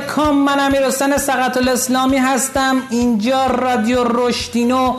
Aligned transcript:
علیکم 0.00 0.30
من 0.30 0.60
امیر 0.60 0.86
حسین 0.86 1.16
سقط 1.16 1.56
الاسلامی 1.56 2.16
هستم. 2.16 2.76
اینجا 2.90 3.46
رادیو 3.46 4.04
رشدینو 4.04 4.94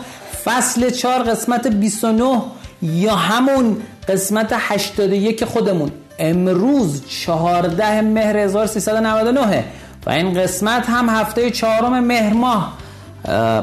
فصل 0.46 0.90
4 0.90 1.24
قسمت 1.24 1.68
29 1.68 2.42
یا 2.82 3.16
همون 3.16 3.78
قسمت 4.08 4.54
81 4.58 5.46
خودمون. 5.46 5.92
امروز 6.20 7.08
14 7.08 8.02
مهر 8.02 8.38
1399 8.38 9.66
و 10.06 10.10
این 10.10 10.42
قسمت 10.42 10.90
هم 10.90 11.10
هفته 11.10 11.52
چهارم 11.52 12.00
مهر 12.00 12.34
ماه 12.34 12.74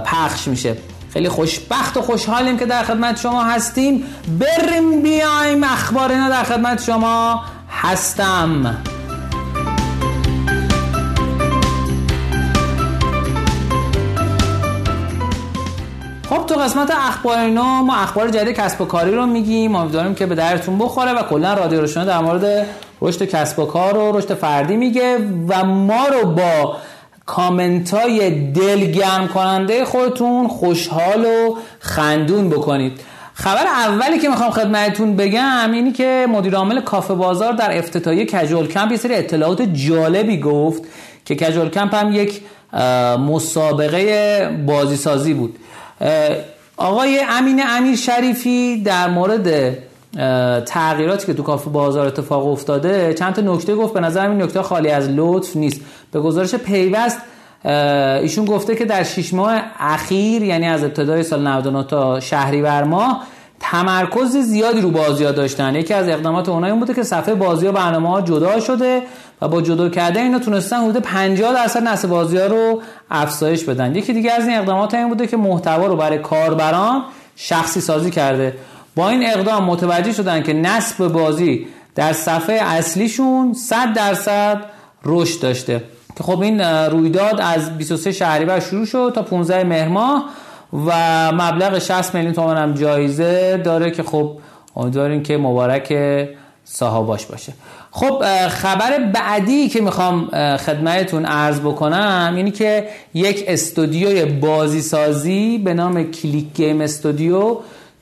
پخش 0.05 0.49
میشه. 0.49 0.77
خیلی 1.13 1.29
خوشبخت 1.29 1.97
و 1.97 2.03
خوشحالیم 2.03 2.59
که 2.59 2.67
در 2.67 2.83
خدمت 2.83 3.21
شما 3.21 3.45
هستیم. 3.45 4.05
بریم 4.39 5.03
بیایم 5.03 5.65
اخبار 5.65 6.13
اینا 6.13 6.29
در 6.29 6.43
خدمت 6.43 6.83
شما 6.83 7.45
هستم. 7.71 8.77
تو 16.49 16.55
قسمت 16.55 16.91
اخبار 16.91 17.39
اینا 17.39 17.83
ما 17.83 17.97
اخبار 17.97 18.29
جدید 18.29 18.57
کسب 18.57 18.81
و 18.81 18.85
کاری 18.85 19.11
رو 19.11 19.27
میگیم. 19.27 19.75
امیدواریم 19.75 20.15
که 20.15 20.27
به 20.27 20.35
درتون 20.35 20.79
بخوره 20.79 21.13
و 21.13 21.23
کلا 21.23 21.55
رادیو 21.55 21.81
روشنا 21.81 22.05
در 22.05 22.19
مورد 22.19 22.67
رشد 23.03 23.23
کسب 23.23 23.59
و 23.59 23.65
کار 23.65 23.97
و 23.97 24.19
رشد 24.19 24.35
فردی 24.35 24.77
میگه 24.77 25.19
و 25.49 25.65
ما 25.65 26.07
رو 26.07 26.31
با 26.31 26.77
کامنت 27.27 27.95
های 27.95 28.31
دلگرم 28.31 29.29
کننده 29.29 29.85
خودتون 29.85 30.49
خوشحال 30.49 31.25
و 31.25 31.57
خندون 31.79 32.51
بکنید. 32.51 33.01
خبر 33.35 33.67
اولی 33.67 34.19
که 34.19 34.29
می‌خوام 34.29 34.51
خدمتتون 34.51 35.17
بگم 35.17 35.73
اینی 35.73 35.93
که 35.93 36.27
مدیر 36.29 36.55
عامل 36.55 36.81
کافه 36.81 37.15
بازار 37.15 37.53
در 37.53 37.79
افتتاحیه 37.79 38.27
کجول 38.27 38.67
کمپ 38.67 38.91
یه 38.91 38.97
سری 38.97 39.15
اطلاعات 39.15 39.63
جالبی 39.63 40.41
گفت 40.41 40.83
که 41.25 41.37
کجول 41.37 41.69
کمپ 41.69 41.95
هم 41.95 42.13
یک 42.13 42.41
مسابقه 43.29 44.51
بازی 44.67 44.97
سازی 44.97 45.35
بود. 45.35 45.59
آقای 46.77 47.21
امین 47.29 47.63
امیر 47.67 47.97
شریفی 47.97 48.83
در 48.83 49.09
مورد 49.09 49.79
تغییراتی 50.65 51.27
که 51.27 51.35
تو 51.35 51.43
کافه 51.43 51.71
بازار 51.71 52.07
اتفاق 52.07 52.47
افتاده 52.47 53.15
چند 53.15 53.35
تا 53.35 53.43
نکته 53.43 53.75
گفت. 53.75 53.95
به 53.95 54.01
نظر 54.01 54.29
این 54.29 54.43
نکته 54.43 54.63
خالی 54.63 54.89
از 54.89 55.09
لطف 55.09 55.57
نیست. 55.57 55.81
به 56.13 56.21
گزارش 56.21 56.55
پیوست 56.55 57.19
ایشون 58.23 58.45
گفته 58.45 58.77
که 58.77 58.85
در 58.85 59.05
6 59.05 59.35
ماه 59.35 59.61
اخیر 59.79 60.43
یعنی 60.43 60.67
از 60.67 60.85
ابتدای 60.85 61.23
سال 61.23 61.47
99 61.47 61.85
تا 61.85 62.21
شهریور 62.21 62.83
ماه 62.83 63.27
تمرکز 63.61 64.37
زیادی 64.37 64.81
رو 64.81 64.91
بازی 64.91 65.25
ها 65.25 65.33
داشتن. 65.33 65.75
یکی 65.75 65.95
از 65.95 66.09
اقدامات 66.09 66.49
اونایی 66.49 66.75
بوده 66.75 66.95
که 66.95 67.03
صفحه 67.03 67.35
بازی 67.35 67.67
ها 67.67 67.73
برنامه 67.73 68.09
ها 68.09 68.21
جدا 68.21 68.61
شده 68.61 69.03
و 69.43 69.49
با 69.49 69.63
جدا 69.63 69.89
کرده 69.89 70.21
اینا 70.21 70.39
تونستن 70.39 70.77
حدود 70.77 71.03
50 71.03 71.55
درصد 71.55 71.83
نسل 71.83 72.09
بازی 72.09 72.39
ها 72.39 72.47
رو 72.47 72.83
افزایش 73.11 73.65
بدن. 73.65 73.95
یکی 73.95 74.13
دیگه 74.13 74.33
از 74.33 74.49
این 74.49 74.59
اقدامات 74.59 74.95
این 74.95 75.09
بوده 75.09 75.27
که 75.27 75.37
محتوا 75.37 75.87
رو 75.87 75.97
برای 75.97 76.19
کاربران 76.19 77.05
شخصی 77.37 77.81
سازی 77.81 78.11
کرده. 78.11 78.55
با 78.97 79.09
این 79.09 79.27
اقدام 79.27 79.65
متوجه 79.65 80.13
شدن 80.13 80.43
که 80.43 80.53
نصب 80.53 81.09
بازی 81.09 81.67
در 81.95 82.13
صفحه 82.13 82.59
اصلیشون 82.63 83.55
100 83.55 83.93
درصد 83.93 84.65
رشد 85.05 85.41
داشته. 85.41 85.83
که 86.17 86.25
خب 86.25 86.41
این 86.41 86.61
رویداد 86.61 87.41
از 87.41 87.79
23 87.79 88.13
شهریور 88.13 88.61
شروع 88.61 88.85
شد 88.85 89.13
تا 89.15 89.23
15 89.23 89.65
مهر 89.65 89.89
ماه. 89.89 90.25
و 90.73 90.93
مبلغ 91.33 91.79
60 91.79 92.15
میلیون 92.15 92.33
تومان 92.33 92.57
هم 92.57 92.75
جایزه 92.75 93.57
داره 93.57 93.91
که 93.91 94.03
خب 94.03 94.37
امیدواریم 94.77 95.23
که 95.23 95.37
مبارک 95.37 95.95
صاحباش 96.65 97.27
باشه. 97.27 97.53
خب 97.91 98.25
خبر 98.49 98.99
بعدی 98.99 99.69
که 99.69 99.81
می‌خوام 99.81 100.29
خدمتتون 100.57 101.25
عرض 101.25 101.61
بکنم 101.61 102.33
اینی 102.37 102.51
که 102.51 102.89
یک 103.15 103.45
استودیوی 103.49 104.25
بازی 104.25 104.81
سازی 104.81 105.59
به 105.59 105.75
نام 105.75 106.11
کلیک 106.11 106.47
گیم 106.55 106.81
استودیو 106.81 107.57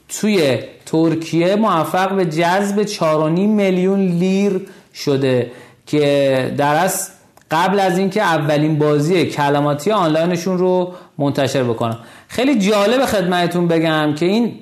توی 0.09 0.59
ترکیه 0.87 1.57
موفق 1.57 2.13
به 2.13 2.25
جذب 2.25 2.87
4.5 2.87 3.01
میلیون 3.39 4.01
لیر 4.01 4.61
شده 4.95 5.51
که 5.87 6.55
در 6.59 6.85
از 6.85 7.11
قبل 7.51 7.81
از 7.81 7.99
اینکه 7.99 8.23
اولین 8.23 8.79
بازی 8.79 9.27
کلماتی 9.27 9.91
آنلاینشون 9.91 10.59
رو 10.59 10.93
منتشر 11.19 11.65
بکنم 11.65 11.99
خیلی 12.29 12.59
جالب 12.59 13.05
خدمتتون 13.05 13.69
بگم 13.69 14.15
که 14.15 14.27
این 14.27 14.55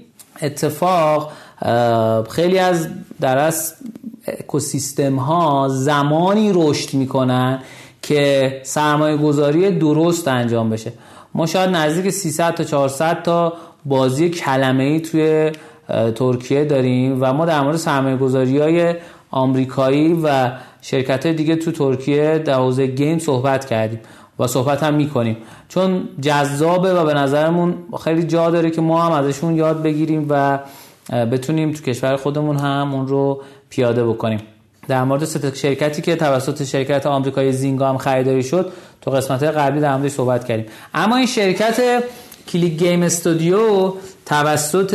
اتفاق 0.43 1.33
خیلی 2.31 2.59
از 2.59 2.89
در 3.21 3.39
از 3.39 3.75
اکوسیستم 4.27 5.17
ها 5.17 5.69
زمانی 5.71 6.51
رشد 6.55 6.95
می‌کنن 6.95 7.63
که 8.03 8.61
سرمایه 8.65 9.17
گذاری 9.17 9.71
درست 9.71 10.29
انجام 10.29 10.71
بشه. 10.71 10.93
ما 11.35 11.47
شاید 11.47 11.71
نزدیک 11.71 12.11
300 12.11 12.55
تا 12.55 12.65
400 12.65 13.23
تا 13.23 13.53
بازی 13.85 14.31
کلمه 14.31 14.85
ای 14.85 15.01
توی 15.01 15.53
ترکیه 16.15 16.65
داریم 16.65 17.19
و 17.21 17.33
ما 17.33 17.45
در 17.45 17.61
مورد 17.61 17.77
سرمایه 17.77 18.17
گذاری 18.17 18.59
های 18.59 18.95
آمریکایی 19.31 20.21
و 20.25 20.51
شرکت 20.83 21.27
های 21.27 21.35
دیگه 21.35 21.57
تو 21.57 21.73
ترکیه 21.73 22.39
در 22.39 22.55
حوزه 22.55 22.87
گیم 22.87 23.19
صحبت 23.19 23.65
کردیم. 23.65 24.01
و 24.39 24.47
صحبت 24.47 24.83
هم 24.83 24.95
می‌کنیم. 24.95 25.37
چون 25.69 26.09
جذابه 26.21 26.95
و 26.95 27.05
به 27.05 27.15
نظرمون 27.15 27.75
خیلی 28.05 28.23
جا 28.23 28.51
داره 28.51 28.71
که 28.71 28.81
ما 28.81 29.03
هم 29.03 29.13
ازشون 29.13 29.57
یاد 29.57 29.83
بگیریم 29.83 30.27
و 30.29 30.59
بتونیم 31.11 31.73
تو 31.73 31.83
کشور 31.83 32.17
خودمون 32.17 32.57
هم 32.57 32.95
اون 32.95 33.09
رو 33.09 33.43
پیاده 33.71 34.05
بکنیم. 34.05 34.41
در 34.89 35.05
مورد 35.05 35.55
شرکتی 35.55 36.03
که 36.03 36.17
توسط 36.17 36.65
شرکت 36.65 37.07
آمریکایی 37.07 37.53
زینگا 37.53 37.89
هم 37.89 37.99
خریداری 37.99 38.43
شد 38.43 38.73
تو 39.01 39.11
قسمت 39.11 39.43
قبلی 39.43 39.81
در 39.81 39.97
موردش 39.97 40.11
صحبت 40.11 40.45
کردیم. 40.45 40.67
اما 40.95 41.17
این 41.17 41.27
شرکت 41.27 42.05
کلیک 42.49 42.79
گیم 42.79 43.03
استودیو 43.03 43.93
توسط 44.27 44.95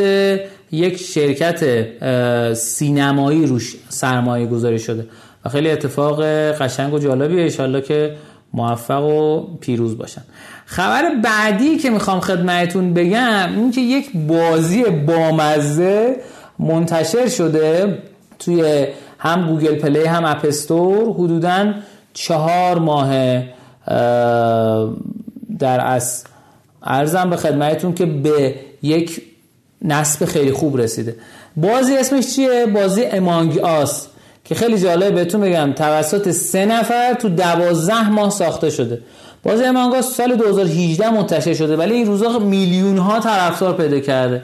یک 0.71 0.97
شرکت 0.97 1.63
سینمایی 2.53 3.45
روش 3.45 3.75
سرمایه 3.89 4.45
گذاری 4.45 4.79
شده. 4.79 5.07
و 5.45 5.49
خیلی 5.49 5.69
اتفاق 5.69 6.23
قشنگ 6.51 6.93
و 6.93 6.99
جالبیه. 6.99 7.43
ایشالله 7.43 7.81
که 7.81 8.15
موفق 8.53 9.03
و 9.03 9.47
پیروز 9.61 9.97
باشن. 9.97 10.21
خبر 10.65 11.15
بعدی 11.23 11.77
که 11.77 11.89
می‌خوام 11.89 12.19
خدمتتون 12.19 12.93
بگم 12.93 13.49
این 13.55 13.71
که 13.71 13.81
یک 13.81 14.11
بازی 14.27 14.83
بامزه 14.83 16.15
منتشر 16.59 17.27
شده 17.27 17.97
توی 18.39 18.87
هم 19.19 19.47
Google 19.47 19.75
Play 19.75 20.03
هم 20.03 20.25
App 20.25 20.58
Store 20.58 21.13
حدودا 21.13 21.73
چهار 22.13 22.79
ماه 22.79 23.09
در 25.59 25.85
از 25.85 26.23
عرضم 26.83 27.29
به 27.29 27.35
خدمتتون 27.35 27.93
که 27.93 28.05
به 28.05 28.55
یک 28.81 29.21
نصب 29.81 30.25
خیلی 30.25 30.51
خوب 30.51 30.77
رسیده. 30.77 31.15
بازی 31.57 31.97
اسمش 31.97 32.35
چیه؟ 32.35 32.65
بازی 32.65 33.05
امانگ 33.05 33.59
آس 33.59 34.07
که 34.49 34.55
خیلی 34.55 34.79
جالبه 34.79 35.11
بهتون 35.11 35.41
بگم 35.41 35.73
توسط 35.73 36.31
سه 36.31 36.65
نفر 36.65 37.13
تو 37.13 37.29
دوازده 37.29 38.09
ماه 38.09 38.29
ساخته 38.29 38.69
شده. 38.69 39.01
بازی 39.43 39.63
امانگ 39.63 39.95
آس 39.95 40.15
سال 40.15 40.35
2018 40.35 41.09
منتشر 41.09 41.53
شده 41.53 41.77
ولی 41.77 41.93
این 41.93 42.05
روزا 42.05 42.39
میلیون 42.39 42.97
ها 42.97 43.19
طرفدار 43.19 43.73
پیدا 43.73 43.99
کرده. 43.99 44.43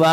و 0.00 0.04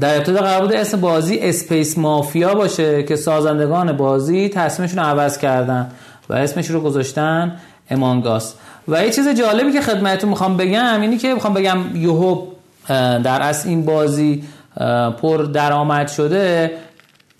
در 0.00 0.16
ابتدا 0.16 0.40
قرار 0.40 0.60
بوده 0.60 0.78
اسم 0.78 1.00
بازی 1.00 1.38
اسپیس 1.38 1.98
مافیا 1.98 2.54
باشه 2.54 3.02
که 3.02 3.16
سازندگان 3.16 3.92
بازی 3.92 4.48
تصمیمشون 4.48 4.98
عوض 4.98 5.38
کردن 5.38 5.90
و 6.28 6.34
اسمش 6.34 6.70
رو 6.70 6.80
گذاشتن 6.80 7.56
امانگاس 7.90 8.54
و 8.88 9.04
یه 9.04 9.10
چیز 9.10 9.28
جالبی 9.28 9.72
که 9.72 9.80
خدمتتون 9.80 10.30
می‌خوام 10.30 10.56
بگم 10.56 11.00
اینی 11.00 11.18
که 11.18 11.34
می‌خوام 11.34 11.54
بگم 11.54 11.78
یوهو 11.94 12.46
در 13.24 13.42
اصل 13.42 13.68
این 13.68 13.84
بازی 13.84 14.44
پر 15.22 15.48
درآمد 15.52 16.08
شده. 16.08 16.70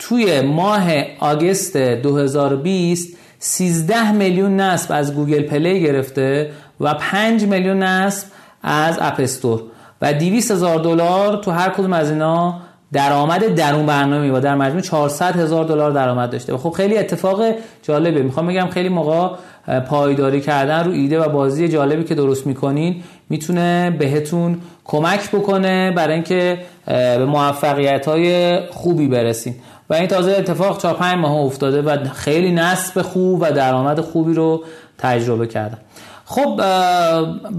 توی 0.01 0.41
ماه 0.41 0.91
August 1.19 1.77
2020 1.77 3.17
13 3.39 4.11
میلیون 4.11 4.59
نصب 4.59 4.91
از 4.91 5.15
Google 5.15 5.41
Play 5.41 5.81
گرفته 5.81 6.51
و 6.79 6.93
5 6.93 7.43
میلیون 7.43 7.83
نصب 7.83 8.27
از 8.63 8.97
App 9.01 9.24
Store 9.24 9.61
و 10.01 10.13
200 10.13 10.51
هزار 10.51 10.79
دلار 10.79 11.37
تو 11.37 11.51
هر 11.51 11.69
کدوم 11.69 11.93
از 11.93 12.11
اینا 12.11 12.61
درآمد 12.93 13.55
درون 13.55 13.85
برنامه 13.85 14.31
و 14.31 14.39
در 14.39 14.55
مجموع 14.55 14.81
400 14.81 15.35
هزار 15.35 15.65
دلار 15.65 15.91
درآمد 15.91 16.31
داشته. 16.31 16.53
و 16.53 16.57
خب 16.57 16.69
خیلی 16.69 16.97
اتفاق 16.97 17.43
جالبه. 17.83 18.21
می‌خوام 18.21 18.47
بگم 18.47 18.67
خیلی 18.67 18.89
موقع 18.89 19.35
پایداری 19.79 20.41
کردن 20.41 20.83
رو 20.83 20.91
ایده 20.91 21.19
و 21.19 21.29
بازی 21.29 21.67
جالبی 21.67 22.03
که 22.03 22.15
درست 22.15 22.47
می‌کنین 22.47 23.03
می‌تونه 23.29 23.95
بهتون 23.99 24.57
کمک 24.83 25.31
بکنه 25.31 25.91
برای 25.91 26.13
اینکه 26.13 26.57
به 26.85 27.25
موفقیت 27.25 28.07
های 28.07 28.59
خوبی 28.69 29.07
برسین. 29.07 29.55
و 29.91 29.93
این 29.93 30.07
تازه 30.07 30.31
اتفاق 30.31 30.81
4 30.81 30.93
5 30.93 31.17
ماه 31.17 31.31
افتاده 31.31 31.81
و 31.81 32.09
خیلی 32.13 32.51
نصب 32.51 33.01
خوب 33.01 33.41
و 33.41 33.51
درآمد 33.51 33.99
خوبی 33.99 34.33
رو 34.33 34.63
تجربه 34.97 35.47
کردم 35.47 35.77
خب 36.25 36.61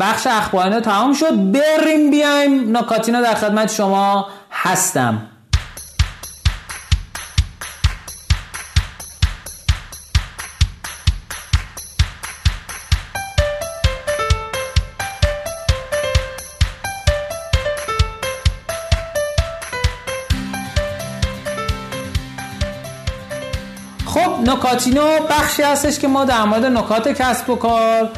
بخش 0.01 0.27
اخبارانه 0.27 0.81
تمام 0.81 1.13
شد. 1.13 1.53
بریم 1.53 2.11
بیایم. 2.11 2.77
نکاتینا 2.77 3.21
در 3.21 3.35
خدمت 3.35 3.73
شما 3.73 4.27
هستم. 4.51 5.23
نکاتینو 24.73 25.07
بخشی 25.31 25.63
هستش 25.63 25.99
که 25.99 26.09
ما 26.09 26.25
در 26.25 26.45
مورد 26.45 26.65
نکات 26.65 27.09
کسب 27.09 27.51
و 27.51 27.57
کار 27.57 28.09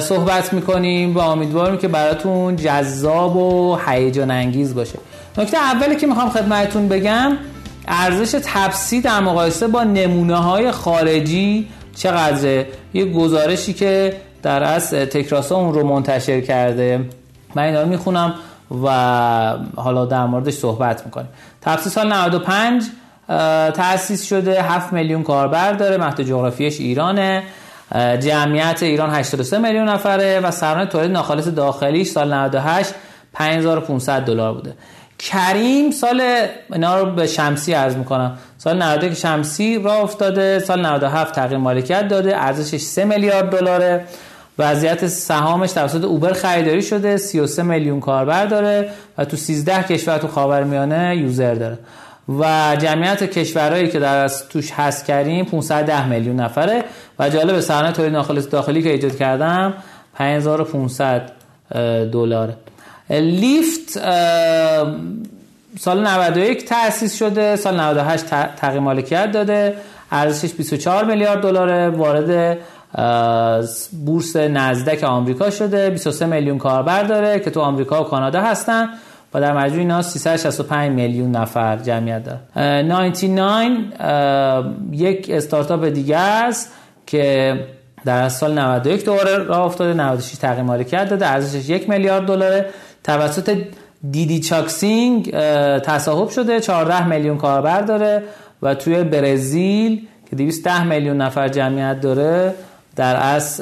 صحبت 0.00 0.52
می‌کنیم 0.52 1.14
و 1.14 1.18
امیدواریم 1.18 1.78
که 1.78 1.88
براتون 1.88 2.56
جذاب 2.56 3.36
و 3.36 3.78
هیجان 3.86 4.30
انگیز 4.30 4.74
باشه. 4.74 4.98
نکته 5.38 5.56
اولی 5.56 5.96
که 5.96 6.06
می‌خوام 6.06 6.30
خدمتتون 6.30 6.88
بگم 6.88 7.36
ارزش 7.88 8.40
تفسی 8.44 9.00
در 9.00 9.20
مقایسه 9.20 9.66
با 9.66 9.84
نمونه 9.84 10.36
های 10.36 10.70
خارجی 10.70 11.68
چقدره؟ 11.96 12.66
یه 12.94 13.04
گزارشی 13.04 13.72
که 13.72 14.16
در 14.42 14.62
از 14.62 14.90
تکراسا 14.90 15.56
اون 15.56 15.74
رو 15.74 15.86
منتشر 15.86 16.40
کرده. 16.40 17.04
من 17.54 17.62
اینا 17.62 17.82
رو 17.82 17.88
می‌خونم 17.88 18.34
و 18.84 18.88
حالا 19.76 20.04
در 20.04 20.26
موردش 20.26 20.54
صحبت 20.54 21.04
می‌کنیم. 21.04 21.28
تفسی 21.62 21.90
سال 21.90 22.12
95 22.12 22.82
تأسیس 23.74 24.24
شده 24.24 24.62
7 24.62 24.92
میلیون 24.92 25.22
کاربر 25.22 25.72
داره 25.72 25.96
مهد 25.96 26.22
جغرافیش 26.22 26.80
ایرانه. 26.80 27.42
جمعیت 28.20 28.82
ایران 28.82 29.10
83 29.10 29.58
میلیون 29.58 29.88
نفره 29.88 30.40
و 30.40 30.50
سرانه 30.50 30.86
تولید 30.86 31.10
ناخالص 31.10 31.48
داخلیش 31.48 32.08
سال 32.08 32.32
98 32.32 32.94
5500 33.32 34.24
دلار 34.24 34.54
بوده. 34.54 34.74
کریم 35.18 35.90
سال 35.90 36.22
اینا 36.72 37.00
رو 37.00 37.10
به 37.10 37.26
شمسی 37.26 37.72
عرض 37.72 37.96
می‌کنم. 37.96 38.38
سال 38.58 38.82
91 38.82 39.14
شمسی 39.14 39.78
را 39.78 39.94
افتاده 39.94 40.58
سال 40.58 40.86
97 40.86 41.34
تغییر 41.34 41.58
مالکیت 41.58 42.08
داده 42.08 42.36
ارزشش 42.36 42.80
3 42.80 43.04
میلیارد 43.04 43.50
دلاره. 43.50 44.04
وضعیت 44.58 45.06
سهامش 45.06 45.72
توسط 45.72 46.04
اوبر 46.04 46.32
خریداری 46.32 46.82
شده 46.82 47.16
33 47.16 47.62
میلیون 47.62 48.00
کاربر 48.00 48.46
داره 48.46 48.90
و 49.18 49.24
تو 49.24 49.36
13 49.36 49.82
کشور 49.82 50.18
تو 50.18 50.28
خاورمیانه 50.28 51.16
یوزر 51.16 51.54
داره. 51.54 51.78
و 52.28 52.76
جمعیت 52.78 53.24
کشورهایی 53.24 53.88
که 53.88 53.98
در 53.98 54.16
از 54.16 54.48
توش 54.48 54.72
هست 54.72 55.04
کردیم 55.04 55.44
510 55.44 56.08
میلیون 56.08 56.36
نفره. 56.36 56.84
و 57.18 57.28
جالب 57.28 57.60
سرانه 57.60 57.92
تولید 57.92 58.12
ناخالص 58.12 58.50
داخلی 58.50 58.82
که 58.82 58.90
ایجاد 58.90 59.16
کردم 59.16 59.74
5500 60.14 61.32
دلاره. 62.12 62.56
لیفت 63.10 63.98
سال 65.78 66.06
91 66.06 66.64
تأسیس 66.64 67.14
شده 67.14 67.56
سال 67.56 67.80
98 67.80 68.24
تغییر 68.56 68.80
مالکیت 68.80 69.32
داده. 69.32 69.76
ارزشش 70.10 70.54
24 70.54 71.04
میلیارد 71.04 71.42
دلاره. 71.42 71.88
وارد 71.88 72.58
بورس 74.06 74.36
نزدک 74.36 75.04
آمریکا 75.04 75.50
شده. 75.50 75.90
23 75.90 76.26
میلیون 76.26 76.58
کاربر 76.58 77.02
داره 77.02 77.40
که 77.40 77.50
تو 77.50 77.60
آمریکا 77.60 78.04
و 78.04 78.04
کانادا 78.04 78.40
هستن. 78.40 78.88
و 79.34 79.40
در 79.40 79.52
مجموع 79.52 79.78
اینا 79.78 80.02
365 80.02 80.92
میلیون 80.92 81.30
نفر 81.30 81.76
جمعیت 81.76 82.24
داره 82.24 82.82
99 82.82 83.92
یک 84.92 85.30
استارتاپ 85.30 85.84
دیگه 85.84 86.18
است 86.18 86.72
که 87.06 87.54
در 88.04 88.28
سال 88.28 88.58
91 88.58 89.04
دوباره 89.04 89.38
راه 89.38 89.60
افتاده 89.60 89.94
96 89.94 90.38
تغییر 90.38 90.62
مالکیت 90.62 91.08
داده 91.08 91.26
ارزشش 91.26 91.68
یک 91.68 91.88
میلیارد 91.88 92.26
دلاره. 92.26 92.66
توسط 93.04 93.58
دیدی 94.10 94.40
چاکسینگ 94.40 95.30
تصاحب 95.80 96.28
شده 96.28 96.60
14 96.60 97.06
میلیون 97.06 97.38
کاربر 97.38 97.80
داره 97.80 98.22
و 98.62 98.74
توی 98.74 99.04
برزیل 99.04 100.06
که 100.30 100.36
210 100.36 100.84
میلیون 100.84 101.16
نفر 101.16 101.48
جمعیت 101.48 102.00
داره 102.00 102.54
در 102.96 103.34
از 103.34 103.60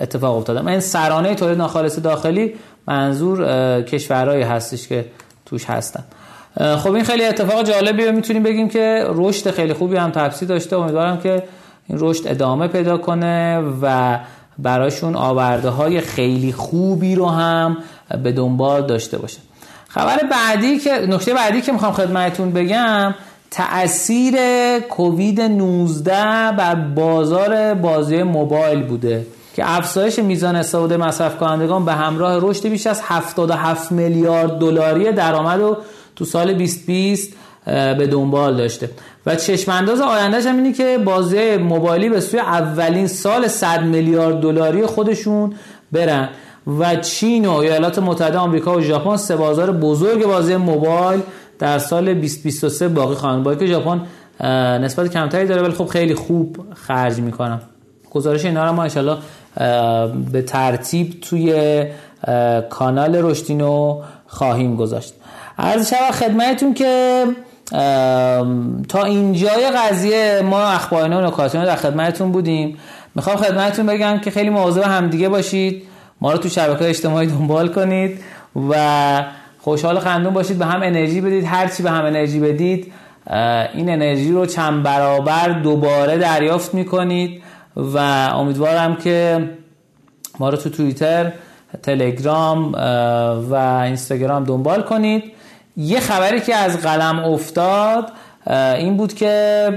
اتفاق 0.00 0.36
افتاده. 0.36 0.66
این 0.66 0.80
سرانه 0.80 1.34
تولید 1.34 1.58
ناخالص 1.58 1.98
داخلی 1.98 2.54
منظور 2.88 3.82
کشورهایی 3.82 4.42
هستش 4.42 4.88
که 4.88 5.04
توش 5.46 5.64
هستن. 5.64 6.04
خب 6.76 6.92
این 6.92 7.04
خیلی 7.04 7.24
اتفاق 7.24 7.62
جالبی 7.62 8.10
می‌تونیم 8.10 8.42
بگیم 8.42 8.68
که 8.68 9.04
رشد 9.08 9.50
خیلی 9.50 9.72
خوبی 9.72 9.96
هم 9.96 10.10
تفسیر 10.10 10.48
داشته. 10.48 10.76
امیدوارم 10.76 11.20
که 11.20 11.42
این 11.88 11.98
رشد 12.00 12.28
ادامه 12.28 12.68
پیدا 12.68 12.98
کنه 12.98 13.62
و 13.82 14.18
براشون 14.58 15.16
آورده 15.16 15.68
های 15.68 16.00
خیلی 16.00 16.52
خوبی 16.52 17.14
رو 17.14 17.26
هم 17.26 17.76
به 18.22 18.32
دنبال 18.32 18.86
داشته 18.86 19.18
باشه. 19.18 19.38
خبر 19.88 20.18
بعدی 20.30 20.78
که 20.78 20.90
نکته 20.90 21.34
بعدی 21.34 21.60
که 21.60 21.72
می‌خوام 21.72 21.92
خدمتتون 21.92 22.52
بگم 22.52 23.14
تأثیر 23.50 24.34
کووید 24.78 25.40
19 25.40 26.12
بر 26.58 26.74
بازار 26.74 27.74
بازی 27.74 28.22
موبایل 28.22 28.82
بوده. 28.82 29.26
که 29.56 29.76
افزایش 29.76 30.18
میزان 30.18 30.56
استفاده 30.56 30.96
مصرف 30.96 31.38
کنندگان 31.38 31.84
به 31.84 31.92
همراه 31.92 32.38
رشد 32.42 32.68
بیش 32.68 32.86
از 32.86 33.00
77 33.04 33.92
میلیارد 33.92 34.58
دلاری 34.58 35.12
درآمد 35.12 35.60
رو 35.60 35.76
تو 36.16 36.24
سال 36.24 36.52
2020 36.52 37.32
به 37.64 38.08
دنبال 38.10 38.56
داشته. 38.56 38.90
و 39.26 39.36
چشم 39.36 39.72
انداز 39.72 40.00
آیندهش 40.00 40.46
هم 40.46 40.56
اینه 40.56 40.72
که 40.72 40.98
بازی 41.04 41.56
موبایلی 41.56 42.08
به 42.08 42.20
سوی 42.20 42.40
اولین 42.40 43.06
سال 43.06 43.48
100 43.48 43.82
میلیارد 43.82 44.40
دلاری 44.40 44.86
خودشون 44.86 45.54
برن. 45.92 46.28
و 46.78 46.96
چین 46.96 47.46
و 47.46 47.52
ایالات 47.52 47.98
متحده 47.98 48.38
آمریکا 48.38 48.76
و 48.76 48.80
ژاپن 48.80 49.16
سه 49.16 49.36
بازار 49.36 49.72
بزرگ 49.72 50.26
بازی 50.26 50.56
موبایل 50.56 51.20
در 51.58 51.78
سال 51.78 52.14
2023 52.14 52.88
باقی 52.88 53.14
خواهند 53.14 53.42
با 53.42 53.54
که 53.54 53.66
ژاپن 53.66 54.00
نسبت 54.84 55.12
کمتری 55.12 55.46
داره 55.46 55.62
ولی 55.62 55.72
خب 55.72 55.86
خیلی 55.86 56.14
خوب 56.14 56.58
خرج 56.74 57.18
می‌کنم 57.18 57.60
گزارش 58.10 58.44
اینا 58.44 58.66
رو 58.66 58.72
ما 58.72 58.82
انشالله 58.82 59.16
به 60.32 60.42
ترتیب 60.46 61.20
توی 61.20 61.84
کانال 62.70 63.16
رشدینو 63.16 64.00
خواهیم 64.26 64.76
گذاشت. 64.76 65.14
عرض 65.58 65.90
شما 65.90 66.10
خدمتتون 66.10 66.74
که 66.74 67.24
تا 68.88 69.04
اینجای 69.04 69.70
قضیه 69.70 70.42
ما 70.44 70.62
اخبارنا 70.62 71.18
و 71.18 71.26
نکاتینا 71.26 71.64
در 71.64 71.76
خدمتتون 71.76 72.32
بودیم. 72.32 72.78
می‌خوام 73.14 73.36
خدمتتون 73.36 73.86
بگم 73.86 74.18
که 74.18 74.30
خیلی 74.30 74.50
مواظب 74.50 74.82
همدیگه 74.82 75.28
باشید. 75.28 75.82
ما 76.20 76.32
رو 76.32 76.38
تو 76.38 76.48
شبکه 76.48 76.88
اجتماعی 76.88 77.26
دنبال 77.26 77.68
کنید 77.68 78.20
و 78.70 79.24
خوشحال 79.58 79.98
خندون 79.98 80.34
باشید. 80.34 80.58
به 80.58 80.66
هم 80.66 80.82
انرژی 80.82 81.20
بدید. 81.20 81.44
هرچی 81.44 81.82
به 81.82 81.90
هم 81.90 82.04
انرژی 82.04 82.40
بدید 82.40 82.92
این 83.74 83.90
انرژی 83.90 84.32
رو 84.32 84.46
چند 84.46 84.82
برابر 84.82 85.48
دوباره 85.48 86.18
دریافت 86.18 86.74
می‌کنید. 86.74 87.42
و 87.76 87.98
امیدوارم 88.34 88.96
که 88.96 89.50
ما 90.38 90.48
رو 90.48 90.56
تو 90.56 90.70
توییتر 90.70 91.32
تلگرام 91.82 92.72
و 93.50 93.54
اینستاگرام 93.84 94.44
دنبال 94.44 94.82
کنید. 94.82 95.24
یه 95.76 96.00
خبری 96.00 96.40
که 96.40 96.54
از 96.54 96.76
قلم 96.76 97.18
افتاد 97.18 98.12
این 98.76 98.96
بود 98.96 99.14
که 99.14 99.70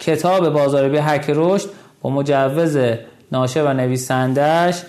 کتاب 0.00 0.48
بازاریابی 0.48 0.98
هک 0.98 1.24
رشد 1.28 1.68
با 2.02 2.10
مجوز 2.10 2.78
ناشه 3.32 3.62
و 3.62 3.72
نویسندش 3.72 4.82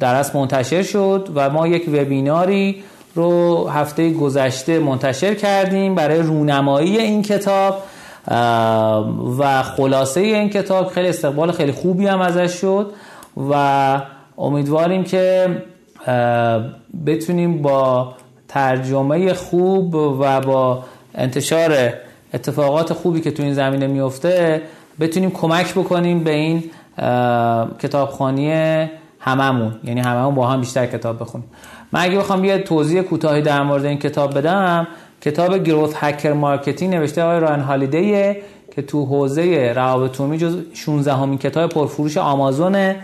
در 0.00 0.14
اصل 0.14 0.38
منتشر 0.38 0.82
شد 0.82 1.28
و 1.34 1.50
ما 1.50 1.68
یک 1.68 1.88
وبیناری 1.88 2.82
رو 3.14 3.68
هفته 3.68 4.10
گذشته 4.10 4.78
منتشر 4.78 5.34
کردیم 5.34 5.94
برای 5.94 6.18
رونمایی 6.18 6.98
این 6.98 7.22
کتاب. 7.22 7.82
و 9.38 9.62
خلاصه 9.62 10.20
این 10.20 10.50
کتاب 10.50 10.86
خیلی 10.86 11.08
استقبال 11.08 11.52
خیلی 11.52 11.72
خوبی 11.72 12.06
هم 12.06 12.20
ازش 12.20 12.52
شد 12.60 12.92
و 13.50 14.00
امیدواریم 14.38 15.04
که 15.04 15.48
بتونیم 17.06 17.62
با 17.62 18.14
ترجمه 18.48 19.34
خوب 19.34 19.94
و 19.94 20.40
با 20.40 20.84
انتشار 21.14 21.92
اتفاقات 22.34 22.92
خوبی 22.92 23.20
که 23.20 23.30
تو 23.30 23.42
این 23.42 23.54
زمینه 23.54 23.86
میفته 23.86 24.62
بتونیم 25.00 25.30
کمک 25.30 25.74
بکنیم 25.74 26.24
به 26.24 26.30
این 26.30 26.64
کتابخانی 27.78 28.52
هممون. 29.20 29.74
یعنی 29.84 30.00
هممون 30.00 30.34
با 30.34 30.46
هم 30.46 30.60
بیشتر 30.60 30.86
کتاب 30.86 31.20
بخونیم. 31.20 31.46
من 31.92 32.00
اگه 32.00 32.18
بخوام 32.18 32.44
یه 32.44 32.58
توضیح 32.58 33.02
کوتاهی 33.02 33.42
در 33.42 33.62
مورد 33.62 33.84
این 33.84 33.98
کتاب 33.98 34.38
بدم 34.38 34.86
کتاب 35.22 35.64
Growth 35.64 35.92
Hacker 35.96 36.32
Marketing 36.32 36.94
نوشته 36.94 37.22
آقای 37.22 37.40
رایان 37.40 37.60
هالیدیه 37.60 38.42
که 38.74 38.82
تو 38.82 39.04
حوزه 39.04 39.72
روابط 39.76 40.20
عمومی 40.20 40.38
جز 40.38 40.56
16 40.74 41.12
همین 41.12 41.38
کتاب 41.38 41.70
پرفروش 41.70 42.16
آمازونه 42.16 42.96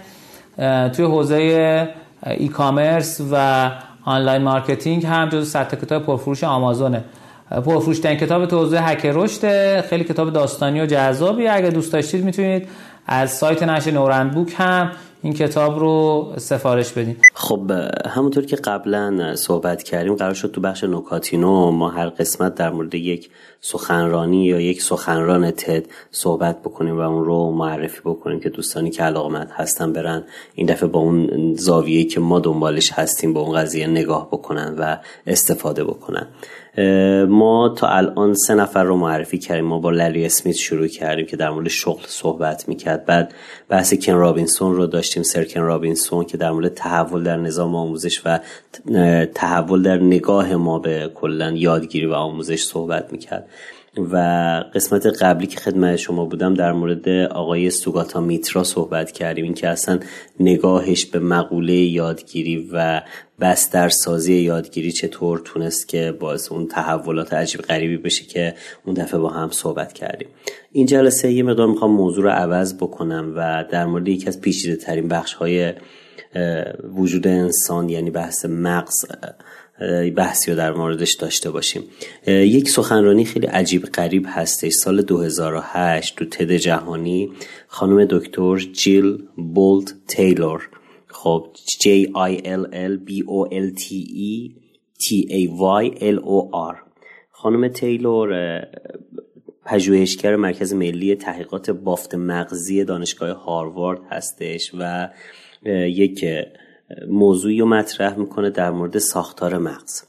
توی 0.97 1.05
حوزه 1.05 1.89
e-commerce 2.27 3.21
و 3.33 3.71
online 4.05 4.43
marketing 4.43 5.07
هم 5.07 5.29
جز 5.29 5.51
100 5.51 5.81
کتاب 5.81 6.03
پرفروش 6.03 6.45
آمازونه 6.45 7.05
پرفروش 7.51 7.99
ترین 7.99 8.19
کتاب 8.19 8.47
تو 8.47 8.59
حوزه 8.59 8.81
هک 8.81 9.07
رشد 9.07 9.81
خیلی 9.81 10.05
کتاب 10.05 10.33
داستانی 10.33 10.81
و 10.81 10.87
جذابیه 10.87 11.49
اگه 11.49 11.71
دوست 11.71 11.93
داشتید 11.93 12.25
می‌تونید 12.25 12.69
از 13.07 13.31
سایت 13.31 13.63
نشر 13.63 13.91
نورند 13.91 14.31
بوک 14.31 14.55
هم 14.57 14.91
این 15.23 15.33
کتاب 15.33 15.79
رو 15.79 16.27
سفارش 16.37 16.93
بدیم 16.93 17.17
خب 17.35 17.71
همونطور 18.07 18.45
که 18.45 18.57
قبلا 18.57 19.37
صحبت 19.37 19.83
کردیم 19.83 20.15
قرار 20.15 20.35
شد 20.35 20.51
تو 20.51 20.61
بخش 20.61 20.85
نکاتینو 20.85 21.71
ما 21.71 21.89
هر 21.89 22.09
قسمت 22.09 22.55
در 22.55 22.71
مورد 22.71 22.95
یک 22.95 23.31
سخنرانی 23.61 24.45
یا 24.45 24.61
یک 24.61 24.83
سخنران 24.83 25.51
تد 25.51 25.87
صحبت 26.11 26.63
بکنیم 26.63 26.99
و 26.99 27.01
اون 27.01 27.25
رو 27.25 27.51
معرفی 27.51 28.01
بکنیم 28.05 28.41
که 28.41 28.49
دوستانی 28.49 28.91
که 28.91 29.03
علاقمند 29.03 29.51
هستن 29.55 29.93
برن 29.93 30.25
این 30.55 30.67
دفعه 30.67 30.89
با 30.89 31.01
اون 31.01 31.55
زاویه‌ای 31.55 32.05
که 32.05 32.21
ما 32.21 32.41
دنبالش 32.41 32.93
هستیم 32.93 33.33
با 33.33 33.41
اون 33.41 33.57
قضیه 33.57 33.87
نگاه 33.87 34.29
بکنن 34.29 34.75
و 34.79 34.97
استفاده 35.27 35.85
بکنن. 35.85 36.27
ما 37.29 37.75
تا 37.77 37.89
الان 37.89 38.35
سه 38.35 38.55
نفر 38.55 38.85
رو 38.85 38.97
معرفی 38.97 39.39
کردیم. 39.39 39.65
ما 39.65 39.79
با 39.79 39.91
لری 39.91 40.27
اسمیت 40.27 40.57
شروع 40.57 40.87
کردیم 40.87 41.27
که 41.27 41.37
در 41.37 41.51
مورد 41.51 41.69
شغل 41.69 42.05
صحبت 42.07 42.69
می‌کرد. 42.69 43.05
بعد 43.05 43.35
بحث 43.69 43.95
کن 43.95 44.13
رابینسون 44.13 44.77
رو 44.77 44.87
داشتیم 44.87 45.23
سر 45.23 45.45
کن 45.45 45.61
رابینسون 45.61 46.25
که 46.25 46.37
در 46.37 46.51
مورد 46.51 46.75
تحول 46.75 47.23
در 47.25 47.37
نظام 47.37 47.75
آموزش 47.75 48.23
و 48.25 48.41
تحول 49.35 49.83
در 49.83 49.97
نگاه 49.97 50.57
ما 50.57 50.79
به 50.79 51.11
کلا 51.15 51.51
یادگیری 51.51 52.07
و 52.07 52.13
آموزش 52.13 52.63
صحبت 52.63 53.13
می‌کرد. 53.13 53.49
و 54.13 54.17
قسمت 54.75 55.07
قبلی 55.07 55.47
که 55.47 55.61
خدمت 55.61 55.97
شما 55.97 56.25
بودم 56.25 56.55
در 56.55 56.73
مورد 56.73 57.09
آقای 57.09 57.71
سوگاتا 57.71 58.21
میترا 58.21 58.65
صحبت 58.65 59.11
کردیم. 59.11 59.45
این 59.45 59.55
که 59.55 59.69
اصلا 59.69 59.99
نگاهش 60.41 61.07
به 61.07 61.19
مقوله 61.19 61.75
یادگیری 61.75 62.69
و 62.73 63.03
بسترسازی 63.41 64.35
یادگیری 64.35 64.93
چطور 64.93 65.39
تونست 65.45 65.89
که 65.89 66.13
باعث 66.21 66.53
اون 66.53 66.67
تحولات 66.67 67.33
عجیب 67.33 67.61
غریبی 67.61 67.97
بشه 67.97 68.25
که 68.25 68.55
اون 68.85 68.95
دفعه 68.95 69.21
با 69.21 69.29
هم 69.29 69.51
صحبت 69.51 69.93
کردیم. 69.93 70.29
این 70.73 70.87
جلسه 70.87 71.33
یه 71.33 71.43
مقدار 71.43 71.67
می‌خوام 71.67 71.91
موضوع 71.91 72.25
رو 72.25 72.31
عوض 72.31 72.75
بکنم 72.75 73.33
و 73.37 73.65
در 73.71 73.87
مورد 73.87 74.09
یکی 74.09 74.27
از 74.27 74.41
پیچیده 74.41 74.77
ترین 74.77 75.09
بخش 75.09 75.35
های 75.35 75.73
وجود 76.95 77.27
انسان 77.27 77.89
یعنی 77.89 78.11
بحث 78.11 78.45
مغز 78.45 79.05
بحثی 80.17 80.51
رو 80.51 80.57
در 80.57 80.73
موردش 80.73 81.15
داشته 81.15 81.51
باشیم. 81.51 81.83
یک 82.27 82.71
سخنرانی 82.71 83.25
خیلی 83.25 83.47
عجیب 83.47 83.85
غریب 83.85 84.27
هستش. 84.29 84.73
سال 84.73 85.03
2008 85.03 86.17
تو 86.17 86.25
تد 86.25 86.53
جهانی 86.53 87.33
خانم 87.67 88.05
دکتر 88.05 88.57
جیل 88.57 89.19
بولت 89.37 89.95
تیلور 90.09 90.69
خب 91.09 91.47
J 91.67 91.87
I 92.07 92.43
L 92.45 92.67
L 92.73 92.99
B 93.09 93.25
O 93.27 93.45
L 93.45 93.75
T 93.83 93.87
E 94.31 94.53
T 95.03 95.07
A 95.31 95.49
Y 95.83 95.99
L 96.01 96.19
O 96.25 96.51
R. 96.73 96.77
خانم 97.31 97.69
تیلور 97.69 98.61
پژوهشگر 99.65 100.37
مرکز 100.37 100.75
ملی 100.75 101.15
تحقیقات 101.15 101.71
بافت 101.71 102.15
مغزی 102.15 102.85
دانشگاه 102.85 103.45
هاروارد 103.45 104.01
هستش 104.11 104.71
و 104.79 105.09
یک 105.87 106.25
موضوعی 107.09 107.59
رو 107.61 107.67
مطرح 107.67 108.19
می‌کنه 108.19 108.51
در 108.51 108.71
مورد 108.71 108.99
ساختار 108.99 109.59
مغز. 109.59 110.03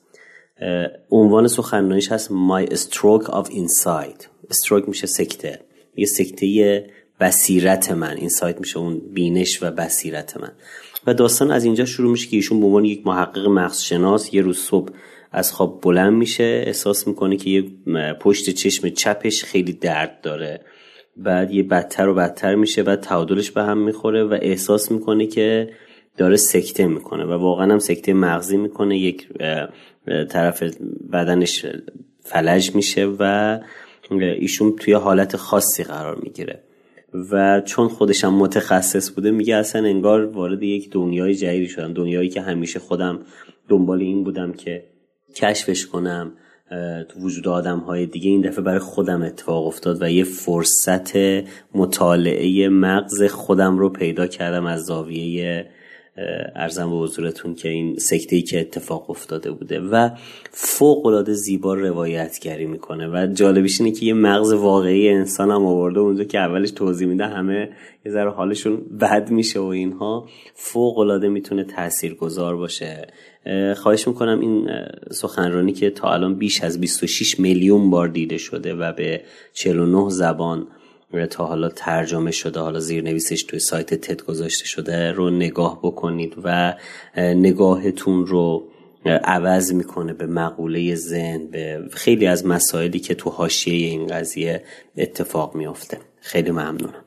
عنوان 1.11 1.47
سخنرانیش 1.47 2.11
هست 2.11 2.29
My 2.29 2.65
Stroke 2.65 3.25
of 3.25 3.49
Insight. 3.49 4.23
Stroke 4.53 4.87
میشه 4.87 5.07
سکته. 5.07 5.59
یه 5.95 6.05
سکته 6.05 6.85
بصیرت 7.19 7.91
من. 7.91 8.17
اینسایت 8.17 8.59
میشه 8.59 8.77
اون 8.79 9.01
بینش 9.13 9.63
و 9.63 9.71
بصیرت 9.71 10.37
من. 10.37 10.51
و 11.07 11.13
داستان 11.13 11.51
از 11.51 11.63
اینجا 11.63 11.85
شروع 11.85 12.11
میشه 12.11 12.27
که 12.27 12.35
ایشون 12.35 12.59
به 12.59 12.65
عنوان 12.65 12.85
یک 12.85 13.07
محقق 13.07 13.47
مغز 13.47 13.81
شناس 13.81 14.33
یه 14.33 14.41
روز 14.41 14.57
صبح 14.57 14.93
از 15.31 15.51
خواب 15.51 15.81
بلند 15.81 16.13
میشه 16.13 16.63
احساس 16.67 17.07
می‌کنه 17.07 17.37
که 17.37 17.49
یه 17.49 17.63
پشت 18.13 18.49
چشم 18.49 18.89
چپش 18.89 19.43
خیلی 19.43 19.73
درد 19.73 20.21
داره 20.21 20.61
بعد 21.17 21.51
یه 21.51 21.63
بدتر 21.63 22.07
و 22.07 22.13
بدتر 22.13 22.55
میشه 22.55 22.81
و 22.81 22.95
تعادلش 22.95 23.51
به 23.51 23.63
هم 23.63 23.77
می‌خوره 23.77 24.23
و 24.23 24.37
احساس 24.41 24.91
می‌کنه 24.91 25.27
که 25.27 25.69
داره 26.17 26.35
سکته 26.35 26.87
می‌کنه 26.87 27.25
و 27.25 27.31
واقعا 27.31 27.71
هم 27.71 27.79
سکته 27.79 28.13
مغزی 28.13 28.57
می‌کنه 28.57 28.97
یک 28.97 29.27
طرف 30.29 30.63
بدنش 31.13 31.65
فلج 32.21 32.75
میشه 32.75 33.05
و 33.19 33.59
ایشون 34.21 34.75
توی 34.75 34.93
حالت 34.93 35.35
خاصی 35.35 35.83
قرار 35.83 36.15
می‌گیره. 36.15 36.63
و 37.31 37.61
چون 37.61 37.87
خودشم 37.87 38.33
متخصص 38.33 39.11
بوده 39.11 39.31
میگه 39.31 39.55
اصلا 39.55 39.85
انگار 39.85 40.25
وارد 40.25 40.63
یک 40.63 40.89
دنیای 40.91 41.35
جدیدی 41.35 41.67
شدم. 41.67 41.93
دنیایی 41.93 42.29
که 42.29 42.41
همیشه 42.41 42.79
خودم 42.79 43.19
دنبال 43.69 43.99
این 43.99 44.23
بودم 44.23 44.53
که 44.53 44.83
کشفش 45.35 45.85
کنم 45.85 46.31
تو 47.09 47.19
وجود 47.19 47.47
آدم 47.47 47.79
های 47.79 48.05
دیگه. 48.05 48.29
این 48.29 48.41
دفعه 48.41 48.61
برای 48.61 48.79
خودم 48.79 49.21
اتفاق 49.21 49.67
افتاد 49.67 50.01
و 50.01 50.09
یه 50.09 50.23
فرصت 50.23 51.17
مطالعه 51.75 52.69
مغز 52.69 53.23
خودم 53.23 53.77
رو 53.77 53.89
پیدا 53.89 54.27
کردم 54.27 54.65
از 54.65 54.85
زاویه 54.85 55.69
ارزم 56.55 56.89
به 56.89 56.95
حضورتون 56.95 57.55
که 57.55 57.69
این 57.69 57.97
سکته 57.97 58.35
ای 58.35 58.41
که 58.41 58.59
اتفاق 58.59 59.09
افتاده 59.09 59.51
بوده 59.51 59.79
و 59.79 60.09
فوق 60.51 61.05
العاده 61.05 61.33
زیبا 61.33 61.73
روایتگری 61.73 62.65
می‌کنه 62.65 63.07
و 63.07 63.27
جالبیش 63.33 63.81
اینه 63.81 63.93
که 63.93 64.05
یه 64.05 64.13
مغز 64.13 64.53
واقعی 64.53 65.09
انسان 65.09 65.51
هم 65.51 65.65
آورده 65.65 65.99
اونجا 65.99 66.23
که 66.23 66.39
اولش 66.39 66.71
توضیح 66.71 67.07
میده 67.07 67.25
همه 67.25 67.69
یه 68.05 68.11
ذره 68.11 68.31
حالشون 68.31 68.77
بد 69.01 69.31
میشه 69.31 69.59
و 69.59 69.63
اینها. 69.63 70.27
فوق 70.53 70.97
العاده 70.97 71.29
می‌تونه 71.29 71.63
تاثیرگذار 71.63 72.55
باشه. 72.55 73.07
خواهش 73.75 74.07
می‌کنم 74.07 74.39
این 74.39 74.69
سخنرانی 75.11 75.73
که 75.73 75.89
تا 75.89 76.13
الان 76.13 76.35
بیش 76.35 76.61
از 76.61 76.79
26 76.81 77.39
میلیون 77.39 77.89
بار 77.89 78.07
دیده 78.07 78.37
شده 78.37 78.73
و 78.73 78.93
به 78.93 79.21
49 79.53 80.09
زبان 80.09 80.67
تا 81.29 81.45
حالا 81.45 81.69
ترجمه 81.69 82.31
شده 82.31 82.59
حالا 82.59 82.79
زیر 82.79 83.03
نویسش 83.03 83.43
توی 83.43 83.59
سایت 83.59 83.93
تد 83.93 84.21
گذاشته 84.21 84.65
شده 84.65 85.11
رو 85.11 85.29
نگاه 85.29 85.79
بکنید 85.83 86.33
و 86.43 86.75
نگاهتون 87.17 88.25
رو 88.25 88.67
عوض 89.05 89.73
می‌کنه 89.73 90.13
به 90.13 90.25
مقوله 90.25 90.95
ذهن 90.95 91.47
به 91.47 91.81
خیلی 91.91 92.25
از 92.25 92.45
مسائلی 92.45 92.99
که 92.99 93.15
تو 93.15 93.29
حاشیه 93.29 93.87
این 93.87 94.07
قضیه 94.07 94.63
اتفاق 94.97 95.55
میافته. 95.55 95.97
خیلی 96.21 96.51
ممنونم. 96.51 97.03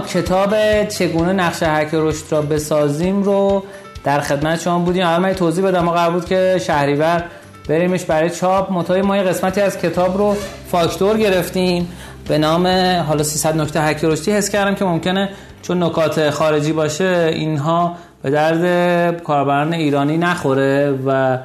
کتاب 0.00 0.54
چگونه 0.88 1.32
نقش 1.32 1.62
هک 1.62 1.88
رشد 1.92 2.24
را 2.30 2.42
بسازیم 2.42 3.22
رو 3.22 3.64
در 4.04 4.20
خدمت 4.20 4.60
شما 4.60 4.78
بودیم. 4.78 5.02
اول 5.02 5.22
من 5.22 5.32
توضیح 5.32 5.64
بدم. 5.64 5.80
ما 5.80 5.92
قرار 5.92 6.10
بود 6.10 6.24
که 6.24 6.56
شهریور 6.66 7.24
بریمش 7.68 8.04
برای 8.04 8.30
چاپ. 8.30 8.72
متای 8.72 9.02
ما 9.02 9.16
یه 9.16 9.22
قسمتی 9.22 9.60
از 9.60 9.78
کتاب 9.78 10.18
رو 10.18 10.36
فاکتور 10.68 11.18
گرفتیم. 11.18 11.88
به 12.28 12.38
نام 12.38 12.66
حالا 13.08 13.22
300 13.22 13.56
نکته 13.56 13.80
هک 13.82 14.04
رشدی 14.04 14.32
حس 14.32 14.50
کردم 14.50 14.74
که 14.74 14.84
ممکنه 14.84 15.28
چون 15.62 15.82
نکات 15.82 16.30
خارجی 16.30 16.72
باشه 16.72 17.30
اینها 17.34 17.96
به 18.22 18.30
درد 18.30 19.22
کاربران 19.22 19.72
ایرانی 19.72 20.18
نخوره 20.18 20.98
و 21.06 21.38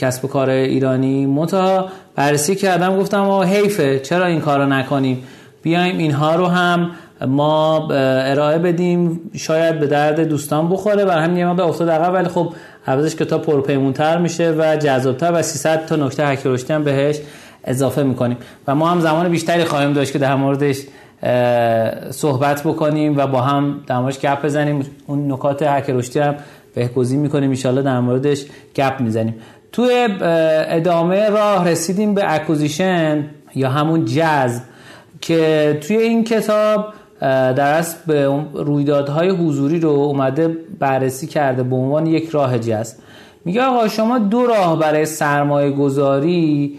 کسب 0.00 0.24
و 0.24 0.28
کار 0.28 0.50
ایرانی. 0.50 1.26
متا 1.26 1.88
بررسی 2.14 2.54
کردم 2.54 2.98
گفتم 2.98 3.28
و 3.28 3.42
حیفه 3.42 3.98
چرا 3.98 4.26
این 4.26 4.40
کارو 4.40 4.66
نکنیم؟ 4.66 5.24
بیایم 5.62 5.98
اینها 5.98 6.34
رو 6.34 6.46
هم 6.46 6.90
ما 7.28 7.88
ارائه 7.90 8.58
بدیم 8.58 9.20
شاید 9.36 9.80
به 9.80 9.86
درد 9.86 10.20
دوستان 10.20 10.68
بخوره 10.68 11.04
برای 11.04 11.24
همین 11.24 11.56
به 11.56 11.62
افتاد 11.62 11.90
عقب 11.90 12.14
ولی 12.14 12.28
خب 12.28 12.52
عوضش 12.86 13.16
کتاب 13.16 13.42
پرپیمونتر 13.42 14.18
میشه 14.18 14.54
و 14.58 14.76
جذابتر 14.76 15.32
و 15.34 15.42
300 15.42 15.86
تا 15.86 15.96
نکته 15.96 16.38
هم 16.74 16.84
بهش 16.84 17.18
اضافه 17.64 18.02
می‌کنیم. 18.02 18.36
و 18.66 18.74
ما 18.74 18.90
هم 18.90 19.00
زمان 19.00 19.28
بیشتری 19.28 19.64
خواهیم 19.64 19.92
داشت 19.92 20.12
که 20.12 20.18
در 20.18 20.34
موردش 20.34 20.76
صحبت 22.10 22.62
بکنیم 22.62 23.16
و 23.16 23.26
با 23.26 23.40
هم 23.40 23.80
در 23.86 23.98
موردش 23.98 24.18
گپ 24.18 24.44
بزنیم. 24.44 24.86
اون 25.06 25.32
نکات 25.32 25.62
هک 25.62 25.90
رشدی 25.90 26.18
هم 26.18 26.34
بهگزین 26.74 27.20
می‌کنیم. 27.20 27.58
ان 27.64 27.82
در 27.82 28.00
موردش 28.00 28.44
گپ 28.76 29.00
می‌زنیم. 29.00 29.34
توی 29.72 30.08
ادامه 30.68 31.28
راه 31.28 31.68
رسیدیم 31.68 32.14
به 32.14 32.34
acquisition 32.34 33.24
یا 33.54 33.70
همون 33.70 34.04
جذب 34.04 34.62
که 35.20 35.78
توی 35.80 35.96
این 35.96 36.24
کتاب 36.24 36.86
در 37.22 37.72
اصل 37.72 37.96
به 38.06 38.44
رویدادهای 38.54 39.28
حضوری 39.28 39.80
رو 39.80 39.90
اومده 39.90 40.56
بررسی 40.78 41.26
کرده 41.26 41.62
به 41.62 41.76
عنوان 41.76 42.06
یک 42.06 42.28
راه 42.28 42.58
جذب 42.58 42.96
میگه 43.44 43.62
آقا 43.62 43.88
شما 43.88 44.18
دو 44.18 44.46
راه 44.46 44.78
برای 44.78 45.06
سرمایه 45.06 45.70
گذاری 45.70 46.78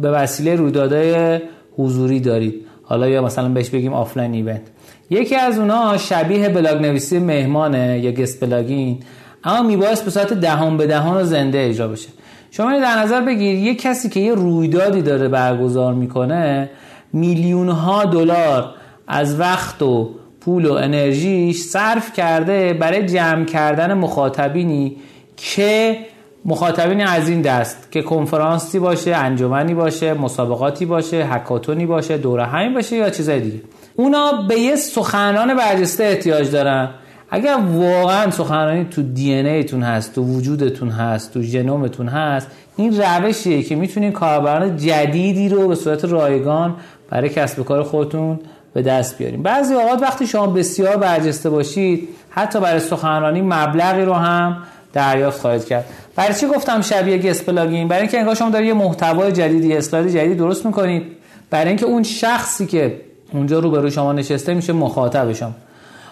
به 0.00 0.10
وسیله 0.10 0.56
رویدادهای 0.56 1.40
حضوری 1.76 2.20
دارید. 2.20 2.54
حالا 2.82 3.08
یا 3.08 3.22
مثلا 3.22 3.48
بهش 3.48 3.70
بگیم 3.70 3.92
offline 3.92 4.34
event. 4.34 4.62
یکی 5.10 5.36
از 5.36 5.58
اونها 5.58 5.96
شبیه 5.96 6.48
بلاگ 6.48 6.82
نویسی 6.82 7.18
مهمانه 7.18 7.98
یا 7.98 8.12
guest 8.12 8.40
blogging 8.40 8.98
اما 9.44 9.62
میبایست 9.62 10.04
به 10.04 10.10
صورت 10.10 10.32
دهان 10.32 10.76
به 10.76 10.86
دهان 10.86 11.16
و 11.16 11.24
زنده 11.24 11.66
اجرا 11.68 11.88
بشه. 11.88 12.08
شما 12.50 12.78
در 12.78 12.98
نظر 12.98 13.20
بگیر 13.20 13.58
یه 13.58 13.74
کسی 13.74 14.08
که 14.08 14.20
یه 14.20 14.34
رویدادی 14.34 15.02
داره 15.02 15.28
برگزار 15.28 15.94
می‌کنه 15.94 16.70
میلیون 17.12 17.68
ها 17.68 18.04
دلار 18.04 18.74
از 19.08 19.40
وقت 19.40 19.82
و 19.82 20.10
پول 20.40 20.66
و 20.66 20.72
انرژیش 20.72 21.60
صرف 21.60 22.12
کرده 22.12 22.72
برای 22.74 23.06
جمع 23.06 23.44
کردن 23.44 23.94
مخاطبینی 23.94 24.96
که 25.36 25.98
مخاطبین 26.44 27.06
از 27.06 27.28
این 27.28 27.42
دست 27.42 27.92
که 27.92 28.02
کنفرانسی 28.02 28.78
باشه 28.78 29.14
انجمنی 29.14 29.74
باشه 29.74 30.14
مسابقاتی 30.14 30.86
باشه 30.86 31.16
هکاتونی 31.16 31.86
باشه 31.86 32.18
دوره 32.18 32.44
همین 32.44 32.74
باشه 32.74 32.96
یا 32.96 33.10
چیزای 33.10 33.40
دیگه. 33.40 33.60
اونا 33.96 34.32
به 34.48 34.54
یه 34.54 34.76
سخنران 34.76 35.56
برجسته 35.56 36.04
احتیاج 36.04 36.50
دارن. 36.50 36.90
اگر 37.30 37.58
واقعا 37.72 38.30
سخنرانی 38.30 38.84
تو 38.84 39.02
دی 39.02 39.32
ایتون 39.32 39.82
هست 39.82 40.14
تو 40.14 40.22
وجودتون 40.22 40.88
هست 40.88 41.34
تو 41.34 41.42
ژنومتون 41.42 42.08
هست 42.08 42.50
این 42.76 43.02
روشیه 43.02 43.62
که 43.62 43.76
می‌تونین 43.76 44.12
کاربران 44.12 44.76
جدیدی 44.76 45.48
رو 45.48 45.68
به 45.68 45.74
صورت 45.74 46.04
رایگان 46.04 46.74
برای 47.10 47.28
کسب 47.28 47.64
کار 47.64 47.82
خودتون 47.82 48.40
به 48.74 48.82
دست 48.82 49.18
بیاریم. 49.18 49.42
بعضی 49.42 49.74
اوقات 49.74 50.02
وقتی 50.02 50.26
شما 50.26 50.46
بسیار 50.46 50.96
برجسته 50.96 51.50
باشید 51.50 52.08
حتی 52.30 52.60
برای 52.60 52.80
سخنرانی 52.80 53.42
مبلغی 53.42 54.02
رو 54.02 54.12
هم 54.12 54.56
دریافت 54.92 55.40
خواهید 55.40 55.64
کرد. 55.64 55.84
برای 56.16 56.34
چی 56.34 56.46
گفتم 56.46 56.80
شبیه 56.80 57.32
پلاگین؟ 57.32 57.88
برای 57.88 58.02
اینکه 58.02 58.18
انگار 58.18 58.34
شما 58.34 58.50
دارید 58.50 58.68
یه 58.68 58.74
محتوای 58.74 59.32
جدیدی 59.32 59.76
اسلاید 59.76 60.08
جدید 60.08 60.36
درست 60.36 60.66
می‌کنید. 60.66 61.02
برای 61.50 61.68
اینکه 61.68 61.86
اون 61.86 62.02
شخصی 62.02 62.66
که 62.66 63.00
اونجا 63.32 63.58
رو 63.58 63.76
روی 63.76 63.90
شما 63.90 64.12
نشسته 64.12 64.54
میشه 64.54 64.72
مخاطب 64.72 65.32
شما. 65.32 65.52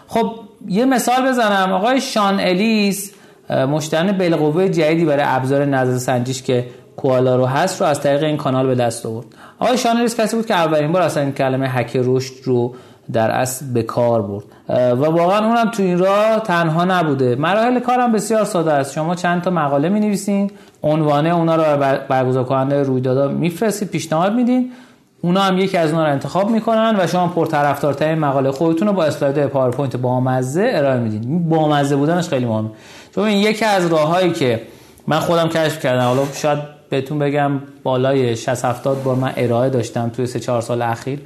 خب 0.06 0.32
یه 0.68 0.84
مثال 0.84 1.28
بزنم. 1.28 1.72
آقای 1.72 2.00
شان 2.00 2.40
الیس 2.40 3.12
مشتریان 3.50 4.12
بالقوه 4.12 4.68
جدیدی 4.68 5.04
برای 5.04 5.24
ابزار 5.26 5.64
نظر 5.64 5.98
سنجیش 5.98 6.42
که 6.42 6.66
Qualaroo 6.96 7.46
هست 7.46 7.80
رو 7.80 7.86
از 7.86 8.00
طریق 8.00 8.22
این 8.24 8.36
کانال 8.36 8.66
به 8.66 8.74
دست 8.74 9.06
آورد. 9.06 9.26
آقای 9.58 9.78
شان 9.78 9.96
الیس 9.96 10.20
کسی 10.20 10.36
بود 10.36 10.46
که 10.46 10.54
اولین 10.54 10.92
بار 10.92 11.02
اصلا 11.02 11.22
این 11.22 11.32
کلمه 11.32 11.68
هک 11.68 11.96
رشد 12.04 12.34
رو 12.44 12.74
در 13.12 13.30
اصل 13.30 13.72
به 13.72 13.82
کار 13.82 14.22
برد. 14.22 14.44
و 14.68 15.04
واقعا 15.04 15.46
اونم 15.46 15.70
تو 15.70 15.82
این 15.82 15.98
راه 15.98 16.40
تنها 16.40 16.84
نبوده. 16.84 17.36
مراحل 17.36 17.80
کارم 17.80 18.12
بسیار 18.12 18.44
ساده 18.44 18.72
است. 18.72 18.92
شما 18.92 19.14
چند 19.14 19.42
تا 19.42 19.50
مقاله 19.50 19.88
می 19.88 20.00
نویسین 20.00 20.50
عنوانه 20.82 21.30
اونا 21.30 21.56
رو 21.56 21.62
برگزار 22.08 22.44
کننده 22.44 22.82
رویدادها 22.82 23.28
میفرستید 23.28 23.90
پیشنهاد 23.90 24.34
میدین. 24.34 24.72
اونا 25.20 25.40
هم 25.40 25.58
یکی 25.58 25.76
از 25.76 25.90
اونا 25.90 26.04
رو 26.04 26.12
انتخاب 26.12 26.50
می‌کنن 26.50 26.96
و 26.98 27.06
شما 27.06 27.28
پرطرفدارترین 27.28 28.18
مقاله 28.18 28.50
خودتون 28.50 28.88
رو 28.88 28.94
با 28.94 29.04
اسلاید 29.04 29.46
پاورپوینت 29.46 29.96
بامزه 29.96 30.70
ارائه 30.72 31.00
میدین. 31.00 31.48
بامزه 31.48 31.96
بودنش 31.96 32.28
خیلی 32.28 32.46
مهمه. 32.46 32.70
چون 33.14 33.24
این 33.24 33.38
یکی 33.38 33.64
از 33.64 33.86
راههایی 33.86 34.32
که 34.32 34.62
من 35.06 35.20
خودم 35.20 35.48
کشف 35.48 35.82
کردم 35.82 36.04
حالا 36.04 36.22
شاید 36.34 36.73
بهتون 36.94 37.18
بگم 37.18 37.50
بالای 37.82 38.36
60 38.36 38.64
70 38.64 39.02
بار 39.02 39.16
من 39.16 39.32
ارائه 39.36 39.70
داشتم 39.70 40.08
توی 40.08 40.26
3 40.26 40.40
4 40.40 40.60
سال 40.60 40.82
اخیر. 40.82 41.20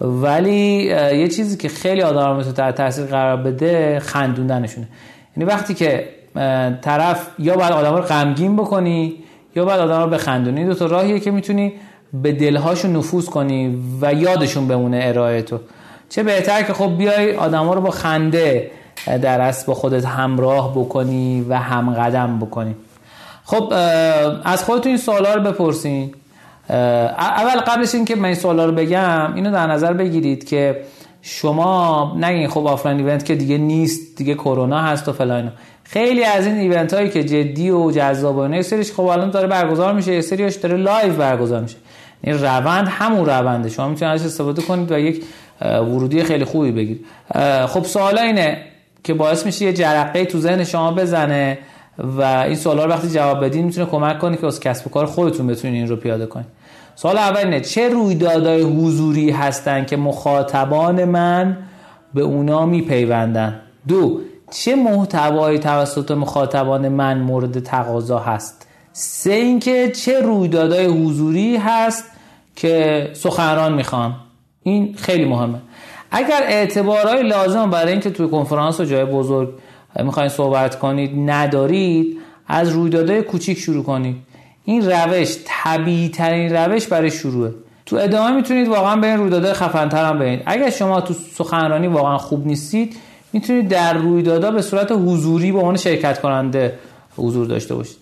ولی 0.00 0.84
یه 1.16 1.28
چیزی 1.28 1.56
که 1.56 1.68
خیلی 1.68 2.02
آدم 2.02 2.36
رو 2.36 2.52
در 2.52 2.72
تاثیر 2.72 3.04
قرار 3.04 3.36
بده 3.36 3.98
خندوندنشونه. 3.98 4.88
یعنی 5.36 5.50
وقتی 5.50 5.74
که 5.74 6.08
طرف 6.82 7.28
یا 7.38 7.56
باید 7.56 7.72
آدم 7.72 7.94
رو 7.94 8.02
غمگین 8.02 8.56
بکنی 8.56 9.14
یا 9.56 9.64
باید 9.64 9.80
آدم 9.80 10.02
رو 10.02 10.10
بخندونی 10.10 10.64
دو 10.64 10.74
تا 10.74 10.86
راهیه 10.86 11.20
که 11.20 11.30
می‌تونی 11.30 11.72
به 12.12 12.32
دلهاشون 12.32 12.96
نفوذ 12.96 13.26
کنی 13.26 13.82
و 14.00 14.12
یادشون 14.14 14.68
بمونه 14.68 15.00
ارائه 15.02 15.42
تو. 15.42 15.58
چه 16.08 16.22
بهتر 16.22 16.62
که 16.62 16.72
خب 16.72 16.96
بیای 16.98 17.36
آدم 17.36 17.70
رو 17.70 17.80
با 17.80 17.90
خنده 17.90 18.70
در 19.22 19.40
اصل 19.40 19.66
با 19.66 19.74
خودت 19.74 20.04
همراه 20.04 20.72
بکنی 20.72 21.46
و 21.48 21.58
هم 21.58 21.94
قدم 21.94 22.38
بکنی. 22.38 22.74
خب 23.44 23.72
از 24.44 24.64
خودتون 24.64 24.88
این 24.88 24.98
سوالا 24.98 25.34
رو 25.34 25.40
بپرسین. 25.40 26.14
اول 26.68 27.60
قبلش 27.60 27.94
این 27.94 28.04
که 28.04 28.16
من 28.16 28.24
این 28.24 28.34
سوالا 28.34 28.66
رو 28.66 28.72
بگم 28.72 29.34
اینو 29.34 29.50
در 29.50 29.66
نظر 29.66 29.92
بگیرید 29.92 30.48
که 30.48 30.80
شما 31.22 32.16
نگین 32.20 32.48
خب 32.48 32.66
offline 32.66 32.98
event 32.98 33.24
که 33.24 33.34
دیگه 33.34 33.58
نیست 33.58 34.16
دیگه 34.16 34.34
کرونا 34.34 34.82
هست 34.82 35.08
و 35.08 35.12
فلان 35.12 35.52
خیلی 35.84 36.24
از 36.24 36.46
این 36.46 36.56
event 36.56 36.94
هایی 36.94 37.08
که 37.08 37.24
جدی 37.24 37.70
و 37.70 37.90
جذاب 37.90 38.36
و 38.36 38.62
سریش 38.62 38.92
خب 38.92 39.02
الان 39.02 39.30
داره 39.30 39.46
برگزار 39.46 39.92
میشه 39.92 40.14
یه 40.14 40.20
سریش 40.20 40.54
داره 40.54 40.76
live 40.76 41.12
برگزار 41.12 41.60
میشه. 41.60 41.76
این 42.22 42.38
روند 42.38 42.88
همون 42.88 43.26
رونده. 43.26 43.68
شما 43.68 43.88
می‌تونید 43.88 44.14
ازش 44.14 44.26
استفاده 44.26 44.62
کنید 44.62 44.92
و 44.92 44.98
یک 44.98 45.24
ورودی 45.60 46.22
خیلی 46.22 46.44
خوبی 46.44 46.72
بگیرید. 46.72 47.06
خب 47.66 47.84
سوال 47.84 48.18
اینه 48.18 48.58
که 49.04 49.14
باعث 49.14 49.46
میشه 49.46 49.64
یه 49.64 49.72
جرقه 49.72 50.24
تو 50.24 50.38
ذهن 50.38 50.64
شما 50.64 50.92
بزنه. 50.92 51.58
و 51.98 52.22
این 52.22 52.56
سوالا 52.56 52.84
رو 52.84 52.90
وقتی 52.90 53.08
جواب 53.08 53.44
بدین 53.44 53.64
می‌تونه 53.64 53.86
کمک 53.86 54.18
کنه 54.18 54.36
که 54.36 54.46
از 54.46 54.60
کسب 54.60 54.86
و 54.86 54.90
کار 54.90 55.06
خودتون 55.06 55.46
بتونید 55.46 55.76
این 55.76 55.88
رو 55.88 55.96
پیاده 55.96 56.26
کنید 56.26 56.46
سوال 56.96 57.18
اول 57.18 57.36
اینه 57.36 57.60
چه 57.60 57.88
رویدادهای 57.88 58.62
حضوری 58.62 59.30
هستن 59.30 59.84
که 59.84 59.96
مخاطبان 59.96 61.04
من 61.04 61.56
به 62.14 62.22
اونا 62.22 62.66
میپیوندن؟ 62.66 63.60
دو 63.88 64.20
چه 64.50 64.76
محتوایی 64.76 65.58
توسط 65.58 66.10
مخاطبان 66.10 66.88
من 66.88 67.18
مورد 67.18 67.60
تقاضا 67.60 68.18
هست؟ 68.18 68.66
سه 68.92 69.32
اینکه 69.32 69.90
چه 69.90 70.20
رویدادهای 70.20 70.86
حضوری 70.86 71.56
هست 71.56 72.04
که 72.56 73.10
سخنران 73.12 73.74
می‌خوان؟ 73.74 74.14
این 74.62 74.94
خیلی 74.94 75.24
مهمه. 75.24 75.58
اگر 76.10 76.40
اعتبارهای 76.42 77.22
لازم 77.22 77.70
برای 77.70 77.92
اینکه 77.92 78.10
توی 78.10 78.28
کنفرانس 78.28 78.80
و 78.80 78.84
جای 78.84 79.04
بزرگ 79.04 79.48
می‌خواین 80.02 80.28
صحبت 80.28 80.78
کنید 80.78 81.10
ندارید 81.30 82.16
از 82.48 82.68
رویدادهای 82.68 83.22
کوچیک 83.22 83.58
شروع 83.58 83.84
کنید. 83.84 84.16
این 84.64 84.90
روش 84.90 85.36
طبیعی 85.44 86.08
ترین 86.08 86.52
روش 86.52 86.86
برای 86.86 87.10
شروعه. 87.10 87.50
تو 87.86 87.96
ادامه 87.96 88.36
می‌تونید 88.36 88.68
واقعا 88.68 88.96
به 88.96 89.06
این 89.06 89.16
رویدادهای 89.16 89.54
خفنتر 89.54 90.04
هم 90.04 90.18
برید. 90.18 90.42
اگر 90.46 90.70
شما 90.70 91.00
تو 91.00 91.14
سخنرانی 91.14 91.86
واقعا 91.86 92.18
خوب 92.18 92.46
نیستید 92.46 92.96
می‌تونید 93.32 93.68
در 93.68 93.94
رویدادها 93.94 94.50
به 94.50 94.62
صورت 94.62 94.92
حضوری 94.92 95.52
به 95.52 95.58
عنوان 95.58 95.76
شرکت 95.76 96.20
کننده 96.20 96.78
حضور 97.16 97.46
داشته 97.46 97.74
باشید. 97.74 97.96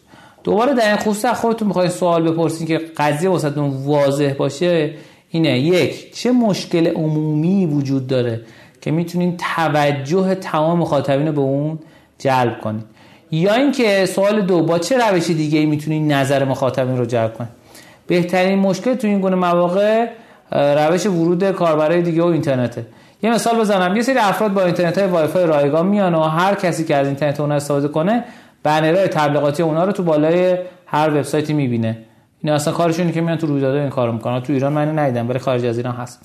دوباره 0.45 0.75
در 0.75 0.89
این 0.89 0.97
خصوص 0.97 1.27
خودتون 1.27 1.69
می‌خواید 1.69 1.91
سوال 1.91 2.31
بپرسید 2.31 2.69
که 2.69 2.81
قضیه 2.97 3.31
واسهتون 3.31 3.71
واضح 3.85 4.33
باشه 4.33 4.95
اینه. 5.31 5.59
یک 5.61 6.15
چه 6.15 6.33
مشکل 6.33 6.87
عمومی 6.87 7.67
وجود 7.67 8.07
داره؟ 8.07 8.41
که 8.83 8.91
می‌تونین 8.91 9.37
توجه 9.57 10.35
تمام 10.35 10.79
مخاطبین 10.79 11.31
به 11.31 11.41
اون 11.41 11.79
جلب 12.19 12.61
کنید 12.61 12.85
یا 13.31 13.55
اینکه 13.55 14.07
سوال 14.07 14.41
دو 14.41 14.63
با 14.63 14.79
چه 14.79 15.09
روش 15.09 15.27
دیگه 15.27 15.59
ای 15.59 15.67
می‌تونین 15.67 16.13
نظر 16.13 16.45
مخاطبین 16.45 16.99
رو 16.99 17.05
جلب 17.05 17.35
کنید 17.35 17.51
بهترین 18.07 18.59
مشکل 18.59 18.95
تو 18.95 19.07
این 19.07 19.21
گونه 19.21 19.37
مواقع 19.37 20.07
روش 20.53 21.07
ورود 21.07 21.51
کاربرای 21.51 22.03
دیگه 22.03 22.23
و 22.23 22.27
اینترنته. 22.27 22.87
یه 23.23 23.31
مثال 23.31 23.61
بزنم. 23.61 23.97
یه 23.97 24.03
سری 24.03 24.19
افراد 24.19 24.53
با 24.53 24.63
اینترنت 24.63 24.99
های 24.99 25.07
وای 25.07 25.27
فای 25.27 25.47
رایگان 25.47 25.87
میان 25.87 26.15
و 26.15 26.23
هر 26.23 26.55
کسی 26.55 26.85
که 26.85 26.97
از 26.97 27.07
اینترنت 27.07 27.41
اون 27.41 27.53
استفاده 27.53 27.89
کنه 27.89 28.25
بنرهای 28.63 29.09
تبلیغاتی 29.09 29.63
اونا 29.63 29.85
رو 29.85 29.93
تو 29.93 30.03
بالای 30.03 30.59
هر 30.87 31.11
وبسایتی 31.11 31.53
می‌بینه. 31.53 31.99
این 32.43 32.53
اصلا 32.53 32.73
کارشونه 32.73 33.13
که 33.13 33.21
میان 33.21 33.39
تو 33.39 33.47
رویدادها 33.47 33.81
این 33.81 33.91
کارو 33.91 34.13
می‌کنن. 34.13 34.41
تو 34.41 34.53
ایران 34.53 34.73
من 34.73 34.99
ندیدم 34.99 35.29
ولی 35.29 35.39
خارج 35.39 35.65
از 35.65 35.77
ایران 35.77 35.95
هست. 35.95 36.21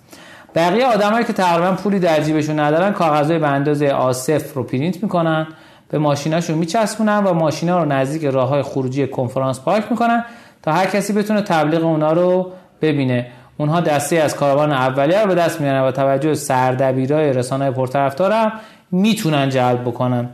بقیه 0.55 0.85
آدمایی 0.85 1.25
که 1.25 1.33
تقریبا 1.33 1.71
پولی 1.71 1.99
در 1.99 2.21
جیبشون 2.21 2.59
ندارن 2.59 2.93
کاغذهای 2.93 3.39
به 3.39 3.47
اندازه 3.47 3.89
آ0 3.89 4.43
رو 4.55 4.63
پرینت 4.63 5.03
می‌کنن. 5.03 5.47
به 5.89 5.97
ماشیناشون 5.97 6.57
میچسبونن 6.57 7.23
و 7.23 7.33
ماشینا 7.33 7.83
رو 7.83 7.85
نزدیک 7.85 8.25
راه 8.25 8.49
های 8.49 8.61
خروجی 8.61 9.07
کنفرانس 9.07 9.59
پارک 9.59 9.85
می‌کنن 9.91 10.25
تا 10.63 10.71
هر 10.71 10.85
کسی 10.85 11.13
بتونه 11.13 11.41
تبلیغ 11.41 11.85
اونا 11.85 12.13
رو 12.13 12.51
ببینه. 12.81 13.27
اونها 13.57 13.81
دسته 13.81 14.15
از 14.15 14.35
کاروان 14.35 14.71
اولیه 14.71 15.21
رو 15.21 15.27
به 15.27 15.35
دست 15.35 15.61
میارن 15.61 15.81
و 15.81 15.91
توجه 15.91 16.33
سردبیرای 16.33 17.33
رسانه 17.33 17.71
پرطرفدار 17.71 18.31
هم 18.31 18.51
می‌تونن 18.91 19.49
جلب 19.49 19.81
بکنن. 19.81 20.29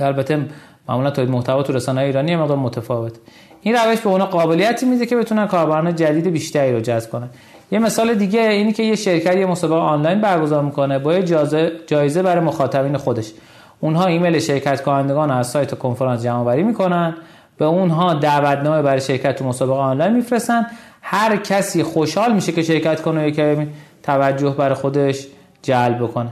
البته 0.00 0.38
معمولا 0.88 1.10
تولید 1.10 1.30
محتوا 1.30 1.62
تو 1.62 1.72
رسانه 1.72 2.00
ایرانی 2.00 2.36
مقدار 2.36 2.56
متفاوت 2.56 3.16
این 3.62 3.74
روش 3.74 4.00
به 4.00 4.10
اونا 4.10 4.26
قابلیتی 4.26 4.86
میده 4.86 5.06
که 5.06 5.16
بتونن 5.16 5.46
کاربران 5.46 5.96
جدید 5.96 6.26
بیشتری 6.26 6.72
رو 6.72 6.80
جذب 6.80 7.10
کنن. 7.10 7.28
یه 7.70 7.78
مثال 7.78 8.14
دیگه 8.14 8.40
اینی 8.40 8.72
که 8.72 8.82
یه 8.82 8.96
شرکت 8.96 9.36
یه 9.36 9.46
مسابقه 9.46 9.80
آنلاین 9.80 10.20
برگزار 10.20 10.62
می‌کنه 10.62 10.98
با 10.98 11.14
یه 11.14 11.22
جایزه 11.86 12.22
برای 12.22 12.44
مخاطبین 12.44 12.96
خودش. 12.96 13.32
اونها 13.80 14.06
ایمیل 14.06 14.38
شرکت 14.38 14.82
کنندگان 14.82 15.30
از 15.30 15.46
سایت 15.46 15.78
کنفرانس 15.78 16.22
جمع 16.22 16.38
آوری 16.38 16.62
می‌کنن. 16.62 17.14
به 17.58 17.64
اونها 17.64 18.14
دعوتنامه 18.14 18.82
برای 18.82 19.00
شرکت 19.00 19.36
تو 19.36 19.44
مسابقه 19.44 19.78
آنلاین 19.78 20.12
میفرستن. 20.12 20.66
هر 21.02 21.36
کسی 21.36 21.82
خوشحال 21.82 22.32
میشه 22.32 22.52
که 22.52 22.62
شرکت 22.62 23.02
کنه 23.02 23.26
و 23.26 23.30
که 23.30 23.66
توجه 24.02 24.50
برای 24.50 24.74
خودش 24.74 25.26
جلب 25.62 25.98
بکنه. 26.02 26.30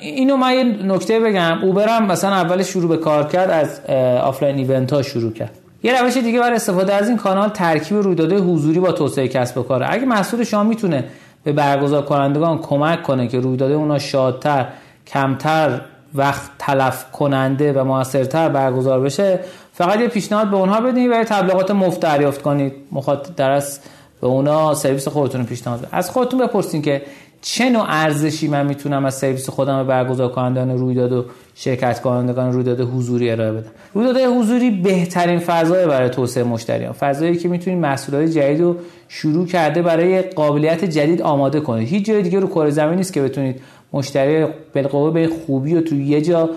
اینو 0.00 0.36
من 0.36 0.52
یه 0.52 0.64
نکته 0.64 1.20
بگم. 1.20 1.58
اوبر 1.62 2.02
مثلا 2.02 2.34
اول 2.34 2.62
شروع 2.62 2.88
به 2.88 2.96
کار 2.96 3.26
کرد 3.26 3.50
از 3.50 3.80
offline 4.20 4.56
event 4.56 4.92
ها 4.92 5.02
شروع 5.02 5.32
کرد. 5.32 5.59
یه 5.82 6.02
روش 6.02 6.16
دیگه 6.16 6.40
برای 6.40 6.56
استفاده 6.56 6.94
از 6.94 7.08
این 7.08 7.16
کانال 7.16 7.48
ترکیب 7.48 7.96
رویدادهای 7.96 8.42
حضوری 8.42 8.80
با 8.80 8.92
توسعه 8.92 9.28
کسب 9.28 9.58
و 9.58 9.62
کاره. 9.62 9.86
اگه 9.90 10.04
محصول 10.04 10.44
شما 10.44 10.62
می‌تونه 10.62 11.04
به 11.44 11.52
برگزار 11.52 12.02
کنندگان 12.02 12.58
کمک 12.58 13.02
کنه 13.02 13.28
که 13.28 13.40
رویدادهای 13.40 13.78
اونا 13.80 13.98
شادتر 13.98 14.68
کمتر 15.06 15.80
وقت 16.14 16.50
تلف 16.58 17.10
کننده 17.12 17.72
و 17.72 17.84
موثرتر 17.84 18.48
برگزار 18.48 19.00
بشه 19.00 19.40
فقط 19.72 20.00
یه 20.00 20.08
پیشنهاد 20.08 20.50
به 20.50 20.56
اونها 20.56 20.80
بدین 20.80 21.12
و 21.12 21.24
تبلیغات 21.24 21.70
مفت 21.70 22.00
دریافت 22.00 22.42
کنید. 22.42 22.72
مخاطب 22.92 23.36
درس 23.36 23.80
به 24.20 24.26
اونا 24.26 24.74
سرویس 24.74 25.08
خودتون 25.08 25.44
پیشنهاد 25.44 25.88
از 25.92 26.10
خودتون 26.10 26.40
بپرسین 26.40 26.82
که 26.82 27.02
چه 27.42 27.70
نوع 27.70 27.84
ارزشی 27.88 28.48
من 28.48 28.66
می‌تونم 28.66 29.04
از 29.04 29.14
سرویس 29.14 29.50
خودم 29.50 29.76
به 29.76 29.84
برگزار 29.84 30.28
کنندگان 30.28 30.78
رویداد 30.78 31.12
و 31.12 31.24
شرکت 31.54 32.00
کنندگان 32.00 32.52
رویداد 32.52 32.80
حضوری 32.80 33.30
ارائه 33.30 33.52
بدم؟ 33.52 33.70
رویداد 33.94 34.16
حضوری 34.16 34.70
بهترین 34.70 35.38
فضای 35.38 35.86
برای 35.86 36.08
توسعه 36.08 36.44
مشتریان. 36.44 36.92
فضایی 36.92 37.36
که 37.36 37.48
می‌تونید 37.48 37.78
محصولات 37.78 38.24
جدید 38.24 38.60
رو 38.60 38.76
شروع 39.08 39.46
کرده 39.46 39.82
برای 39.82 40.22
قابلیت 40.22 40.84
جدید 40.84 41.22
آماده 41.22 41.60
کنید 41.60 41.88
هیچ 41.88 42.06
جای 42.06 42.22
دیگه 42.22 42.40
رو 42.40 42.48
کره 42.48 42.70
زمین 42.70 42.94
نیست 42.94 43.12
که 43.12 43.22
بتونید 43.22 43.60
مشتری 43.92 44.46
بالقوه 44.74 45.12
به 45.12 45.28
خوبی 45.46 45.74
و 45.74 45.80
تو 45.80 45.94
یه 45.94 46.20
جا 46.20 46.50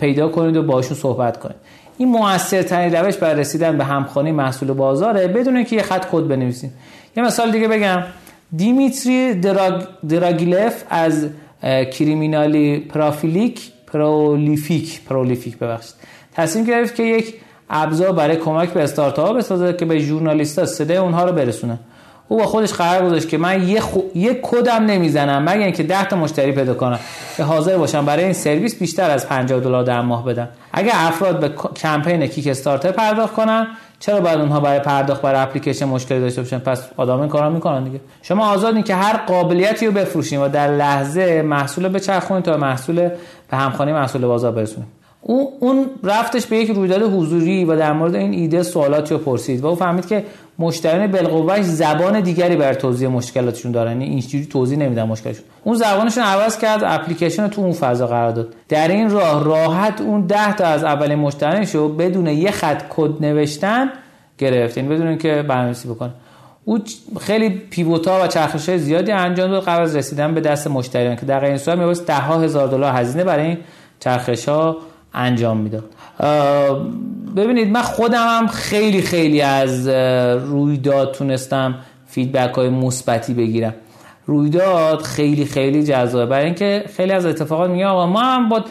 پیدا 0.00 0.28
کنید 0.28 0.56
و 0.56 0.62
باشون 0.62 0.96
صحبت 0.96 1.40
کنید. 1.40 1.56
این 1.98 2.08
موثرترین 2.08 2.94
روش 2.94 3.16
برای 3.16 3.40
رسیدن 3.40 3.78
به 3.78 3.84
همخوانی 3.84 4.32
محصول 4.32 4.72
بازاره 4.72 5.28
بدون 5.28 5.64
که 5.64 5.76
یه 5.76 5.82
خط 5.82 6.06
کد 6.12 6.28
بنویسید 6.28 6.70
یه 7.16 7.22
مثال 7.22 7.50
دیگه 7.50 7.68
بگم. 7.68 8.02
دیمیتری 8.56 9.34
دراگ 9.34 9.82
دراگیلف 10.08 10.84
از 10.90 11.26
Criminally 11.62 12.78
Prolific 12.78 13.72
Prolific 13.86 15.04
Prolific 15.04 15.58
ببخشید. 15.58 15.94
تصمیم 16.34 16.64
گرفت 16.64 16.94
که 16.94 17.02
یک 17.02 17.34
ابزار 17.70 18.12
برای 18.12 18.36
کمک 18.36 18.68
به 18.68 18.82
استارتاپ 18.82 19.36
بسازه 19.36 19.72
که 19.72 19.84
به 19.84 19.98
ژورنالیست‌ها 19.98 20.66
صدای 20.66 20.96
اونها 20.96 21.24
رو 21.24 21.32
برسونه. 21.32 21.78
او 22.28 22.38
با 22.38 22.46
خودش 22.46 22.72
قرار 22.72 23.06
گذاشت 23.06 23.28
که 23.28 23.38
من 23.38 23.68
یه, 23.68 23.80
خو... 23.80 24.00
یه 24.14 24.40
کدم 24.42 24.86
نمی‌زنم 24.86 25.42
مگر 25.42 25.64
اینکه 25.64 25.82
10 25.82 26.04
تا 26.04 26.16
مشتری 26.16 26.52
پیدا 26.52 26.74
کنم 26.74 26.98
که 27.36 27.42
حاضر 27.42 27.78
باشم 27.78 28.04
برای 28.04 28.24
این 28.24 28.32
سرویس 28.32 28.78
بیشتر 28.78 29.10
از 29.10 29.28
50 29.28 29.60
دلار 29.60 29.84
در 29.84 30.00
ماه 30.00 30.24
بدن. 30.24 30.48
اگر 30.72 30.92
افراد 30.94 31.40
به 31.40 31.48
کمپین 31.76 32.26
Kickstarter 32.26 32.92
پرداخت 32.92 33.34
کنن 33.34 33.66
چرا 33.98 34.20
باید 34.20 34.40
اونها 34.40 34.60
برای 34.60 34.80
پرداخت 34.80 35.22
برای 35.22 35.40
اپلیکیشن 35.40 35.84
مشکلی 35.84 36.20
داشته 36.20 36.42
باشن؟ 36.42 36.58
پس 36.58 36.88
آدم 36.96 37.20
این 37.20 37.28
کارا 37.28 37.50
می‌کنن 37.50 37.84
دیگه. 37.84 38.00
شما 38.22 38.46
آزادین 38.46 38.82
که 38.82 38.94
هر 38.94 39.16
قابلیتی 39.16 39.86
رو 39.86 39.92
بفروشین 39.92 40.40
و 40.40 40.48
در 40.48 40.76
لحظه 40.76 41.42
محصول 41.42 41.88
بچرخونید 41.88 42.44
تا 42.44 42.56
محصول 42.56 43.08
به 43.50 43.56
همخوانی 43.56 43.92
محصول 43.92 44.26
بازار 44.26 44.52
برسونید 44.52 44.95
اون 45.28 45.86
رفتش 46.02 46.46
به 46.46 46.56
یک 46.56 46.70
رویداد 46.70 47.02
حضوری 47.02 47.64
و 47.64 47.76
در 47.76 47.92
مورد 47.92 48.14
این 48.14 48.32
ایده 48.32 48.62
سوالاتی 48.62 49.14
رو 49.14 49.20
پرسید 49.20 49.60
و 49.60 49.66
او 49.66 49.74
فهمید 49.74 50.06
که 50.06 50.24
مشتریان 50.58 51.06
بالقوهش 51.06 51.64
زبان 51.64 52.20
دیگری 52.20 52.56
بر 52.56 52.74
توضیح 52.74 53.08
مشکلاتشون 53.08 53.72
دارن. 53.72 53.90
یعنی 53.90 54.04
اینجوری 54.04 54.46
توضیح 54.46 54.78
نمیدن 54.78 55.02
مشکلشون 55.02 55.44
اون 55.64 55.76
زبانشون 55.76 56.24
عوض 56.24 56.58
کرد 56.58 56.84
اپلیکیشن 56.84 57.42
رو 57.42 57.48
تو 57.48 57.62
اون 57.62 57.72
فضا 57.72 58.06
قرار 58.06 58.30
داد. 58.30 58.48
در 58.68 58.88
این 58.88 59.10
راه 59.10 59.44
راحت 59.44 60.00
اون 60.00 60.26
10 60.26 60.56
تا 60.56 60.64
از 60.64 60.84
اولین 60.84 61.18
مشتریانشو 61.18 61.88
بدون 61.88 62.26
یه 62.26 62.50
خط 62.50 62.82
کد 62.90 63.24
نوشتن 63.24 63.88
گرفت. 64.38 64.76
یعنی 64.76 64.88
بدون 64.88 65.06
اینکه 65.06 65.44
برنامه‌نویسی 65.48 65.88
بکنه. 65.88 66.10
او 66.64 66.78
خیلی 67.20 67.48
pivot 67.50 68.12
ها 68.12 68.24
و 68.24 68.26
چرخش 68.26 68.70
زیادی 68.70 69.12
انجام 69.12 69.50
داد. 69.50 69.64
قبل 69.64 69.82
از 69.82 69.96
رسیدن 69.96 70.34
به 70.34 70.40
دست 70.40 70.66
مشتریان 70.66 71.16
که 71.16 71.26
در 71.26 71.44
این 71.44 71.58
صورت 71.58 71.78
میبایست 71.78 72.06
ده 72.06 72.14
هزار 72.14 72.68
دلار 72.68 72.92
هزینه 72.92 73.24
برای 73.24 73.46
این 73.46 73.58
چرخش 74.00 74.48
ها 74.48 74.76
انجام 75.16 75.56
می‌داد 75.56 75.84
ببینید 77.36 77.68
من 77.68 77.82
خودم 77.82 78.26
هم 78.28 78.46
خیلی 78.46 79.02
خیلی 79.02 79.40
از 79.40 79.88
رویداد 80.38 81.12
تونستم 81.12 81.74
feedback 82.06 82.54
های 82.54 82.68
مثبتی 82.68 83.34
بگیرم. 83.34 83.74
رویداد 84.26 85.02
خیلی 85.02 85.44
خیلی 85.44 85.84
جذابه. 85.84 86.26
برای 86.26 86.44
اینکه 86.44 86.84
خیلی 86.96 87.12
از 87.12 87.26
اتفاقات 87.26 87.70
میگه 87.70 87.86
آقا 87.86 88.06
ما 88.06 88.20
هم 88.20 88.48
از 88.48 88.64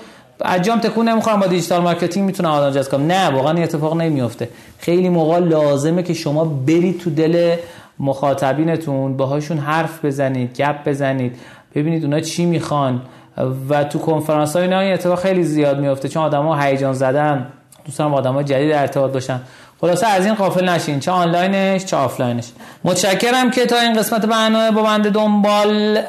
جام 0.46 0.80
تکون 0.80 1.10
نمی‌خورم 1.10 1.40
با 1.40 1.48
digital 1.48 1.82
marketing 1.82 2.26
می‌تونم 2.26 2.50
آدم 2.50 2.70
جذب 2.70 2.92
کنم. 2.92 3.08
نه 3.08 3.30
واقعا 3.30 3.54
این 3.54 3.64
اتفاق 3.64 3.98
نمیفته 3.98 4.50
خیلی 4.80 5.10
موقع 5.10 5.40
لازمه 5.40 6.04
که 6.04 6.14
شما 6.14 6.46
برید 6.46 7.00
تو 7.00 7.10
دل 7.10 7.56
مخاطبینتون 8.00 9.18
باهاشون 9.18 9.58
حرف 9.58 10.06
بزنید 10.06 10.54
گپ 10.58 10.90
بزنید. 10.90 11.36
ببینید 11.76 12.04
اونا 12.04 12.20
چی 12.20 12.46
می‌خوان. 12.46 13.02
و 13.70 13.84
تو 13.84 14.00
کنفرانس 14.00 14.56
های 14.56 14.92
اتفاق 14.92 15.20
خیلی 15.20 15.44
زیاد 15.44 15.80
میفته 15.80 16.10
چون 16.10 16.24
آدما 16.24 16.62
هیجان 16.62 16.94
زدن. 16.94 17.48
دوستان 17.86 18.14
آدمای 18.14 18.44
جدید 18.44 18.72
ارتباط 18.72 19.12
باشن 19.12 19.42
خلاصه 19.82 20.08
از 20.08 20.26
این 20.26 20.36
غافل 20.36 20.70
نشین 20.70 21.00
چه 21.00 21.12
آنلاینش 21.12 21.86
چه 21.86 21.98
آفلاینش. 21.98 22.52
متشکرم 22.84 23.52
که 23.52 23.66
تا 23.66 23.80
این 23.80 23.94
قسمت 23.94 24.26
برنامه 24.26 24.72
با 24.72 24.84
بنده 24.84 25.10
دنبال 25.10 26.00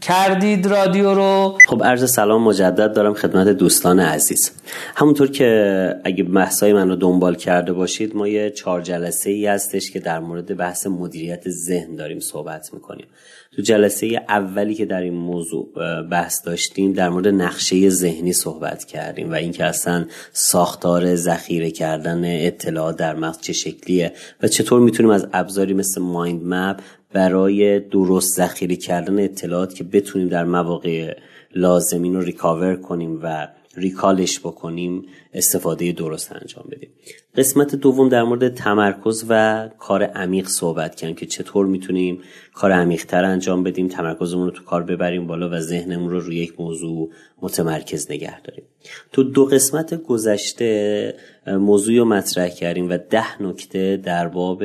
کردید 0.00 0.66
رادیو 0.66 1.14
رو. 1.14 1.58
خب 1.68 1.84
عرض 1.84 2.10
سلام 2.14 2.42
مجدد 2.42 2.94
دارم 2.94 3.14
خدمت 3.14 3.48
دوستان 3.48 4.00
عزیز. 4.00 4.52
همونطور 4.96 5.30
که 5.30 5.94
اگه 6.04 6.24
بحثای 6.24 6.72
من 6.72 6.88
رو 6.88 6.96
دنبال 6.96 7.34
کرده 7.34 7.72
باشید 7.72 8.16
ما 8.16 8.28
یه 8.28 8.50
چهار 8.50 8.80
جلسه 8.80 9.30
ای 9.30 9.46
هستش 9.46 9.90
که 9.90 10.00
در 10.00 10.18
مورد 10.18 10.56
بحث 10.56 10.86
مدیریت 10.86 11.48
ذهن 11.48 11.96
داریم 11.96 12.20
صحبت 12.20 12.74
می‌کنیم. 12.74 13.06
تو 13.56 13.62
جلسه 13.62 14.24
اولی 14.28 14.74
که 14.74 14.84
در 14.84 15.00
این 15.00 15.14
موضوع 15.14 15.68
بحث 16.02 16.46
داشتیم 16.46 16.92
در 16.92 17.08
مورد 17.08 17.28
نقشه 17.28 17.88
ذهنی 17.88 18.32
صحبت 18.32 18.84
کردیم 18.84 19.30
و 19.30 19.34
اینکه 19.34 19.64
اصلا 19.64 20.04
ساختار 20.32 21.14
ذخیره 21.14 21.70
کردن 21.70 22.46
اطلاعات 22.46 22.96
در 22.96 23.14
مغز 23.14 23.40
چه 23.40 23.52
شکلیه 23.52 24.12
و 24.42 24.48
چطور 24.48 24.80
می‌تونیم 24.80 25.12
از 25.12 25.26
ابزاری 25.32 25.74
مثل 25.74 26.00
مایند 26.00 26.42
مپ 26.44 26.80
برای 27.12 27.80
درست 27.80 28.36
ذخیره 28.36 28.76
کردن 28.76 29.24
اطلاعات 29.24 29.74
که 29.74 29.84
بتونیم 29.84 30.28
در 30.28 30.44
مواقع 30.44 31.16
لازمین 31.54 32.14
رو 32.14 32.20
ریکاور 32.20 32.76
کنیم 32.76 33.20
و 33.22 33.48
ریکالش 33.76 34.40
بکنیم 34.40 35.06
استفاده 35.34 35.92
درست 35.92 36.32
انجام 36.32 36.64
بدیم. 36.70 36.90
قسمت 37.36 37.74
دوم 37.74 38.08
در 38.08 38.22
مورد 38.22 38.54
تمرکز 38.54 39.24
و 39.28 39.68
کار 39.78 40.02
عمیق 40.02 40.48
صحبت 40.48 40.94
کردیم 40.94 41.16
که 41.16 41.26
چطور 41.26 41.66
می‌تونیم 41.66 42.22
کار 42.54 42.72
عمیقتر 42.72 43.24
انجام 43.24 43.62
بدیم 43.62 43.88
تمرکزمون 43.88 44.44
رو 44.44 44.50
تو 44.50 44.64
کار 44.64 44.82
ببریم 44.82 45.26
بالا 45.26 45.50
و 45.50 45.60
ذهنمون 45.60 46.10
رو 46.10 46.20
روی 46.20 46.36
یک 46.36 46.60
موضوع 46.60 47.10
متمرکز 47.42 48.10
نگه 48.10 48.40
داریم. 48.40 48.64
تو 49.12 49.22
دو 49.22 49.44
قسمت 49.44 49.94
گذشته 50.02 51.14
موضوعی 51.46 51.98
رو 51.98 52.04
مطرح 52.04 52.48
کردیم 52.48 52.90
و 52.90 52.98
ده 53.10 53.42
نکته 53.42 53.96
در 53.96 54.28
باب 54.28 54.62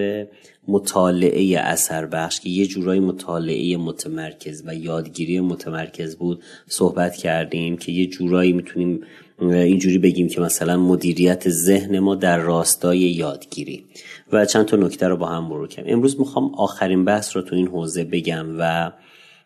مطالعه 0.72 1.60
اثر 1.60 2.06
بخش 2.06 2.40
که 2.40 2.50
یه 2.50 2.68
جورایی 2.68 3.00
مطالعه 3.00 3.78
متمرکز 3.78 4.64
و 4.66 4.76
یادگیری 4.76 5.40
متمرکز 5.40 6.16
بود 6.16 6.44
صحبت 6.68 7.16
کردیم 7.16 7.78
که 7.78 7.92
یه 7.92 8.08
جورایی 8.08 8.54
می‌تونیم 8.54 9.02
اینجوری 9.42 9.98
بگیم 9.98 10.28
که 10.28 10.42
مثلا 10.42 10.78
مدیریت 10.78 11.50
ذهن 11.50 12.00
ما 12.00 12.16
در 12.16 12.38
راستای 12.38 13.00
یادگیری. 13.00 13.86
و 14.32 14.46
چند 14.46 14.66
تا 14.66 14.78
نکته 14.78 15.08
رو 15.08 15.18
با 15.18 15.26
هم 15.26 15.44
مرور 15.44 15.68
کردیم. 15.68 15.94
امروز 15.94 16.20
می‌خوام 16.20 16.56
آخرین 16.56 17.06
بحث 17.06 17.36
رو 17.36 17.42
تو 17.42 17.56
این 17.56 17.68
حوزه 17.68 18.04
بگم 18.04 18.46
و 18.60 18.92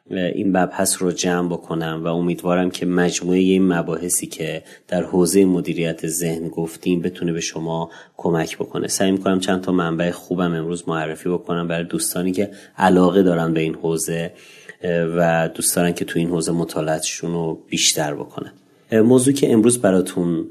این 0.09 0.57
مبحث 0.57 1.01
رو 1.01 1.11
جمع 1.11 1.49
بکنم 1.49 2.01
و 2.03 2.07
امیدوارم 2.07 2.69
که 2.71 2.85
مجموعه 2.85 3.39
این 3.39 3.73
مباحثی 3.73 4.27
که 4.27 4.63
در 4.87 5.03
حوزه 5.03 5.45
مدیریت 5.45 6.07
ذهن 6.07 6.47
گفتیم 6.47 7.01
بتونه 7.01 7.33
به 7.33 7.41
شما 7.41 7.89
کمک 8.17 8.57
بکنه. 8.57 8.87
سعی 8.87 9.11
می‌کنم 9.11 9.39
چند 9.39 9.61
تا 9.61 9.71
منبع 9.71 10.11
خوبم 10.11 10.53
امروز 10.53 10.89
معرفی 10.89 11.29
بکنم 11.29 11.67
برای 11.67 11.83
دوستانی 11.83 12.31
که 12.31 12.51
علاقه 12.77 13.23
دارن 13.23 13.53
به 13.53 13.59
این 13.59 13.75
حوزه 13.75 14.33
و 15.17 15.49
دوست 15.55 15.75
دارن 15.75 15.93
که 15.93 16.05
تو 16.05 16.19
این 16.19 16.29
حوزه 16.29 16.51
مطالعاتشون 16.51 17.31
رو 17.33 17.59
بیشتر 17.69 18.13
بکنن. 18.13 18.53
موضوع 18.91 19.33
که 19.33 19.53
امروز 19.53 19.81
براتون 19.81 20.47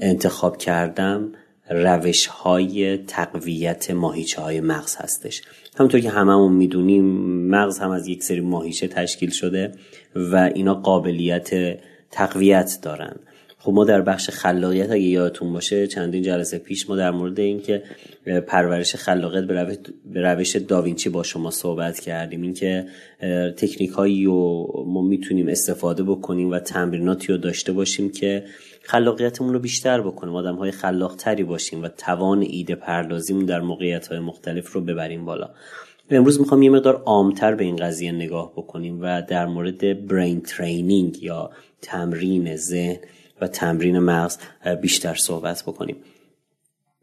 انتخاب 0.00 0.56
کردم 0.56 1.32
روش 1.70 2.26
های 2.26 2.96
تقویت 2.96 3.90
ماهیچه 3.90 4.42
های 4.42 4.60
مغز 4.60 4.96
هستش. 4.96 5.42
همونطور 5.76 6.00
که 6.00 6.10
هممون 6.10 6.52
می‌دونیم 6.52 7.04
مغز 7.50 7.78
هم 7.78 7.90
از 7.90 8.08
یک 8.08 8.22
سری 8.22 8.40
ماهیچه 8.40 8.88
تشکیل 8.88 9.30
شده 9.30 9.72
و 10.16 10.50
اینا 10.54 10.74
قابلیت 10.74 11.78
تقویت 12.10 12.78
دارن. 12.82 13.16
خب 13.58 13.72
ما 13.72 13.84
در 13.84 14.00
بخش 14.02 14.30
خلاقیت 14.30 14.90
اگه 14.90 15.02
یادتون 15.02 15.52
باشه 15.52 15.86
چندین 15.86 16.22
جلسه 16.22 16.58
پیش 16.58 16.88
ما 16.88 16.96
در 16.96 17.10
مورد 17.10 17.40
اینکه 17.40 17.82
پرورش 18.46 18.94
خلاقیت 18.94 19.44
به 20.12 20.22
روش 20.22 20.56
داوینچی 20.56 21.08
با 21.08 21.22
شما 21.22 21.50
صحبت 21.50 22.00
کردیم. 22.00 22.42
اینکه 22.42 22.86
تکنیک 23.56 23.90
هایی 23.90 24.24
رو 24.24 24.66
ما 24.86 25.02
می‌تونیم 25.02 25.48
استفاده 25.48 26.02
بکنیم 26.02 26.50
و 26.50 26.58
تمریناتی 26.58 27.26
رو 27.26 27.38
داشته 27.38 27.72
باشیم 27.72 28.10
که 28.12 28.44
خلاقیتمون 28.86 29.52
رو 29.52 29.58
بیشتر 29.58 30.00
بکنیم 30.00 30.36
آدم 30.36 30.54
های 30.54 30.70
خلاق 30.70 31.16
تری 31.16 31.44
باشیم 31.44 31.82
و 31.82 31.88
توان 31.88 32.42
ایده 32.42 32.74
پردازیمون 32.74 33.44
در 33.44 33.60
موقعیت 33.60 34.06
های 34.06 34.18
مختلف 34.18 34.72
رو 34.72 34.80
ببریم 34.80 35.24
بالا. 35.24 35.50
امروز 36.10 36.40
می‌خوام 36.40 36.62
یه 36.62 36.70
مقدار 36.70 37.02
عامتر 37.06 37.54
به 37.54 37.64
این 37.64 37.76
قضیه 37.76 38.12
نگاه 38.12 38.52
بکنیم 38.52 38.98
و 39.02 39.22
در 39.22 39.46
مورد 39.46 40.06
برین 40.06 40.40
ترینینگ 40.40 41.22
یا 41.22 41.50
تمرین 41.82 42.56
ذهن 42.56 42.96
و 43.40 43.48
تمرین 43.48 43.98
مغز 43.98 44.38
بیشتر 44.82 45.14
صحبت 45.14 45.62
بکنیم. 45.62 45.96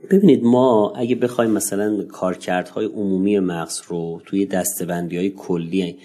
ببینید 0.09 0.43
ما 0.43 0.93
اگه 0.95 1.15
بخوایم 1.15 1.51
مثلا 1.51 2.03
کارکردهای 2.03 2.85
عمومی 2.85 3.39
مغز 3.39 3.81
رو 3.87 4.21
توی 4.25 4.45
دستبندی 4.45 5.17
های 5.17 5.29
کلی 5.29 5.97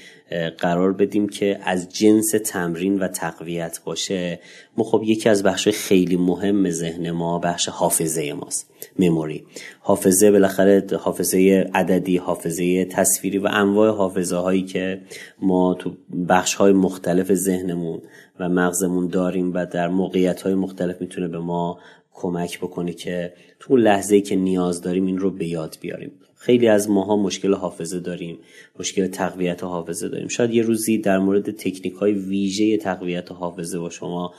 قرار 0.59 0.93
بدیم 0.93 1.29
که 1.29 1.59
از 1.63 1.89
جنس 1.89 2.35
تمرین 2.45 2.99
و 2.99 3.09
تقویت 3.09 3.81
باشه 3.85 4.41
ما 4.77 4.85
خب 4.85 5.03
یکی 5.05 5.29
از 5.29 5.43
بخش 5.43 5.69
خیلی 5.69 6.17
مهم 6.17 6.71
ذهن 6.71 7.11
ما 7.11 7.39
بخش 7.39 7.69
حافظه 7.69 8.33
ماست 8.33 8.71
مموری. 8.99 9.45
حافظه 9.81 10.31
بالاخره 10.31 10.87
حافظه 11.01 11.71
عددی 11.75 12.17
حافظه 12.17 12.85
تصویری 12.85 13.39
و 13.39 13.49
انواع 13.53 13.91
حافظه 13.91 14.37
هایی 14.37 14.63
که 14.63 15.01
ما 15.43 15.75
تو 15.75 15.93
بخش 16.29 16.55
های 16.55 16.73
مختلف 16.73 17.35
ذهنمون 17.35 18.03
و 18.41 18.49
مغزمون 18.49 19.07
داریم 19.09 19.55
و 19.55 19.67
در 19.67 19.89
موقعیت 19.89 20.43
های 20.43 20.55
مختلف 20.55 21.01
می‌تونه 21.01 21.29
به 21.29 21.39
ما 21.39 21.79
کمک 22.17 22.59
بکنه 22.59 22.93
که 22.93 23.33
تو 23.61 23.77
لحظه 23.77 24.21
که 24.21 24.37
نیاز 24.37 24.81
داریم 24.81 25.07
این 25.07 25.19
رو 25.19 25.31
به 25.31 25.47
یاد 25.47 25.77
بیاریم. 25.81 26.13
خیلی 26.47 26.69
از 26.69 26.91
ماها 26.91 27.17
مشکل 27.17 27.55
حافظه 27.55 28.01
داریم 28.01 28.39
مشکل 28.79 29.07
تقویت 29.07 29.65
حافظه 29.65 30.09
داریم. 30.09 30.29
شاید 30.29 30.51
یه 30.51 30.63
روزی 30.63 30.99
در 30.99 31.19
مورد 31.19 31.51
تکنیک 31.51 31.95
های 31.95 32.13
ویژه 32.13 32.77
تقویت 32.77 33.33
حافظه 33.33 33.79
با 33.79 33.91
شما 33.91 34.35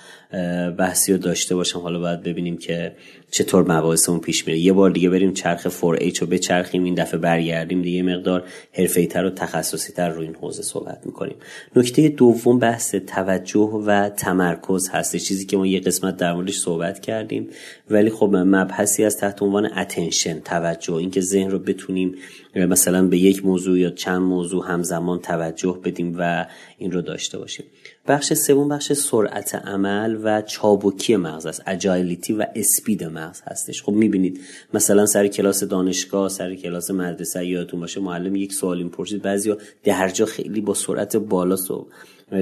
بحثی 0.77 1.11
رو 1.11 1.17
داشته 1.17 1.55
باشم. 1.55 1.79
حالا 1.79 1.99
باید 1.99 2.23
ببینیم 2.23 2.57
که 2.57 2.95
چطور 3.31 3.77
مباحثمون 3.77 4.19
پیش 4.19 4.47
میره. 4.47 4.59
یه 4.59 4.73
بار 4.73 4.89
دیگه 4.89 5.09
بریم 5.09 5.33
چرخ 5.33 5.67
4H 5.67 6.17
رو 6.17 6.27
بچرخیم 6.27 6.83
این 6.83 6.93
دفعه 6.93 7.19
برگردیم 7.19 7.81
دیگه 7.81 8.03
مقدار 8.03 8.43
حرفه‌ای‌تر 8.73 9.25
و 9.25 9.29
تخصصی 9.29 9.93
تر 9.93 10.09
رو 10.09 10.21
این 10.21 10.35
حوزه 10.35 10.63
صحبت 10.63 11.01
می‌کنیم. 11.05 11.35
نکته 11.75 12.09
دوم 12.09 12.59
بحث 12.59 12.95
توجه 12.95 13.59
و 13.85 14.09
تمرکز 14.09 14.89
هست 14.89 15.15
چیزی 15.15 15.45
که 15.45 15.57
ما 15.57 15.67
یه 15.67 15.79
قسمت 15.79 16.17
در 16.17 16.33
موردش 16.33 16.57
صحبت 16.57 16.99
کردیم. 16.99 17.47
ولی 17.89 18.09
خب 18.09 18.29
مبحثی 18.35 19.03
از 19.03 19.17
تحت 19.17 19.41
عنوان 19.41 19.65
اتنشن 19.65 20.39
توجه 20.39 20.93
اینکه 20.93 21.21
ذهن 21.21 21.51
رو 21.51 21.59
بتونیم 22.05 22.69
مثلا 22.69 23.07
به 23.07 23.17
یک 23.17 23.45
موضوع 23.45 23.79
یا 23.79 23.89
چند 23.89 24.21
موضوع 24.21 24.67
همزمان 24.67 25.19
توجه 25.19 25.79
بدیم 25.83 26.15
و 26.19 26.45
این 26.77 26.91
رو 26.91 27.01
داشته 27.01 27.37
باشیم. 27.37 27.65
بخش 28.07 28.33
سوم 28.33 28.69
بخش 28.69 28.93
سرعت 28.93 29.55
عمل 29.55 30.19
و 30.23 30.41
چابکی 30.41 31.15
مغز 31.15 31.45
است. 31.45 31.63
اجایلیتی 31.67 32.33
و 32.33 32.45
اسپید 32.55 33.03
مغز 33.03 33.41
هستش. 33.45 33.83
خب 33.83 33.91
می‌بینید 33.91 34.39
مثلا 34.73 35.05
سر 35.05 35.27
کلاس 35.27 35.63
دانشگاه 35.63 36.29
سر 36.29 36.55
کلاس 36.55 36.91
مدرسه 36.91 37.45
یادتون 37.45 37.79
باشه 37.79 37.99
معلم 37.99 38.35
یک 38.35 38.53
سوال 38.53 38.83
می‌پرسید 38.83 39.21
بعضیا 39.21 39.57
درجا 39.83 40.25
خیلی 40.25 40.61
با 40.61 40.73
سرعت 40.73 41.17
بالا 41.17 41.55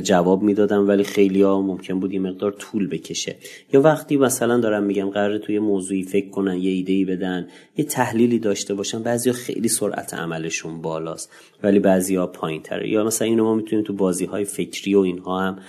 جواب 0.03 0.43
می‌دادم 0.43 0.87
ولی 0.87 1.03
خیلی 1.03 1.41
ها 1.41 1.61
ممکن 1.61 1.99
بود 1.99 2.13
یه 2.13 2.19
مقدار 2.19 2.51
طول 2.51 2.87
بکشه. 2.87 3.35
یا 3.73 3.81
وقتی 3.81 4.17
مثلا 4.17 4.57
دارم 4.57 4.83
میگم 4.83 5.09
قرار 5.09 5.37
توی 5.37 5.59
موضوعی 5.59 6.03
فکر 6.03 6.29
کنن 6.29 6.57
یه 6.57 6.71
ایده 6.71 6.93
ای 6.93 7.05
بدن 7.05 7.47
یه 7.77 7.85
تحلیلی 7.85 8.39
داشته 8.39 8.73
باشن 8.73 9.03
بعضیا 9.03 9.33
خیلی 9.33 9.67
سرعت 9.67 10.13
عملشون 10.13 10.81
بالاست 10.81 11.31
ولی 11.63 11.79
بعضیا 11.79 12.27
پایین 12.27 12.61
تره 12.61 12.89
یا 12.89 13.03
مثلا 13.03 13.27
اینو 13.27 13.43
ما 13.43 13.55
می‌تونیم 13.55 13.85
تو 13.85 13.93
بازی 13.93 14.25
های 14.25 14.45
فکری 14.45 14.95
و 14.95 14.99
اینها 14.99 15.41
هم 15.41 15.59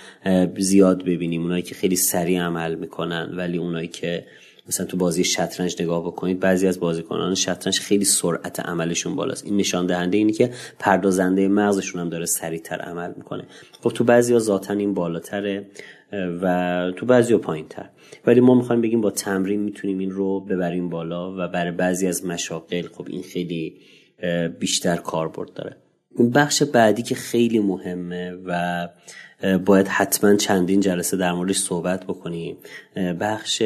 زیاد 0.57 1.03
ببینیم. 1.03 1.41
اونایی 1.41 1.61
که 1.61 1.75
خیلی 1.75 1.95
سریع 1.95 2.41
عمل 2.41 2.75
می‌کنن 2.75 3.33
ولی 3.37 3.57
اونایی 3.57 3.87
که 3.87 4.25
مثلا 4.67 4.85
تو 4.85 4.97
بازی 4.97 5.23
شطرنج 5.23 5.81
نگاه 5.81 6.05
بکنید 6.05 6.39
بعضی 6.39 6.67
از 6.67 6.79
بازیکنان 6.79 7.35
شطرنج 7.35 7.79
خیلی 7.79 8.05
سرعت 8.05 8.59
عملشون 8.59 9.15
بالاست. 9.15 9.45
این 9.45 9.57
نشان 9.57 9.85
دهنده 9.85 10.17
اینه 10.17 10.31
که 10.31 10.51
پردازنده 10.79 11.47
مغزشون 11.47 12.01
هم 12.01 12.09
داره 12.09 12.25
سریعتر 12.25 12.75
عمل 12.75 13.13
می‌کنه. 13.17 13.43
خب 13.81 13.89
تو 13.89 14.03
بعضی 14.03 14.33
ها 14.33 14.39
ذاتا 14.39 14.73
این 14.73 14.93
بالاتره 14.93 15.65
و 16.41 16.91
تو 16.95 17.05
بعضی 17.05 17.37
پایین 17.37 17.67
تر 17.67 17.89
ولی 18.25 18.39
ما 18.39 18.55
می‌خوایم 18.55 18.81
بگیم 18.81 19.01
با 19.01 19.11
تمرین 19.11 19.59
می‌تونیم 19.59 19.97
این 19.97 20.11
رو 20.11 20.39
ببریم 20.39 20.89
بالا 20.89 21.33
و 21.33 21.47
برای 21.47 21.71
بعضی 21.71 22.07
از 22.07 22.25
مشاقل 22.25 22.81
خب 22.81 23.07
این 23.09 23.23
خیلی 23.23 23.77
بیشتر 24.59 24.95
کاربرد 24.95 25.53
داره. 25.53 25.77
بخش 26.35 26.63
بعدی 26.63 27.01
که 27.01 27.15
خیلی 27.15 27.59
مهمه 27.59 28.31
و 28.45 28.87
باید 29.65 29.87
حتما 29.87 30.35
چندین 30.35 30.79
جلسه 30.79 31.17
در 31.17 31.33
موردش 31.33 31.57
صحبت 31.57 32.03
بکنیم. 32.03 32.57
بخش 33.19 33.63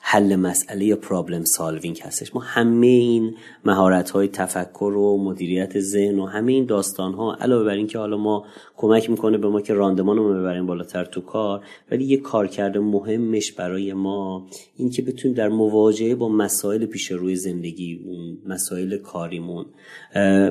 حل 0.00 0.36
مسئله 0.36 0.84
یا 0.84 0.96
پرابلم 0.96 1.44
سالوینگ 1.44 2.00
هستش. 2.04 2.34
ما 2.34 2.40
همه 2.40 2.86
این 2.86 3.34
مهارت 3.64 4.10
های 4.10 4.28
تفکر 4.28 4.84
و 4.84 5.24
مدیریت 5.24 5.80
ذهن 5.80 6.18
و 6.18 6.26
همه 6.26 6.52
این 6.52 6.66
داستان 6.66 7.14
ها 7.14 7.34
علاوه 7.34 7.64
بر 7.64 7.74
اینکه 7.74 7.98
حالا 7.98 8.16
ما 8.16 8.46
کمک 8.76 9.10
می‌کنه 9.10 9.38
به 9.38 9.48
ما 9.48 9.60
که 9.60 9.74
راندمان 9.74 10.16
رو 10.16 10.40
ببریم 10.40 10.66
بالاتر 10.66 11.04
تو 11.04 11.20
کار 11.20 11.64
ولی 11.90 12.04
یه 12.04 12.16
کارکرد 12.16 12.78
مهمش 12.78 13.52
برای 13.52 13.92
ما 13.92 14.46
این 14.76 14.90
که 14.90 15.02
بتونیم 15.02 15.36
در 15.36 15.48
مواجهه 15.48 16.14
با 16.14 16.28
مسائل 16.28 16.86
پیش 16.86 17.10
روی 17.10 17.36
زندگی 17.36 18.00
مسائل 18.46 18.96
کاریمون 18.96 19.66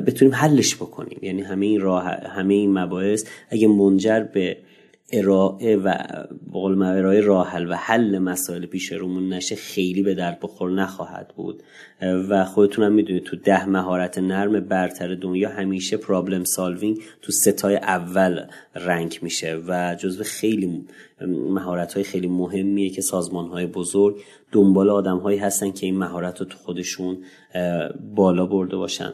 بتونیم 0.08 0.36
حلش 0.36 0.75
بکنیم. 0.75 1.19
یعنی 1.21 1.41
همه 1.41 1.65
این 1.65 1.82
راه 1.82 2.03
همه 2.06 2.53
این 2.53 2.73
مباحث 2.73 3.25
اگه 3.49 3.67
منجر 3.67 4.23
به 4.23 4.57
ارائه 5.12 5.78
و 5.78 5.93
بقول 6.50 6.84
ارائه 6.84 7.22
راه 7.22 7.50
حل 7.50 7.72
و 7.72 7.74
حل 7.74 8.20
مسائل 8.20 8.65
پیش 8.65 8.91
رومون 8.91 9.34
نشه 9.34 9.56
خیلی 9.56 10.04
به 10.04 10.13
درد 10.13 10.39
بخور 10.39 10.72
نخواهد 10.72 11.34
بود. 11.36 11.63
و 12.02 12.46
خودتون 12.46 12.86
هم 12.86 12.91
می‌دونید 12.91 13.24
تو 13.24 13.36
ده 13.36 13.65
مهارت 13.65 14.17
نرم 14.17 14.60
برتر 14.60 15.15
دنیا 15.15 15.50
همیشه 15.50 15.98
پرابلم 15.98 16.43
سالوینگ 16.43 16.98
تو 17.22 17.32
ستای 17.32 17.76
اول 17.76 18.46
رنگ 18.76 19.20
میشه 19.22 19.60
و 19.67 19.96
جزو 20.00 20.24
خیلی 20.24 20.86
مهارت 21.50 21.93
های 21.93 22.04
خیلی 22.04 22.28
مهمیه 22.28 22.89
که 22.89 23.02
سازمان 23.02 23.48
های 23.48 23.65
بزرگ 23.65 24.24
دنبال 24.52 24.89
آدم 24.89 25.17
هایی 25.17 25.39
هستن 25.39 25.72
که 25.72 25.86
این 25.86 25.98
مهارت 25.98 26.39
رو 26.39 26.46
تو 26.46 26.58
خودشون 26.58 27.17
بالا 28.15 28.46
برده 28.46 28.78
باشن. 28.78 29.13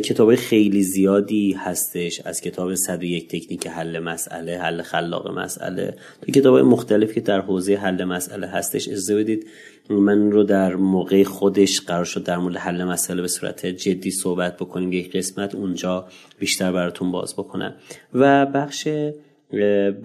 کتاب 0.00 0.34
خیلی 0.34 0.82
زیادی 0.82 1.52
هستش. 1.52 2.20
از 2.20 2.40
کتاب 2.40 2.74
101 2.74 3.28
تکنیک 3.28 3.66
حل 3.66 3.98
مسئله 3.98 4.58
حل 4.58 4.82
خلاق 4.82 5.38
مسئله 5.38 5.94
تو 6.22 6.32
کتاب 6.32 6.58
مختلف 6.58 7.12
که 7.12 7.20
در 7.20 7.40
حوزه 7.40 7.74
حل 7.74 8.04
مسئله 8.04 8.46
هستش. 8.46 8.88
اجازه 8.88 9.16
بدید 9.16 9.46
من 9.90 10.30
رو 10.30 10.42
در 10.44 10.74
موقع 10.74 11.22
خودش 11.24 11.80
قرار 11.80 12.04
شد 12.04 12.24
در 12.24 12.38
مورد 12.38 12.56
حل 12.56 12.84
مسئله 12.84 13.22
به 13.22 13.28
صورت 13.28 13.66
جدی 13.66 14.10
صحبت 14.10 14.56
بکنیم. 14.56 14.92
یک 14.92 15.16
قسمت 15.16 15.54
اونجا 15.54 16.06
بیشتر 16.38 16.72
براتون 16.72 17.10
باز 17.10 17.34
بکنم. 17.34 17.74
و 18.14 18.46
بخش 18.46 18.88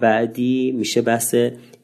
بعدی 0.00 0.72
میشه 0.72 1.02
بحث 1.02 1.34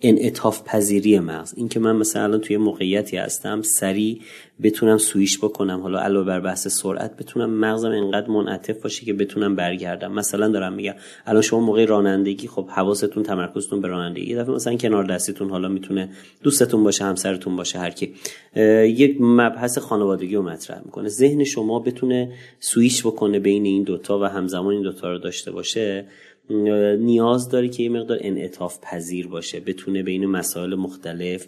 انعطاف 0.03 0.63
پذیری 0.65 1.19
مغز. 1.19 1.55
اینکه 1.57 1.81
من 1.81 1.97
مثلا 1.97 2.39
توی 2.39 2.57
موقعیتی 2.57 3.17
هستم 3.17 3.63
سریع 3.63 4.21
بتونم 4.63 4.99
سویش 4.99 5.39
بکنم 5.39 5.81
حالا 5.81 5.99
علاوه 5.99 6.27
بر 6.27 6.41
بحث 6.41 6.69
سرعت 6.69 7.17
بتونم 7.17 7.51
مغزم 7.51 7.91
انقدر 7.91 8.31
منعطف 8.31 8.83
باشه 8.83 9.05
که 9.05 9.13
بتونم 9.13 9.57
برگردم. 9.57 10.13
مثلا 10.13 10.49
دارم 10.49 10.73
میگم 10.73 10.95
الان 11.27 11.43
شما 11.43 11.61
موقع 11.61 11.85
رانندگی 11.85 12.49
خب 12.49 12.69
حواستون 12.69 13.23
تمرکزتون 13.23 13.81
به 13.81 13.89
رانندگی. 13.89 14.31
یه 14.31 14.37
دفعه 14.37 14.55
مثلا 14.55 14.77
کنار 14.77 15.05
دستیتون 15.05 15.51
حالا 15.51 15.69
می‌تونه 15.69 16.09
دوستتون 16.43 16.85
باشه 16.85 17.05
همسرتون 17.05 17.57
باشه 17.57 17.79
هر 17.79 17.91
کی. 17.91 18.15
یک 18.87 19.17
مبحث 19.21 19.79
خانوادگی 19.79 20.35
رو 20.35 20.43
مطرح 20.43 20.83
می‌کنه. 20.85 21.09
ذهن 21.09 21.45
شما 21.45 21.79
بتونه 21.79 22.33
سویش 22.61 23.07
بکنه 23.07 23.39
بین 23.39 23.65
این 23.65 23.83
دوتا 23.83 24.19
و 24.19 24.25
همزمان 24.25 24.75
این 24.75 24.83
دوتا 24.83 25.13
رو 25.13 25.19
داشته 25.19 25.51
باشه. 25.51 26.05
نیاز 26.51 27.49
داره 27.49 27.69
که 27.69 27.83
یه 27.83 27.89
مقدار 27.89 28.19
انعطاف 28.21 28.79
پذیر 28.83 29.29
باشه 29.29 29.61
بتونه 29.61 30.03
بین 30.03 30.27
مسائل 30.27 30.75
مختلف 30.75 31.47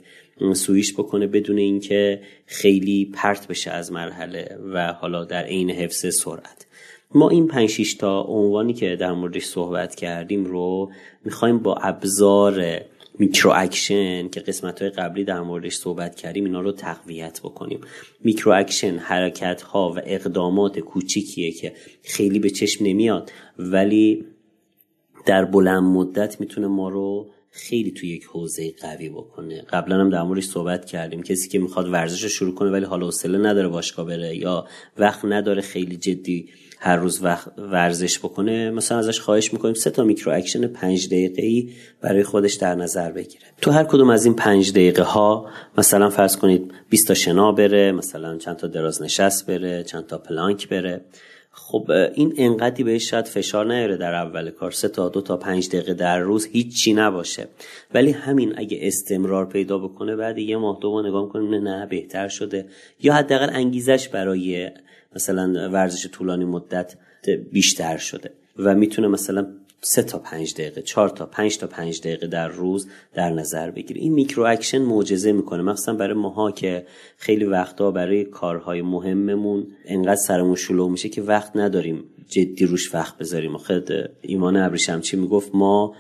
سویش 0.53 0.95
بکنه 0.95 1.27
بدون 1.27 1.59
اینکه 1.59 2.21
خیلی 2.47 3.11
پرت 3.15 3.49
بشه 3.49 3.71
از 3.71 3.93
مرحله 3.93 4.59
و 4.75 4.93
حالا 4.93 5.25
در 5.25 5.45
عین 5.45 5.71
حفظ 5.71 6.15
سرعت. 6.15 6.67
ما 7.15 7.31
این 7.31 7.47
5 7.47 7.97
تا 7.97 8.21
عنوانی 8.21 8.73
که 8.73 8.97
در 8.97 9.13
موردش 9.13 9.45
صحبت 9.45 9.95
کردیم 9.95 10.45
رو 10.45 10.91
می‌خوایم 11.25 11.59
با 11.59 11.75
ابزار 11.75 12.81
micro 13.19 13.53
action 13.55 14.29
که 14.29 14.41
قسمت 14.41 14.83
های 14.83 14.91
قبلی 14.91 15.25
در 15.25 15.41
موردش 15.41 15.75
صحبت 15.75 16.15
کردیم 16.15 16.45
اینا 16.45 16.61
رو 16.61 16.73
تقویت 16.73 17.41
بکنیم. 17.41 17.81
micro 18.21 18.53
action 18.53 18.99
حرکت 18.99 19.63
ها 19.63 19.93
و 19.97 20.01
اقدامات 20.05 20.79
کوچیکیه 20.79 21.53
که 21.53 21.73
خیلی 22.03 22.39
به 22.39 22.51
چشم 22.51 22.85
نمیاد 22.85 23.33
ولی 23.59 24.25
در 25.27 25.45
بلند 25.45 25.83
مدت 25.83 26.41
می‌تونه 26.41 26.67
ما 26.67 26.89
رو 26.89 27.31
خیلی 27.51 27.91
توی 27.91 28.09
یک 28.09 28.25
حوزه 28.25 28.73
قوی 28.81 29.09
بکنه. 29.09 29.63
قبلا 29.63 30.01
هم 30.01 30.11
در 30.11 30.23
موردش 30.23 30.45
صحبت 30.45 30.85
کردیم. 30.85 31.23
کسی 31.23 31.49
که 31.49 31.59
می‌خواد 31.59 31.89
ورزش 31.89 32.23
رو 32.23 32.29
شروع 32.29 32.55
کنه 32.55 32.71
ولی 32.71 32.85
حالا 32.85 33.07
حوصله 33.07 33.39
نداره 33.39 33.69
باشگاه 33.69 34.07
بره 34.07 34.37
یا 34.37 34.67
وقت 34.99 35.25
نداره 35.25 35.63
خیلی 35.63 35.97
جدی 35.97 36.49
هر 36.79 36.97
روز 36.97 37.25
وقت 37.25 37.59
ورزش 37.59 38.19
بکنه 38.19 38.71
مثلا 38.71 38.99
ازش 38.99 39.21
خواهش 39.21 39.53
می‌کنیم 39.53 39.75
سه 39.75 39.91
تا 39.91 40.05
micro 40.05 40.33
action 40.33 40.67
پنج 40.67 41.07
دقیقه 41.07 41.43
ای 41.43 41.71
برای 42.01 42.23
خودش 42.23 42.55
در 42.55 42.75
نظر 42.75 43.13
بگیره. 43.13 43.45
تو 43.63 43.71
هر 43.71 43.85
کدوم 43.85 44.11
از 44.11 44.25
این 44.25 44.35
پنج 44.35 44.71
دقیقه 44.71 45.03
ها 45.03 45.51
مثلا 45.79 46.11
فرض 46.11 46.37
کنید 46.37 46.73
20 46.91 47.09
تا 47.09 47.15
شنا 47.15 47.53
بره 47.53 47.93
مثلا 47.93 48.37
چند 48.37 48.57
تا 48.57 48.67
دراز 48.67 49.03
نشست 49.03 49.47
بره 49.47 49.85
چند 49.85 50.07
تا 50.07 50.19
پلانک 50.19 50.69
بره. 50.69 51.05
خب 51.59 51.91
این 52.15 52.35
انقدی 52.37 52.85
بهش 52.85 53.11
شاید 53.11 53.27
فشار 53.27 53.67
نیاره 53.75 53.97
در 53.97 54.15
اول 54.15 54.51
کار. 54.51 54.71
سه 54.71 54.89
تا 54.89 55.09
دو 55.09 55.21
تا 55.21 55.37
پنج 55.37 55.69
دقیقه 55.69 55.95
در 55.95 56.19
روز 56.19 56.47
هیچی 56.47 56.95
نباشه. 56.95 57.49
ولی 57.95 58.11
همین 58.11 58.55
اگه 58.57 58.79
استمرار 58.83 59.47
پیدا 59.47 59.79
بکنه 59.79 60.17
بعد 60.17 60.39
یه 60.39 60.57
ماه 60.57 60.79
دو 60.81 60.93
ماه 60.93 61.07
نگاه 61.07 61.29
کنیم 61.29 61.55
نه 61.55 61.87
بهتر 61.87 62.29
شده. 62.29 62.67
یا 63.03 63.15
حداقل 63.15 63.51
انگیزش 63.53 64.09
برای 64.09 64.71
مثلا 65.15 65.71
ورزش 65.71 66.07
طولانی 66.13 66.45
مدت 66.45 66.95
بیشتر 67.53 67.97
شده. 67.97 68.31
و 68.59 68.75
می‌تونه 68.75 69.09
مثلا 69.09 69.47
سه 69.81 70.03
تا 70.03 70.19
پنج 70.19 70.55
دقیقه 70.55 70.83
چهار 70.83 71.09
تا 71.09 71.27
پنج 71.27 71.59
تا 71.59 71.67
پنج 71.67 72.01
دقیقه 72.01 72.27
در 72.27 72.49
روز 72.49 72.89
در 73.15 73.31
نظر 73.31 73.71
بگیره 73.71 74.01
این 74.01 74.13
micro 74.13 74.45
action 74.47 74.79
معجزه 74.79 75.33
می‌کنه. 75.33 75.63
مخصوصا 75.63 75.93
برای 75.93 76.15
ماها 76.15 76.51
که 76.51 76.87
خیلی 77.17 77.45
وقتا 77.45 77.91
برای 77.91 78.25
کارهای 78.25 78.83
مهممون 78.83 79.67
انقدر 79.85 80.21
سرمون 80.27 80.55
شلوغ 80.55 80.89
میشه 80.89 81.09
که 81.09 81.23
وقت 81.23 81.57
نداریم 81.57 82.05
جدی 82.29 82.67
روش 82.67 82.95
وقت 82.95 83.19
بذاریم. 83.19 83.59
خود 83.59 83.89
ایمان 84.21 84.57
ابریشم 84.57 85.01
چی 85.01 85.17
می‌گفت؟ 85.17 85.55
ما 85.55 85.95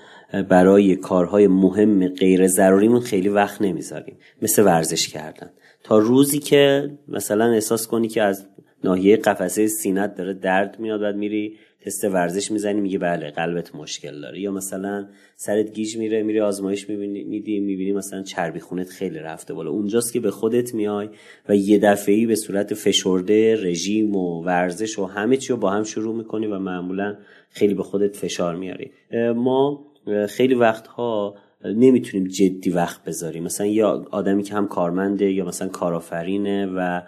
برای 0.49 0.97
کارهای 0.97 1.47
مهم 1.47 2.09
غیر 2.09 2.47
ضروریمون 2.47 3.01
خیلی 3.01 3.29
وقت 3.29 3.63
نمی‌ذاریم. 3.63 4.19
مثل 4.43 4.63
ورزش 4.63 5.09
کردن. 5.09 5.51
تا 5.85 5.99
روزی 5.99 6.39
که 6.39 6.91
مثلا 7.09 7.53
احساس 7.53 7.87
کنی 7.87 8.09
که 8.09 8.23
از 8.23 8.47
ناحیه 8.85 9.17
قفسه 9.17 9.67
سینت 9.67 10.15
داره 10.15 10.35
درد 10.35 10.81
میاد 10.81 11.01
بعد 11.01 11.17
میری 11.17 11.57
تست 11.87 12.05
ورزش 12.05 12.51
می‌زنی 12.51 12.81
میگه 12.81 12.99
بله 12.99 13.31
قلبت 13.31 13.75
مشکل 13.75 14.21
داره. 14.21 14.41
یا 14.41 14.53
مثلا 14.53 15.09
سرت 15.37 15.73
گیج 15.73 15.97
میره 15.97 16.23
میری 16.23 16.41
آزمایش 16.41 16.89
می‌بینی 16.89 17.25
میدی 17.25 17.61
می‌بینی 17.61 17.93
مثلا 17.93 18.23
چربی 18.23 18.61
خونت 18.61 18.89
خیلی 18.89 19.19
رفته 19.19 19.55
بالا. 19.55 19.71
اونجاست 19.71 20.13
که 20.13 20.21
به 20.21 20.31
خودت 20.31 20.75
میای 20.75 21.09
و 21.49 21.57
یه 21.57 21.79
دفعه 21.79 22.27
به 22.27 22.35
صورت 22.35 22.75
فشرده 22.75 23.57
رژیم 23.63 24.17
و 24.17 24.43
ورزش 24.43 24.99
و 24.99 25.05
همه 25.05 25.37
چی 25.37 25.49
رو 25.49 25.57
با 25.57 25.71
هم 25.71 25.83
شروع 25.83 26.17
می‌کنی 26.17 26.47
و 26.47 26.59
معمولا 26.59 27.17
خیلی 27.51 27.75
به 27.75 27.83
خودت 27.83 28.17
فشار 28.17 28.57
میاری. 28.57 28.91
ما 29.37 29.87
خیلی 30.29 30.55
وقتها 30.55 31.37
نمی‌تونیم 31.65 32.29
جدی 32.29 32.71
وقت 32.71 33.05
بذاریم. 33.05 33.43
مثلا 33.43 33.67
یا 33.67 34.05
آدمی 34.11 34.43
که 34.43 34.55
هم 34.55 34.69
کارمنده 34.69 35.33
یا 35.33 35.45
مثلا 35.45 35.69
کارآفرینه 35.69 36.67
و 36.67 37.03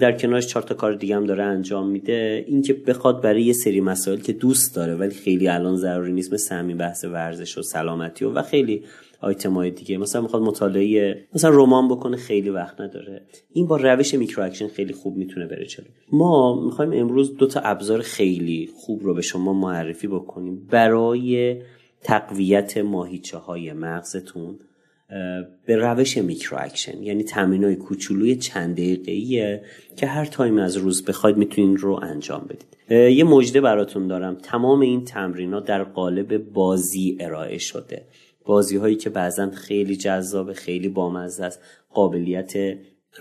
در 0.00 0.12
کنارش 0.12 0.46
چهار 0.46 0.62
تا 0.62 0.74
کار 0.74 0.94
دیگه 0.94 1.16
هم 1.16 1.24
داره 1.24 1.44
انجام 1.44 1.88
میده. 1.88 2.44
اینکه 2.48 2.74
بخواد 2.74 3.22
برای 3.22 3.42
یه 3.42 3.52
سری 3.52 3.80
مسائل 3.80 4.18
که 4.18 4.32
دوست 4.32 4.76
داره 4.76 4.94
ولی 4.94 5.14
خیلی 5.14 5.48
الان 5.48 5.76
ضروری 5.76 6.12
نیست 6.12 6.32
مثل 6.32 6.54
همین 6.54 6.76
بحث 6.76 7.04
ورزش 7.04 7.58
و 7.58 7.62
سلامتی 7.62 8.24
و, 8.24 8.30
و 8.30 8.42
خیلی 8.42 8.84
آیتم 9.20 9.52
های 9.52 9.70
دیگه. 9.70 9.98
مثلا 9.98 10.20
می‌خواد 10.20 10.42
مطالعه 10.42 11.24
مثلا 11.34 11.50
رمان 11.50 11.88
بکنه 11.88 12.16
خیلی 12.16 12.50
وقت 12.50 12.80
نداره. 12.80 13.22
این 13.52 13.66
با 13.66 13.76
روش 13.76 14.14
micro 14.14 14.44
action 14.44 14.68
خیلی 14.68 14.92
خوب 14.92 15.16
می‌تونه 15.16 15.46
بره 15.46 15.66
جلو 15.66 15.86
ما 16.12 16.64
می‌خوایم 16.64 16.92
امروز 16.92 17.36
دو 17.36 17.46
تا 17.46 17.60
ابزار 17.60 18.00
خیلی 18.00 18.70
خوب 18.76 19.04
رو 19.04 19.14
به 19.14 19.22
شما 19.22 19.52
معرفی 19.52 20.06
بکنیم 20.06 20.66
برای 20.70 21.56
تقویت 22.02 22.78
ماهیچه 22.78 23.38
های 23.38 23.72
مغزتون. 23.72 24.58
به 25.66 25.76
روش 25.76 26.18
micro 26.18 26.58
action 26.60 27.02
یعنی 27.02 27.22
تمرین 27.22 27.64
های 27.64 27.76
کوچولوی 27.76 28.36
چند 28.36 28.72
دقیقه 28.74 29.62
که 29.96 30.06
هر 30.06 30.24
تایم 30.24 30.58
از 30.58 30.76
روز 30.76 31.04
بخواید 31.04 31.36
می‌تونین 31.36 31.76
رو 31.76 32.00
انجام 32.02 32.48
بدید. 32.48 32.76
یه 33.16 33.24
مژده 33.24 33.60
براتون 33.60 34.06
دارم. 34.06 34.34
تمام 34.34 34.80
این 34.80 35.04
تمرین 35.04 35.52
ها 35.52 35.60
در 35.60 35.84
قالب 35.84 36.52
بازی 36.52 37.16
ارائه 37.20 37.58
شده. 37.58 38.02
بازی 38.44 38.76
هایی 38.76 38.96
که 38.96 39.10
بعضا 39.10 39.50
خیلی 39.50 39.96
جذاب 39.96 40.52
خیلی 40.52 40.88
بامزه 40.88 41.44
است. 41.44 41.60
قابلیت 41.90 42.52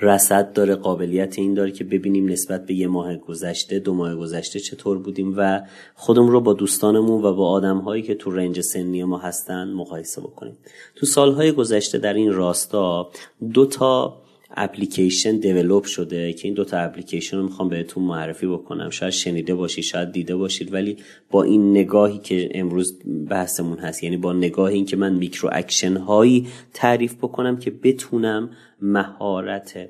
رصد 0.02 0.54
داره 0.54 0.76
قابلیت 0.76 1.40
این 1.40 1.54
داره 1.54 1.72
که 1.72 1.84
ببینیم 1.84 2.30
نسبت 2.30 2.66
به 2.66 2.74
یه 2.74 2.88
ماه 2.88 3.16
گذشته 3.16 3.80
دو 3.80 3.94
ماه 3.94 4.16
گذشته 4.16 4.60
چطور 4.60 4.98
بودیم 4.98 5.34
و 5.38 5.62
خودمون 5.96 6.32
رو 6.32 6.42
با 6.42 6.54
دوستانمون 6.54 7.24
و 7.24 7.34
با 7.34 7.50
آدم 7.50 7.78
هایی 7.78 8.04
که 8.04 8.16
تو 8.16 8.32
range 8.32 8.62
سنی 8.62 9.04
ما 9.04 9.18
هستن 9.18 9.74
مقایسه 9.74 10.22
بکنیم. 10.22 10.58
تو 10.96 11.06
سالهای 11.06 11.52
گذشته 11.52 11.98
در 11.98 12.14
این 12.14 12.34
راستا 12.34 13.10
دو 13.54 13.66
تا 13.66 14.23
اپلیکیشن 14.54 15.38
develop 15.38 15.84
شده 15.84 16.34
که 16.34 16.48
این 16.48 16.54
دوتا 16.54 16.78
اپلیکیشن 16.78 17.38
رو 17.38 17.44
می‌خوام 17.44 17.70
بهتون 17.70 18.04
معرفی 18.04 18.48
بکنم. 18.48 18.90
شاید 18.90 19.12
شنیده 19.12 19.56
باشید 19.56 19.84
شاید 19.84 20.12
دیده 20.12 20.36
باشید 20.36 20.74
ولی 20.74 20.98
با 21.32 21.44
این 21.44 21.72
نگاهی 21.72 22.18
که 22.18 22.50
امروز 22.54 23.00
بحثمون 23.30 23.78
هست 23.78 24.04
یعنی 24.04 24.18
با 24.18 24.34
نگاهی 24.34 24.76
این 24.76 24.86
که 24.86 24.98
من 24.98 25.14
micro 25.14 25.50
action 25.52 25.98
هایی 25.98 26.48
تعریف 26.74 27.16
بکنم 27.16 27.58
که 27.58 27.72
بتونم 27.72 28.50
مهارت 28.82 29.90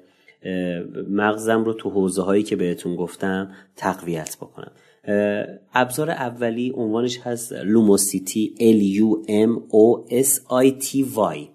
مغزم 1.10 1.64
رو 1.64 1.74
تو 1.74 1.90
حوزه 1.90 2.22
هایی 2.22 2.44
که 2.44 2.56
بهتون 2.56 2.96
گفتم 2.96 3.52
تقویت 3.76 4.38
بکنم. 4.42 4.72
ابزار 5.74 6.10
اولی 6.10 6.74
عنوانش 6.76 7.20
هست 7.20 7.54
Lumosity 7.54 8.56
L 8.60 9.00
U 9.02 9.30
M 9.30 9.62
O 9.72 10.14
S 10.24 10.32
I 10.40 10.84
T 10.86 10.88
Y. 11.16 11.53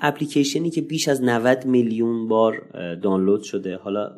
اپلیکیشنی 0.00 0.70
که 0.70 0.80
بیش 0.80 1.08
از 1.08 1.22
90 1.22 1.66
میلیون 1.66 2.28
بار 2.28 2.62
دانلود 3.02 3.42
شده. 3.42 3.76
حالا 3.76 4.10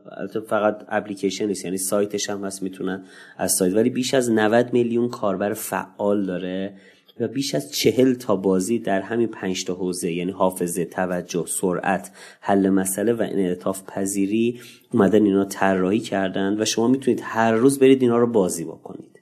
فقط 0.46 0.84
اپلیکیشن 0.88 1.46
نیست 1.46 1.64
یعنی 1.64 1.78
سایتش 1.78 2.30
هم 2.30 2.44
هست 2.44 2.62
می‌تونن 2.62 3.04
از 3.36 3.52
سایت. 3.52 3.74
ولی 3.74 3.90
بیش 3.90 4.14
از 4.14 4.30
90 4.30 4.72
میلیون 4.72 5.08
کاربر 5.08 5.52
فعال 5.52 6.26
داره 6.26 6.74
و 7.20 7.28
بیش 7.28 7.54
از 7.54 7.72
چهل 7.72 8.14
تا 8.14 8.36
بازی 8.36 8.78
در 8.78 9.00
همین 9.00 9.28
پنج 9.28 9.64
تا 9.64 9.74
حوزه 9.74 10.12
یعنی 10.12 10.32
حافظه 10.32 10.84
توجه 10.84 11.44
سرعت 11.48 12.10
حل 12.40 12.68
مسئله 12.68 13.12
و 13.12 13.26
انعطاف 13.30 13.82
پذیری 13.86 14.60
اومدن 14.92 15.24
اینا 15.24 15.44
طراحی 15.44 16.00
کردن 16.00 16.60
و 16.60 16.64
شما 16.64 16.88
می‌تونید 16.88 17.20
هر 17.24 17.52
روز 17.52 17.78
برید 17.78 18.02
اینا 18.02 18.18
رو 18.18 18.26
بازی 18.26 18.64
بکنید. 18.64 19.20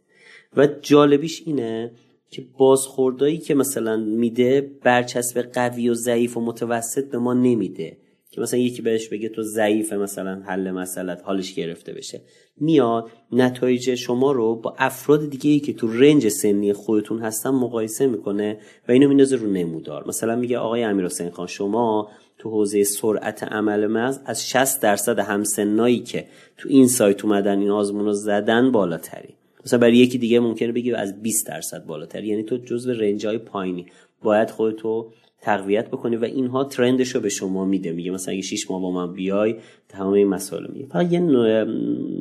و 0.57 0.67
جالبیش 0.83 1.43
اینه 1.47 1.91
که 2.31 2.47
بازخوردایی 2.59 3.39
که 3.39 3.55
مثلا 3.55 3.97
میده 3.97 4.71
برچسب 4.83 5.43
قوی 5.43 5.89
و 5.89 5.95
ضعیف 5.95 6.37
و 6.37 6.41
متوسط 6.41 7.11
به 7.11 7.19
ما 7.19 7.35
نمیده. 7.35 7.97
که 8.31 8.41
مثلا 8.41 8.61
یکی 8.61 8.83
بهش 8.83 9.09
بگه 9.09 9.29
تو 9.29 9.43
ضعیف 9.43 9.93
مثلا 9.93 10.43
حل 10.47 10.71
مسئلت 10.71 11.23
حالش 11.25 11.55
گرفته 11.55 11.93
بشه. 11.93 12.21
میاد 12.57 13.11
نتایج 13.33 13.95
شما 13.95 14.33
رو 14.33 14.57
با 14.57 14.75
افراد 14.79 15.31
دیگه 15.31 15.51
ای 15.51 15.61
که 15.61 15.73
تو 15.73 15.93
رنج 15.93 16.29
سنی 16.29 16.73
خودتون 16.73 17.19
هستن 17.19 17.51
مقایسه 17.51 18.07
می‌کنه 18.07 18.59
و 18.89 18.93
اینو 18.93 19.09
میندازه 19.09 19.37
رو 19.37 19.47
نمودار. 19.47 20.09
مثلا 20.09 20.37
میگه 20.37 20.59
آقای 20.59 20.83
امیر 20.83 21.05
حسین 21.05 21.31
خان 21.31 21.47
شما 21.47 22.11
تو 22.39 22.51
حوزه 22.51 22.85
سرعت 22.85 23.43
عمل 23.43 23.87
مغز 23.87 24.19
از 24.25 24.49
60 24.49 24.83
درصد 24.83 25.19
همسنایی 25.19 26.01
که 26.01 26.27
تو 26.57 26.69
این 26.69 26.89
سایت 26.89 27.25
اومدن 27.25 27.59
این 27.59 27.71
آزمون 27.71 28.05
رو 28.05 28.13
زدن 28.13 28.73
بالاتری. 28.73 29.38
مثلا 29.69 29.79
برای 29.79 29.97
یکی 29.97 30.19
دیگه 30.19 30.41
ممکنه 30.41 30.73
بگی 30.73 30.93
از 30.93 31.23
20 31.23 31.47
درصد 31.47 31.85
بالاتر. 31.87 32.25
یعنی 32.25 32.43
تو 32.43 32.57
جزو 32.57 32.93
رنج 32.93 33.27
های 33.27 33.39
پایینی. 33.39 33.87
باید 34.23 34.51
خودتو 34.51 35.13
تقویت 35.41 35.89
بکنی 35.89 36.17
و 36.17 36.25
اینها 36.25 36.65
ترندش 36.65 37.09
رو 37.09 37.21
به 37.21 37.29
شما 37.29 37.65
میده. 37.65 37.93
میگه 37.93 38.11
مثلا 38.11 38.35
اگه 38.35 38.43
6 38.43 38.71
ماه 38.71 38.83
با 38.83 38.91
من 38.91 39.13
بیای 39.13 39.57
تمام 39.89 40.13
این 40.13 40.29
مسائل 40.29 40.67
میگه. 40.73 40.87
فقط 40.87 41.13
یه 41.13 41.21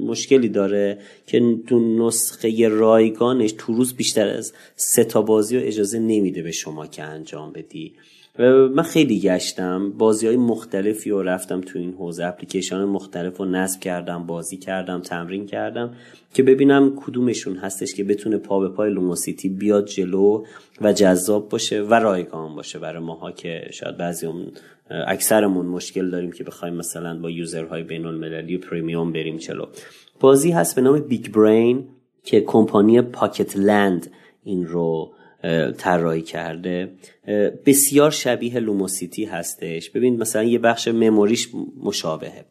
مشکلی 0.08 0.50
داره 0.50 0.98
که 1.28 1.58
تو 1.68 1.80
نسخه 1.80 2.68
رایگانش 2.68 3.54
تو 3.58 3.74
روز 3.74 3.94
بیشتر 3.94 4.28
از 4.28 4.54
سه 4.76 5.04
تا 5.04 5.22
بازی 5.22 5.58
رو 5.58 5.64
اجازه 5.66 6.00
نمیده 6.00 6.42
به 6.42 6.52
شما 6.52 6.88
که 6.88 7.04
انجام 7.04 7.52
بدی. 7.52 7.94
من 8.40 8.84
خیلی 8.84 9.20
گشتم. 9.20 9.92
بازی 9.92 10.28
های 10.28 10.38
مختلفی 10.38 11.10
رو 11.10 11.22
رفتم 11.22 11.62
تو 11.62 11.80
این 11.80 11.94
حوزه. 11.94 12.26
اپلیکیشن 12.26 12.84
مختلف 12.84 13.38
رو 13.38 13.46
نصب 13.46 13.80
کردم 13.80 14.26
بازی 14.26 14.58
کردم 14.58 15.02
تمرین 15.02 15.46
کردم 15.46 15.94
که 16.34 16.44
ببینم 16.44 16.94
کدومشون 16.96 17.56
هستش 17.56 17.94
که 17.94 18.04
بتونه 18.04 18.38
پا 18.38 18.60
به 18.60 18.70
پای 18.70 18.90
Lumosity 18.90 19.50
بیاد 19.50 19.86
جلو 19.86 20.44
و 20.82 20.94
جذاب 20.94 21.50
باشه 21.50 21.82
و 21.82 21.94
رایگان 21.94 22.56
باشه 22.56 22.80
برای 22.80 23.04
ماها 23.04 23.32
که 23.32 23.70
شاید 23.74 23.98
بعضی 23.98 24.26
اون 24.26 24.48
اکثرمون 24.90 25.66
مشکل 25.66 26.10
داریم 26.10 26.32
که 26.32 26.44
بخوایم 26.44 26.74
مثلا 26.74 27.20
با 27.20 27.30
user 27.30 27.66
های 27.66 27.84
بین 27.84 28.06
المللی 28.06 28.58
و 28.58 28.60
premium 28.60 29.12
بریم 29.12 29.38
جلو. 29.38 29.66
بازی 30.20 30.52
هست 30.52 30.76
به 30.76 30.82
نام 30.82 31.00
Big 31.00 31.32
Brain 31.32 31.88
که 32.24 32.42
کمپانی 32.42 33.02
Pocket 33.02 33.58
Land 33.58 34.12
این 34.44 34.68
رو 34.68 35.14
طراحی 35.78 36.22
کرده. 36.22 36.92
بسیار 37.66 38.12
شبیه 38.12 38.60
Lumosity 38.60 39.26
هستش. 39.26 39.90
ببین 39.90 40.18
مثلا 40.18 40.44
یه 40.44 40.60
بخش 40.60 40.88
memory 40.88 41.34
ش 41.34 41.50
مشابهه. 41.84 42.46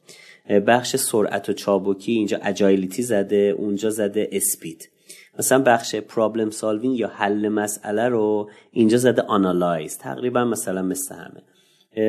بخش 0.67 0.97
سرعت 0.97 1.49
و 1.49 1.53
چابکی 1.53 2.13
اینجا 2.13 2.39
agility 2.43 3.03
زده 3.03 3.55
اونجا 3.59 3.91
زده 3.91 4.29
speed. 4.33 4.91
مثلا 5.39 5.59
بخش 5.59 5.95
problem 5.95 6.51
solving 6.51 6.99
یا 6.99 7.09
حل 7.09 7.49
مسئله 7.49 8.09
رو 8.09 8.51
اینجا 8.73 8.99
زده 8.99 9.23
analyze. 9.23 9.99
تقریبا 9.99 10.45
مثلا 10.45 10.83
مثل 10.83 11.15
همه. 11.15 11.43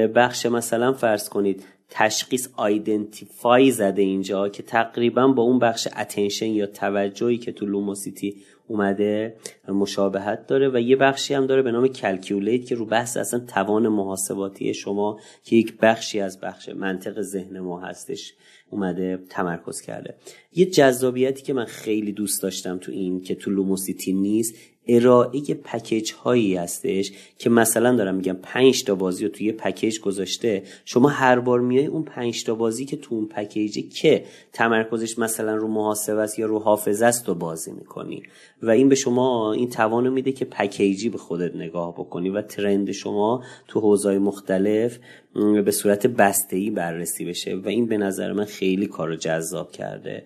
بخش 0.08 0.46
مثلا 0.46 0.94
فرض 0.94 1.30
کنید 1.30 1.64
تشخیص 1.90 2.50
identify 2.56 3.72
زده 3.72 4.02
اینجا 4.02 4.50
که 4.50 4.64
تقریبا 4.64 5.28
با 5.28 5.44
اون 5.44 5.60
بخش 5.60 5.88
attention 5.98 6.46
یا 6.46 6.66
توجهی 6.66 7.38
که 7.38 7.52
تو 7.52 7.66
Lumosity 7.66 8.36
اومده 8.68 9.36
مشابهت 9.68 10.48
داره 10.48 10.70
و 10.70 10.80
یه 10.80 10.96
بخشی 10.96 11.34
هم 11.34 11.48
داره 11.48 11.62
به 11.62 11.72
نام 11.72 11.88
calculate 11.88 12.66
که 12.66 12.76
رو 12.76 12.86
بحث 12.86 13.18
اصلا 13.18 13.40
توان 13.40 13.88
محاسباتی 13.88 14.74
شما 14.74 15.20
که 15.44 15.56
یک 15.56 15.78
بخشی 15.78 16.20
از 16.20 16.40
بخش 16.40 16.70
منطق 16.70 17.22
ذهن 17.22 17.60
ما 17.60 17.82
هستش 17.82 18.34
اومده 18.70 19.20
تمرکز 19.30 19.82
کرده. 19.82 20.16
یه 20.54 20.66
جذابیتی 20.66 21.44
که 21.44 21.54
من 21.54 21.66
خیلی 21.66 22.12
دوست 22.12 22.44
داشتم 22.44 22.78
تو 22.78 22.92
این 22.92 23.22
که 23.22 23.36
تو 23.36 23.52
Lumosity 23.52 24.14
نیست 24.14 24.56
ارائه 24.88 25.42
پکیج 25.54 26.12
هایی 26.12 26.56
هستش 26.56 27.12
که 27.38 27.50
مثلا 27.50 27.96
دارم 27.96 28.16
میگم 28.16 28.38
5 28.42 28.84
تا 28.84 28.96
بازی 28.96 29.26
رو 29.26 29.32
توی 29.32 29.52
پکیج 29.52 30.00
گذاشته 30.00 30.64
شما 30.86 31.10
هر 31.10 31.40
بار 31.40 31.60
میای 31.60 31.86
اون 31.86 32.04
5 32.04 32.44
تا 32.44 32.56
بازی 32.56 32.86
که 32.86 32.98
تو 32.98 33.16
اون 33.16 33.26
پکیجه 33.26 33.82
که 33.82 34.24
تمرکزش 34.54 35.20
مثلا 35.20 35.56
رو 35.56 35.68
محاسبه 35.68 36.22
است 36.22 36.40
یا 36.40 36.46
رو 36.46 36.60
حافظه 36.60 37.06
است 37.06 37.28
رو 37.28 37.36
بازی 37.36 37.72
می‌کنی. 37.72 38.24
و 38.62 38.70
این 38.70 38.90
به 38.90 38.96
شما 38.96 39.54
این 39.54 39.70
توانو 39.70 40.12
میده 40.12 40.32
که 40.32 40.46
پکیجی 40.46 41.10
به 41.10 41.18
خودت 41.18 41.56
نگاه 41.56 41.94
بکنی 41.94 42.30
و 42.30 42.42
ترند 42.42 42.92
شما 42.92 43.44
تو 43.68 43.80
حوزه‌های 43.80 44.18
مختلف 44.18 45.00
به 45.66 45.72
صورت 45.72 46.08
بسته‌ای 46.08 46.70
بررسی 46.70 47.26
بشه. 47.26 47.56
و 47.56 47.68
این 47.68 47.86
به 47.86 47.98
نظر 47.98 48.34
من 48.34 48.46
خیلی 48.46 48.86
کارو 48.88 49.16
جذاب 49.16 49.72
کرده. 49.72 50.24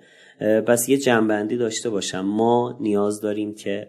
پس 0.68 0.90
یه 0.90 0.98
جنبندی 0.98 1.58
داشته 1.58 1.90
باشم. 1.90 2.22
ما 2.22 2.78
نیاز 2.80 3.22
داریم 3.22 3.56
که 3.56 3.88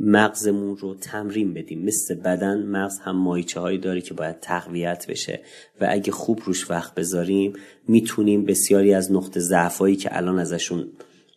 مغزمون 0.00 0.76
رو 0.76 0.94
تمرین 0.94 1.54
بدیم. 1.54 1.84
مثل 1.84 2.14
بدن 2.14 2.62
مغز 2.62 2.98
هم 2.98 3.16
مایچه 3.16 3.60
هایی 3.60 3.78
داره 3.78 4.00
که 4.00 4.14
باید 4.14 4.40
تقویت 4.40 5.06
بشه 5.08 5.40
و 5.80 5.86
اگه 5.90 6.12
خوب 6.12 6.40
روش 6.44 6.70
وقت 6.70 6.94
بذاریم 6.94 7.52
می‌تونیم 7.88 8.44
بسیاری 8.44 8.94
از 8.94 9.12
نقطه 9.12 9.40
ضعفایی 9.40 9.96
که 9.96 10.16
الان 10.16 10.38
ازشون 10.38 10.88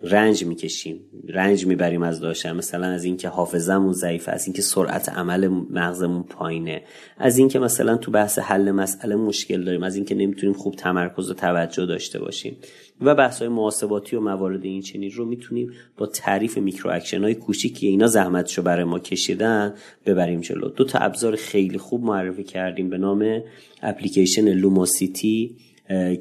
رنج 0.03 0.45
می‌کشیم 0.45 0.99
رنج 1.27 1.65
می‌بریم 1.65 2.03
از 2.03 2.19
داشتن. 2.19 2.51
مثلا 2.51 2.87
از 2.87 3.03
اینکه 3.03 3.27
حافظمون 3.27 3.93
ضعیفه 3.93 4.31
از 4.31 4.47
اینکه 4.47 4.61
سرعت 4.61 5.09
عمل 5.09 5.47
مغزمون 5.47 6.23
پایینه 6.23 6.81
از 7.17 7.37
اینکه 7.37 7.59
مثلا 7.59 7.97
تو 7.97 8.11
بحث 8.11 8.39
حل 8.39 8.71
مسئله 8.71 9.15
مشکل 9.15 9.63
داریم 9.63 9.83
از 9.83 9.95
اینکه 9.95 10.15
نمی‌تونیم 10.15 10.53
خوب 10.53 10.75
تمرکز 10.75 11.29
و 11.29 11.33
توجه 11.33 11.85
داشته 11.85 12.19
باشیم. 12.19 12.57
و 13.01 13.15
بحث 13.15 13.39
های 13.39 13.47
محاسباتی 13.47 14.15
و 14.15 14.19
موارد 14.19 14.65
این 14.65 14.81
چنین 14.81 15.11
رو 15.11 15.25
می‌تونیم 15.25 15.71
با 15.97 16.05
تعریف 16.05 16.57
micro 16.57 16.91
action 16.91 17.23
های 17.23 17.35
کوچیکی 17.35 17.87
اینا 17.87 18.07
زحمتشو 18.07 18.61
برای 18.61 18.83
ما 18.83 18.99
کشیدن 18.99 19.73
ببریم 20.05 20.41
جلو. 20.41 20.69
دو 20.69 20.83
تا 20.83 20.99
ابزار 20.99 21.35
خیلی 21.35 21.77
خوب 21.77 22.03
معرفی 22.03 22.43
کردیم 22.43 22.89
به 22.89 22.97
نام 22.97 23.41
اپلیکیشن 23.81 24.53
Lumosity 24.53 25.55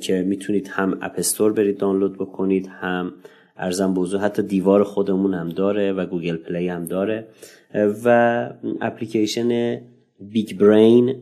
که 0.01 0.25
می‌تونید 0.27 0.69
هم 0.69 0.99
App 1.03 1.21
Store 1.21 1.53
برید 1.53 1.79
دانلود 1.79 2.15
بکنید 2.15 2.67
هم 2.81 3.13
عرضم 3.61 3.95
به 3.95 4.03
حضور 4.03 4.19
حتی 4.19 4.43
دیوار 4.43 4.85
خودمون 4.85 5.35
هم 5.35 5.49
داره 5.49 5.93
و 5.93 6.07
Google 6.07 6.37
Play 6.37 6.69
هم 6.69 6.85
داره 6.85 7.27
و 8.05 8.51
اپلیکیشن 8.81 9.81
Big 10.21 10.59
Brain 10.59 11.15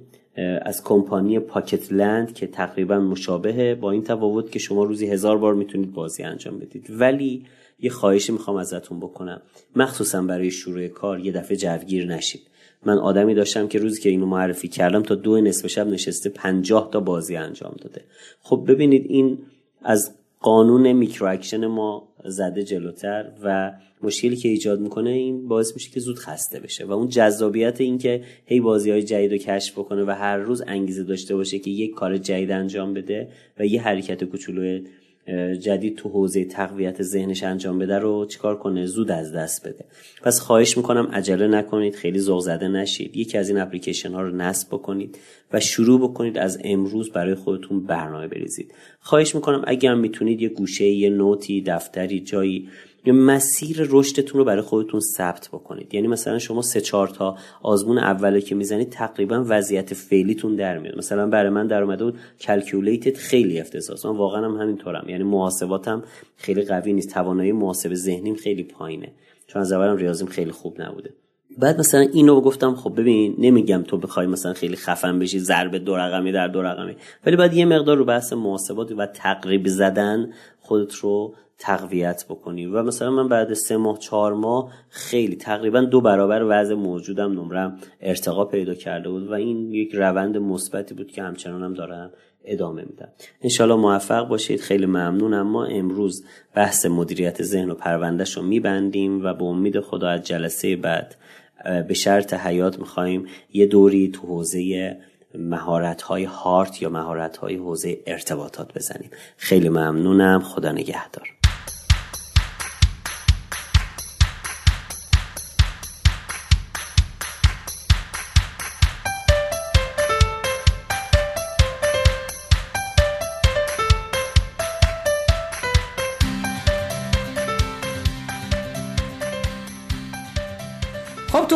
از 0.62 0.84
کمپانی 0.84 1.38
Pocket 1.38 1.92
Land 1.92 2.34
که 2.34 2.46
تقریبا 2.46 2.98
مشابهه 2.98 3.74
با 3.74 3.90
این 3.90 4.02
تفاوت 4.02 4.52
که 4.52 4.58
شما 4.58 4.84
روزی 4.84 5.06
هزار 5.06 5.38
بار 5.38 5.54
می‌تونید 5.54 5.92
بازی 5.92 6.22
انجام 6.22 6.58
بدید. 6.58 6.86
ولی 6.90 7.44
یه 7.78 7.90
خواهشی 7.90 8.32
می‌خوام 8.32 8.56
ازتون 8.56 9.00
بکنم. 9.00 9.42
مخصوصا 9.76 10.22
برای 10.22 10.50
شروع 10.50 10.88
کار 10.88 11.20
یه 11.20 11.32
دفعه 11.32 11.56
جوگیر 11.56 12.06
نشید. 12.06 12.42
من 12.86 12.98
آدمی 12.98 13.34
داشتم 13.34 13.68
که 13.68 13.78
روزی 13.78 14.00
که 14.00 14.08
اینو 14.08 14.26
معرفی 14.26 14.68
کردم 14.68 15.02
تا 15.02 15.14
دو 15.14 15.40
نصف 15.40 15.66
شب 15.66 15.86
نشسته 15.86 16.30
پنجاه 16.30 16.90
تا 16.92 17.00
بازی 17.00 17.36
انجام 17.36 17.74
داده. 17.82 18.04
خب 18.42 18.64
ببینید 18.68 19.06
این 19.08 19.38
از 19.82 20.14
قانون 20.40 20.92
micro 20.92 21.28
action 21.28 21.66
ما 21.66 22.07
زده 22.24 22.62
جلوتر 22.62 23.32
و 23.44 23.72
مشکلی 24.02 24.36
که 24.36 24.48
ایجاد 24.48 24.80
می‌کنه 24.80 25.10
این 25.10 25.48
باعث 25.48 25.74
میشه 25.74 25.90
که 25.90 26.00
زود 26.00 26.18
خسته 26.18 26.60
بشه 26.60 26.84
و 26.84 26.92
اون 26.92 27.08
جذابیت 27.08 27.80
این 27.80 27.98
که 27.98 28.22
هی 28.46 28.60
بازی 28.60 28.90
های 28.90 29.02
جدید 29.02 29.32
رو 29.32 29.38
کشف 29.38 29.78
بکنه 29.78 30.04
و 30.04 30.10
هر 30.10 30.36
روز 30.36 30.62
انگیزه 30.66 31.04
داشته 31.04 31.36
باشه 31.36 31.58
که 31.58 31.70
یک 31.70 31.94
کار 31.94 32.16
جدید 32.16 32.50
انجام 32.50 32.94
بده 32.94 33.28
و 33.58 33.66
یه 33.66 33.82
حرکت 33.82 34.24
کوچولو 34.24 34.80
جدید 35.60 35.96
تو 35.96 36.08
حوزه 36.08 36.44
تقویت 36.44 37.02
ذهنش 37.02 37.42
انجام 37.42 37.78
بده 37.78 37.98
رو 37.98 38.26
چیکار 38.26 38.58
کنه؟ 38.58 38.86
زود 38.86 39.10
از 39.10 39.32
دست 39.32 39.68
بده. 39.68 39.84
پس 40.22 40.40
خواهش 40.40 40.76
می‌کنم 40.76 41.08
عجله 41.12 41.46
نکنید 41.46 41.94
خیلی 41.94 42.18
ذوق 42.18 42.40
زده 42.40 42.68
نشید. 42.68 43.16
یکی 43.16 43.38
از 43.38 43.48
این 43.48 43.58
اپلیکیشن 43.58 44.12
ها 44.12 44.22
رو 44.22 44.36
نصب 44.36 44.68
بکنید 44.68 45.18
و 45.52 45.60
شروع 45.60 46.00
بکنید 46.00 46.38
از 46.38 46.58
امروز 46.64 47.12
برای 47.12 47.34
خودتون 47.34 47.86
برنامه 47.86 48.28
بریزید. 48.28 48.74
خواهش 49.00 49.34
می‌کنم 49.34 49.64
اگر 49.66 49.94
می‌تونید 49.94 50.42
یه 50.42 50.48
گوشه 50.48 50.84
یه 50.84 51.10
نوتی 51.10 51.62
دفتری 51.62 52.20
جایی 52.20 52.68
مسیر 53.12 53.86
رشدتون 53.90 54.38
رو 54.38 54.44
برای 54.44 54.62
خودتون 54.62 55.00
ثبت 55.00 55.48
بکنید. 55.48 55.94
یعنی 55.94 56.08
مثلا 56.08 56.38
شما 56.38 56.62
سه 56.62 56.80
چهار 56.80 57.08
تا 57.08 57.36
آزمون 57.62 57.98
اوله 57.98 58.40
که 58.40 58.54
می‌زنید 58.54 58.90
تقریبا 58.90 59.44
وضعیت 59.48 59.94
فعلیتون 59.94 60.56
در 60.56 60.78
میاد. 60.78 60.98
مثلا 60.98 61.26
برای 61.26 61.50
من 61.50 61.66
در 61.66 61.82
اومده 61.82 62.04
بود 62.04 62.18
کلکیولیتد 62.40 63.16
خیلی 63.16 63.60
افتضاحه 63.60 64.00
من 64.14 64.18
واقعا 64.18 64.44
هم 64.44 64.60
همینطورم. 64.60 65.04
یعنی 65.08 65.24
محاسباتم 65.24 66.02
خیلی 66.36 66.62
قوی 66.62 66.92
نیست. 66.92 67.10
توانایی 67.10 67.52
محاسبه 67.52 67.94
ذهنیم 67.94 68.34
خیلی 68.34 68.62
پایینه. 68.62 69.12
چون 69.46 69.62
از 69.62 69.72
اولم 69.72 69.96
ریاضیم 69.96 70.26
خیلی 70.26 70.50
خوب 70.50 70.82
نبوده. 70.82 71.10
بعد 71.58 71.78
مثلا 71.78 72.00
اینو 72.00 72.40
گفتم 72.40 72.74
خب 72.74 73.00
ببین 73.00 73.34
نمیگم 73.38 73.82
تو 73.82 73.98
بخوای 73.98 74.26
مثلا 74.26 74.52
خیلی 74.52 74.76
خفن 74.76 75.18
بشی 75.18 75.38
ضرب 75.38 75.76
دو 75.76 75.96
رقمی 75.96 76.32
در 76.32 76.48
دو 76.48 76.62
رقمی. 76.62 76.96
ولی 77.26 77.36
بعد 77.36 77.54
یه 77.54 77.64
مقدار 77.64 77.96
رو 77.96 78.04
بحث 78.04 78.32
محاسبات 78.32 78.92
و 78.92 79.06
تقریب 79.06 79.68
زدن 79.68 80.32
خودت 80.60 80.94
رو 80.94 81.34
تقویت 81.58 82.24
بکنی. 82.28 82.66
و 82.66 82.82
مثلا 82.82 83.10
من 83.10 83.28
بعد 83.28 83.52
سه 83.52 83.76
ماه 83.76 83.98
چهار 83.98 84.34
ماه 84.34 84.72
خیلی 84.88 85.36
تقریبا 85.36 85.80
دو 85.80 86.00
برابر 86.00 86.46
وضع 86.48 86.74
موجودم 86.74 87.32
نمرم 87.32 87.78
ارتقا 88.00 88.44
پیدا 88.44 88.74
کرده 88.74 89.08
بود 89.08 89.28
و 89.28 89.32
این 89.32 89.72
یک 89.72 89.94
روند 89.94 90.36
مثبتی 90.36 90.94
بود 90.94 91.10
که 91.10 91.22
همچنانم 91.22 91.64
هم 91.64 91.74
دارم 91.74 92.10
ادامه 92.44 92.82
میدم. 92.82 93.08
انشالله 93.42 93.74
موفق 93.74 94.28
باشید. 94.28 94.60
خیلی 94.60 94.86
ممنونم. 94.86 95.46
ما 95.46 95.64
امروز 95.64 96.24
بحث 96.54 96.86
مدیریت 96.86 97.42
ذهن 97.42 97.70
و 97.70 97.74
پروندهش 97.74 98.36
رو 98.36 98.42
میبندیم 98.42 99.24
و 99.24 99.34
به 99.34 99.44
امید 99.44 99.80
خدا 99.80 100.08
از 100.08 100.22
جلسه 100.22 100.76
بعد 100.76 101.16
به 101.88 101.94
شرط 101.94 102.34
حیات 102.34 102.78
می‌خوایم 102.78 103.26
یه 103.52 103.66
دوری 103.66 104.08
تو 104.08 104.26
حوزه 104.26 104.96
مهارت 105.34 106.02
های 106.02 106.24
هارت 106.24 106.82
یا 106.82 106.88
مهارت 106.88 107.36
های 107.36 107.56
حوزه 107.56 107.98
ارتباطات 108.06 108.74
بزنیم. 108.74 109.10
خیلی 109.36 109.68
ممنونم. 109.68 110.40
خدا 110.40 110.72
نگهدار. 110.72 111.37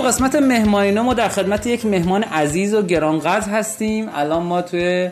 تو 0.03 0.09
قسمت 0.09 0.35
مهمانی 0.35 0.93
ما 0.93 1.15
در 1.15 1.29
خدمت 1.29 1.67
یک 1.67 1.87
مهمان 1.87 2.23
عزیز 2.23 2.75
و 2.75 2.83
گرانقدر 2.83 3.51
هستیم. 3.51 4.09
الان 4.15 4.43
ما 4.43 4.63
توی 4.63 5.11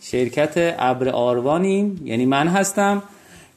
شرکت 0.00 0.74
ابر 0.78 1.08
آروانیم. 1.08 2.00
یعنی 2.04 2.26
من 2.26 2.48
هستم. 2.48 3.02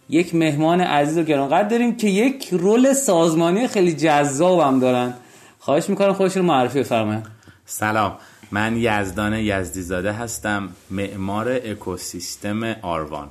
یک 0.10 0.36
مهمان 0.36 0.82
عزیز 0.82 1.18
و 1.18 1.24
گرانقدر 1.24 1.68
داریم 1.68 1.96
که 1.96 2.08
یک 2.08 2.50
رول 2.52 2.94
سازمانی 2.94 3.68
خیلی 3.68 3.94
جذاب 3.94 4.60
هم 4.60 4.80
دارن. 4.80 5.14
خواهش 5.60 5.90
می‌کنم 5.90 6.14
خودش 6.14 6.38
رو 6.38 6.44
معرفی 6.44 6.80
بفرمایید 6.80 7.24
سلام. 7.66 8.12
من 8.52 8.78
یزدان 8.78 9.34
یزدیزاده 9.34 10.12
هستم 10.12 10.70
معمار 10.92 11.52
اکوسیستم 11.52 12.76
آروان. 12.82 13.28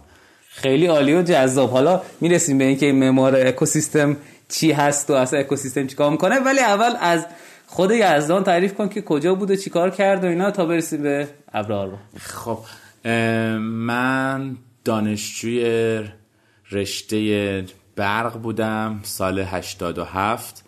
خیلی 0.49 0.87
عالی 0.87 1.15
و 1.15 1.23
جذاب. 1.23 1.71
حالا 1.71 2.03
می‌رسیم 2.21 2.59
به 2.59 2.65
اینکه 2.65 2.93
معمار 2.93 3.47
اکوسیستم 3.47 4.17
چی 4.55 4.73
هست 4.73 5.11
و 5.11 5.13
اصلا 5.13 5.39
اکوسیستم 5.39 5.87
چیکار 5.87 6.11
می‌کنه. 6.11 6.39
ولی 6.39 6.61
اول 6.61 6.95
از 7.01 7.27
خود 7.67 7.91
یزدان 7.91 8.45
تعریف 8.45 8.75
کن 8.75 8.89
که 8.89 9.03
کجا 9.03 9.35
بود 9.35 9.51
و 9.51 9.57
چیکار 9.57 9.91
کرد 9.91 10.25
و 10.25 10.27
اینا 10.27 10.51
تا 10.51 10.67
برسیم 10.67 11.03
به 11.03 11.29
ابرار 11.53 11.99
خب 12.21 12.59
من 13.59 14.57
دانشجوی 14.85 16.05
رشته 16.71 17.65
برق 17.97 18.39
بودم 18.39 19.01
سال 19.03 19.39
87 19.39 20.65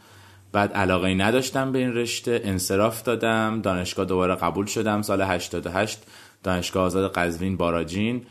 بعد 0.53 0.73
علاقه 0.73 1.15
نداشتم 1.15 1.73
به 1.73 1.79
این 1.79 1.95
رشته 1.95 2.41
انصراف 2.45 3.03
دادم 3.03 3.61
دانشگاه 3.63 4.07
دوباره 4.07 4.35
قبول 4.35 4.67
شدم 4.67 5.03
سال 5.03 5.23
88 5.23 6.03
دانشگاه 6.43 6.85
آزاد 6.85 7.13
قزوین 7.13 7.57
باراجین. 7.57 8.27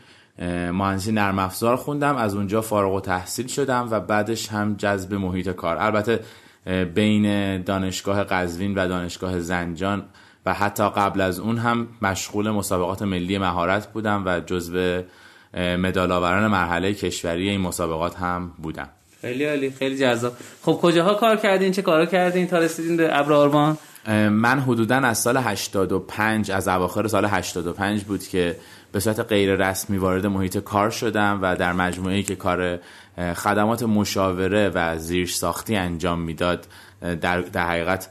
مهندسی 0.72 1.12
نرم 1.12 1.38
افزار 1.38 1.76
خوندم 1.76 2.16
از 2.16 2.34
اونجا 2.34 2.60
فارغ 2.60 2.94
و 2.94 3.00
تحصیل 3.00 3.46
شدم 3.46 3.88
و 3.90 4.00
بعدش 4.00 4.48
هم 4.48 4.74
جذب 4.74 5.14
محیط 5.14 5.48
کار. 5.48 5.76
البته 5.76 6.20
بین 6.94 7.62
دانشگاه 7.62 8.24
قزوین 8.24 8.74
و 8.74 8.88
دانشگاه 8.88 9.40
زنجان 9.40 10.04
و 10.46 10.54
حتی 10.54 10.90
قبل 10.90 11.20
از 11.20 11.38
اون 11.38 11.58
هم 11.58 11.88
مشغول 12.02 12.50
مسابقات 12.50 13.02
ملی 13.02 13.38
مهارت 13.38 13.92
بودم 13.92 14.22
و 14.26 14.40
جزو 14.40 15.02
مدال 15.54 16.12
آوران 16.12 16.46
مرحله 16.46 16.94
کشوری 16.94 17.48
این 17.48 17.60
مسابقات 17.60 18.16
هم 18.16 18.52
بودم. 18.62 18.88
خیلی 19.20 19.44
عالی 19.44 19.70
خیلی 19.70 19.98
جذاب. 19.98 20.32
خب 20.62 20.72
کجاها 20.72 21.14
کار 21.14 21.36
کردین؟ 21.36 21.72
چه 21.72 21.82
کارا 21.82 22.06
کردین 22.06 22.46
تا 22.46 22.58
رسیدین 22.58 22.96
به 22.96 23.18
ابرارمان 23.18 23.78
من 24.30 24.60
حدودا 24.60 24.96
از 24.96 25.18
سال 25.18 25.36
85 25.36 26.50
از 26.50 26.68
اواخر 26.68 27.06
سال 27.06 27.24
85 27.24 28.04
بود 28.04 28.22
که 28.22 28.56
به 28.96 29.00
صورت 29.00 29.20
غیر 29.20 29.54
رسمی 29.54 29.98
وارد 29.98 30.26
محیط 30.26 30.58
کار 30.58 30.90
شدم 30.90 31.38
و 31.42 31.56
در 31.56 31.72
مجموعه 31.72 32.22
که 32.22 32.36
کار 32.36 32.78
خدمات 33.36 33.82
مشاوره 33.82 34.70
و 34.74 34.98
زیر 34.98 35.26
ساختی 35.26 35.76
انجام 35.76 36.20
می‌داد 36.20 36.66
در, 37.20 37.40
در 37.40 37.66
حقیقت 37.66 38.08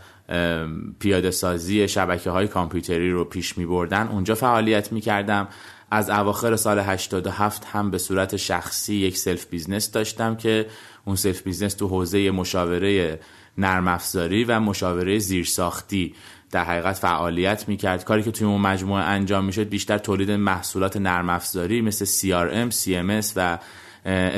پیاده 1.00 1.32
سازی 1.32 1.88
شبکه 1.88 2.30
های 2.30 2.48
کامپیوتری 2.48 3.12
رو 3.12 3.26
پیش 3.26 3.58
می 3.58 3.66
بردن 3.66 4.08
اونجا 4.08 4.36
فعالیت 4.36 4.92
می 4.92 5.02
کردم 5.02 5.48
از 5.92 6.10
اواخر 6.10 6.56
سال 6.56 6.80
87 6.80 7.66
هم 7.66 7.92
به 7.92 7.98
صورت 7.98 8.36
شخصی 8.36 8.96
یک 8.96 9.18
self 9.18 9.46
business 9.46 9.92
داشتم 9.92 10.36
که 10.36 10.66
اون 11.06 11.16
self 11.16 11.42
business 11.42 11.74
تو 11.74 11.88
حوزه 11.88 12.32
مشاوره 12.32 13.20
نرم 13.58 13.88
افزاری 13.88 14.44
و 14.44 14.60
مشاوره 14.60 15.20
زیرساختی 15.20 16.16
در 16.56 16.64
حقیقت 16.64 16.96
فعالیت 16.96 17.68
می‌کرد. 17.68 18.04
کاری 18.04 18.24
که 18.24 18.32
توی 18.32 18.48
اون 18.48 18.62
مجموعه 18.62 19.04
انجام 19.04 19.46
می‌شد 19.46 19.70
بیشتر 19.70 19.98
تولید 19.98 20.32
محصولات 20.32 20.98
نرم 20.98 21.30
افزاری 21.30 21.82
مثل 21.82 22.06
CRM, 22.06 22.74
CMS 22.74 23.32
و 23.36 23.58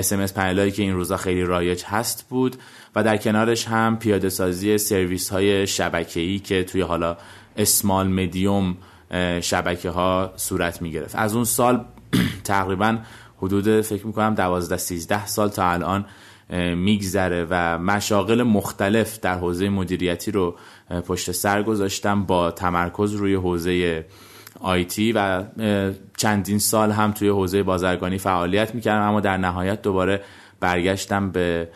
SMS 0.01 0.33
پنل 0.33 0.69
که 0.69 0.83
این 0.83 0.93
روزا 0.93 1.17
خیلی 1.17 1.43
رایج 1.43 1.83
هست 1.85 2.25
بود. 2.29 2.55
و 2.95 3.03
در 3.03 3.17
کنارش 3.17 3.67
هم 3.67 3.97
پیاده 3.99 4.29
سازی 4.29 4.77
سرویس 4.77 5.29
های 5.29 5.67
شبکه‌ای 5.67 6.39
که 6.39 6.63
توی 6.63 6.81
حالا 6.81 7.17
اسمال 7.57 8.07
مدیوم 8.07 8.77
شبکه 9.41 9.89
ها 9.89 10.33
صورت 10.35 10.81
می 10.81 10.91
گرفت 10.91 11.15
از 11.15 11.35
اون 11.35 11.45
سال 11.45 11.85
تقریبا 12.43 12.97
حدود 13.37 13.81
فکر 13.81 14.07
می‌کنم 14.07 14.35
دوازده 14.35 14.77
سیزده 14.77 15.25
سال 15.25 15.49
تا 15.49 15.71
الان 15.71 16.05
میگذره 16.75 17.47
و 17.49 17.77
مشاغل 17.77 18.43
مختلف 18.43 19.19
در 19.19 19.35
حوزه 19.35 19.69
مدیریتی 19.69 20.31
رو 20.31 20.55
پشت 20.89 21.31
سر 21.31 21.63
گذاشتم 21.63 22.23
با 22.23 22.51
تمرکز 22.51 23.13
روی 23.13 23.35
حوزه 23.35 24.05
آیتی 24.59 25.11
و 25.11 25.43
چندین 26.17 26.59
سال 26.59 26.91
هم 26.91 27.11
توی 27.11 27.29
حوزه 27.29 27.63
بازرگانی 27.63 28.17
فعالیت 28.17 28.75
می‌کردم 28.75 29.07
اما 29.07 29.19
در 29.19 29.37
نهایت 29.37 29.81
دوباره 29.81 30.21
برگشتم 30.59 31.31
به 31.31 31.69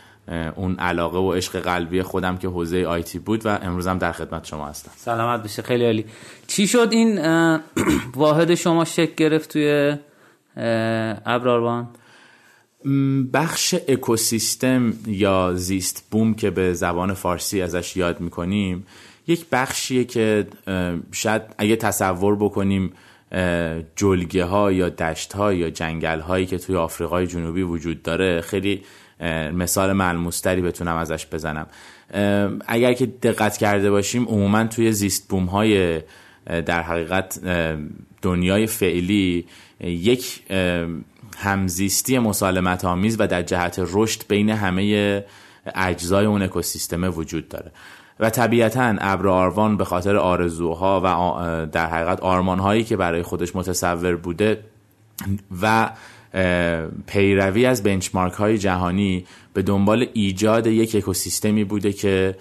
اون 0.55 0.75
علاقه 0.79 1.17
و 1.17 1.33
عشق 1.33 1.59
قلبی 1.59 2.01
خودم 2.01 2.37
که 2.37 2.47
حوزه 2.47 2.85
آیتی 2.85 3.19
بود 3.19 3.45
و 3.45 3.49
امروزم 3.61 3.97
در 3.97 4.11
خدمت 4.11 4.45
شما 4.45 4.67
هستم. 4.67 4.91
سلامت 4.95 5.43
بشه 5.43 5.61
خیلی 5.61 5.85
عالی. 5.85 6.05
چی 6.47 6.67
شد 6.67 6.87
این 6.91 7.19
واحد 8.15 8.55
شما 8.55 8.85
شکل 8.85 9.13
گرفت 9.15 9.53
توی 9.53 9.97
ابراروان؟ 11.25 11.87
بخش 13.33 13.75
اکوسیستم 13.87 14.93
یا 15.07 15.53
زیست 15.55 16.07
بوم 16.11 16.33
که 16.33 16.49
به 16.49 16.73
زبان 16.73 17.13
فارسی 17.13 17.61
ازش 17.61 17.97
یاد 17.97 18.19
می‌کنیم 18.19 18.85
یک 19.27 19.45
بخشیه 19.51 20.03
که 20.03 20.47
شاید 21.11 21.41
اگه 21.57 21.75
تصور 21.75 22.35
بکنیم 22.35 22.93
جلگه 23.95 24.45
ها 24.45 24.71
یا 24.71 24.89
دشت 24.89 25.33
ها 25.33 25.53
یا 25.53 25.69
جنگل 25.69 26.19
هایی 26.19 26.45
که 26.45 26.57
توی 26.57 26.75
آفریقای 26.75 27.27
جنوبی 27.27 27.61
وجود 27.61 28.03
داره 28.03 28.41
خیلی 28.41 28.81
مثال 29.53 29.93
ملموستری 29.93 30.61
بتونم 30.61 30.95
ازش 30.95 31.27
بزنم. 31.31 31.67
اگر 32.67 32.93
که 32.93 33.05
دقت 33.05 33.57
کرده 33.57 33.91
باشیم 33.91 34.25
عموما 34.25 34.63
توی 34.63 34.91
زیست 34.91 35.29
بوم 35.29 35.45
های 35.45 36.01
در 36.45 36.81
حقیقت 36.81 37.39
دنیای 38.21 38.67
فعلی 38.67 39.45
یک 39.83 40.41
همزیستی 41.37 42.19
مسالمت 42.19 42.85
آمیز 42.85 43.15
و 43.19 43.27
در 43.27 43.41
جهت 43.41 43.75
رشد 43.79 44.21
بین 44.27 44.49
همه 44.49 45.23
اجزای 45.75 46.25
اون 46.25 46.41
اکوسیستم 46.41 47.17
وجود 47.17 47.49
داره. 47.49 47.71
و 48.19 48.29
طبیعتا 48.29 48.95
ابر 48.99 49.27
آروان 49.27 49.77
به 49.77 49.85
خاطر 49.85 50.15
آرزوها 50.15 51.01
و 51.03 51.65
در 51.65 51.87
حقیقت 51.87 52.19
آرمانهایی 52.19 52.83
که 52.83 52.97
برای 52.97 53.23
خودش 53.23 53.55
متصور 53.55 54.15
بوده 54.15 54.63
و 55.61 55.89
پیروی 57.07 57.65
از 57.65 57.83
بنچمارک 57.83 58.33
های 58.33 58.57
جهانی 58.57 59.25
به 59.53 59.61
دنبال 59.61 60.07
ایجاد 60.13 60.67
یک 60.67 60.95
اکوسیستمی 60.95 61.63
بوده 61.63 61.93
که 61.93 62.35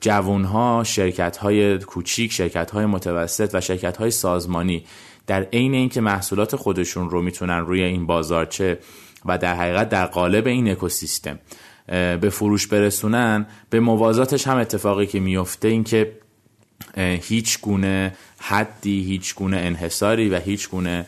جوون 0.00 0.44
ها 0.44 0.82
شرکت 0.84 1.36
های 1.36 1.78
کوچیک 1.78 2.32
شرکت 2.32 2.70
های 2.70 2.86
متوسط 2.86 3.50
و 3.54 3.60
شرکت 3.60 3.96
های 3.96 4.10
سازمانی 4.10 4.84
در 5.26 5.42
عین 5.42 5.74
اینکه 5.74 6.00
محصولات 6.00 6.56
خودشون 6.56 7.10
رو 7.10 7.22
می‌تونن 7.22 7.58
روی 7.58 7.82
این 7.82 8.06
بازارچه 8.06 8.78
و 9.24 9.38
در 9.38 9.54
حقیقت 9.54 9.88
در 9.88 10.06
قالب 10.06 10.46
این 10.46 10.70
اکوسیستم 10.70 11.38
به 12.20 12.30
فروش 12.32 12.66
برسونن 12.66 13.46
به 13.70 13.80
موازاتش 13.80 14.46
هم 14.46 14.56
اتفاقی 14.56 15.06
که 15.06 15.20
میفته 15.20 15.68
این 15.68 15.84
که 15.84 16.12
هیچ 16.96 17.60
گونه 17.60 18.14
حدی 18.38 19.02
هیچ 19.04 19.34
گونه 19.34 19.56
انحصاری 19.56 20.28
و 20.28 20.38
هیچ 20.38 20.68
گونه 20.68 21.06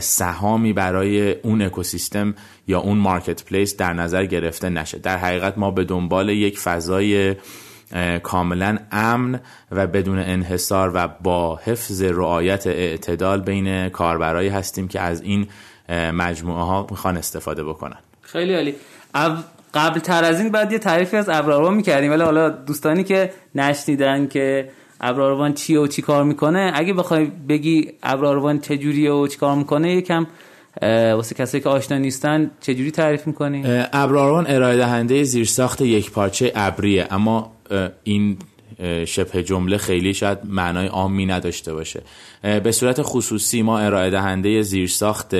سهامی 0.00 0.72
برای 0.72 1.32
اون 1.32 1.62
اکوسیستم 1.62 2.34
یا 2.68 2.80
اون 2.80 2.98
مارکت 2.98 3.44
پلیس 3.44 3.76
در 3.76 3.92
نظر 3.92 4.26
گرفته 4.26 4.68
نشه. 4.68 4.98
در 4.98 5.18
حقیقت 5.18 5.58
ما 5.58 5.70
به 5.70 5.84
دنبال 5.84 6.28
یک 6.28 6.58
فضای 6.58 7.34
کاملا 8.22 8.78
امن 8.92 9.40
و 9.70 9.86
بدون 9.86 10.18
انحصار 10.18 10.90
و 10.94 11.08
با 11.22 11.56
حفظ 11.56 12.02
رعایت 12.02 12.66
اعتدال 12.66 13.40
بین 13.40 13.88
کاربرایی 13.88 14.48
هستیم 14.48 14.88
که 14.88 15.00
از 15.00 15.22
این 15.22 15.46
مجموعه 16.12 16.62
ها 16.62 16.86
می‌خوان 16.90 17.16
استفاده 17.16 17.64
بکنن. 17.64 17.96
خیلی 18.20 18.54
عالی. 18.54 18.74
قبل 19.74 20.00
تر 20.00 20.24
از 20.24 20.40
این 20.40 20.48
بعد 20.48 20.72
یه 20.72 20.78
تعریفی 20.78 21.16
از 21.16 21.28
ابراروان 21.28 21.74
می‌کردیم 21.74 22.10
ولی 22.10 22.22
حالا 22.22 22.48
دوستانی 22.48 23.04
که 23.04 23.32
نشنیدن 23.54 24.26
که 24.28 24.68
ابراروان 25.00 25.54
چیه 25.54 25.80
و 25.80 25.86
چی 25.86 26.02
کار 26.02 26.24
می‌کنه 26.24 26.72
اگه 26.74 26.92
بخوای 26.92 27.24
بگی 27.24 27.92
ابراروان 28.02 28.58
چجوریه 28.58 29.12
و 29.12 29.26
چی 29.26 29.38
کار 29.38 29.56
می‌کنه 29.56 29.92
یکم 29.92 30.26
واسه 30.82 31.34
کسایی 31.34 31.62
که 31.62 31.68
آشنا 31.68 31.98
نیستن 31.98 32.50
چجوری 32.60 32.90
تعریف 32.90 33.26
می‌کنی؟ 33.26 33.62
ابراروان 33.92 34.46
ارائه 34.48 34.76
دهنده 34.76 35.22
زیرساخت 35.22 35.80
یک 35.80 36.10
پارچه 36.10 36.52
ابریه. 36.54 37.06
اما 37.10 37.52
این 38.04 38.38
شبه 39.06 39.42
جمله 39.42 39.76
خیلی 39.76 40.14
شاید 40.14 40.38
معنای 40.44 40.86
عامی 40.86 41.26
نداشته 41.26 41.74
باشه. 41.74 42.02
به 42.42 42.72
صورت 42.72 43.02
خصوصی 43.02 43.62
ما 43.62 43.78
ارائه 43.78 44.10
دهنده 44.10 44.62
زیرساخت 44.62 45.34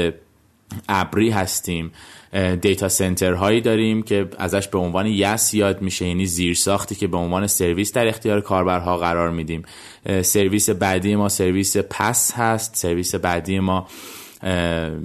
ابری 0.88 1.30
هستیم. 1.30 1.92
data 2.60 2.88
center 2.88 3.32
هایی 3.32 3.60
داریم 3.60 4.02
که 4.02 4.28
ازش 4.38 4.68
به 4.68 4.78
عنوان 4.78 5.06
IaaS 5.06 5.54
یاد 5.54 5.82
میشه 5.82 6.06
یعنی 6.06 6.26
زیر 6.26 6.54
ساختی 6.54 6.94
که 6.94 7.06
به 7.06 7.16
عنوان 7.16 7.46
سرویس 7.46 7.92
در 7.92 8.08
اختیار 8.08 8.40
کاربرها 8.40 8.96
قرار 8.96 9.30
میدیم. 9.30 9.62
سرویس 10.22 10.70
بعدی 10.70 11.16
ما 11.16 11.28
سرویس 11.28 11.76
PaaS 11.76 12.32
هست 12.32 12.76
سرویس 12.76 13.14
بعدی 13.14 13.58
ما 13.58 13.86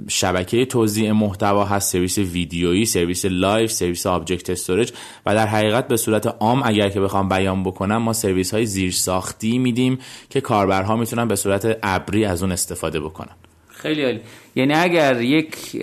شبکه 0.08 0.64
توزیع 0.64 1.12
محتوا 1.12 1.64
هست 1.64 1.92
سرویس 1.92 2.18
ویدیویی 2.18 2.84
سرویس 2.84 3.24
live 3.24 3.72
سرویس 3.72 4.06
object 4.06 4.50
storage 4.50 4.92
و 5.26 5.34
در 5.34 5.46
حقیقت 5.46 5.88
به 5.88 5.96
صورت 5.96 6.26
عام 6.26 6.62
اگر 6.64 6.88
که 6.88 7.00
بخوام 7.00 7.28
بیان 7.28 7.62
بکنم 7.62 7.96
ما 7.96 8.12
سرویس 8.12 8.54
های 8.54 8.66
زیر 8.66 8.92
ساختی 8.92 9.58
میدیم 9.58 9.98
که 10.30 10.40
کاربرها 10.40 10.96
می‌تونن 10.96 11.28
به 11.28 11.36
صورت 11.36 11.78
ابری 11.82 12.24
از 12.24 12.42
اون 12.42 12.52
استفاده 12.52 13.00
بکنن. 13.00 13.32
خیلی 13.68 14.04
عالی. 14.04 14.20
یعنی 14.54 14.74
اگر 14.74 15.20
یک 15.20 15.76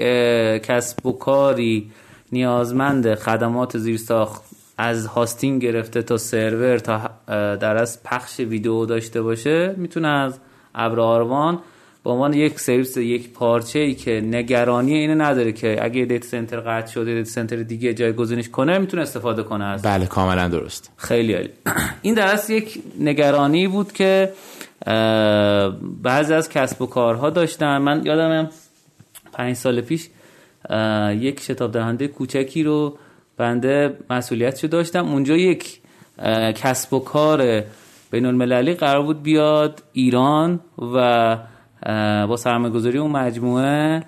کسب 0.63 1.05
و 1.05 1.11
کاری 1.11 1.91
نیازمند 2.31 3.15
خدمات 3.15 3.77
زیرساخت 3.77 4.41
از 4.77 5.07
hosting 5.07 5.61
گرفته 5.61 6.01
تا 6.01 6.17
سرور 6.17 6.79
تا 6.79 7.09
در 7.55 7.77
از 7.77 8.03
پخش 8.03 8.39
ویدیو 8.39 8.85
داشته 8.85 9.21
باشه 9.21 9.75
می‌تونه 9.77 10.07
از 10.07 10.39
ابر 10.75 10.99
آروان 10.99 11.59
به 12.03 12.09
عنوان 12.09 12.33
یک 12.33 12.59
سرویس 12.59 12.97
یک 12.97 13.33
پارچه 13.33 13.79
ای 13.79 13.93
که 13.93 14.21
نگرانی 14.21 14.93
اینو 14.93 15.23
نداره 15.23 15.51
که 15.51 15.77
اگه 15.81 16.05
data 16.05 16.23
center 16.23 16.59
قطع 16.59 16.91
شده 16.91 17.13
data 17.13 17.25
center 17.27 17.55
دیگه 17.55 17.93
جایگزینش 17.93 18.49
کنه 18.49 18.77
می‌تونه 18.77 19.03
استفاده 19.03 19.43
کنه 19.43 19.65
از. 19.65 19.81
بله 19.81 20.05
کاملا 20.05 20.47
درست. 20.47 20.91
خیلی 20.97 21.33
عالی. 21.33 21.49
این 22.01 22.13
در 22.13 22.39
یک 22.49 22.79
نگرانی 22.99 23.67
بود 23.67 23.91
که 23.91 24.33
بعضی 26.03 26.33
از 26.33 26.49
کسب 26.49 26.81
و 26.81 26.85
کارها 26.85 27.29
داشتن. 27.29 27.77
من 27.77 28.01
یادمه 28.05 28.49
پنج 29.33 29.55
سال 29.55 29.81
پیش 29.81 30.09
یک 31.11 31.39
شتاب 31.39 31.71
دهنده 31.71 32.07
کوچکی 32.07 32.63
رو 32.63 32.97
بنده 33.37 33.97
مسئولیتشو 34.09 34.67
داشتم. 34.67 35.05
اونجا 35.05 35.35
یک 35.35 35.79
کسب 36.55 36.93
و 36.93 36.99
کار 36.99 37.63
بین 38.11 38.25
المللی 38.25 38.73
قرار 38.73 39.03
بود 39.03 39.23
بیاد 39.23 39.83
ایران 39.93 40.59
و 40.95 41.37
با 42.27 42.37
سرمایه‌گذاری 42.37 42.97
اون 42.97 43.11
مجموعه 43.11 44.03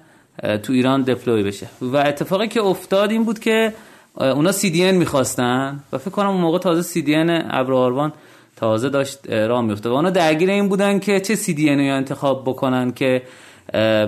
تو 0.63 0.73
ایران 0.73 1.01
دپلوی 1.01 1.43
بشه. 1.43 1.67
و 1.81 1.97
اتفاقی 1.97 2.47
که 2.47 2.61
افتاد 2.61 3.11
این 3.11 3.23
بود 3.23 3.39
که 3.39 3.73
اونا 4.15 4.51
دی 4.51 4.91
می‌خواستن 4.91 5.79
و 5.93 5.97
فکر 5.97 6.09
کنم 6.09 6.27
اون 6.27 6.41
موقع 6.41 6.59
تازه 6.59 7.01
دی 7.01 7.15
ابراروان 7.49 8.13
تازه 8.55 8.89
داشت 8.89 9.29
راه 9.29 9.61
میفته 9.61 9.89
و 9.89 9.93
اونا 9.93 10.09
درگیر 10.09 10.49
این 10.49 10.69
بودن 10.69 10.99
که 10.99 11.19
چه 11.19 11.35
سی 11.35 11.53
دی 11.53 11.69
انتخاب 11.69 12.43
بکنن 12.45 12.91
که 12.91 13.21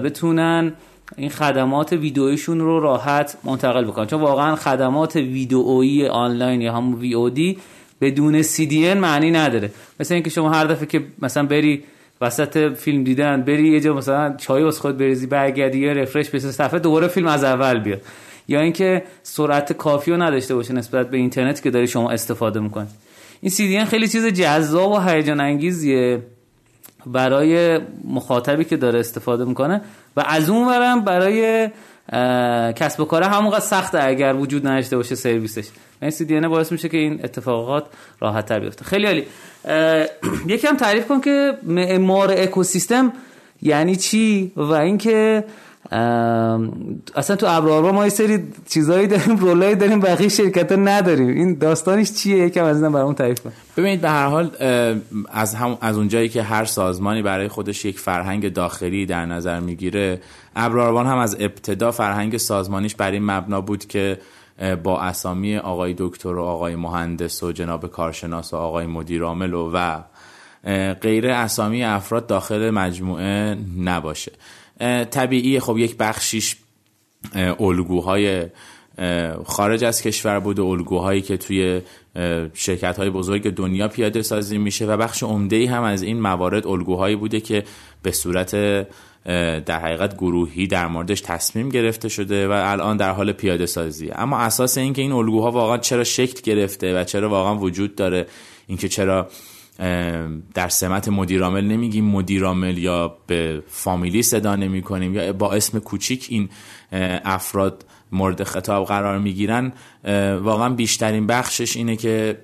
بتونن 0.03 0.73
این 1.17 1.29
خدمات 1.29 1.93
ویدئویشون 1.93 2.59
رو 2.59 2.79
راحت 2.79 3.37
منتقل 3.43 3.85
بکنن. 3.85 4.07
چون 4.07 4.21
واقعا 4.21 4.55
خدمات 4.55 5.15
ویدئویی 5.15 6.07
آنلاین 6.07 6.61
یا 6.61 6.73
همون 6.73 7.29
دی 7.29 7.57
بدون 8.01 8.41
دی 8.65 8.93
معنی 8.93 9.31
نداره. 9.31 9.71
مثل 9.99 10.13
اینکه 10.13 10.29
شما 10.29 10.49
هر 10.49 10.65
دفعه 10.65 10.85
که 10.85 11.03
مثلا 11.21 11.45
بری 11.45 11.83
وسط 12.21 12.73
فیلم 12.73 13.03
دیدن 13.03 13.41
بری 13.41 13.67
یه 13.67 13.79
جا 13.79 13.93
مثلا 13.93 14.35
چای 14.37 14.63
واسه 14.63 14.79
خود 14.79 14.97
بریزی 14.97 15.27
برگردی 15.27 15.79
یا 15.79 15.91
رفرش 15.91 16.29
بشه 16.29 16.51
صفحه 16.51 16.79
دوباره 16.79 17.07
فیلم 17.07 17.27
از 17.27 17.43
اول 17.43 17.79
بیاد. 17.79 18.01
یا 18.47 18.61
اینکه 18.61 19.03
سرعت 19.23 19.73
کافی 19.73 20.11
رو 20.11 20.17
نداشته 20.21 20.55
باشه 20.55 20.73
نسبت 20.73 21.09
به 21.09 21.17
اینترنت 21.17 21.61
که 21.61 21.71
داری 21.71 21.87
شما 21.87 22.11
استفاده 22.11 22.59
می‌کنی. 22.59 22.87
این 23.41 23.49
سی 23.49 23.85
خیلی 23.85 24.07
چیز 24.07 24.25
جذاب 24.25 24.91
و 24.91 24.99
هیجان 24.99 25.39
انگیزیه 25.39 26.21
برای 27.05 27.79
مخاطبی 28.03 28.63
که 28.63 28.77
داره 28.77 28.99
استفاده 28.99 29.45
می‌کنه. 29.45 29.81
و 30.17 30.23
از 30.27 30.49
اون 30.49 30.67
برم 30.67 31.01
برای 31.01 31.69
کسب 32.73 32.99
و 32.99 33.05
کار 33.05 33.23
همونقدر 33.23 33.59
سخته 33.59 34.03
اگر 34.03 34.33
وجود 34.33 34.67
نداشته 34.67 34.97
باشه 34.97 35.15
سرویسش. 35.15 35.67
این 36.01 36.11
سی 36.11 36.39
باعث 36.39 36.71
میشه 36.71 36.89
که 36.89 36.97
این 36.97 37.19
اتفاقات 37.23 37.85
راحت 38.19 38.45
تر 38.45 38.59
بیفته. 38.59 38.85
خیلی 38.85 39.05
عالی. 39.05 39.25
یکم 40.53 40.77
تعریف 40.77 41.07
کن 41.07 41.21
که 41.21 41.53
معمار 41.63 42.33
اکوسیستم 42.37 43.13
یعنی 43.61 43.95
چی 43.95 44.51
و 44.55 44.71
اینکه 44.71 45.43
اصلا 47.15 47.35
تو 47.35 47.45
ابراروا 47.49 47.91
ما 47.91 48.03
یه 48.03 48.09
سری 48.09 48.43
چیزایی 48.69 49.07
داریم 49.07 49.37
رولایی 49.37 49.75
داریم 49.75 49.99
بقیه 49.99 50.29
شرکت 50.29 50.71
ها 50.71 50.77
نداریم. 50.77 51.27
این 51.27 51.53
داستانش 51.53 52.13
چیه؟ 52.13 52.37
یکم 52.37 52.63
از 52.63 52.83
این 52.83 52.91
برامون 52.91 53.15
تعریف 53.15 53.39
کن. 53.39 53.51
ببینید 53.77 54.01
به 54.01 54.09
هر 54.09 54.27
حال 54.27 54.51
از 55.31 55.55
هم 55.55 55.77
از 55.81 55.97
اونجایی 55.97 56.29
که 56.29 56.43
هر 56.43 56.65
سازمانی 56.65 57.21
برای 57.21 57.47
خودش 57.47 57.85
یک 57.85 57.99
فرهنگ 57.99 58.53
داخلی 58.53 59.05
در 59.05 59.25
نظر 59.25 59.59
می‌گیره 59.59 60.21
ابراروان 60.55 61.05
هم 61.07 61.17
از 61.17 61.37
ابتدا 61.39 61.91
فرهنگ 61.91 62.37
سازمانیش 62.37 62.95
بر 62.95 63.11
این 63.11 63.25
مبنا 63.25 63.61
بود 63.61 63.85
که 63.85 64.17
با 64.83 65.01
اسامی 65.01 65.57
آقای 65.57 65.95
دکتر 65.97 66.35
و 66.35 66.41
آقای 66.41 66.75
مهندس 66.75 67.43
و 67.43 67.51
جناب 67.51 67.87
کارشناس 67.87 68.53
و 68.53 68.57
آقای 68.57 68.85
مدیر 68.85 69.23
عامل 69.23 69.53
و, 69.53 69.71
و 69.73 70.01
غیر 70.93 71.27
اسامی 71.27 71.83
افراد 71.83 72.27
داخل 72.27 72.69
مجموعه 72.69 73.57
نباشه. 73.77 74.31
طبیعی 75.11 75.59
خب 75.59 75.77
یک 75.77 75.97
بخشیش 75.97 76.55
الگوهای 77.59 78.45
خارج 79.45 79.83
از 79.83 80.01
کشور 80.01 80.39
بود 80.39 80.59
و 80.59 80.65
الگوهایی 80.65 81.21
که 81.21 81.37
توی 81.37 81.81
شرکت 82.53 82.97
های 82.97 83.09
بزرگ 83.09 83.49
دنیا 83.49 83.87
پیاده 83.87 84.21
سازی 84.21 84.57
میشه 84.57 84.85
و 84.85 84.97
بخش 84.97 85.23
عمده 85.23 85.55
ای 85.55 85.65
هم 85.65 85.83
از 85.83 86.01
این 86.01 86.21
موارد 86.21 86.67
الگوهایی 86.67 87.15
بوده 87.15 87.39
که 87.39 87.63
به 88.03 88.11
صورت 88.11 88.87
در 89.65 89.79
حقیقت 89.79 90.17
گروهی 90.17 90.67
در 90.67 90.87
موردش 90.87 91.21
تصمیم 91.21 91.69
گرفته 91.69 92.09
شده 92.09 92.47
و 92.47 92.51
الان 92.51 92.97
در 92.97 93.11
حال 93.11 93.31
پیاده 93.31 93.65
سازی. 93.65 94.11
اما 94.11 94.37
اساس 94.37 94.77
این 94.77 94.93
که 94.93 95.01
این 95.01 95.11
الگوها 95.11 95.51
واقعا 95.51 95.77
چرا 95.77 96.03
شکل 96.03 96.41
گرفته 96.43 97.01
و 97.01 97.03
چرا 97.03 97.29
واقعا 97.29 97.55
وجود 97.55 97.95
داره 97.95 98.25
اینکه 98.67 98.89
چرا 98.89 99.27
در 100.53 100.69
سمت 100.69 101.07
مدیرامل 101.07 101.65
نمیگیم 101.65 102.05
مدیرامل 102.05 102.77
یا 102.77 103.17
به 103.27 103.63
فامیلی 103.67 104.23
صدا 104.23 104.55
نمی 104.55 104.81
کنیم 104.81 105.15
یا 105.15 105.33
با 105.33 105.53
اسم 105.53 105.79
کوچیک 105.79 106.27
این 106.29 106.49
افراد 107.25 107.85
مورد 108.11 108.43
خطاب 108.43 108.85
قرار 108.85 109.19
می‌گیرن 109.19 109.73
واقعا 110.41 110.69
بیشترین 110.69 111.27
بخشش 111.27 111.77
اینه 111.77 111.95
که 111.95 112.37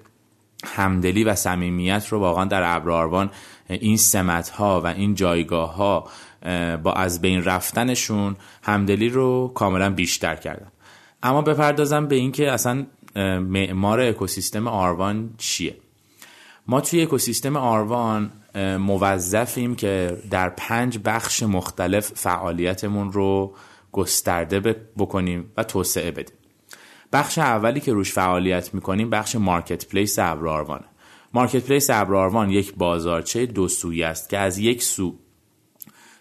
همدلی 0.65 1.23
و 1.23 1.36
صمیمیت 1.36 2.07
رو 2.09 2.19
واقعا 2.19 2.45
در 2.45 2.75
ابراروان 2.75 3.30
این 3.69 3.97
سمت 3.97 4.49
ها 4.49 4.82
و 4.82 4.88
این 4.88 5.15
جایگاه 5.15 5.75
ها 5.75 6.07
با 6.84 6.94
از 6.94 7.22
بین 7.22 7.44
رفتنشون 7.44 8.36
همدلی 8.64 9.10
رو 9.10 9.52
کاملا 9.56 9.90
بیشتر 9.90 10.36
کردن 10.36 10.72
اما 11.24 11.42
بپردازم 11.42 12.08
به 12.08 12.16
اینکه 12.16 12.52
اصلا 12.52 12.86
معمار 13.40 14.00
اکوسیستم 14.00 14.68
آروان 14.68 15.34
چیه؟ 15.38 15.78
ما 16.68 16.82
توی 16.82 17.02
اکوسیستم 17.02 17.58
آروان 17.58 18.32
موظفیم 18.80 19.76
که 19.76 20.18
در 20.30 20.50
پنج 20.50 21.00
بخش 21.06 21.44
مختلف 21.44 22.12
فعالیتمون 22.16 23.12
رو 23.12 23.56
گسترده 23.92 24.60
بکنیم 24.98 25.52
و 25.58 25.64
توسعه 25.64 26.12
بدیم. 26.12 26.36
بخش 27.14 27.38
اولی 27.38 27.80
که 27.80 27.94
روش 27.94 28.14
فعالیت 28.14 28.74
می‌کنیم 28.74 29.10
بخش 29.10 29.36
مارکت 29.36 29.88
پلیس 29.88 30.20
ابراروانه 30.20 30.86
مارکت 31.34 31.68
پلیس 31.68 31.90
ابراروان 31.90 32.50
یک 32.50 32.76
بازارچه 32.76 33.46
دو 33.46 33.68
سویی 33.68 34.04
است 34.04 34.30
که 34.30 34.38
از 34.38 34.58
یک 34.58 34.84
سو 34.84 35.16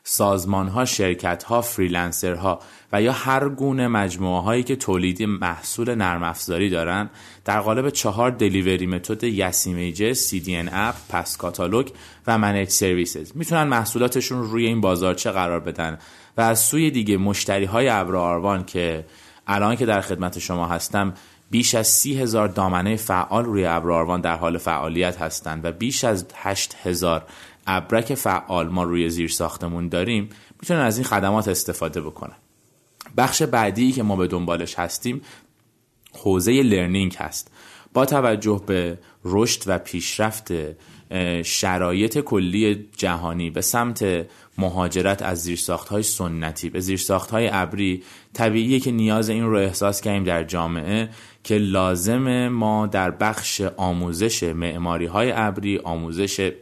سازمان 0.09 0.68
ها 0.68 0.84
شرکت 0.84 1.42
ها 1.42 1.61
freelancer 1.61 2.34
ها 2.34 2.61
و 2.92 3.02
یا 3.02 3.12
هر 3.12 3.48
گونه 3.48 3.88
مجموعه 3.88 4.42
هایی 4.42 4.62
که 4.62 4.76
تولیدی 4.76 5.26
محصول 5.26 5.94
نرم 5.94 6.22
افزاری 6.22 6.70
دارن 6.70 7.11
در 7.44 7.61
قالب 7.61 7.90
چهار 7.90 8.30
delivery 8.30 8.87
method 8.87 9.24
IaaS 9.24 9.61
image 9.61 10.05
ه 10.05 10.14
CDN 10.14 10.68
app 10.72 10.95
PaaS 11.09 11.37
catalog 11.37 11.89
و 12.26 12.38
managed 12.39 12.68
services 12.68 13.32
می‌تونن 13.34 13.62
محصولاتشون 13.62 14.42
روی 14.42 14.66
این 14.66 14.80
بازارچه 14.80 15.30
قرار 15.30 15.61
بدن؟ 15.61 15.98
و 16.36 16.40
از 16.40 16.59
سوی 16.59 16.90
دیگه 16.90 17.16
مشتری 17.16 17.64
های 17.64 17.88
ابر 17.88 18.62
که 18.62 19.04
الان 19.46 19.76
که 19.76 19.86
در 19.86 20.00
خدمت 20.00 20.38
شما 20.38 20.66
هستم 20.66 21.14
بیش 21.50 21.74
از 21.74 21.86
سی 21.86 22.18
هزار 22.18 22.48
دامنه 22.48 22.96
فعال 22.96 23.44
روی 23.44 23.64
ابر 23.64 24.18
در 24.18 24.36
حال 24.36 24.59
فعالیت 24.59 25.22
هستند 25.22 25.64
و 25.64 25.72
بیش 25.72 26.04
از 26.04 26.26
هشت 26.34 26.76
هزار 26.82 27.26
ابرک 27.67 28.14
فعال 28.14 28.69
ما 28.69 28.83
روی 28.83 29.11
زیر 29.11 29.29
ساختمون 29.29 29.89
داریم 29.89 30.29
می‌تونن 30.61 30.81
از 30.81 30.99
این 30.99 31.05
خدمات 31.05 31.49
استفاده 31.49 32.01
بکنن. 32.01 32.37
بخش 33.17 33.43
بعدی 33.43 33.93
که 33.93 34.03
ما 34.03 34.17
به 34.17 34.27
دنبالش 34.27 34.79
هستیم 34.79 35.21
حوزه 36.12 36.62
لرنینگ 36.62 37.14
هست. 37.19 37.51
با 37.93 38.07
توجه 38.07 38.62
به 38.67 38.99
رشد 39.25 39.62
و 39.67 39.79
پیشرفت 39.79 40.53
شرایط 41.43 42.19
کلی 42.19 42.89
جهانی 42.97 43.51
به 43.51 43.61
سمت 43.61 44.27
مهاجرت 44.59 45.23
از 45.23 45.43
زیرساخت 45.43 45.89
های 45.89 46.03
سنتی 46.03 46.71
به 46.71 46.81
زیرساخت 46.81 47.31
های 47.31 47.49
ابری 47.53 48.03
طبیعیه 48.33 48.81
که 48.81 48.91
نیاز 48.91 49.29
این 49.29 49.45
رو 49.45 49.57
احساس 49.57 50.01
کردیم 50.01 50.25
در 50.25 50.45
جامعه 50.45 51.09
که 51.45 51.59
لازم 51.59 52.49
ما 52.49 52.87
در 52.87 53.11
بخش 53.11 53.61
آموزش 53.61 54.43
معماری 54.43 55.07
های 55.07 55.33
ابری 55.35 55.79
آموزش 55.79 56.53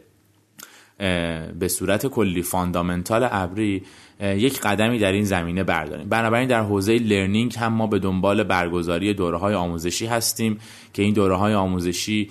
به 1.59 1.67
صورت 1.67 2.07
کلی 2.07 2.41
fundamental 2.41 3.27
ابری 3.31 3.83
یک 4.21 4.59
قدمی 4.61 4.99
در 4.99 5.11
این 5.11 5.23
زمینه 5.23 5.63
برداریم. 5.63 6.09
بنابراین 6.09 6.47
در 6.47 6.61
حوزه 6.61 6.97
learning 6.97 7.55
هم 7.57 7.73
ما 7.73 7.87
به 7.87 7.99
دنبال 7.99 8.43
برگزاری 8.43 9.13
دوره 9.13 9.37
های 9.37 9.53
آموزشی 9.53 10.05
هستیم 10.05 10.59
که 10.93 11.03
این 11.03 11.13
دوره 11.13 11.35
های 11.35 11.53
آموزشی 11.53 12.29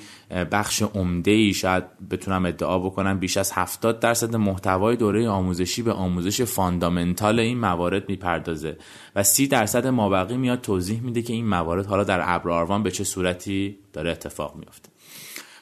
بخش 0.53 0.83
عمده 0.83 1.31
ای 1.31 1.55
شاید 1.55 1.85
بتونم 2.11 2.47
ادعا 2.47 2.79
بکنم 2.79 3.19
بیش 3.19 3.37
از 3.37 3.53
70 3.53 4.01
درصد 4.01 4.37
محتوای 4.37 4.97
دوره 4.97 5.29
آموزشی 5.29 5.83
به 5.83 5.93
آموزش 5.93 6.43
fundamental 6.43 7.41
این 7.41 7.59
موارد 7.59 8.09
می‌پردازه 8.09 8.77
و 9.17 9.23
30 9.23 9.47
درصد 9.47 9.87
مابقی 9.87 10.37
میاد 10.37 10.61
توضیح 10.61 11.01
میده 11.01 11.23
که 11.23 11.33
این 11.33 11.47
موارد 11.47 11.87
حالا 11.87 12.05
در 12.05 12.21
ابر 12.23 12.79
به 12.79 12.91
چه 12.91 13.05
صورتی 13.05 13.77
داره 13.93 14.11
اتفاق 14.11 14.57
میفته 14.57 14.94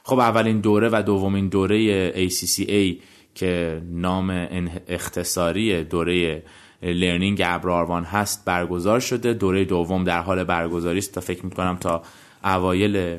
خب 0.04 0.18
اولین 0.18 0.60
دوره 0.60 0.88
و 0.92 1.02
دومین 1.06 1.48
دوره 1.48 2.28
ACCA 2.28 3.02
که 3.34 3.82
نام 3.90 4.48
اختصاری 4.88 5.84
دوره 5.84 6.42
لرنینگ 6.82 7.42
ابراروان 7.44 8.04
هست 8.04 8.44
برگزار 8.44 9.00
شده. 9.00 9.34
دوره 9.34 9.64
دوم 9.64 10.04
در 10.04 10.20
حال 10.20 10.44
برگزاری 10.44 10.98
است. 10.98 11.14
تا 11.14 11.20
فکر 11.20 11.44
می‌کنم 11.46 11.76
تا 11.76 12.02
اوایل 12.44 13.18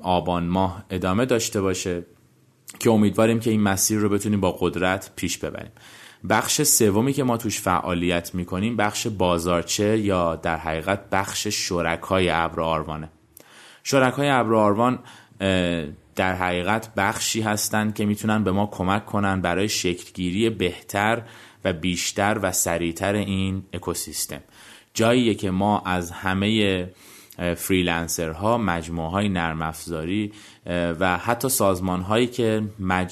آبان 0.00 0.46
ماه 0.46 0.84
ادامه 0.90 1.26
داشته 1.26 1.60
باشه 1.60 2.06
که 2.78 2.90
امیدواریم 2.90 3.40
که 3.40 3.50
این 3.50 3.60
مسیر 3.60 3.98
رو 3.98 4.08
بتونیم 4.08 4.40
با 4.40 4.52
قدرت 4.60 5.10
پیش 5.16 5.38
ببریم. 5.38 5.72
بخش 6.28 6.62
سومی 6.62 7.12
که 7.12 7.24
ما 7.24 7.36
توش 7.36 7.60
فعالیت 7.60 8.34
می‌کنیم 8.34 8.76
بخش 8.76 9.06
بازارچه 9.06 9.98
یا 9.98 10.36
در 10.36 10.56
حقیقت 10.56 11.10
بخش 11.10 11.48
شرکای 11.48 12.30
ابر 12.30 13.08
شرکای 13.82 14.28
ابر 14.28 14.54
آروان 14.54 14.98
در 16.16 16.34
حقیقت 16.34 16.94
بخشی 16.94 17.40
هستند 17.40 17.94
که 17.94 18.06
می‌تونن 18.06 18.44
به 18.44 18.52
ما 18.52 18.66
کمک 18.66 19.06
کنن 19.06 19.40
برای 19.40 19.68
شکلگیری 19.68 20.50
بهتر 20.50 21.22
و 21.64 21.72
بیشتر 21.72 22.38
و 22.42 22.52
سریعتر 22.52 23.14
این 23.14 23.62
اکوسیستم. 23.72 24.40
جاییه 24.94 25.34
که 25.34 25.50
ما 25.50 25.80
از 25.80 26.10
همه 26.10 26.90
فریلنسرها 27.56 28.58
مجموعه 28.58 29.10
های 29.10 29.28
نرم 29.28 29.62
افزاری 29.62 30.32
و 30.66 31.18
حتی 31.18 31.48
سازمان 31.48 32.00
هایی 32.00 32.26
که 32.26 32.62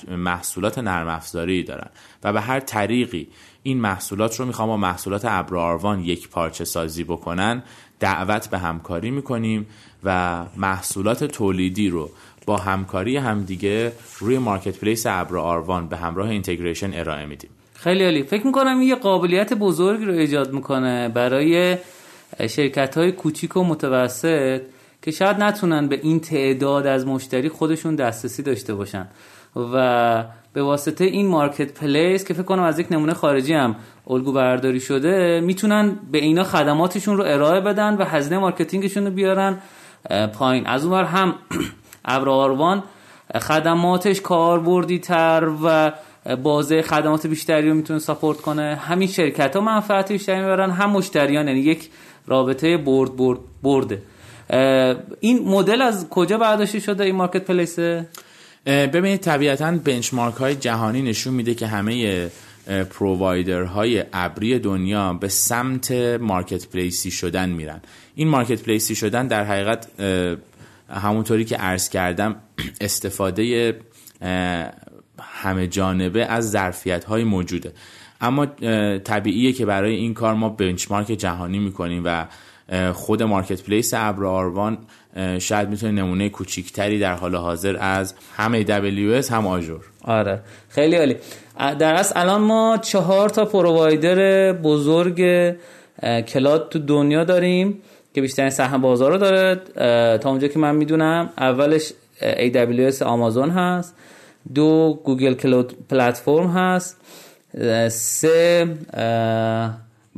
محصولات 0.09 0.79
نرم 0.79 1.09
افزاری 1.09 1.62
دارن. 1.62 1.91
و 2.24 2.33
به 2.33 2.41
هر 2.41 2.61
طریقی 2.61 3.29
این 3.62 3.81
محصولات 3.81 4.41
رو 4.41 4.47
می‌خوام 4.47 4.68
با 4.68 4.77
محصولات 4.77 5.24
ابراروان 5.24 6.01
یک 6.01 6.29
پارچه 6.29 6.64
سازی 6.64 7.05
بکنن 7.05 7.62
دعوت 8.01 8.49
به 8.51 8.59
همکاری 8.59 9.11
می‌کنیم 9.11 9.66
و 10.05 10.42
محصولات 10.57 11.24
تولیدی 11.24 11.88
رو 11.88 12.11
با 12.47 12.57
همکاری 12.57 13.16
همدیگه 13.16 13.92
روی 14.18 14.38
marketplace 14.39 15.07
ابر 15.07 15.36
آروان 15.38 15.88
به 15.88 15.97
همراه 15.97 16.28
integration 16.29 16.91
ارائه 16.94 17.26
میدیم. 17.26 17.51
خیلی 17.74 18.05
عالی. 18.05 18.22
فکر 18.22 18.47
می‌کنم 18.47 18.82
یه 18.82 18.94
قابلیت 18.94 19.53
بزرگی 19.53 20.05
رو 20.05 20.12
ایجاد 20.12 20.53
می‌کنه 20.53 21.09
برای 21.09 21.76
شرکت 22.49 22.99
های 22.99 23.12
کوچیک 23.12 23.57
و 23.57 23.64
متوسط 23.64 24.61
که 25.03 25.11
شاید 25.11 25.36
نتونن 25.36 25.88
به 25.88 26.01
این 26.03 26.20
تعداد 26.20 26.86
از 26.86 27.07
مشتری 27.07 27.49
خودشون 27.49 27.94
دسترسی 27.94 28.42
داشته 28.42 28.74
باشن. 28.74 29.09
و 29.57 30.25
به 30.53 30.63
واسطه 30.63 31.05
این 31.05 31.27
marketplace 31.27 32.24
که 32.25 32.35
فکر 32.35 32.43
کنم 32.43 32.63
از 32.63 32.79
یک 32.79 32.87
نمونه 32.91 33.15
خارجی 33.15 33.55
هم 33.55 33.77
الگو 34.07 34.33
برداری 34.33 34.81
شده 34.81 35.41
می‌تونن 35.41 35.99
به 36.13 36.19
اینا 36.19 36.45
خدماتشون 36.45 37.17
رو 37.17 37.25
ارائه 37.27 37.61
بدن 37.61 37.97
و 37.97 38.05
هزینه 38.05 38.39
marketing 38.39 38.84
شون 38.84 39.05
رو 39.05 39.11
بیارن 39.11 39.59
پایین. 40.39 40.67
از 40.67 40.85
اونور 40.85 41.05
هم 41.05 41.35
ابراروان 42.05 42.83
خدماتش 43.35 44.21
کاربردی 44.21 44.99
تر 44.99 45.51
و 45.65 45.93
بازه 46.43 46.83
خدمات 46.83 47.27
بیشتری 47.27 47.69
رو 47.69 47.75
می‌تونه 47.75 47.99
support 47.99 48.41
کنه. 48.41 48.79
هم 48.83 48.95
این 48.95 49.09
شرکت 49.09 49.57
ها 49.57 49.63
منفعت 49.63 50.13
بیشتری 50.13 50.41
می‌برن 50.41 50.71
هم 50.71 50.91
مشتریان 50.91 51.49
یعنی 51.49 51.61
یک 51.61 51.91
رابطه 52.27 52.77
برد 52.77 53.17
برد 53.17 53.39
برده. 53.63 54.03
این 55.21 55.49
مدل 55.49 55.83
از 55.83 56.09
کجا 56.09 56.39
برداشته 56.39 56.81
شده 56.81 57.05
این 57.05 57.15
marketplace 57.14 57.45
ه؟ 57.45 58.09
ببینید 58.67 59.21
طبیعتا 59.21 59.73
benchmark 59.72 60.35
های 60.35 60.55
جهانی 60.55 61.03
نشون 61.03 61.35
میده 61.35 61.55
که 61.55 61.67
همه 61.67 62.29
provider 62.91 63.82
های 63.82 64.05
ابری 64.12 64.59
دنیا 64.59 65.12
به 65.12 65.29
سمت 65.29 65.93
marketplace 66.20 66.68
ی 66.68 67.11
شدن 67.11 67.49
میرن. 67.49 67.81
این 68.14 68.29
marketplace 68.29 68.62
ی 68.62 68.95
شدن 68.95 69.27
در 69.27 69.45
حقیقت 69.45 70.01
همونطوری 70.91 71.45
که 71.45 71.57
عرض 71.57 71.89
کردم 71.89 72.37
استفاده 72.81 73.77
همه 75.21 75.67
جانبه 75.71 76.25
از 76.25 76.51
ظرفیت 76.51 77.05
های 77.05 77.25
موجوده. 77.25 77.73
اما 78.21 78.47
طبیعیه 78.99 79.53
که 79.53 79.67
برای 79.67 79.95
این 79.95 80.14
کار 80.14 80.35
ما 80.35 80.49
benchmark 80.49 81.07
جهانی 81.07 81.59
می‌کنیم 81.59 82.03
و 82.05 82.27
خود 82.93 83.23
marketplace 83.22 83.95
ابر 83.95 84.25
آروان 84.25 84.79
شاید 85.39 85.69
می‌تونه 85.69 85.93
نمونه 85.93 86.29
کوچیکتری 86.29 86.99
در 86.99 87.14
حال 87.14 87.37
حاضر 87.37 87.77
از 87.81 88.14
هم 88.37 88.62
AWS 88.62 89.31
هم 89.31 89.47
Azure. 89.47 89.85
آره. 90.05 90.41
خیلی 90.69 90.97
عالی. 90.97 91.17
در 91.79 91.95
اصل 91.95 92.21
الان 92.21 92.41
ما 92.41 92.79
چهار 92.83 93.29
تا 93.29 93.45
provider 93.45 94.53
بزرگ 94.53 95.17
cloud 96.29 96.68
تو 96.69 96.79
دنیا 96.79 97.25
داریم 97.25 97.83
که 98.14 98.21
بیشترین 98.21 98.51
سهم 98.51 98.81
بازار 98.81 99.12
رو 99.12 99.19
داره. 99.19 99.61
تا 100.19 100.31
اونجا 100.31 100.49
که 100.49 100.59
من 100.59 100.75
می‌دونم 100.77 101.31
اولش 101.39 101.93
AWS 102.21 103.03
آمازون 103.03 103.51
هست 103.51 103.95
دو 104.55 105.01
Google 105.05 105.35
Cloud 105.35 105.72
Platform 105.89 106.47
هست 106.47 107.01
سه 107.89 108.69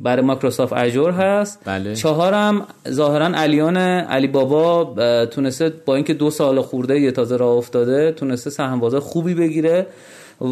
برای 0.03 0.23
مایکروسافت 0.23 0.73
Azure 0.73 1.11
هست. 1.11 1.61
بله. 1.65 1.95
چهارم 1.95 2.67
ظاهرا 2.89 3.27
علیان 3.27 3.77
علی 3.77 4.27
بابا 4.27 4.95
تونسته 5.27 5.73
با 5.87 5.95
اینکه 5.95 6.15
دو 6.15 6.31
سال 6.31 6.61
خورده 6.61 7.01
یه 7.01 7.11
تازه 7.11 7.37
راه 7.37 7.57
افتاده 7.57 8.13
تونسته 8.13 8.51
سهم 8.51 8.81
بازار 8.81 9.01
خوبی 9.01 9.35
بگیره. 9.35 9.87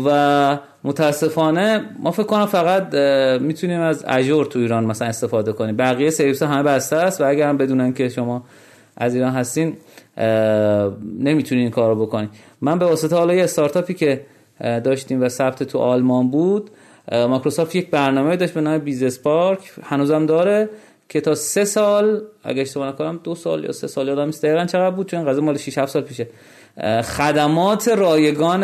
و 0.06 0.58
متاسفانه 0.84 1.84
ما 1.98 2.10
فکر 2.10 2.22
کنم 2.22 2.46
فقط 2.46 2.94
می‌تونیم 3.40 3.80
از 3.80 4.04
Azure 4.08 4.46
تو 4.46 4.58
ایران 4.58 4.84
مثلا 4.84 5.08
استفاده 5.08 5.52
کنیم. 5.52 5.76
بقیه 5.76 6.10
سرویس 6.10 6.42
همه 6.42 6.62
بسته 6.62 6.96
است 6.96 7.20
و 7.20 7.28
اگر 7.28 7.48
هم 7.48 7.56
بدونن 7.56 7.92
که 7.92 8.08
شما 8.08 8.44
از 8.96 9.14
ایران 9.14 9.32
هستین 9.32 9.76
نمی‌تونین 11.18 11.62
این 11.62 11.70
کار 11.70 11.94
رو 11.94 12.06
بکنین. 12.06 12.28
من 12.60 12.78
به 12.78 12.84
واسطه 12.84 13.16
حالا 13.16 13.34
یه 13.34 13.44
استارتاپی 13.44 13.94
که 13.94 14.20
داشتیم 14.60 15.22
و 15.22 15.28
ثبت 15.28 15.62
تو 15.62 15.78
آلمان 15.78 16.30
بود 16.30 16.70
مایکروسافت 17.12 17.76
یک 17.76 17.90
برنامه 17.90 18.36
داشت 18.36 18.54
به 18.54 18.60
نام 18.60 18.78
BizSpark. 18.78 19.60
هنوزم 19.82 20.26
داره 20.26 20.68
که 21.08 21.20
تا 21.20 21.34
سه 21.34 21.64
سال 21.64 22.22
اگه 22.44 22.62
اشتباه 22.62 22.88
نکنم 22.88 23.20
دو 23.24 23.34
سال 23.34 23.64
یا 23.64 23.72
سه 23.72 23.86
سال 23.86 24.08
یادم 24.08 24.24
نیست. 24.24 24.44
دقیقاً 24.44 24.64
چقدر 24.64 24.90
بود؟ 24.90 25.10
چون 25.10 25.24
قضیه 25.24 25.42
مال 25.42 25.56
6 25.56 25.78
7 25.78 25.92
سال 25.92 26.02
پیشه. 26.02 26.26
خدمات 27.02 27.88
رایگان 27.88 28.62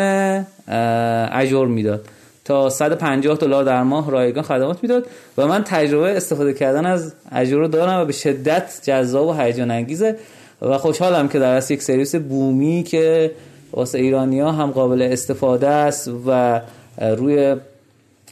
اجور 1.31 1.67
می‌داد. 1.67 2.05
تا 2.45 2.69
150 2.69 3.37
دلار 3.37 3.63
در 3.63 3.83
ماه 3.83 4.11
رایگان 4.11 4.43
خدمات 4.43 4.83
می‌داد 4.83 5.05
و 5.37 5.47
من 5.47 5.63
تجربه 5.63 6.17
استفاده 6.17 6.53
کردن 6.53 6.85
از 6.85 7.13
اجور 7.31 7.59
رو 7.59 7.67
دارم 7.67 8.01
و 8.01 8.05
به 8.05 8.11
شدت 8.11 8.79
جذاب 8.83 9.27
و 9.27 9.33
هیجان 9.33 9.71
انگیزه 9.71 10.15
و 10.61 10.77
خوشحالم 10.77 11.27
که 11.27 11.39
در 11.39 11.63
یک 11.71 11.81
سرویس 11.81 12.15
بومی 12.15 12.83
که 12.83 13.31
واسه 13.73 13.97
ایرانیا 13.99 14.51
هم 14.51 14.71
قابل 14.71 15.01
استفاده 15.01 15.67
است 15.67 16.11
و 16.27 16.61
روی 17.01 17.55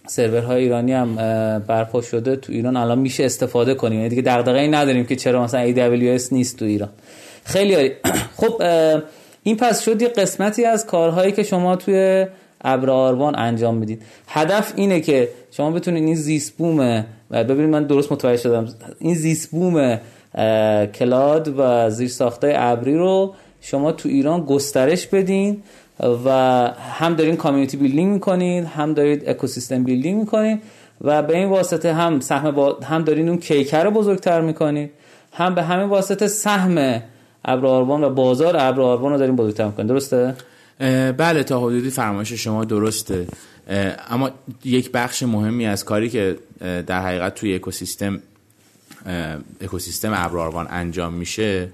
سرورهای 0.07 0.63
ایرانی 0.63 0.93
هم 0.93 1.15
برپا 1.67 2.01
شده 2.01 2.35
تو 2.35 2.53
ایران 2.53 2.77
الان 2.77 2.99
میشه 2.99 3.25
استفاده 3.25 3.73
کنیم. 3.73 3.97
یعنی 3.97 4.09
دیگه 4.09 4.21
دغدغه‌ای 4.21 4.67
نداریم 4.67 5.05
که 5.05 5.15
چرا 5.15 5.43
مثلا 5.43 5.73
AWS 5.73 6.31
نیست 6.31 6.59
تو 6.59 6.65
ایران. 6.65 6.89
خیلی 7.43 7.91
خب 8.39 8.61
این 9.43 9.57
پس 9.57 9.81
شد 9.81 10.01
یه 10.01 10.07
قسمتی 10.07 10.65
از 10.65 10.85
کارهایی 10.85 11.31
که 11.31 11.43
شما 11.43 11.75
توی 11.75 12.25
ابر 12.63 12.89
آروان 12.89 13.39
انجام 13.39 13.75
می‌دید 13.77 14.01
هدف 14.27 14.73
اینه 14.75 15.01
که 15.01 15.29
شما 15.51 15.71
بتونید 15.71 16.03
این 16.03 16.15
زیست 16.15 16.57
بوم 16.57 17.05
ببینید 17.31 17.69
من 17.69 17.83
درست 17.83 18.11
متوجه 18.11 18.41
شدم 18.41 18.67
این 18.99 19.15
زیست 19.15 19.51
بوم 19.51 19.99
cloud 20.85 21.53
و 21.57 21.89
زیر 21.89 22.07
ساخته 22.07 22.53
ابری 22.55 22.97
رو 22.97 23.33
شما 23.61 23.91
تو 23.91 24.09
ایران 24.09 24.45
گسترش 24.45 25.07
بدین 25.07 25.63
و 26.01 26.29
هم 26.99 27.15
دارین 27.15 27.35
community 27.35 27.77
building 27.77 28.13
می‌کنید 28.13 28.65
هم 28.65 28.93
دارید 28.93 29.29
ecosystem 29.29 29.83
building 29.83 30.19
می‌کنید 30.19 30.61
و 31.01 31.23
به 31.23 31.37
این 31.37 31.49
واسطه 31.49 31.93
هم 31.93 32.19
سهم 32.19 32.51
با... 32.51 32.77
هم 32.83 33.03
دارین 33.03 33.29
اون 33.29 33.37
کیک 33.37 33.83
رو 33.83 33.91
بزرگتر 33.91 34.41
می‌کنید 34.41 34.91
هم 35.33 35.55
به 35.55 35.63
همین 35.63 35.87
واسطه 35.87 36.27
سهم 36.27 37.01
ابراربان 37.45 38.03
و 38.03 38.09
بازار 38.09 38.57
ابراربان 38.57 39.11
رو 39.11 39.17
داریم 39.17 39.35
بزرگتر 39.35 39.65
می‌کنید 39.65 39.87
درسته؟ 39.89 40.35
بله 41.17 41.43
تا 41.43 41.59
حدودی 41.59 41.89
فرمایش 41.89 42.33
شما 42.33 42.65
درسته. 42.65 43.27
اما 44.09 44.29
یک 44.65 44.91
بخش 44.91 45.23
مهمی 45.23 45.65
از 45.65 45.85
کاری 45.85 46.09
که 46.09 46.37
در 46.87 47.01
حقیقت 47.01 47.35
توی 47.35 47.55
اکوسیستم 47.55 48.19
اکوسیستم 49.61 50.11
ابراربان 50.15 50.67
انجام 50.69 51.13
میشه 51.13 51.69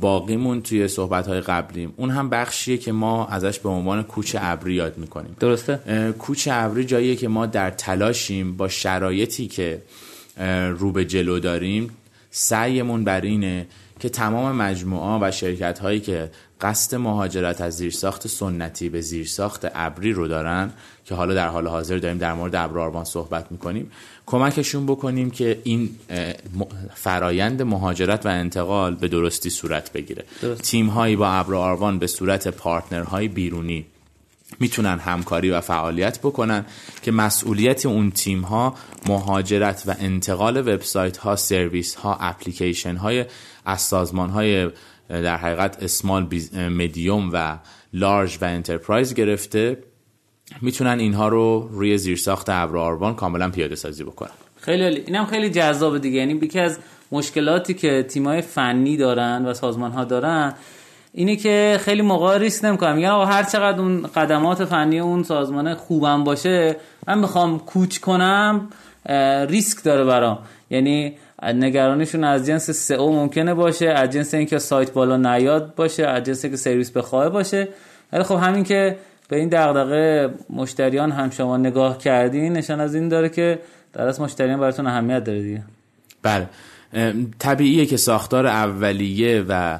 باقیمون 0.00 0.62
توی 0.62 0.88
صحبت 0.88 1.26
های 1.26 1.40
قبلیم. 1.40 1.94
اون 1.96 2.10
هم 2.10 2.30
بخشیه 2.30 2.78
که 2.78 2.92
ما 2.92 3.26
ازش 3.26 3.58
به 3.58 3.68
عنوان 3.68 4.02
کوچ 4.02 4.36
ابری 4.40 4.74
یاد 4.74 4.98
می‌کنیم. 4.98 5.36
درسته؟ 5.40 6.14
کوچ 6.18 6.48
ابری 6.52 6.84
جاییه 6.84 7.16
که 7.16 7.28
ما 7.28 7.46
در 7.46 7.70
تلاشیم 7.70 8.56
با 8.56 8.68
شرایطی 8.68 9.46
که 9.46 9.82
رو 10.78 10.92
به 10.92 11.04
جلو 11.04 11.38
داریم 11.38 11.90
سعیمون 12.30 13.04
بر 13.04 13.20
اینه 13.20 13.66
که 14.00 14.08
تمام 14.08 14.56
مجموعه 14.56 15.28
و 15.28 15.30
شرکت 15.30 15.78
هایی 15.78 16.00
که 16.00 16.30
قصد 16.60 16.96
مهاجرت 16.96 17.60
از 17.60 17.76
زیرساخت 17.76 18.26
سنتی 18.28 18.88
به 18.88 19.00
زیرساخت 19.00 19.66
ابری 19.74 20.12
رو 20.12 20.28
دارن 20.28 20.70
که 21.04 21.14
حالا 21.14 21.34
در 21.34 21.48
حال 21.48 21.66
حاضر 21.66 21.96
داریم 21.96 22.18
در 22.18 22.32
مورد 22.32 22.54
ابراربان 22.54 23.04
صحبت 23.04 23.52
می‌کنیم. 23.52 23.90
کمکشون 24.26 24.86
بکنیم 24.86 25.30
که 25.30 25.60
این 25.64 25.90
فرایند 26.94 27.62
مهاجرت 27.62 28.26
و 28.26 28.28
انتقال 28.28 28.94
به 28.94 29.08
درستی 29.08 29.50
صورت 29.50 29.92
بگیره. 29.92 30.24
تیم 30.62 30.86
هایی 30.86 31.16
با 31.16 31.28
ابراربان 31.28 31.98
به 31.98 32.06
صورت 32.06 32.48
پارتنرهای 32.48 33.28
بیرونی 33.28 33.86
می‌تونن 34.60 34.98
همکاری 34.98 35.50
و 35.50 35.60
فعالیت 35.60 36.18
بکنن 36.18 36.66
که 37.02 37.12
مسئولیت 37.12 37.86
اون 37.86 38.10
تیم 38.10 38.40
ها 38.40 38.74
مهاجرت 39.08 39.82
و 39.86 39.94
انتقال 39.98 40.56
وبسایت 40.56 41.16
ها 41.16 41.36
سرویس 41.36 41.94
ها 41.94 42.16
اپلیکیشن 42.20 42.96
های 42.96 43.24
از 43.64 43.80
سازمان 43.80 44.30
های 44.30 44.70
در 45.08 45.36
حقیقت 45.36 45.82
small 45.82 46.28
medium 46.56 47.30
و 47.32 47.58
large 47.92 48.38
و 48.40 48.44
enterprise 48.44 49.14
گرفته. 49.14 49.78
می‌تونن 50.62 50.98
اینها 50.98 51.28
رو 51.28 51.68
روی 51.72 51.98
زیرساخت 51.98 52.48
ابر 52.48 53.12
کاملا 53.12 53.50
پیاده 53.50 53.74
سازی 53.74 54.04
بکنن. 54.04 54.30
خیلی 54.60 54.84
اینم 54.84 55.26
خیلی 55.26 55.50
جذابه 55.50 55.98
دیگه. 55.98 56.18
یعنی 56.18 56.32
یکی 56.32 56.60
از 56.60 56.78
مشکلاتی 57.12 57.74
که 57.74 58.02
تیمای 58.02 58.40
فنی 58.40 58.96
دارن 58.96 59.46
و 59.46 59.54
سازمان 59.54 59.92
ها 59.92 60.04
دارن 60.04 60.54
اینه 61.12 61.36
که 61.36 61.78
خیلی 61.80 62.02
موقع 62.02 62.38
ریسک 62.38 62.64
نمی‌کنن 62.64 62.96
میگن 62.96 63.08
آقا 63.08 63.24
هر 63.24 63.42
چقدر 63.42 63.80
اون 63.80 64.06
خدمات 64.06 64.64
فنی 64.64 65.00
اون 65.00 65.22
سازمان 65.22 65.74
خوبم 65.74 66.24
باشه 66.24 66.76
من 67.06 67.18
می‌خوام 67.18 67.58
کوچ 67.58 67.98
کنم 67.98 68.68
ریسک 69.48 69.84
داره 69.84 70.04
برام. 70.04 70.38
یعنی 70.70 71.16
نگرانشون 71.42 72.24
از 72.24 72.46
جنس 72.46 72.70
سئو 72.70 73.12
ممکنه 73.12 73.54
باشه 73.54 73.86
از 73.86 74.10
جنس 74.10 74.34
اینکه 74.34 74.58
سایت 74.58 74.92
بالا 74.92 75.16
نیاد 75.16 75.74
باشه 75.74 76.06
از 76.06 76.22
جنس 76.22 76.44
اینکه 76.44 76.56
سرویس 76.56 76.90
بخواه 76.90 77.28
باشه. 77.28 77.68
ولی 78.12 78.22
خب 78.22 78.34
همین 78.34 78.64
که 78.64 78.96
به 79.28 79.36
این 79.36 79.48
دغدغه 79.48 80.34
مشتریان 80.50 81.12
هم 81.12 81.30
شما 81.30 81.56
نگاه 81.56 81.98
کردین 81.98 82.52
نشان 82.52 82.80
از 82.80 82.94
این 82.94 83.08
داره 83.08 83.28
که 83.28 83.58
در 83.92 84.06
از 84.06 84.20
مشتریان 84.20 84.60
براتون 84.60 84.86
اهمیت 84.86 85.24
داره 85.24 85.42
دیگه. 85.42 85.62
بله. 86.22 86.48
طبیعیه 87.38 87.86
که 87.86 87.96
ساختار 87.96 88.46
اولیه 88.46 89.44
و 89.48 89.78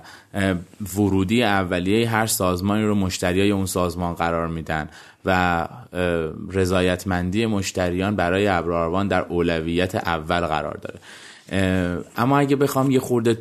ورودی 0.97 1.43
اولیه 1.43 2.09
هر 2.09 2.27
سازمانی 2.27 2.85
رو 2.85 2.95
مشتریای 2.95 3.51
اون 3.51 3.67
سازمان 3.67 4.15
قرار 4.15 4.49
میدن 4.49 4.89
و 5.25 5.69
رضایتمندی 6.53 7.47
مشتریان 7.47 8.17
برای 8.17 8.47
ابراروان 8.47 9.09
در 9.09 9.21
اولویت 9.21 9.95
اول 9.95 10.41
قرار 10.41 10.77
داره. 10.83 10.99
اما 12.17 12.39
اگه 12.39 12.57
بخوام 12.57 12.91
یه 12.91 13.01
خورده 13.01 13.39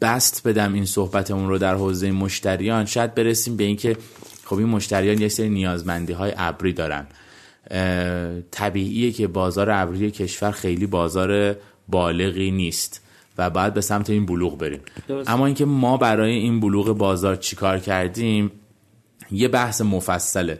بست 0.00 0.48
بدم 0.48 0.72
این 0.74 0.84
صحبتمون 0.84 1.48
رو 1.48 1.58
در 1.58 1.74
حوزه 1.74 2.10
مشتریان 2.10 2.84
شاید 2.84 3.14
برسیم 3.14 3.56
به 3.56 3.64
اینکه 3.64 3.96
خب 4.44 4.56
این 4.56 4.68
مشتریان 4.68 5.20
یه 5.20 5.28
سری 5.28 5.48
نیازمندی 5.48 6.12
های 6.12 6.32
ابری 6.36 6.72
دارن. 6.72 7.06
طبیعیه 8.50 9.12
که 9.12 9.26
بازار 9.26 9.70
ابری 9.70 10.10
کشور 10.10 10.50
خیلی 10.50 10.86
بازار 10.86 11.56
بالغی 11.88 12.50
نیست 12.50 13.00
و 13.38 13.50
باید 13.50 13.74
به 13.74 13.80
سمت 13.80 14.10
این 14.10 14.26
بلوغ 14.26 14.58
بریم. 14.58 14.80
اما 15.26 15.46
اینکه 15.46 15.64
ما 15.64 15.96
برای 15.96 16.32
این 16.32 16.60
بلوغ 16.60 16.98
بازار 16.98 17.36
چیکار 17.36 17.78
کردیم 17.78 18.50
یه 19.30 19.48
بحث 19.48 19.80
مفصله. 19.80 20.58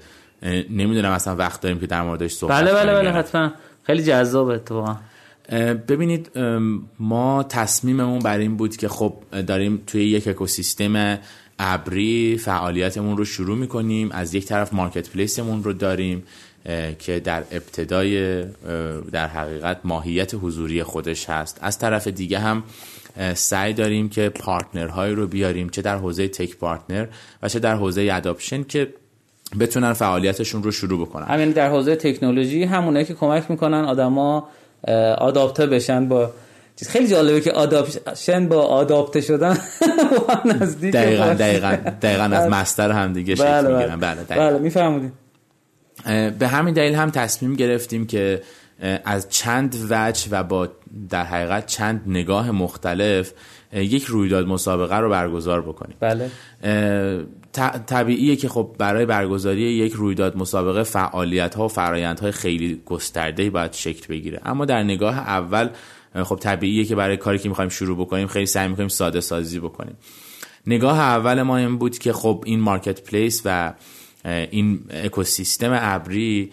نمی‌دونم 0.70 1.11
اصلا 1.11 1.37
وقت 1.37 1.61
داریم 1.61 1.80
که 1.80 1.87
در 1.87 2.03
موردش 2.03 2.32
صحبت 2.32 2.62
بله 2.62 2.72
بله 2.72 2.93
بله 2.93 3.11
حتما. 3.11 3.53
خیلی 3.82 4.03
جذابه 4.03 4.55
اتفاقا. 4.55 4.97
ببینید 5.89 6.39
ما 6.99 7.43
تصمیممون 7.43 8.18
بر 8.18 8.39
این 8.39 8.57
بود 8.57 8.76
که 8.76 8.89
خب 8.89 9.14
داریم 9.47 9.82
توی 9.87 10.05
یک 10.05 10.28
اکوسیستم 10.28 11.18
ابری 11.59 12.38
فعالیتمون 12.38 13.16
رو 13.16 13.24
شروع 13.24 13.59
می‌کنیم. 13.59 14.12
از 14.12 14.34
یک 14.34 14.44
طرف 14.44 14.72
مارکت 14.72 15.11
پلیسمون 15.11 15.64
رو 15.64 15.72
داریم 15.72 16.22
که 16.98 17.20
در 17.20 17.42
ابتدای 17.52 18.44
در 19.12 19.26
حقیقت 19.26 19.80
ماهیت 19.84 20.34
حضوری 20.42 20.82
خودش 20.82 21.30
هست. 21.30 21.59
از 21.62 21.78
طرف 21.78 22.07
دیگه 22.07 22.38
هم 22.38 22.62
سعی 23.34 23.72
داریم 23.72 24.09
که 24.09 24.28
پارتنرهایی 24.28 25.14
رو 25.14 25.26
بیاریم 25.26 25.68
چه 25.68 25.82
در 25.82 25.96
حوزه 25.96 26.28
تک 26.28 26.57
پارتنر 26.57 27.07
و 27.42 27.48
چه 27.48 27.59
در 27.59 27.74
حوزه 27.74 28.09
اداپشن 28.12 28.62
که 28.62 28.88
بتونن 29.61 29.92
فعالیتشون 29.92 30.62
رو 30.62 30.70
شروع 30.70 31.07
بکنن. 31.07 31.26
همین 31.26 31.50
در 31.50 31.68
حوزه 31.68 31.96
تکنولوژی 31.96 32.64
همونه 32.64 33.05
که 33.05 33.14
کمک 33.14 33.50
می‌کنن 33.50 33.84
آدما 33.84 34.48
آداپته 35.18 35.66
بشن 35.66 36.09
با 36.09 36.30
چیز 36.76 36.88
خیلی 36.88 37.08
جالبه 37.08 37.40
که 37.40 37.52
آداپشن 37.52 38.48
با 38.48 38.62
آداپته 38.62 39.20
شدن 39.20 39.58
نزدیک 40.60 40.92
دقیقا 40.92 41.34
دقیقا 41.34 41.76
دقیقا 42.02 42.24
از 42.24 42.30
بله. 42.30 42.48
مستر 42.48 42.90
هم 42.90 43.12
دیگه 43.12 43.34
شکل 43.34 43.44
بله. 43.44 43.76
می‌گیرن. 43.76 44.00
بله 44.00 44.22
بله 44.28 44.58
میفهمودیم 44.58 45.12
به 46.38 46.48
همین 46.48 46.74
دلیل 46.74 46.94
هم 46.94 47.10
تصمیم 47.10 47.54
گرفتیم 47.54 48.06
که 48.06 48.42
از 49.04 49.28
چند 49.28 49.76
وجه 49.90 50.28
و 50.30 50.42
با 50.42 50.68
در 51.10 51.24
حقیقت 51.24 51.66
چند 51.66 52.02
نگاه 52.06 52.50
مختلف 52.50 53.32
یک 53.72 54.04
رویداد 54.04 54.46
مسابقه 54.46 54.96
رو 54.96 55.10
برگزار 55.10 55.62
بکنیم. 55.62 55.96
بله. 56.00 56.30
طبیعیه 57.86 58.36
که 58.36 58.48
خب 58.48 58.74
برای 58.78 59.06
برگزاری 59.06 59.60
یک 59.60 59.92
رویداد 59.92 60.36
مسابقه 60.36 60.82
فعالیت 60.82 61.54
ها 61.54 61.64
و 61.64 61.68
فرایند 61.68 62.20
های 62.20 62.32
خیلی 62.32 62.82
گسترده 62.86 63.50
باید 63.50 63.72
شکل 63.72 64.06
بگیره. 64.08 64.40
اما 64.44 64.64
در 64.64 64.82
نگاه 64.82 65.18
اول 65.18 65.68
خب 66.22 66.36
طبیعیه 66.36 66.84
که 66.84 66.94
برای 66.94 67.16
کاری 67.16 67.38
که 67.38 67.48
می‌خوایم 67.48 67.70
شروع 67.70 67.96
بکنیم 67.96 68.26
خیلی 68.26 68.46
سعی 68.46 68.68
می‌کنیم 68.68 68.88
ساده 68.88 69.20
سازی 69.20 69.60
بکنیم. 69.60 69.96
نگاه 70.66 70.98
اول 70.98 71.42
ما 71.42 71.56
این 71.56 71.78
بود 71.78 71.98
که 71.98 72.12
خب 72.12 72.42
این 72.46 72.60
مارکت 72.60 73.02
پلیس 73.02 73.42
و 73.44 73.74
این 74.24 74.80
اکوسیستم 74.90 75.70
ابری 75.72 76.50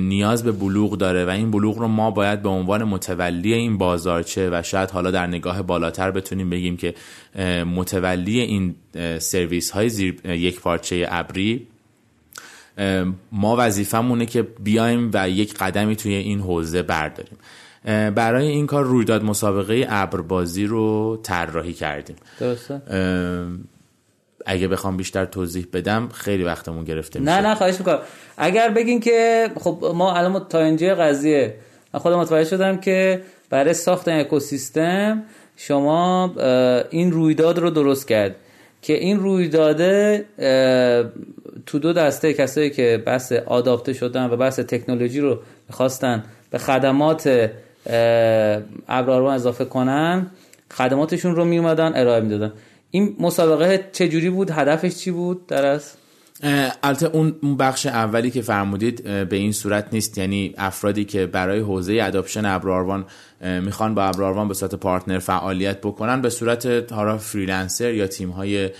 نیاز 0.00 0.44
به 0.44 0.52
بلوغ 0.52 0.98
داره 0.98 1.24
و 1.24 1.28
این 1.28 1.50
بلوغ 1.50 1.78
رو 1.78 1.88
ما 1.88 2.10
باید 2.10 2.42
به 2.42 2.48
عنوان 2.48 2.84
متولی 2.84 3.54
این 3.54 3.78
بازارچه 3.78 4.50
و 4.52 4.62
شاید 4.62 4.90
حالا 4.90 5.10
در 5.10 5.26
نگاه 5.26 5.62
بالاتر 5.62 6.10
بتونیم 6.10 6.50
بگیم 6.50 6.76
که 6.76 6.94
متولی 7.64 8.40
این 8.40 8.74
سرویس 9.18 9.70
های 9.70 9.88
زیر 9.88 10.26
یک 10.26 10.60
پارچه 10.60 11.06
ابری 11.10 11.66
ما 13.32 13.56
وظیفمونه 13.58 14.26
که 14.26 14.42
بیایم 14.42 15.10
و 15.14 15.30
یک 15.30 15.54
قدمی 15.54 15.96
توی 15.96 16.14
این 16.14 16.40
حوزه 16.40 16.82
برداریم. 16.82 17.38
برای 17.86 18.48
این 18.48 18.66
کار 18.66 18.84
رویداد 18.84 19.24
مسابقه 19.24 19.86
ابربازی 19.88 20.66
رو 20.66 21.16
طراحی 21.22 21.72
کردیم. 21.72 22.16
درسته؟ 22.40 22.82
اگه 24.46 24.68
بخوام 24.68 24.96
بیشتر 24.96 25.24
توضیح 25.24 25.66
بدم 25.72 26.08
خیلی 26.08 26.44
وقتمون 26.44 26.84
گرفته 26.84 27.20
میشه. 27.20 27.32
نه 27.32 27.48
نه 27.48 27.54
خواهش 27.54 27.78
می‌کنم. 27.78 27.98
اگر 28.36 28.68
بگین 28.68 29.00
که 29.00 29.50
خب 29.60 29.92
ما 29.94 30.14
الان 30.14 30.46
تا 30.48 30.58
اینجا 30.58 30.94
قضیه. 30.94 31.54
خودم 31.94 32.18
متوجه 32.18 32.50
شدم 32.50 32.76
که 32.76 33.22
برای 33.50 33.74
ساخت 33.74 34.08
این 34.08 34.20
اکوسیستم 34.20 35.22
شما 35.56 36.34
این 36.90 37.12
رویداد 37.12 37.58
رو 37.58 37.70
درست 37.70 38.08
کرد. 38.08 38.36
که 38.82 38.92
این 38.92 39.20
رویداده 39.20 40.24
تو 41.66 41.78
دو 41.78 41.92
دسته 41.92 42.34
کسایی 42.34 42.70
که 42.70 43.02
بحث 43.06 43.32
آداپته 43.32 43.92
شدن 43.92 44.30
و 44.30 44.36
بحث 44.36 44.60
تکنولوژی 44.60 45.20
رو 45.20 45.38
می‌خواستن 45.68 46.24
به 46.50 46.58
خدمات 46.58 47.50
ابرارون 48.88 49.34
اضافه 49.34 49.64
کنن 49.64 50.26
خدماتشون 50.72 51.36
رو 51.36 51.44
میومدن 51.44 51.92
ارائه 51.94 52.20
می‌دادن. 52.20 52.52
این 52.90 53.16
مسابقه 53.20 53.88
چجوری 53.92 54.30
بود؟ 54.30 54.50
هدفش 54.50 54.94
چی 54.96 55.10
بود؟ 55.10 55.46
درست 55.46 55.98
البته 56.82 57.06
اون 57.06 57.56
بخش 57.58 57.86
اولی 57.86 58.30
که 58.30 58.42
فرمودید 58.42 59.02
به 59.28 59.36
این 59.36 59.52
صورت 59.52 59.88
نیست. 59.92 60.18
یعنی 60.18 60.54
افرادی 60.58 61.04
که 61.04 61.26
برای 61.26 61.60
حوزه 61.60 61.98
adoption 62.02 62.44
ابراروان 62.44 63.04
می‌خوان 63.40 63.94
با 63.94 64.04
ابراروان 64.04 64.48
به 64.48 64.54
صورت 64.54 64.74
partner 64.74 65.18
فعالیت 65.18 65.80
بکنن 65.80 66.20
به 66.22 66.30
صورت 66.30 66.92
حالا 66.92 67.18
freelancer 67.18 67.94
یا 67.94 68.06
تیم 68.06 68.30
های 68.30 68.70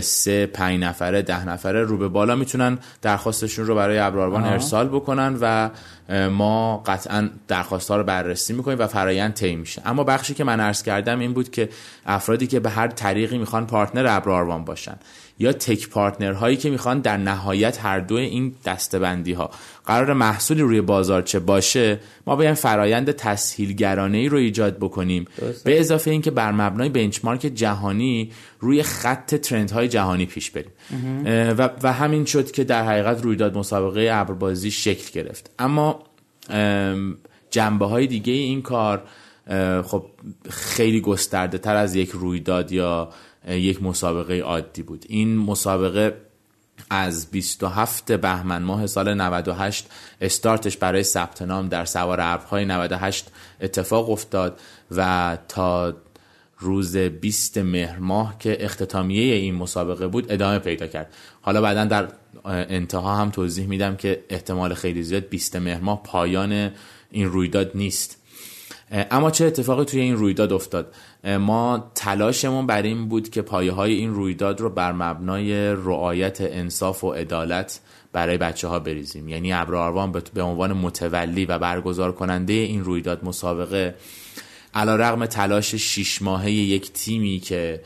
سه 0.00 0.46
پنج 0.46 0.80
نفره 0.80 1.22
ده 1.22 1.48
نفره 1.48 1.82
رو 1.82 1.98
به 1.98 2.08
بالا 2.08 2.36
می‌تونن 2.36 2.78
درخواستشون 3.02 3.66
رو 3.66 3.74
برای 3.74 3.98
ابراروان 3.98 4.44
ارسال 4.44 4.88
بکنن 4.88 5.38
و 5.40 5.70
ما 6.08 6.82
قطعا 6.86 7.30
درخواست 7.48 7.90
ها 7.90 7.96
رو 7.96 8.04
بررسی 8.04 8.52
می‌کنیم 8.52 8.78
و 8.78 8.86
فرایند 8.86 9.34
طی 9.34 9.56
میشه. 9.56 9.82
اما 9.84 10.04
بخشی 10.04 10.34
که 10.34 10.44
من 10.44 10.60
عرض 10.60 10.82
کردم 10.82 11.18
این 11.18 11.32
بود 11.32 11.50
که 11.50 11.68
افرادی 12.06 12.46
که 12.46 12.60
به 12.60 12.70
هر 12.70 12.88
طریقی 12.88 13.38
می‌خوان 13.38 13.66
partner 13.66 14.06
ابراروان 14.08 14.64
باشن 14.64 14.96
یا 15.38 15.52
تک 15.52 15.88
پارتنر 15.88 16.32
هایی 16.32 16.56
که 16.56 16.70
می‌خوان 16.70 17.00
در 17.00 17.16
نهایت 17.16 17.84
هر 17.84 18.00
دو 18.00 18.14
این 18.14 18.54
دستبندی 18.64 19.32
ها 19.32 19.50
قرار 19.86 20.12
محصولی 20.12 20.62
روی 20.62 20.80
بازارچه 20.80 21.38
باشه 21.38 22.00
ما 22.26 22.36
باید 22.36 22.54
فرایند 22.54 23.10
تسهیلگرانه 23.10 24.18
ای 24.18 24.28
رو 24.28 24.38
ایجاد 24.38 24.76
بکنیم. 24.76 25.24
به 25.64 25.80
اضافه 25.80 26.10
اینکه 26.10 26.30
بر 26.30 26.52
مبنای 26.52 26.88
بنچمارک 26.88 27.40
جهانی 27.40 28.32
روی 28.60 28.82
خط 28.82 29.34
ترند 29.34 29.70
های 29.70 29.88
جهانی 29.88 30.26
پیش 30.26 30.50
بریم. 30.50 30.70
و, 31.58 31.70
و 31.82 31.92
همین 31.92 32.24
شد 32.24 32.50
که 32.50 32.64
در 32.64 32.84
حقیقت 32.84 33.22
رویداد 33.22 33.58
مسابقه 33.58 34.08
ابربازی 34.12 34.70
شکل 34.70 35.20
گرفت. 35.20 35.50
اما 35.58 35.95
جنبه 37.50 37.86
های 37.86 38.06
دیگه 38.06 38.32
این 38.32 38.62
کار 38.62 39.02
خب 39.82 40.06
خیلی 40.50 41.00
گسترده 41.00 41.58
تر 41.58 41.76
از 41.76 41.94
یک 41.94 42.10
رویداد 42.10 42.72
یا 42.72 43.08
یک 43.48 43.82
مسابقه 43.82 44.40
عادی 44.40 44.82
بود. 44.82 45.04
این 45.08 45.36
مسابقه 45.36 46.16
از 46.90 47.30
27 47.30 48.12
بهمن 48.12 48.62
ماه 48.62 48.86
سال 48.86 49.14
98 49.14 49.86
استارتش 50.20 50.76
برای 50.76 51.02
ثبت 51.02 51.42
نام 51.42 51.68
در 51.68 51.84
سوار 51.84 52.18
ابرهای 52.20 52.64
98 52.64 53.28
اتفاق 53.60 54.10
افتاد 54.10 54.60
و 54.90 55.38
تا 55.48 55.94
روز 56.58 56.96
20 56.96 57.58
مهر 57.58 57.98
ماه 57.98 58.38
که 58.38 58.64
اختتامیه 58.64 59.34
این 59.34 59.54
مسابقه 59.54 60.06
بود 60.06 60.32
ادامه 60.32 60.58
پیدا 60.58 60.86
کرد. 60.86 61.14
حالا 61.42 61.60
بعدا 61.60 61.84
در 61.84 62.08
انتها 62.46 63.16
هم 63.16 63.30
توضیح 63.30 63.66
میدم 63.66 63.96
که 63.96 64.24
احتمال 64.28 64.74
خیلی 64.74 65.02
زیاد 65.02 65.28
20 65.28 65.56
مهر 65.56 65.80
ماه 65.80 66.02
پایان 66.02 66.70
این 67.10 67.26
رویداد 67.26 67.70
نیست. 67.74 68.22
اما 68.90 69.30
چه 69.30 69.44
اتفاقی 69.44 69.84
توی 69.84 70.00
این 70.00 70.16
رویداد 70.16 70.52
افتاد؟ 70.52 70.94
ما 71.24 71.92
تلاشمون 71.94 72.66
بر 72.66 72.82
این 72.82 73.08
بود 73.08 73.30
که 73.30 73.42
پایه 73.42 73.72
های 73.72 73.92
این 73.92 74.14
رویداد 74.14 74.60
رو 74.60 74.70
بر 74.70 74.92
مبنای 74.92 75.72
رعایت 75.72 76.38
انصاف 76.40 77.04
و 77.04 77.12
عدالت 77.12 77.80
برای 78.12 78.38
بچه 78.38 78.68
ها 78.68 78.78
بریزیم. 78.78 79.28
یعنی 79.28 79.52
ابر 79.52 79.75
آروان 79.75 80.22
به 80.34 80.42
عنوان 80.42 80.72
متولی 80.72 81.44
و 81.44 81.58
برگزار 81.58 82.12
کننده 82.12 82.52
این 82.52 82.84
رویداد 82.84 83.24
مسابقه 83.24 83.94
علی‌رغم 84.74 85.26
تلاش 85.26 85.74
شیش 85.74 86.22
ماهه 86.22 86.50
یک 86.50 86.92
تیمی 86.92 87.38
که 87.38 87.80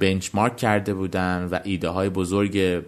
benchmark 0.00 0.56
کرده 0.56 0.94
بودن 0.94 1.48
و 1.52 1.58
ایده 1.64 1.88
های 1.88 2.08
بزرگ 2.08 2.82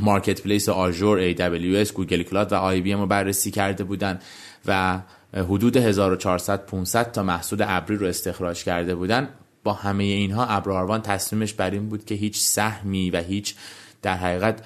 marketplace 0.00 0.68
Azure 0.68 1.32
AWS 1.32 1.92
Google 1.92 2.22
Cloud 2.22 2.52
و 2.52 2.56
IBM 2.56 2.92
رو 2.92 3.06
بررسی 3.06 3.50
کرده 3.50 3.84
بودن 3.84 4.18
و 4.66 5.00
حدود 5.34 5.76
1400 5.76 6.66
500 6.66 7.12
تا 7.12 7.22
محصول 7.22 7.64
ابری 7.66 7.96
رو 7.96 8.06
استخراج 8.06 8.64
کرده 8.64 8.94
بودن. 8.94 9.28
با 9.64 9.72
همه 9.72 10.04
اینها 10.04 10.46
ابراروان 10.46 11.02
تصمیمش 11.02 11.52
بر 11.52 11.70
این 11.70 11.88
بود 11.88 12.04
که 12.04 12.14
هیچ 12.14 12.38
سهمی 12.38 13.10
و 13.10 13.20
هیچ 13.20 13.54
در 14.02 14.16
حقیقت 14.16 14.62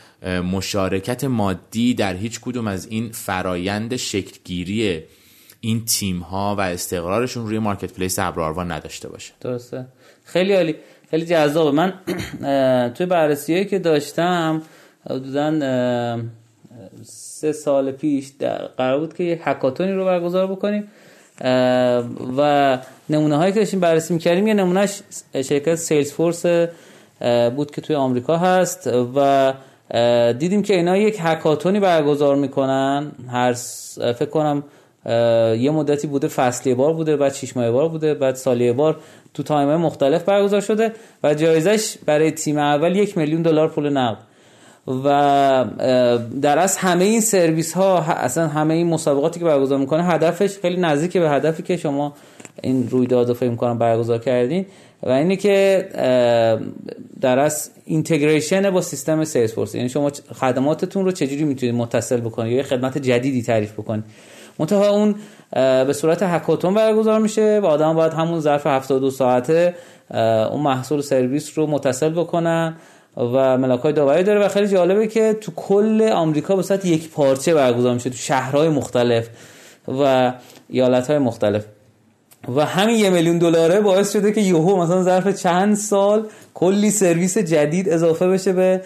مشارکت 0.53 1.24
مادی 1.24 1.95
در 1.95 2.14
هیچ 2.14 2.41
کدوم 2.41 2.66
از 2.66 2.87
این 2.87 3.12
فرایند 3.12 3.97
شکلگیری 3.97 5.03
این 5.61 5.85
تیم 5.85 6.18
ها 6.18 6.57
و 6.59 6.61
استقرارشون 6.61 7.47
روی 7.47 7.59
مارکت 7.59 7.93
پلیس 7.93 8.18
ابراروان 8.18 8.72
نداشته 8.72 9.09
باشه. 9.09 9.33
درسته. 9.41 9.87
خیلی 10.24 10.53
عالی. 10.53 10.74
خیلی 11.11 11.26
جذابه. 11.26 11.70
من 11.70 11.95
توی 12.95 13.07
بررسی 13.07 13.64
که 13.64 13.79
داشتم 13.79 14.62
حدودا 15.11 15.50
سه 17.02 17.52
سال 17.52 17.92
پیش 17.92 18.32
قرار 18.76 19.00
بود 19.00 19.14
که 19.14 19.24
یه 19.24 19.40
هکاتونی 19.44 19.92
رو 19.92 20.04
برگزار 20.04 20.46
بکنیم 20.46 20.88
و 22.38 22.78
نمونه 23.11 23.36
هایی 23.36 23.52
که 23.52 23.59
داشتیم 23.61 23.80
بررسی 23.80 24.14
می‌کردیم 24.14 24.46
یه 24.46 24.54
نمونهش 24.54 25.00
شرکت 25.34 25.74
Salesforce 25.74 26.46
بود 27.56 27.70
که 27.70 27.80
توی 27.80 27.96
آمریکا 27.96 28.36
هست 28.36 28.90
و 29.16 29.54
دیدیم 30.32 30.62
که 30.62 30.74
اینا 30.74 30.96
یک 30.96 31.18
هکاتونی 31.20 31.80
برگزار 31.80 32.36
می‌کنن. 32.36 33.12
هر 33.32 33.52
فکر 33.98 34.30
کنم 34.30 34.64
یه 35.59 35.70
مدتی 35.70 36.06
بوده 36.06 36.28
فصلی 36.28 36.74
بار 36.74 36.92
بوده 36.92 37.16
بعد 37.16 37.34
شش 37.34 37.56
ماه 37.56 37.70
بار 37.70 37.88
بوده 37.88 38.14
بعد 38.14 38.34
سالی 38.34 38.72
بار 38.72 38.96
تو 39.34 39.42
time 39.42 39.76
مختلف 39.76 40.24
برگزار 40.24 40.61
شده 40.61 40.92
و 41.22 41.34
جایزش 41.34 41.96
برای 42.06 42.30
تیم 42.30 42.59
اول 42.59 42.96
یک 42.96 43.18
میلیون 43.18 43.42
دلار 43.42 43.68
پول 43.68 43.88
نقد. 43.88 44.28
و 45.05 45.64
در 46.43 46.59
از 46.59 46.76
همه 46.76 47.05
این 47.05 47.20
سرویس 47.20 47.72
ها 47.72 47.99
اصلا 47.99 48.49
همه 48.49 48.74
این 48.74 48.86
مسابقاتی 48.86 49.41
که 49.41 49.47
برگزار 49.47 49.78
می‌کنه 49.78 50.05
هدفش 50.05 50.59
خیلی 50.62 50.80
نزدیک 50.80 51.16
به 51.16 51.30
هدفی 51.30 51.62
که 51.62 51.76
شما 51.76 52.14
این 52.62 52.89
رویداد 52.91 53.28
رو 53.28 53.34
فکر 53.34 53.55
کنم 53.55 53.78
برگزار 53.78 54.18
کردین. 54.18 54.66
و 55.03 55.11
اینه 55.11 55.36
که 55.36 55.89
در 57.20 57.39
از 57.39 57.70
اینتگریشن 57.84 58.70
با 58.70 58.80
سیستم 58.80 59.24
سیلز 59.24 59.74
یعنی 59.74 59.89
شما 59.89 60.11
خدماتتون 60.41 61.05
رو 61.05 61.12
چجوری 61.12 61.45
می‌تونید 61.45 61.74
متصل 61.74 62.20
بکنید 62.20 62.53
یا 62.53 62.62
خدمت 62.62 62.99
جدیدی 62.99 63.43
تعریف 63.43 63.72
بکنید. 63.72 64.05
منتها 64.59 64.89
اون 64.89 65.14
به 65.84 65.93
صورت 65.93 66.22
هکاتون 66.22 66.74
برگزار 66.74 67.20
میشه 67.20 67.61
و 67.62 67.66
آدم 67.66 67.95
باید 67.95 68.12
همون 68.12 68.41
ظرف 68.41 68.66
72 68.66 69.11
ساعته 69.11 69.74
اون 70.51 70.61
محصول 70.61 71.01
سرویس 71.01 71.59
رو 71.59 71.66
متصل 71.66 72.09
بکنن 72.09 72.76
و 73.18 73.58
ملاک 73.58 73.80
های 73.80 73.92
داوری 73.92 74.22
داره 74.22 74.44
و 74.44 74.48
خیلی 74.48 74.68
جالبه 74.68 75.06
که 75.06 75.32
تو 75.40 75.52
کل 75.56 76.10
آمریکا 76.12 76.56
به 76.56 76.62
صورت 76.62 76.84
یک 76.84 77.10
پارچه 77.10 77.54
برگزار 77.54 77.94
میشه 77.94 78.10
تو 78.10 78.16
شهرهای 78.16 78.68
مختلف 78.68 79.28
و 79.88 80.32
ایالت 80.68 81.06
های 81.10 81.18
مختلف. 81.18 81.64
و 82.56 82.64
همین 82.64 82.96
یه 82.96 83.10
میلیون 83.10 83.38
دلاره 83.38 83.80
باعث 83.80 84.12
شده 84.12 84.32
که 84.32 84.40
یهو 84.40 84.82
مثلا 84.82 85.02
ظرف 85.02 85.42
چند 85.42 85.76
سال 85.76 86.26
کلی 86.54 86.90
سرویس 86.90 87.38
جدید 87.38 87.88
اضافه 87.88 88.28
بشه 88.28 88.52
به 88.52 88.80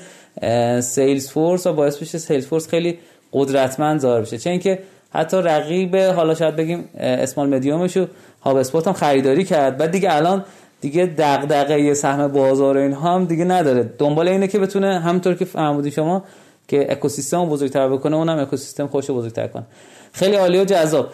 Salesforce 0.80 1.66
و 1.66 1.72
باعث 1.72 1.98
بشه 1.98 2.18
Salesforce 2.18 2.68
خیلی 2.68 2.98
قدرتمند 3.32 4.00
ظاهر 4.00 4.20
بشه. 4.20 4.38
چه 4.38 4.50
اینکه 4.50 4.78
حتی 5.10 5.36
رقیب 5.36 5.96
حالا 5.96 6.34
شاید 6.34 6.56
بگیم 6.56 6.88
small 6.98 7.48
medium 7.48 7.84
ش 7.84 7.96
و 7.96 8.06
هاب 8.42 8.56
اسپورت 8.56 8.86
هم 8.86 8.92
خریداری 8.92 9.44
کرد. 9.44 9.76
بعد 9.76 9.90
دیگه 9.90 10.14
الان 10.14 10.44
دیگه 10.82 11.06
دغدغه 11.18 11.94
سهم 11.94 12.28
بازار 12.28 12.76
این 12.76 12.92
هم 12.92 13.24
دیگه 13.24 13.44
نداره. 13.44 13.92
دنبال 13.98 14.28
اینه 14.28 14.48
که 14.48 14.58
بتونه 14.58 15.00
همونطور 15.00 15.34
که 15.34 15.44
فهمودی 15.44 15.90
شما 15.90 16.24
که 16.68 16.92
اکوسیستم 16.92 17.44
بزرگتر 17.48 17.88
بکنه 17.88 18.16
اونم 18.16 18.38
اکوسیستم 18.38 18.86
خوش 18.86 19.10
بزرگتر 19.10 19.46
کنه. 19.46 19.64
خیلی 20.12 20.36
عالی 20.36 20.58
و 20.58 20.64
جذاب. 20.64 21.08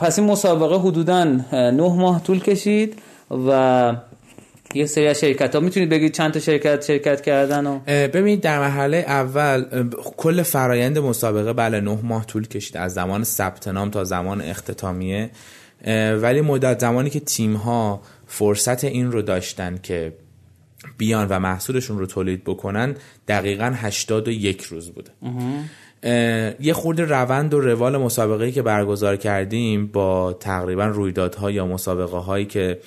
پس 0.00 0.18
این 0.18 0.28
مسابقه 0.28 0.78
حدودا 0.88 1.24
نه 1.52 1.72
ماه 1.72 2.22
طول 2.22 2.40
کشید 2.40 2.98
و 3.48 3.92
یه 4.74 4.86
سری 4.86 5.06
از 5.06 5.20
شرکت 5.20 5.54
ها 5.54 5.60
می‌تونید 5.60 5.88
بگید 5.88 6.12
چند 6.12 6.32
تا 6.32 6.40
شرکت 6.40 6.84
شرکت 6.84 7.20
کردن 7.20 7.66
و 7.66 7.78
ببینید 7.86 8.40
در 8.40 8.58
مرحله 8.58 8.96
اول 8.96 9.64
کل 10.16 10.42
فرایند 10.42 10.98
مسابقه 10.98 11.52
بله 11.52 11.80
نه 11.80 11.98
ماه 12.02 12.26
طول 12.26 12.48
کشید. 12.48 12.76
از 12.76 12.94
زمان 12.94 13.24
ثبت 13.24 13.68
نام 13.68 13.90
تا 13.90 14.04
زمان 14.04 14.40
اختتامیه. 14.40 15.30
ولی 16.22 16.40
مدت 16.40 16.80
زمانی 16.80 17.10
که 17.10 17.20
تیم 17.20 17.54
ها 17.54 18.00
فرصت 18.32 18.84
این 18.84 19.12
رو 19.12 19.22
داشتن 19.22 19.78
که 19.82 20.12
بیان 20.98 21.28
و 21.28 21.38
محصولشون 21.38 21.98
رو 21.98 22.06
تولید 22.06 22.44
بکنن 22.44 22.94
دقیقا 23.28 23.72
81 23.76 24.62
روز 24.62 24.90
بوده. 24.90 25.10
یه 26.60 26.72
خورده 26.72 27.04
روند 27.04 27.54
و 27.54 27.60
روال 27.60 27.96
مسابقه 27.96 28.52
که 28.52 28.62
برگزار 28.62 29.16
کردیم 29.16 29.86
با 29.86 30.32
تقریبا 30.32 30.86
رویدادها 30.86 31.50
یا 31.50 31.66
مسابقه 31.66 32.16
هایی 32.16 32.44
که 32.44 32.80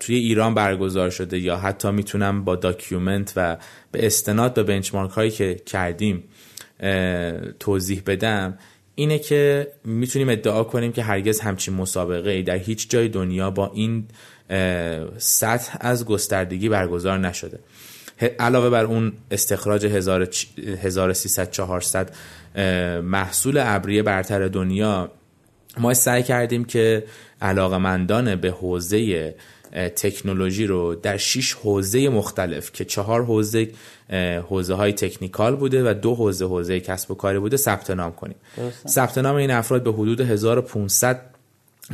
توی 0.00 0.16
ایران 0.16 0.54
برگزار 0.54 1.10
شده 1.10 1.38
یا 1.38 1.56
حتی 1.56 1.90
می‌تونم 1.90 2.44
با 2.44 2.56
داکیومنت 2.56 3.32
و 3.36 3.56
به 3.92 4.06
استناد 4.06 4.54
به 4.54 4.62
بنچمارک 4.62 5.10
هایی 5.10 5.30
که 5.30 5.54
کردیم 5.54 6.24
توضیح 7.60 8.02
بدم 8.06 8.58
اینه 8.98 9.18
که 9.18 9.68
می‌تونیم 9.84 10.28
ادعا 10.28 10.64
کنیم 10.64 10.92
که 10.92 11.02
هرگز 11.02 11.40
همچین 11.40 11.74
مسابقه 11.74 12.30
ای 12.30 12.42
در 12.42 12.56
هیچ 12.56 12.90
جای 12.90 13.08
دنیا 13.08 13.50
با 13.50 13.70
این 13.74 14.04
سطح 15.18 15.76
از 15.80 16.04
گستردگی 16.04 16.68
برگزار 16.68 17.18
نشده. 17.18 17.58
علاوه 18.38 18.70
بر 18.70 18.84
اون 18.84 19.12
استخراج 19.30 19.86
1300 19.86 21.50
400 21.50 22.14
محصول 23.02 23.58
ابریه 23.62 24.02
برتر 24.02 24.48
دنیا 24.48 25.10
ما 25.78 25.94
سعی 25.94 26.22
کردیم 26.22 26.64
که 26.64 27.04
علاقمندان 27.42 28.36
به 28.36 28.50
حوزه 28.50 29.34
تکنولوژی 29.76 30.66
رو 30.66 30.94
در 30.94 31.16
6 31.16 31.52
حوزه 31.52 32.08
مختلف 32.08 32.72
که 32.72 32.84
چهار 32.84 33.24
حوزه 33.24 33.68
حوزه 34.48 34.74
های 34.74 34.92
تکنیکال 34.92 35.56
بوده 35.56 35.90
و 35.90 35.94
دو 35.94 36.14
حوزه 36.14 36.44
حوزه 36.44 36.80
کسب 36.80 37.10
و 37.10 37.14
کاری 37.14 37.38
بوده 37.38 37.56
ثبت 37.56 37.90
نام 37.90 38.12
کنیم. 38.12 38.36
ثبت 38.88 39.18
نام 39.18 39.36
این 39.36 39.50
افراد 39.50 39.82
به 39.82 39.92
حدود 39.92 40.20
1500 40.20 41.20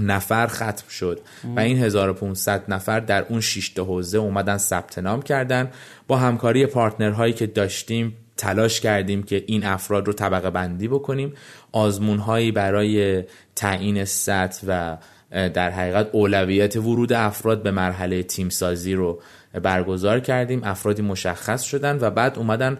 نفر 0.01 0.47
ختم 0.47 0.89
شد 0.91 1.21
و 1.57 1.61
این 1.61 1.79
1500 1.79 2.65
نفر 2.69 3.01
در 3.01 3.27
اون 3.29 3.41
6 3.41 3.69
تا 3.69 3.85
حوزه 3.85 4.19
اومدن 4.19 4.59
ثبت 4.59 4.99
نام 4.99 5.23
کردن. 5.23 5.71
با 6.07 6.17
همکاری 6.17 6.67
پارتنرهایی 6.67 7.33
که 7.33 7.47
داشتیم 7.47 8.17
تلاش 8.37 8.81
کردیم 8.81 9.23
که 9.23 9.45
این 9.47 9.65
افراد 9.65 10.07
رو 10.07 10.13
طبقه 10.13 10.51
بندی 10.51 10.89
بکنیم. 10.89 11.33
آزمون 11.73 12.19
هایی 12.19 12.53
برای 12.53 13.25
تعیین 13.57 14.05
سطح 14.05 14.67
و 14.67 14.97
در 15.33 15.71
حقیقت 15.71 16.09
اولویت 16.13 16.77
ورود 16.77 17.13
افراد 17.13 17.63
به 17.63 17.71
مرحله 17.71 18.23
تیم 18.23 18.49
سازی 18.49 18.95
رو 18.95 19.21
برگزار 19.63 20.21
کردیم. 20.21 20.61
افرادی 20.65 21.03
مشخص 21.03 21.63
شدن 21.63 21.99
و 22.01 22.11
بعد 22.11 22.39
اومدن 22.39 22.79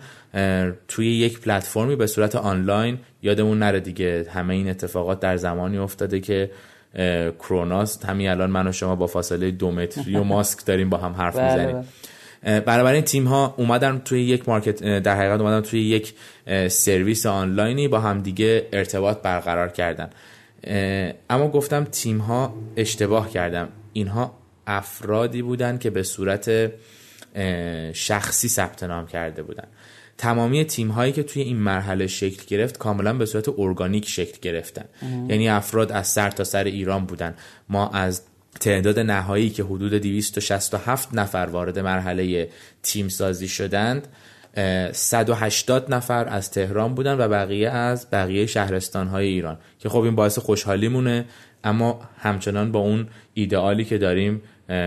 توی 0.89 1.07
یک 1.17 1.41
پلتفرمی 1.41 1.97
به 1.97 2.07
صورت 2.07 2.37
آنلاین. 2.37 2.99
یادمون 3.23 3.59
نره 3.59 3.81
دیگه 3.81 4.27
همه 4.35 4.55
این 4.55 4.71
اتفاقات 4.71 5.21
در 5.21 5.37
زمانی 5.37 5.79
افتاده 5.79 6.21
که 6.21 6.51
کروناست. 7.39 8.05
همین 8.05 8.29
الان 8.29 8.51
من 8.51 8.67
و 8.67 8.73
شما 8.73 8.97
با 8.97 9.07
فاصله 9.07 9.51
دو 9.51 9.71
متری 9.71 10.17
و 10.17 10.23
ماسک 10.23 10.67
داریم 10.67 10.91
با 10.91 10.97
هم 10.97 11.13
حرف 11.13 11.37
بله، 11.37 11.67
می‌زنیم. 11.67 11.85
بله. 12.61 12.87
این 12.87 13.03
تیم 13.03 13.25
ها 13.25 13.55
اومدن 13.57 14.03
توی 14.05 14.23
یک 14.23 14.49
مارکت 14.49 14.99
در 14.99 15.17
حقیقت 15.17 15.41
اومدن 15.41 15.61
توی 15.61 15.83
یک 15.83 16.15
سرویس 16.69 17.27
آنلاینی 17.27 17.89
با 17.89 18.01
هم 18.01 18.21
دیگه 18.21 18.67
ارتباط 18.73 19.23
برقرار 19.23 19.69
کردن. 19.69 20.11
اما 21.31 21.49
گفتم 21.49 21.85
تیم 21.85 22.19
ها 22.19 22.55
اشتباه 22.77 23.31
کردم. 23.31 23.69
اینها 23.93 24.39
افرادی 24.67 25.43
بودن 25.43 25.79
که 25.79 25.91
به 25.91 26.03
صورت 26.03 26.73
شخصی 27.93 28.49
ثبت 28.49 28.83
نام 28.83 29.07
کرده 29.07 29.43
بودن. 29.43 29.67
تمامی 30.19 30.65
تیم 30.65 30.89
هایی 30.89 31.13
که 31.13 31.23
توی 31.23 31.43
این 31.43 31.57
مرحله 31.57 32.07
شکل 32.07 32.43
گرفت 32.47 32.79
کاملا 32.79 33.15
به 33.15 33.27
صورت 33.27 33.49
ارگانیک 33.59 34.09
شکل 34.09 34.39
گرفتن. 34.43 34.85
یعنی 35.29 35.49
افراد 35.49 35.93
از 35.93 36.09
سر 36.09 36.31
تا 36.31 36.45
سر 36.45 36.65
ایران 36.65 37.07
بودن. 37.07 37.35
ما 37.69 37.89
از 37.89 38.23
تعداد 38.61 38.99
نهایی 38.99 39.51
که 39.51 39.63
حدود 39.63 39.95
267 39.95 41.09
نفر 41.15 41.49
وارد 41.53 41.79
مرحله 41.79 42.49
تیم 42.83 43.09
سازی 43.09 43.49
شدند 43.49 44.09
180 44.93 45.95
نفر 45.95 46.29
از 46.29 46.51
تهران 46.51 46.95
بودن 46.95 47.15
و 47.19 47.29
بقیه 47.29 47.71
از 47.71 48.07
بقیه 48.13 48.47
شهرستان 48.47 49.09
های 49.09 49.27
ایران 49.27 49.59
که 49.79 49.89
خب 49.89 50.01
این 50.01 50.15
باعث 50.15 50.39
خوشحالی 50.39 50.89
مونه 50.89 51.25
اما 51.65 52.01
همچنان 52.19 52.73
با 52.73 52.79
اون 52.79 53.09
ایدئالی 53.35 53.85
که 53.85 53.99
داریم 53.99 54.43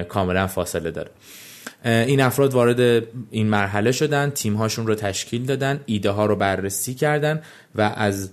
کاملا 0.10 0.48
فاصله 0.48 0.92
داره. 0.92 1.10
این 1.86 2.22
افراد 2.22 2.54
وارد 2.54 3.04
این 3.32 3.48
مرحله 3.48 3.92
شدن 3.92 4.30
تیم 4.30 4.54
هاشون 4.54 4.88
رو 4.88 4.96
تشکیل 4.96 5.46
دادن 5.46 5.80
ایده 5.86 6.10
ها 6.10 6.26
رو 6.26 6.36
بررسی 6.36 6.94
کردن 6.94 7.42
و 7.76 7.82
از 7.82 8.30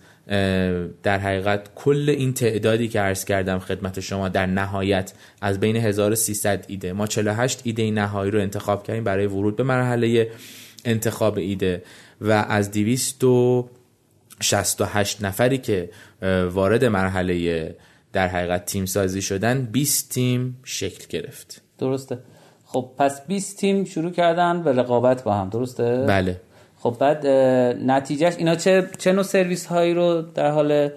در 1.03 1.19
حقیقت 1.19 1.69
کل 1.75 2.15
این 2.19 2.35
تعدادی 2.35 2.89
که 2.89 3.01
عرض 3.01 3.25
کردم 3.25 3.59
خدمت 3.59 4.01
شما 4.01 4.29
در 4.29 4.47
نهایت 4.47 5.13
از 5.41 5.61
بین 5.61 5.77
1300 5.77 6.65
ایده 6.69 6.93
ما 6.93 7.07
48 7.07 7.61
ایده 7.65 7.91
نهایی 7.91 8.31
رو 8.31 8.41
انتخاب 8.41 8.83
کردیم 8.83 9.05
برای 9.05 9.27
ورود 9.27 9.57
به 9.57 9.63
مرحله 9.63 10.29
انتخاب 10.85 11.39
ایده 11.39 11.83
و 12.21 12.31
از 12.31 12.71
268 12.71 15.25
نفری 15.25 15.59
که 15.59 15.91
وارد 16.51 16.85
مرحله 16.85 17.75
در 18.13 18.29
حقیقت 18.29 18.67
تیم 18.67 18.87
سازی 18.87 19.23
شدن 19.23 19.69
20 19.73 20.11
تیم 20.11 20.59
شکل 20.65 21.05
گرفت. 21.09 21.63
درسته. 21.79 22.19
خب 22.67 22.91
پس 22.99 23.27
20 23.27 23.59
تیم 23.59 23.85
شروع 23.85 24.11
کردن 24.11 24.63
به 24.63 24.73
رقابت 24.73 25.25
با 25.25 25.35
هم 25.35 25.49
درسته؟ 25.49 26.05
بله. 26.09 26.41
خب 26.79 26.97
بعد 27.01 27.27
نتیجهش 27.87 28.37
اینا 28.37 28.55
چه 28.55 28.89
چه 28.99 29.13
نوع 29.13 29.23
سرویس 29.23 29.67
هایی 29.67 29.95
رو 29.95 30.23
در 30.23 30.51
حال 30.51 30.91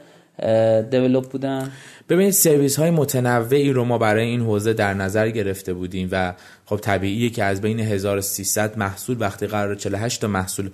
دیولپ 0.92 1.30
بودن؟ 1.30 1.72
ببینید 2.10 2.34
سرویس 2.34 2.80
های 2.80 2.92
متنوعی 2.92 3.74
رو 3.74 3.86
ما 3.86 3.98
برای 3.98 4.28
این 4.28 4.42
حوزه 4.42 4.74
در 4.74 4.94
نظر 4.94 5.30
گرفته 5.30 5.74
بودیم 5.74 6.10
و 6.12 6.34
خب 6.66 6.78
طبیعیه 6.78 7.30
که 7.30 7.44
از 7.44 7.62
بین 7.62 7.80
1300 7.80 8.78
محصول 8.78 9.18
وقتی 9.20 9.48
قرار 9.48 9.76
48 9.76 10.22
تا 10.22 10.28
محصول 10.28 10.70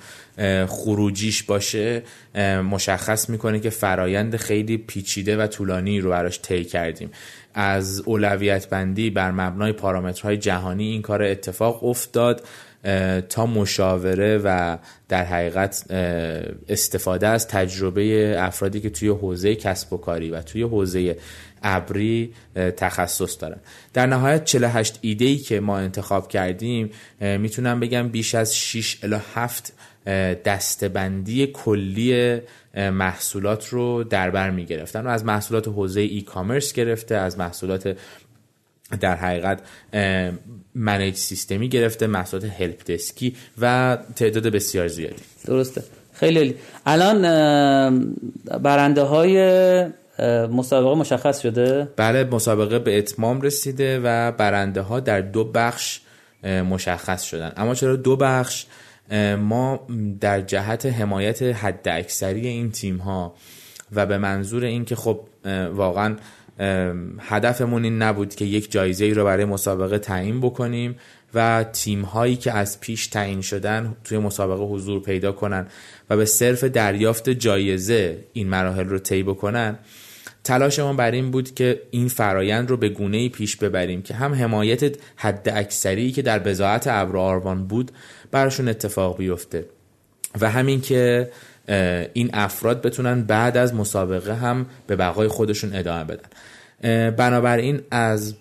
خروجیش 0.68 1.44
باشه 1.44 2.04
مشخص 2.72 3.30
می‌کنه 3.30 3.60
که 3.60 3.70
فرایند 3.70 4.36
خیلی 4.36 4.78
پیچیده 4.78 5.38
و 5.38 5.48
طولانی 5.48 6.00
رو 6.00 6.10
براش 6.10 6.42
طی 6.42 6.64
کردیم. 6.64 7.12
از 7.54 8.02
اولویت 8.06 8.70
بندی 8.70 9.10
بر 9.10 9.32
مبنای 9.32 9.72
پارامترهای 9.72 10.38
جهانی 10.38 10.84
این 10.84 11.02
کار 11.02 11.24
اتفاق 11.24 11.84
افتاد 11.84 12.44
تا 13.30 13.46
مشاوره 13.46 14.38
و 14.44 14.78
در 15.10 15.24
حقیقت 15.24 15.86
استفاده 16.70 17.28
از 17.28 17.48
تجربه 17.48 18.36
افرادی 18.38 18.80
که 18.80 18.90
توی 18.90 19.10
حوزه 19.10 19.56
کسب 19.56 19.94
و 19.94 19.98
کاری 19.98 20.30
و 20.30 20.42
توی 20.42 20.62
حوزه 20.62 21.18
ابری 21.64 22.34
تخصص 22.78 23.38
دارن. 23.42 23.58
در 23.94 24.06
نهایت 24.06 24.46
48 24.46 25.00
ایده 25.02 25.26
ای 25.26 25.38
که 25.38 25.60
ما 25.60 25.78
انتخاب 25.78 26.28
کردیم 26.28 26.90
می‌تونم 27.20 27.80
بگم 27.80 28.10
بیش 28.10 28.36
از 28.36 28.58
6 28.58 28.98
الی 29.04 29.18
7 29.36 29.74
دستبندی 30.46 31.48
کلی 31.48 32.40
محصولات 32.76 33.70
رو 33.70 34.04
در 34.04 34.30
بر 34.30 34.50
می 34.50 34.66
گرفتن 34.66 35.02
و 35.02 35.10
از 35.10 35.26
محصولات 35.26 35.68
حوزه 35.68 36.02
ای 36.02 36.22
کامرس 36.22 36.74
گرفته 36.74 37.16
از 37.16 37.40
محصولات 37.40 37.98
در 39.00 39.16
حقیقت 39.16 39.62
منیج 40.76 41.16
سیستمی 41.16 41.70
گرفته 41.70 42.08
محصولات 42.08 42.46
هلپ 42.46 42.84
دسکی 42.92 43.36
و 43.62 43.98
تعداد 44.16 44.48
بسیار 44.48 44.88
زیادی. 44.88 45.22
درسته. 45.46 45.84
خیلی 46.14 46.56
الان 46.86 47.22
برنده 48.62 49.02
های 49.02 50.01
مسابقه 50.52 50.96
مشخص 50.96 51.40
شده؟ 51.42 51.88
بله 51.96 52.24
مسابقه 52.24 52.80
به 52.80 52.98
اتمام 52.98 53.42
رسیده 53.42 54.00
و 54.04 54.32
برنده 54.32 54.82
ها 54.82 55.00
در 55.00 55.22
دو 55.22 55.44
بخش 55.44 56.00
مشخص 56.44 57.24
شدن. 57.24 57.52
اما 57.58 57.76
چرا 57.76 57.96
دو 57.96 58.16
بخش؟ 58.16 58.66
ما 59.40 59.88
در 60.20 60.42
جهت 60.42 60.86
حمایت 60.86 61.42
حد 61.42 61.88
اکثری 61.88 62.48
این 62.48 62.72
تیم 62.72 62.98
ها 62.98 63.36
و 63.92 64.06
به 64.06 64.18
منظور 64.18 64.64
اینکه 64.64 64.96
خب 64.96 65.20
واقعا 65.74 66.16
هدفمون 67.20 67.84
این 67.84 68.02
نبود 68.02 68.36
که 68.36 68.46
یک 68.46 68.72
جایزه 68.72 69.06
ای 69.06 69.14
رو 69.14 69.26
برای 69.26 69.46
مسابقه 69.46 69.98
تعیین 70.00 70.42
بکنیم. 70.42 70.96
و 71.34 71.66
تیم 71.74 72.02
هایی 72.02 72.36
که 72.36 72.52
از 72.52 72.80
پیش 72.80 73.08
تعیین 73.08 73.42
شدن 73.42 73.96
توی 74.04 74.18
مسابقه 74.18 74.64
حضور 74.64 75.02
پیدا 75.02 75.32
کنن 75.32 75.68
و 76.10 76.18
به 76.18 76.26
صرف 76.26 76.64
دریافت 76.64 77.30
جایزه 77.30 78.18
این 78.34 78.50
مراحل 78.50 78.86
رو 78.86 79.00
طی 79.00 79.24
بکنن 79.24 79.78
تلاش 80.44 80.80
ما 80.80 80.94
بر 80.94 81.12
این 81.12 81.32
بود 81.32 81.56
که 81.56 81.82
این 81.92 82.08
فرایند 82.08 82.70
رو 82.70 82.78
به 82.78 82.90
گونه 82.90 83.18
ای 83.18 83.30
پیش 83.30 83.56
ببریم 83.56 84.02
که 84.02 84.14
هم 84.14 84.34
حمایت 84.34 84.96
حد 85.16 85.50
اکثری 85.50 86.12
که 86.12 86.22
در 86.22 86.40
بزاعت 86.40 86.88
ابر 86.88 87.18
آروان 87.18 87.68
بود 87.68 87.92
براشون 88.32 88.68
اتفاق 88.68 89.18
بیفته 89.18 89.66
و 90.42 90.50
همین 90.50 90.82
که 90.82 91.32
این 92.14 92.30
افراد 92.34 92.82
بتونن 92.82 93.22
بعد 93.22 93.58
از 93.58 93.76
مسابقه 93.76 94.36
هم 94.36 94.66
به 94.88 94.96
بقای 94.96 95.28
خودشون 95.28 95.76
ادامه 95.76 96.04
بدن. 96.04 96.30
بنابراین 97.10 97.82
از 97.92 98.36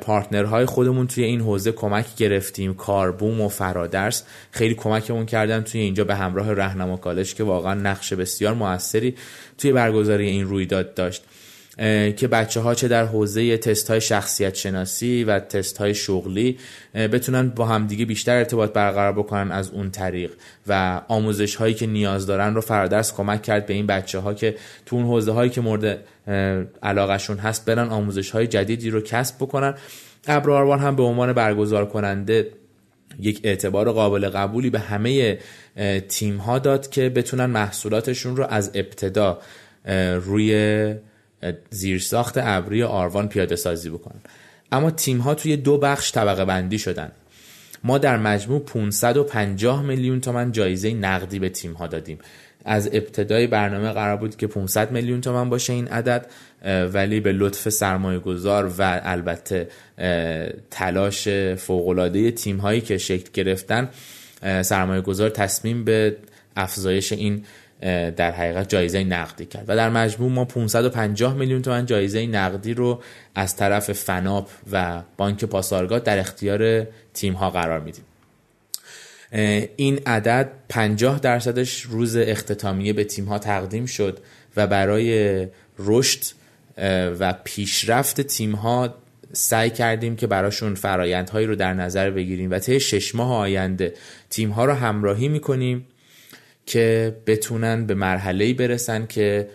پارتنرهای 0.00 0.66
خودمون 0.66 1.06
توی 1.06 1.24
این 1.24 1.40
حوزه 1.40 1.72
کمک 1.72 2.16
گرفتیم. 2.16 2.74
کاربوم 2.74 3.40
و 3.40 3.48
فرادرس 3.48 4.22
خیلی 4.50 4.74
کمکمون 4.74 5.26
کردن 5.26 5.60
توی 5.60 5.80
اینجا 5.80 6.04
به 6.04 6.14
همراه 6.14 6.52
رهنما 6.52 6.96
کالج 6.96 7.34
که 7.34 7.44
واقعا 7.44 7.74
نقش 7.74 8.12
بسیار 8.12 8.54
موثری 8.54 9.14
توی 9.58 9.72
برگزاری 9.72 10.26
این 10.26 10.46
رویداد 10.46 10.94
داشت. 10.94 11.24
که 12.16 12.28
بچه 12.32 12.60
ها 12.60 12.74
چه 12.74 12.88
در 12.88 13.04
حوزه 13.04 13.56
تست 13.58 13.90
های 13.90 14.00
شخصیت 14.00 14.54
شناسی 14.54 15.24
و 15.24 15.38
تست 15.38 15.78
های 15.78 15.94
شغلی 15.94 16.58
بتونن 16.94 17.48
با 17.48 17.66
همدیگه 17.66 18.04
بیشتر 18.04 18.36
ارتباط 18.36 18.72
برقرار 18.72 19.12
بکنن 19.12 19.52
از 19.52 19.70
اون 19.70 19.90
طریق. 19.90 20.30
و 20.66 21.02
آموزش 21.08 21.54
هایی 21.54 21.74
که 21.74 21.86
نیاز 21.86 22.26
دارن 22.26 22.54
رو 22.54 22.60
فرادرس 22.60 23.12
کمک 23.14 23.42
کرد 23.42 23.66
به 23.66 23.74
این 23.74 23.86
بچه 23.86 24.18
ها 24.18 24.34
که 24.34 24.56
تو 24.86 24.96
اون 24.96 25.04
حوزه 25.04 25.32
هایی 25.32 25.50
که 25.50 25.60
مورد 25.60 25.98
علاقشون 26.82 27.36
هست 27.38 27.64
برن 27.64 27.88
آموزش 27.88 28.30
های 28.30 28.46
جدیدی 28.46 28.90
رو 28.90 29.00
کسب 29.00 29.36
بکنن. 29.36 29.74
ابراروان 30.26 30.78
هم 30.78 30.96
به 30.96 31.02
عنوان 31.02 31.32
برگزار 31.32 31.86
کننده 31.86 32.50
یک 33.20 33.40
اعتبار 33.44 33.92
قابل 33.92 34.28
قبولی 34.28 34.70
به 34.70 34.78
همه 34.78 35.38
تیم 36.08 36.36
ها 36.36 36.58
داد 36.58 36.90
که 36.90 37.08
بتونن 37.08 37.46
محصولاتشون 37.46 38.36
رو 38.36 38.46
از 38.50 38.70
ابتدا 38.74 39.38
روی 40.20 40.94
زیرساخت 41.70 42.34
ابری 42.38 42.82
آروان 42.82 43.28
پیاده 43.28 43.56
سازی 43.56 43.90
بکنن. 43.90 44.20
اما 44.72 44.90
تیم 44.90 45.18
ها 45.18 45.34
توی 45.34 45.56
دو 45.56 45.78
بخش 45.78 46.12
طبقه 46.12 46.44
بندی 46.44 46.78
شدن. 46.78 47.12
ما 47.84 47.98
در 47.98 48.16
مجموع 48.16 48.60
550 48.60 49.82
میلیون 49.82 50.20
تومن 50.20 50.52
جایزه 50.52 50.94
نقدی 50.94 51.38
به 51.38 51.48
تیم 51.48 51.72
ها 51.72 51.86
دادیم. 51.86 52.18
از 52.64 52.88
ابتدای 52.92 53.46
برنامه 53.46 53.92
قرار 53.92 54.16
بود 54.16 54.36
که 54.36 54.46
500 54.46 54.90
میلیون 54.90 55.20
تومن 55.20 55.50
باشه 55.50 55.72
این 55.72 55.88
عدد 55.88 56.26
ولی 56.92 57.20
به 57.20 57.32
لطف 57.32 57.68
سرمایه 57.68 58.18
گذار 58.18 58.72
و 58.78 59.00
البته 59.04 59.68
تلاش 60.70 61.28
فوقلاده 61.56 62.30
تیم 62.30 62.56
هایی 62.56 62.80
که 62.80 62.98
شکل 62.98 63.30
گرفتن 63.32 63.88
سرمایه 64.62 65.00
گذار 65.00 65.28
تصمیم 65.28 65.84
به 65.84 66.16
افزایش 66.56 67.12
این 67.12 67.44
در 68.16 68.30
حقیقت 68.30 68.68
جایزه 68.68 69.04
نقدی 69.04 69.46
کرد. 69.46 69.64
و 69.68 69.76
در 69.76 69.90
مجموع 69.90 70.30
ما 70.30 70.44
550 70.44 71.34
میلیون 71.34 71.62
تومن 71.62 71.86
جایزه 71.86 72.26
نقدی 72.26 72.74
رو 72.74 73.02
از 73.34 73.56
طرف 73.56 73.92
فناپ 73.92 74.48
و 74.72 75.02
بانک 75.16 75.44
پاسارگاد 75.44 76.04
در 76.04 76.18
اختیار 76.18 76.86
تیم 77.14 77.32
ها 77.32 77.50
قرار 77.50 77.80
میدیم. 77.80 78.04
این 79.76 80.00
عدد 80.06 80.48
50 80.68 81.18
درصدش 81.18 81.82
روز 81.82 82.16
اختتامیه 82.16 82.92
به 82.92 83.04
تیم 83.04 83.24
ها 83.24 83.38
تقدیم 83.38 83.86
شد 83.86 84.18
و 84.56 84.66
برای 84.66 85.46
رشد 85.78 86.24
و 87.20 87.34
پیشرفت 87.44 88.20
تیم 88.20 88.52
ها 88.52 88.94
سعی 89.32 89.70
کردیم 89.70 90.16
که 90.16 90.26
براشون 90.26 90.74
فرایندهایی 90.74 91.46
رو 91.46 91.56
در 91.56 91.74
نظر 91.74 92.10
بگیریم 92.10 92.50
و 92.50 92.58
طی 92.58 92.80
شش 92.80 93.14
ماه 93.14 93.32
آینده 93.32 93.94
تیم 94.30 94.50
ها 94.50 94.64
رو 94.64 94.72
همراهی 94.72 95.28
می‌کنیم. 95.28 95.86
که 96.66 97.16
بتونن 97.26 97.86
به 97.86 97.94
مرحله 97.94 98.54
برسن 98.54 99.06
که 99.06 99.48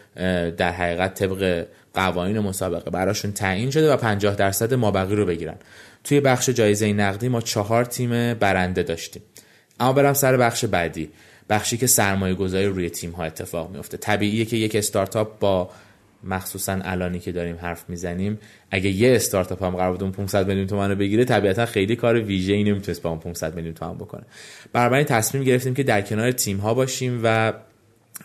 در 0.57 0.71
حقیقت 0.71 1.13
طبق 1.13 1.65
قوانین 1.93 2.39
مسابقه 2.39 2.91
براشون 2.91 3.31
تعیین 3.31 3.71
شده 3.71 3.93
و 3.93 3.97
50 3.97 4.35
درصد 4.35 4.73
مابقی 4.73 5.15
رو 5.15 5.25
بگیرن. 5.25 5.55
توی 6.03 6.19
بخش 6.19 6.49
جایزه 6.49 6.93
نقدی 6.93 7.29
ما 7.29 7.41
چهار 7.41 7.85
تیم 7.85 8.33
برنده 8.33 8.83
داشتیم. 8.83 9.21
اما 9.79 9.93
برم 9.93 10.13
سر 10.13 10.37
بخش 10.37 10.65
بعدی. 10.65 11.09
بخشی 11.49 11.77
که 11.77 11.87
سرمایه 11.87 12.35
گذاری 12.35 12.65
روی 12.65 12.89
تیم 12.89 13.11
ها 13.11 13.23
اتفاق 13.23 13.71
میفته 13.71 13.97
طبیعیه 13.97 14.45
که 14.45 14.57
یک 14.57 14.75
استارتاپ 14.75 15.39
با 15.39 15.69
مخصوصا 16.23 16.79
الانی 16.83 17.19
که 17.19 17.31
داریم 17.31 17.55
حرف 17.61 17.89
می‌زنیم 17.89 18.39
اگه 18.71 18.89
یه 18.89 19.15
استارتاپ 19.15 19.63
هم 19.63 19.75
قرار 19.75 19.91
بود 19.91 20.03
اون 20.03 20.11
500 20.11 20.47
میلیون 20.47 20.67
تومان 20.67 20.89
رو 20.89 20.95
بگیره 20.95 21.25
طبیعتا 21.25 21.65
خیلی 21.65 21.95
کار 21.95 22.19
ویژه 22.19 22.53
ای 22.53 22.63
نمی‌تونست 22.63 23.01
با 23.01 23.09
اون 23.09 23.19
500 23.19 23.55
میلیون 23.55 23.73
تومان 23.73 23.97
بکنه. 23.97 24.23
بنابراین 24.73 25.05
تصمیم 25.05 25.43
گرفتیم 25.43 25.73
که 25.73 25.83
در 25.83 26.01
کنار 26.01 26.31
تیم 26.31 26.57
ها 26.57 26.73
باشیم 26.73 27.19
و 27.23 27.53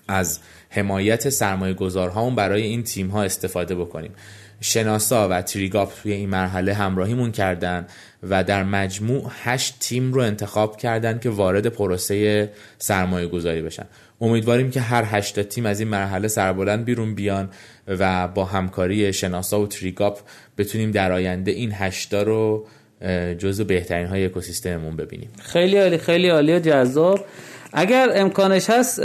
از 0.09 0.40
حمایت 0.70 1.28
سرمایه 1.28 1.74
گذارهامون 1.74 2.34
برای 2.34 2.62
این 2.62 2.82
تیم 2.82 3.09
ها 3.09 3.22
استفاده 3.22 3.74
بکنیم. 3.74 4.11
شناسا 4.61 5.28
و 5.28 5.42
تریگاپ 5.42 5.92
توی 6.03 6.12
این 6.12 6.28
مرحله 6.28 6.74
همراهیمون 6.74 7.32
کردن 7.32 7.86
و 8.22 8.44
در 8.44 8.64
مجموع 8.64 9.30
هشت 9.42 9.76
تیم 9.80 10.12
رو 10.12 10.20
انتخاب 10.20 10.76
کردن 10.76 11.18
که 11.18 11.30
وارد 11.30 11.66
پروسه 11.66 12.51
سرمایه 12.78 13.26
گذاری 13.26 13.62
بشن. 13.62 13.86
امیدواریم 14.20 14.70
که 14.70 14.80
هر 14.80 15.04
هشت 15.06 15.40
تیم 15.40 15.66
از 15.66 15.80
این 15.80 15.88
مرحله 15.88 16.28
سربلند 16.28 16.84
بیرون 16.84 17.14
بیان 17.14 17.48
و 17.88 18.28
با 18.28 18.44
همکاری 18.44 19.12
شناسا 19.12 19.60
و 19.60 19.66
تریگاپ 19.66 20.18
بتونیم 20.58 20.90
در 20.90 21.12
آینده 21.12 21.50
این 21.50 21.72
هشتا 21.72 22.22
رو 22.22 22.66
جزو 23.38 23.64
بهترین 23.64 24.06
های 24.06 24.24
اکوسیستممون 24.24 24.96
ببینیم. 24.96 25.28
خیلی 25.42 25.78
عالی 25.78 25.98
خیلی 25.98 26.28
عالی 26.28 26.54
و 26.54 26.58
جذاب. 26.58 27.20
اگر 27.72 28.11
امکانش 28.14 28.70
هست 28.70 29.00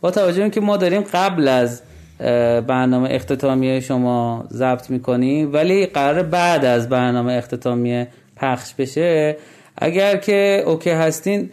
با 0.00 0.10
توجه 0.10 0.50
که 0.50 0.60
ما 0.60 0.76
داریم 0.76 1.04
قبل 1.12 1.48
از 1.48 1.82
برنامه 2.66 3.08
اختتامیه 3.12 3.80
شما 3.80 4.48
ضبط 4.52 4.90
می‌کنیم 4.90 5.52
ولی 5.52 5.86
قرار 5.86 6.22
بعد 6.22 6.64
از 6.64 6.88
برنامه 6.88 7.32
اختتامیه 7.32 8.08
پخش 8.36 8.74
بشه 8.74 9.36
اگر 9.76 10.16
که 10.16 10.62
اوکی 10.66 10.90
هستین 10.90 11.50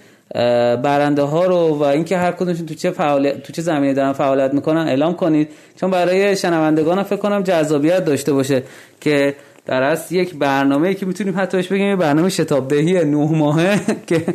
برنده 0.84 1.22
ها 1.22 1.46
رو 1.46 1.56
و 1.56 1.84
اینکه 1.84 2.18
هر 2.18 2.32
کدومشون 2.32 2.66
تو 2.66 2.76
چه 2.76 2.92
فعالیت 2.92 3.44
تو 3.44 3.54
چه 3.54 3.62
زمینه 3.62 3.94
دارن 3.94 4.14
فعالیت 4.14 4.54
می‌کنن 4.54 4.88
اعلام 4.88 5.14
کنید. 5.14 5.50
چون 5.76 5.92
برای 5.92 6.36
شنوندگان 6.36 7.04
فکر 7.04 7.16
کنم 7.16 7.44
جذابیت 7.44 8.06
داشته 8.06 8.34
باشه 8.34 8.64
که 9.02 9.36
در 9.66 9.84
اصل 9.84 10.16
یک 10.16 10.36
برنامه 10.36 10.94
که 10.94 11.06
می‌تونیم 11.06 11.34
حتی 11.38 11.58
بگیم 11.58 11.96
برنامه 11.96 12.30
شتابدهی 12.30 12.94
نه 12.94 13.32
ماهه 13.32 13.80
که 14.08 14.26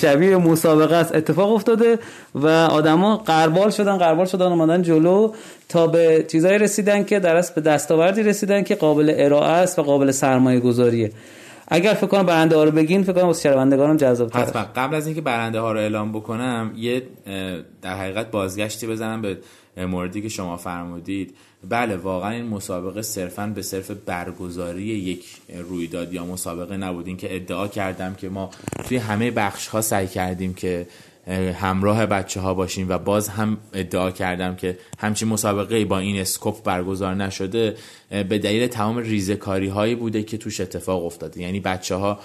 شبیه 0.00 0.36
مسابقه 0.36 0.96
است 0.96 1.14
اتفاق 1.14 1.52
افتاده 1.52 1.98
و 2.34 2.48
آدما 2.48 3.16
قربال 3.16 3.70
شدن 3.70 3.96
قربال 3.96 4.26
شدن 4.26 4.46
اومدن 4.46 4.82
جلو 4.82 5.32
تا 5.68 5.86
به 5.86 6.24
چیزایی 6.28 6.58
رسیدن 6.58 7.04
که 7.04 7.18
در 7.18 7.36
اصل 7.36 7.54
به 7.54 7.60
دستاوردی 7.60 8.22
رسیدن 8.22 8.62
که 8.62 8.74
قابل 8.74 9.14
ارائه 9.16 9.50
است 9.50 9.78
و 9.78 9.82
قابل 9.82 10.10
سرمایه 10.10 10.60
گذاریه 10.60 11.10
اگر 11.70 11.94
فکر 11.94 12.06
کنم 12.06 12.26
برنده 12.26 12.56
ها 12.56 12.64
رو 12.64 12.70
بگین 12.70 13.02
فکر 13.02 13.12
کنم 13.12 13.32
شنوندگانم 13.32 13.96
جذاب 13.96 14.36
حتما 14.36 14.62
قبل 14.76 14.94
از 14.94 15.06
اینکه 15.06 15.20
برنده 15.20 15.60
ها 15.60 15.72
رو 15.72 15.78
اعلام 15.78 16.12
بکنم 16.12 16.72
یه 16.76 17.02
در 17.82 17.98
حقیقت 17.98 18.30
بازگشتی 18.30 18.86
بزنم 18.86 19.22
به 19.22 19.38
موردی 19.86 20.22
که 20.22 20.28
شما 20.28 20.56
فرمودید. 20.56 21.34
بله 21.68 21.96
واقعا 21.96 22.30
این 22.30 22.46
مسابقه 22.46 23.02
صرفا 23.02 23.46
به 23.46 23.62
صرف 23.62 23.90
برگزاری 23.90 24.82
یک 24.82 25.24
رویداد 25.68 26.12
یا 26.12 26.24
مسابقه 26.24 26.76
نبود. 26.76 27.06
این 27.06 27.16
که 27.16 27.36
ادعا 27.36 27.68
کردم 27.68 28.14
که 28.14 28.28
ما 28.28 28.50
توی 28.88 28.96
همه 28.96 29.30
بخش 29.30 29.68
ها 29.68 29.80
سعی 29.80 30.06
کردیم 30.06 30.54
که 30.54 30.86
همراه 31.54 32.06
بچه 32.06 32.40
ها 32.40 32.54
باشیم 32.54 32.88
و 32.88 32.98
باز 32.98 33.28
هم 33.28 33.58
ادعا 33.72 34.10
کردم 34.10 34.56
که 34.56 34.78
همچین 34.98 35.28
مسابقه 35.28 35.84
با 35.84 35.98
این 35.98 36.20
اسکوپ 36.20 36.64
برگزار 36.64 37.14
نشده 37.14 37.76
به 38.10 38.38
دلیل 38.38 38.66
تمام 38.66 38.98
ریزکاری 38.98 39.68
هایی 39.68 39.94
بوده 39.94 40.22
که 40.22 40.38
توش 40.38 40.60
اتفاق 40.60 41.04
افتاده 41.04 41.40
یعنی 41.40 41.60
بچه 41.60 41.94
ها 41.94 42.20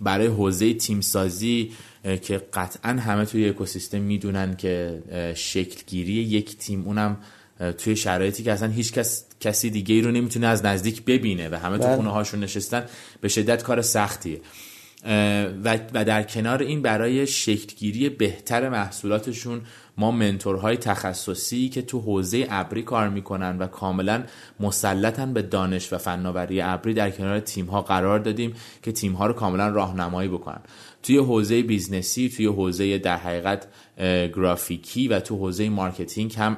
برای 0.00 0.26
حوزه 0.26 0.74
تیم 0.74 1.00
سازی 1.00 1.72
که 2.22 2.42
قطعا 2.52 2.92
همه 2.92 3.24
توی 3.24 3.48
اکوسیستم 3.48 4.00
می‌دونن 4.00 4.56
که 4.56 5.02
شکلگیری 5.36 6.12
یک 6.12 6.58
تیم 6.58 6.82
اونم 6.84 7.16
توی 7.78 7.96
شرایطی 7.96 8.42
که 8.42 8.52
اصلا 8.52 8.68
هیچ 8.68 8.92
کس 8.92 9.24
کسی 9.40 9.70
دیگه 9.70 9.94
ای 9.94 10.00
رو 10.00 10.10
نمی‌تونه 10.10 10.46
از 10.46 10.64
نزدیک 10.64 11.04
ببینه 11.04 11.48
و 11.48 11.54
همه 11.54 11.78
تو 11.78 11.84
بله. 11.84 11.96
خونه 11.96 12.10
هاشون 12.10 12.40
نشستن 12.40 12.84
به 13.20 13.28
شدت 13.28 13.62
کار 13.62 13.82
سختیه 13.82 14.40
و, 15.64 15.78
در 16.04 16.22
کنار 16.22 16.62
این 16.62 16.82
برای 16.82 17.26
شکلگیری 17.26 18.08
بهتر 18.08 18.68
محصولاتشون 18.68 19.60
ما 19.98 20.10
mentor 20.10 20.60
های 20.60 20.76
تخصصی 20.76 21.68
که 21.68 21.82
تو 21.82 22.00
حوزه 22.00 22.46
ابری 22.50 22.82
کار 22.82 23.08
می‌کنن 23.08 23.58
و 23.58 23.66
کاملا 23.66 24.24
مسلطن 24.60 25.32
به 25.32 25.42
دانش 25.42 25.92
و 25.92 25.98
فناوری 25.98 26.60
ابری 26.60 26.94
در 26.94 27.10
کنار 27.10 27.40
تیم 27.40 27.66
ها 27.66 27.82
قرار 27.82 28.18
دادیم 28.18 28.54
که 28.82 28.92
تیم 28.92 29.12
ها 29.12 29.26
رو 29.26 29.32
کاملا 29.32 29.68
راهنمایی 29.68 30.28
بکنن. 30.28 30.60
توی 31.02 31.18
حوزه 31.18 31.62
business 31.62 32.21
ی 32.21 32.28
توی 32.28 32.46
حوزه 32.46 32.98
در 32.98 33.16
حقیقت 33.16 33.66
گرافیکی 34.36 35.08
و 35.08 35.20
تو 35.20 35.36
حوزه 35.36 35.68
marketing 35.68 36.34
هم 36.38 36.56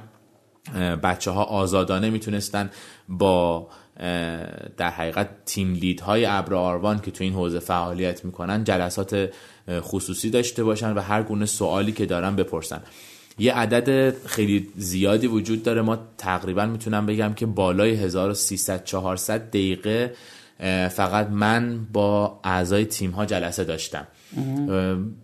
بچه 1.02 1.30
ها 1.30 1.44
آزادانه 1.44 2.10
می‌تونستن 2.10 2.70
با 3.08 3.68
در 4.76 4.90
حقیقت 4.90 5.28
تیم 5.46 5.74
لید 5.74 6.00
های 6.00 6.24
ابر 6.24 6.54
آروان 6.54 7.00
که 7.00 7.10
تو 7.10 7.24
این 7.24 7.32
حوزه 7.32 7.58
فعالیت 7.58 8.24
می‌کنن 8.24 8.64
جلسات 8.64 9.30
خصوصی 9.70 10.30
داشته 10.30 10.64
باشن 10.64 10.92
و 10.92 11.00
هر 11.00 11.22
گونه 11.22 11.46
سوالی 11.46 11.92
که 11.92 12.06
دارن 12.06 12.36
بپرسن. 12.36 12.82
یه 13.38 13.54
عدد 13.54 14.16
خیلی 14.26 14.68
زیادی 14.76 15.26
وجود 15.26 15.62
داره. 15.62 15.82
ما 15.82 15.98
تقریبا 16.18 16.66
می‌تونم 16.66 17.06
بگم 17.06 17.34
که 17.34 17.46
بالای 17.46 17.94
1300 17.94 18.84
400 18.84 19.48
دقیقه 19.48 20.14
فقط 20.88 21.28
من 21.28 21.86
با 21.92 22.40
اعضای 22.44 22.84
تیم 22.84 23.10
ها 23.10 23.26
جلسه 23.26 23.64
داشتم. 23.64 24.06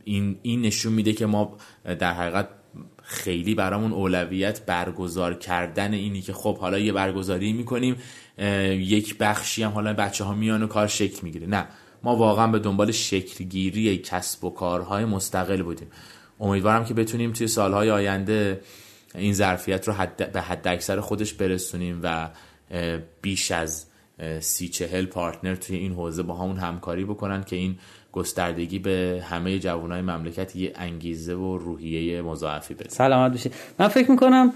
این 0.04 0.36
این 0.42 0.62
نشون 0.62 0.92
میده 0.92 1.12
که 1.12 1.26
ما 1.26 1.56
در 1.84 2.12
حقیقت 2.12 2.48
خیلی 3.02 3.54
برامون 3.54 3.92
اولویت 3.92 4.66
برگزار 4.66 5.34
کردن 5.34 5.92
اینی 5.92 6.20
که 6.20 6.32
خب 6.32 6.58
حالا 6.58 6.78
یه 6.78 6.92
برگزاری 6.92 7.52
می‌کنیم. 7.52 7.96
یک 8.38 9.18
بخشی 9.18 9.62
هم 9.62 9.70
حالا 9.70 9.92
بچه 9.92 10.24
ها 10.24 10.34
میان 10.34 10.62
و 10.62 10.66
کار 10.66 10.86
شکل 10.86 11.18
می‌گیره. 11.22 11.46
نه. 11.46 11.68
ما 12.02 12.16
واقعا 12.16 12.46
به 12.46 12.58
دنبال 12.58 12.90
شکلگیری 12.90 13.98
کسب 13.98 14.44
و 14.44 14.50
کارهای 14.50 15.04
مستقل 15.04 15.62
بودیم. 15.62 15.88
امیدوارم 16.40 16.84
که 16.84 16.94
بتونیم 16.94 17.32
توی 17.32 17.46
سالهای 17.46 17.90
آینده 17.90 18.60
این 19.14 19.34
ظرفیت 19.34 19.88
رو 19.88 19.94
حد 19.94 20.32
به 20.32 20.40
حد 20.40 20.68
اکثر 20.68 21.00
خودش 21.00 21.32
برسونیم 21.32 22.00
و 22.02 22.30
بیش 23.22 23.50
از 23.50 23.86
سی 24.40 24.68
چهل 24.68 25.06
پارتنر 25.06 25.54
توی 25.54 25.76
این 25.76 25.92
حوزه 25.92 26.22
با 26.22 26.36
همون 26.36 26.56
همکاری 26.56 27.04
بکنن 27.04 27.44
که 27.44 27.56
این 27.56 27.78
گستردگی 28.12 28.78
به 28.78 29.22
همه 29.24 29.58
جوانای 29.58 30.02
مملکت 30.02 30.56
یه 30.56 30.72
انگیزه 30.74 31.34
و 31.34 31.58
روحیه 31.58 32.22
مضاعفی 32.22 32.74
بده 32.74 32.88
سلامت 32.88 33.32
بشه 33.32 33.50
من 33.78 33.88
فکر 33.88 34.10
می‌کنم 34.10 34.52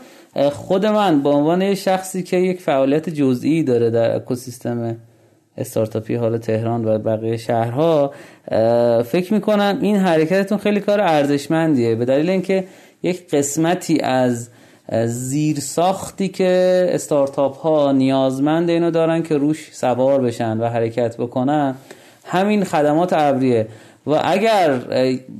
خود 0.52 0.86
من 0.86 1.22
به 1.22 1.28
عنوان 1.28 1.74
شخصی 1.74 2.22
که 2.22 2.36
یک 2.36 2.60
فعالیت 2.60 3.08
جزئی 3.08 3.62
داره 3.62 3.90
در 3.90 4.16
اکوسیستم 4.16 4.96
استارتاپی 5.56 6.14
حال 6.14 6.38
تهران 6.38 6.84
و 6.84 6.98
بقیه 6.98 7.36
شهرها 7.36 8.14
فکر 9.02 9.34
می‌کنم 9.34 9.78
این 9.82 9.96
حرکتتون 9.96 10.58
خیلی 10.58 10.80
کار 10.80 11.00
ارزشمندیه. 11.00 11.94
به 11.94 12.04
دلیل 12.04 12.30
اینکه 12.30 12.64
یک 13.02 13.30
قسمتی 13.30 14.00
از 14.00 14.50
زیر 15.06 15.60
ساختی 15.60 16.28
که 16.28 16.86
استارتاپ 16.90 17.56
ها 17.56 17.92
نیازمند 17.92 18.70
اینو 18.70 18.90
دارن 18.90 19.22
که 19.22 19.36
روش 19.36 19.68
سوار 19.72 20.20
بشن 20.20 20.58
و 20.58 20.68
حرکت 20.68 21.16
بکنن 21.16 21.74
همین 22.26 22.64
خدمات 22.64 23.12
ابریه. 23.12 23.68
و 24.06 24.20
اگر 24.24 24.80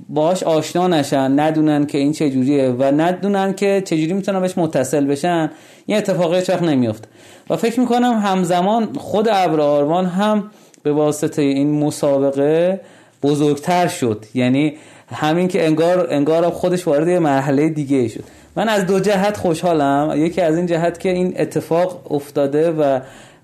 باش 0.09 0.43
آشنا 0.43 0.89
نشن 0.89 1.41
ندونن 1.41 1.87
که 1.87 1.99
این 1.99 2.13
چجوریه 2.13 2.69
و 2.69 2.83
ندونن 2.83 3.55
که 3.55 3.83
چجوری 3.87 4.13
می‌تونن 4.13 4.41
بهش 4.41 4.59
متصل 4.59 5.07
بشن 5.07 5.51
این 5.87 5.99
اتفاقی 5.99 6.43
چخ 6.43 6.63
نمیفته 6.63 7.09
و 7.51 7.57
فکر 7.57 7.81
می‌کنم 7.81 8.13
همزمان 8.25 8.93
خود 8.99 9.29
ابر 9.29 9.61
آرمان 9.61 10.07
هم 10.07 10.51
به 10.83 10.93
واسطه 10.93 11.43
این 11.43 11.85
مسابقه 11.85 12.81
بزرگتر 13.23 13.87
شد. 13.87 14.25
یعنی 14.35 14.75
همین 15.13 15.49
که 15.49 15.67
انگار 15.67 16.07
انگار 16.11 16.51
خودش 16.51 16.87
وارد 16.87 17.09
یه 17.09 17.19
مرحله 17.19 17.69
دیگه 17.69 18.09
شد. 18.09 18.25
من 18.57 18.69
از 18.69 18.87
دو 18.87 19.01
جهت 19.01 19.37
خوشحالم. 19.37 20.13
یکی 20.17 20.41
از 20.41 20.57
این 20.57 20.67
جهت 20.67 21.01
که 21.01 21.09
این 21.09 21.35
اتفاق 21.37 22.13
افتاده 22.13 22.71
و 22.71 23.01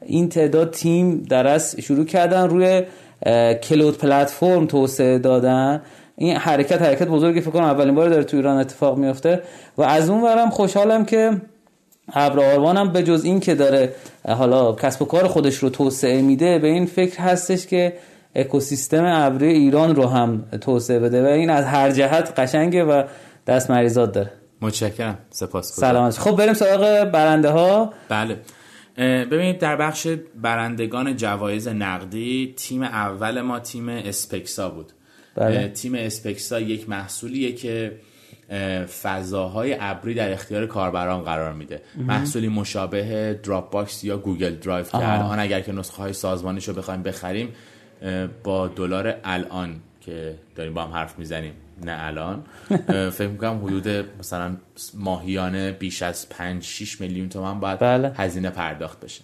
این 0.06 0.28
تعداد 0.28 0.70
تیم 0.70 1.26
درست 1.30 1.80
شروع 1.80 2.04
کردن 2.04 2.48
روی 2.48 2.82
کلود 3.62 3.98
پلتفرم 3.98 4.66
توسعه 4.66 5.18
دادن. 5.18 5.82
این 6.16 6.36
حرکت 6.36 6.82
حرکت 6.82 7.08
بزرگی 7.08 7.40
فکر 7.40 7.50
کنم 7.50 7.64
اولین 7.64 7.94
بار 7.94 8.08
داره 8.08 8.24
تو 8.24 8.36
ایران 8.36 8.56
اتفاق 8.56 8.98
میفته. 8.98 9.42
و 9.78 9.82
از 9.82 10.10
اون 10.10 10.22
ورم 10.22 10.50
خوشحالم 10.50 11.04
که 11.04 11.40
ابر 12.12 12.42
هم 12.42 12.92
به 12.92 13.02
جز 13.02 13.24
این 13.24 13.40
که 13.40 13.54
داره 13.54 13.94
حالا 14.28 14.72
کسب 14.72 15.02
و 15.02 15.04
کار 15.04 15.28
خودش 15.28 15.56
رو 15.56 15.70
توسعه 15.70 16.22
میده 16.22 16.58
به 16.58 16.68
این 16.68 16.86
فکر 16.86 17.20
هستش 17.20 17.66
که 17.66 17.92
اکوسیستم 18.34 19.04
ابری 19.04 19.52
ایران 19.52 19.94
رو 19.96 20.06
هم 20.06 20.44
توسعه 20.60 20.98
بده. 20.98 21.22
و 21.22 21.26
این 21.26 21.50
از 21.50 21.64
هر 21.64 21.90
جهت 21.90 22.40
قشنگه 22.40 22.84
و 22.84 23.02
دست 23.46 23.70
مریضات 23.70 24.12
داره. 24.12 24.30
متشکرم. 24.60 25.18
سپاس 25.30 25.72
سلامت. 25.72 26.18
خب 26.18 26.36
بریم 26.36 26.54
سراغ 26.54 27.04
برنده 27.04 27.50
ها 27.50 27.92
بله. 28.08 28.36
ببینید 28.96 29.58
در 29.58 29.76
بخش 29.76 30.06
برندگان 30.42 31.16
جوایز 31.16 31.68
نقدی 31.68 32.54
تیم 32.56 32.82
اول 32.82 33.40
ما 33.40 33.58
تیم 33.58 33.88
اسپکسا 33.88 34.70
بود. 34.70 34.92
بله. 35.34 35.68
تیم 35.68 35.94
اسپکسا 35.94 36.60
یک 36.60 36.88
محصولیه 36.88 37.52
که 37.52 37.98
فضاهای 39.02 39.76
ابری 39.80 40.14
در 40.14 40.32
اختیار 40.32 40.66
کاربران 40.66 41.22
قرار 41.22 41.52
میده. 41.52 41.82
محصولی 41.96 42.48
مشابه 42.48 43.40
Dropbox 43.42 44.04
یا 44.04 44.18
Google 44.18 44.54
Drive 44.54 44.84
که 44.84 44.94
الان 45.12 45.38
اگر 45.38 45.60
که 45.60 45.72
نسخه 45.72 46.02
های 46.02 46.12
سازمانیش 46.12 46.68
رو 46.68 46.74
بخوایم 46.74 47.02
بخریم 47.02 47.48
با 48.44 48.68
دلار 48.68 49.14
الان 49.24 49.80
که 50.00 50.34
داریم 50.54 50.74
با 50.74 50.82
هم 50.84 50.92
حرف 50.92 51.18
می‌زنیم. 51.18 51.52
نه 51.84 51.96
الان. 51.98 52.44
فکر 53.10 53.28
می‌کنم 53.28 53.64
حدود 53.64 53.88
مثلا 54.18 54.56
ماهیانه 54.94 55.72
بیش 55.72 56.02
از 56.02 56.28
5 56.28 56.62
6 56.64 57.00
میلیون 57.00 57.28
تومن 57.28 57.60
باید 57.60 57.78
بله. 57.78 58.12
هزینه 58.16 58.50
پرداخت 58.50 59.00
بشه. 59.00 59.22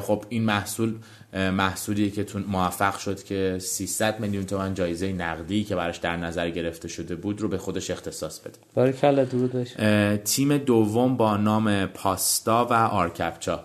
خب 0.00 0.24
این 0.28 0.44
محصول 0.44 0.94
محصولیه 1.32 2.10
که 2.10 2.24
تون 2.24 2.44
موفق 2.48 2.98
شد 2.98 3.22
که 3.22 3.58
300 3.60 4.20
میلیون 4.20 4.46
تومن 4.46 4.74
جایزه 4.74 5.12
نقدی 5.12 5.64
که 5.64 5.76
براش 5.76 5.96
در 5.96 6.16
نظر 6.16 6.50
گرفته 6.50 6.88
شده 6.88 7.14
بود 7.14 7.40
رو 7.40 7.48
به 7.48 7.58
خودش 7.58 7.90
اختصاص 7.90 8.38
بده. 8.38 8.58
باریکلا 8.74 9.24
درود 9.24 9.68
تیم 10.24 10.58
دوم 10.58 11.16
با 11.16 11.36
نام 11.36 11.86
پاستا 11.86 12.64
و 12.70 12.72
آرکپچا. 12.72 13.64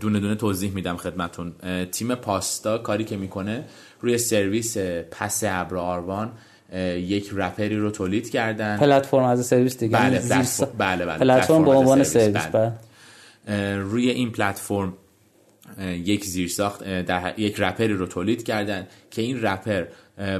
دونه 0.00 0.20
دونه 0.20 0.34
توضیح 0.34 0.72
میدم 0.72 0.96
خدمتون. 0.96 1.52
تیم 1.92 2.14
پاستا 2.14 2.78
کاری 2.78 3.04
که 3.04 3.16
می‌کنه 3.16 3.64
روی 4.00 4.18
سرویس 4.18 4.78
PaaS 5.10 5.44
ابر 5.46 5.76
آروان 5.76 6.32
یک 6.96 7.30
wrapper 7.32 7.70
ی 7.70 7.76
رو 7.76 7.90
تولید 7.90 8.30
کردن. 8.30 8.76
پلتفرم 8.76 9.24
از 9.24 9.46
سرویس 9.46 9.78
دیگه. 9.78 9.98
بله 9.98 10.22
بله 10.78 11.06
بله 11.06 11.18
پلتفرم 11.18 11.64
به 11.64 11.70
عنوان 11.70 12.04
سرویس 12.04 12.46
بله. 12.46 12.72
روی 13.78 14.10
این 14.10 14.32
پلتفرم 14.32 14.92
یک 16.04 16.24
زیرساخت 16.24 17.02
در 17.02 17.34
یک 17.36 17.60
wrapper 17.60 17.88
ی 17.88 17.92
رو 17.92 18.06
تولید 18.06 18.42
کردن 18.42 18.86
که 19.10 19.22
این 19.22 19.42
wrapper 19.42 19.84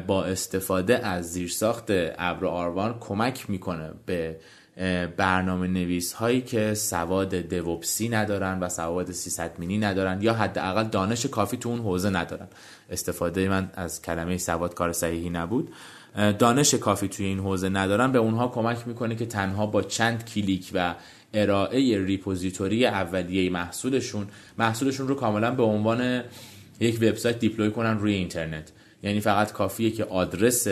با 0.07 0.25
استفاده 0.25 1.07
از 1.07 1.33
زیرساخت 1.33 1.85
ابر 1.91 2.47
آروان 2.47 2.97
کمک 3.01 3.51
می‌کنه 3.51 3.91
به 4.07 4.37
برنامه 5.17 5.69
نویس 5.69 6.13
هایی 6.13 6.41
که 6.41 6.75
سواد 6.75 7.35
DevOps 7.35 7.98
ی 7.98 8.09
ندارن 8.09 8.59
و 8.61 8.69
سواد 8.69 9.13
sysadmin 9.13 9.59
ی 9.59 9.79
ندارن 9.79 10.23
یا 10.23 10.35
حداقل 10.35 10.85
دانش 10.85 11.27
کافی 11.27 11.57
تو 11.57 11.69
اون 11.69 11.79
حوزه 11.79 12.11
ندارن. 12.11 12.47
استفاده 12.91 13.49
من 13.49 13.71
از 13.75 14.03
کلمه 14.03 14.39
سواد 14.39 14.75
کار 14.75 14.93
صحیحی 14.93 15.31
نبود. 15.31 15.73
دانش 16.39 16.75
کافی 16.75 17.09
توی 17.09 17.27
این 17.27 17.39
حوزه 17.39 17.69
ندارن 17.69 18.13
به 18.13 18.19
اونها 18.19 18.49
کمک 18.49 18.79
می‌کنه 18.87 19.15
که 19.15 19.27
تنها 19.27 19.67
با 19.67 19.83
چند 19.83 20.25
کلیک 20.25 20.71
و 20.75 20.95
ارائه 21.35 22.05
repository 22.05 22.87
اولیه 22.87 23.51
محصولشون 23.51 24.27
محصولشون 24.59 25.09
رو 25.09 25.15
کاملا 25.15 25.51
به 25.51 25.63
عنوان 25.63 26.23
یک 26.81 26.97
وبسایت 27.03 27.39
deploy 27.39 27.71
کنن 27.71 27.99
روی 27.99 28.15
اینترنت. 28.15 28.73
یعنی 29.03 29.21
فقط 29.21 29.53
کافیه 29.53 29.91
که 29.91 30.05
آدرس 30.05 30.67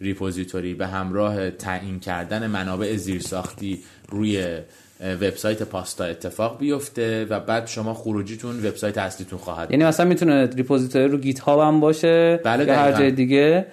repository 0.00 0.74
به 0.74 0.86
همراه 0.86 1.50
تعیین 1.50 2.00
کردن 2.00 2.46
منابع 2.46 2.96
زیرساختی 2.96 3.78
روی 4.08 4.58
وبسایت 5.00 5.62
پاستا 5.62 6.04
اتفاق 6.04 6.58
بیفته 6.58 7.24
و 7.24 7.40
بعد 7.40 7.66
شما 7.66 7.94
خروجیتون 7.94 8.66
وبسایت 8.66 8.98
اصلیتون 8.98 9.38
خواهد 9.38 9.70
یعنی 9.70 9.84
مثلا 9.84 10.06
می‌تونه 10.06 10.46
repository 10.46 11.08
رو 11.08 11.18
گیت 11.18 11.40
هاب 11.40 11.60
هم 11.60 11.80
باشه 11.80 12.40
بله 12.44 12.64
یا 12.64 12.74
هر 12.74 12.92
جای 12.92 13.10
دیگه. 13.10 13.66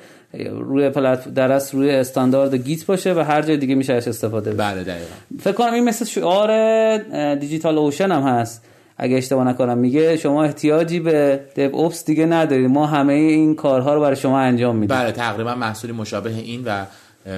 روی 0.60 0.90
پلت 0.90 1.34
درست 1.34 1.74
روی 1.74 1.91
استاندارد 1.91 2.56
گیت 2.56 2.86
باشه 2.86 3.14
و 3.14 3.20
هر 3.20 3.41
جای 3.41 3.57
دیگه 3.57 3.76
میشه 3.76 3.94
استفاده 3.94 4.49
بشه. 4.49 4.57
بله 4.57 4.84
دقیقا. 4.84 5.16
فکر 5.40 5.53
کنم 5.53 5.74
این 5.74 5.84
مثل 5.84 6.06
شعار 6.06 7.36
دیجیتال 7.36 7.78
اوشن 7.78 8.12
هم 8.12 8.22
هست. 8.22 8.66
اگه 8.98 9.18
اشتباه 9.18 9.48
نکنم 9.48 9.78
میگه 9.78 10.18
شما 10.18 10.44
احتیاجی 10.44 10.99
به 10.99 11.40
دیو 11.56 11.76
اوپس 11.76 12.06
دیگه 12.06 12.26
ندارید 12.26 12.70
ما 12.70 12.86
همه 12.86 13.14
این 13.14 13.56
کارها 13.56 13.94
رو 13.94 14.02
برای 14.02 14.16
شما 14.16 14.40
انجام 14.40 14.76
میدیم. 14.76 14.98
بله 14.98 15.12
تقریبا 15.12 15.56
محصولی 15.56 15.94
مشابه 15.94 16.30
این 16.30 16.64
و 16.66 16.86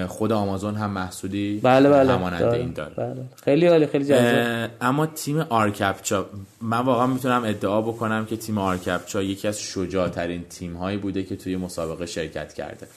خود 0.07 0.31
آمازون 0.31 0.76
هم 0.76 0.89
محصولی 0.89 1.59
بله 1.64 1.89
بله. 1.89 2.14
همانند 2.14 2.39
داره. 2.39 2.59
این 2.59 2.72
داره. 2.72 2.93
بله. 2.93 3.23
خیلی 3.43 3.68
عالی 3.68 3.88
خیلی 3.88 4.05
جذاب. 4.05 4.69
اما 4.81 5.05
تیم 5.05 5.39
آرکپچا 5.39 6.30
من 6.61 6.80
واقعا 6.80 7.07
می‌تونم 7.07 7.43
ادعا 7.45 7.81
بکنم 7.81 8.26
که 8.26 8.38
تیم 8.38 8.57
ARCaptcha 8.57 9.24
یکی 9.23 9.47
از 9.47 9.61
شجاعترین 9.61 10.45
تیم 10.49 10.73
هایی 10.73 10.97
بوده 10.97 11.23
که 11.23 11.35
توی 11.35 11.55
مسابقه 11.55 12.05
شرکت 12.05 12.53
کرده. 12.53 12.88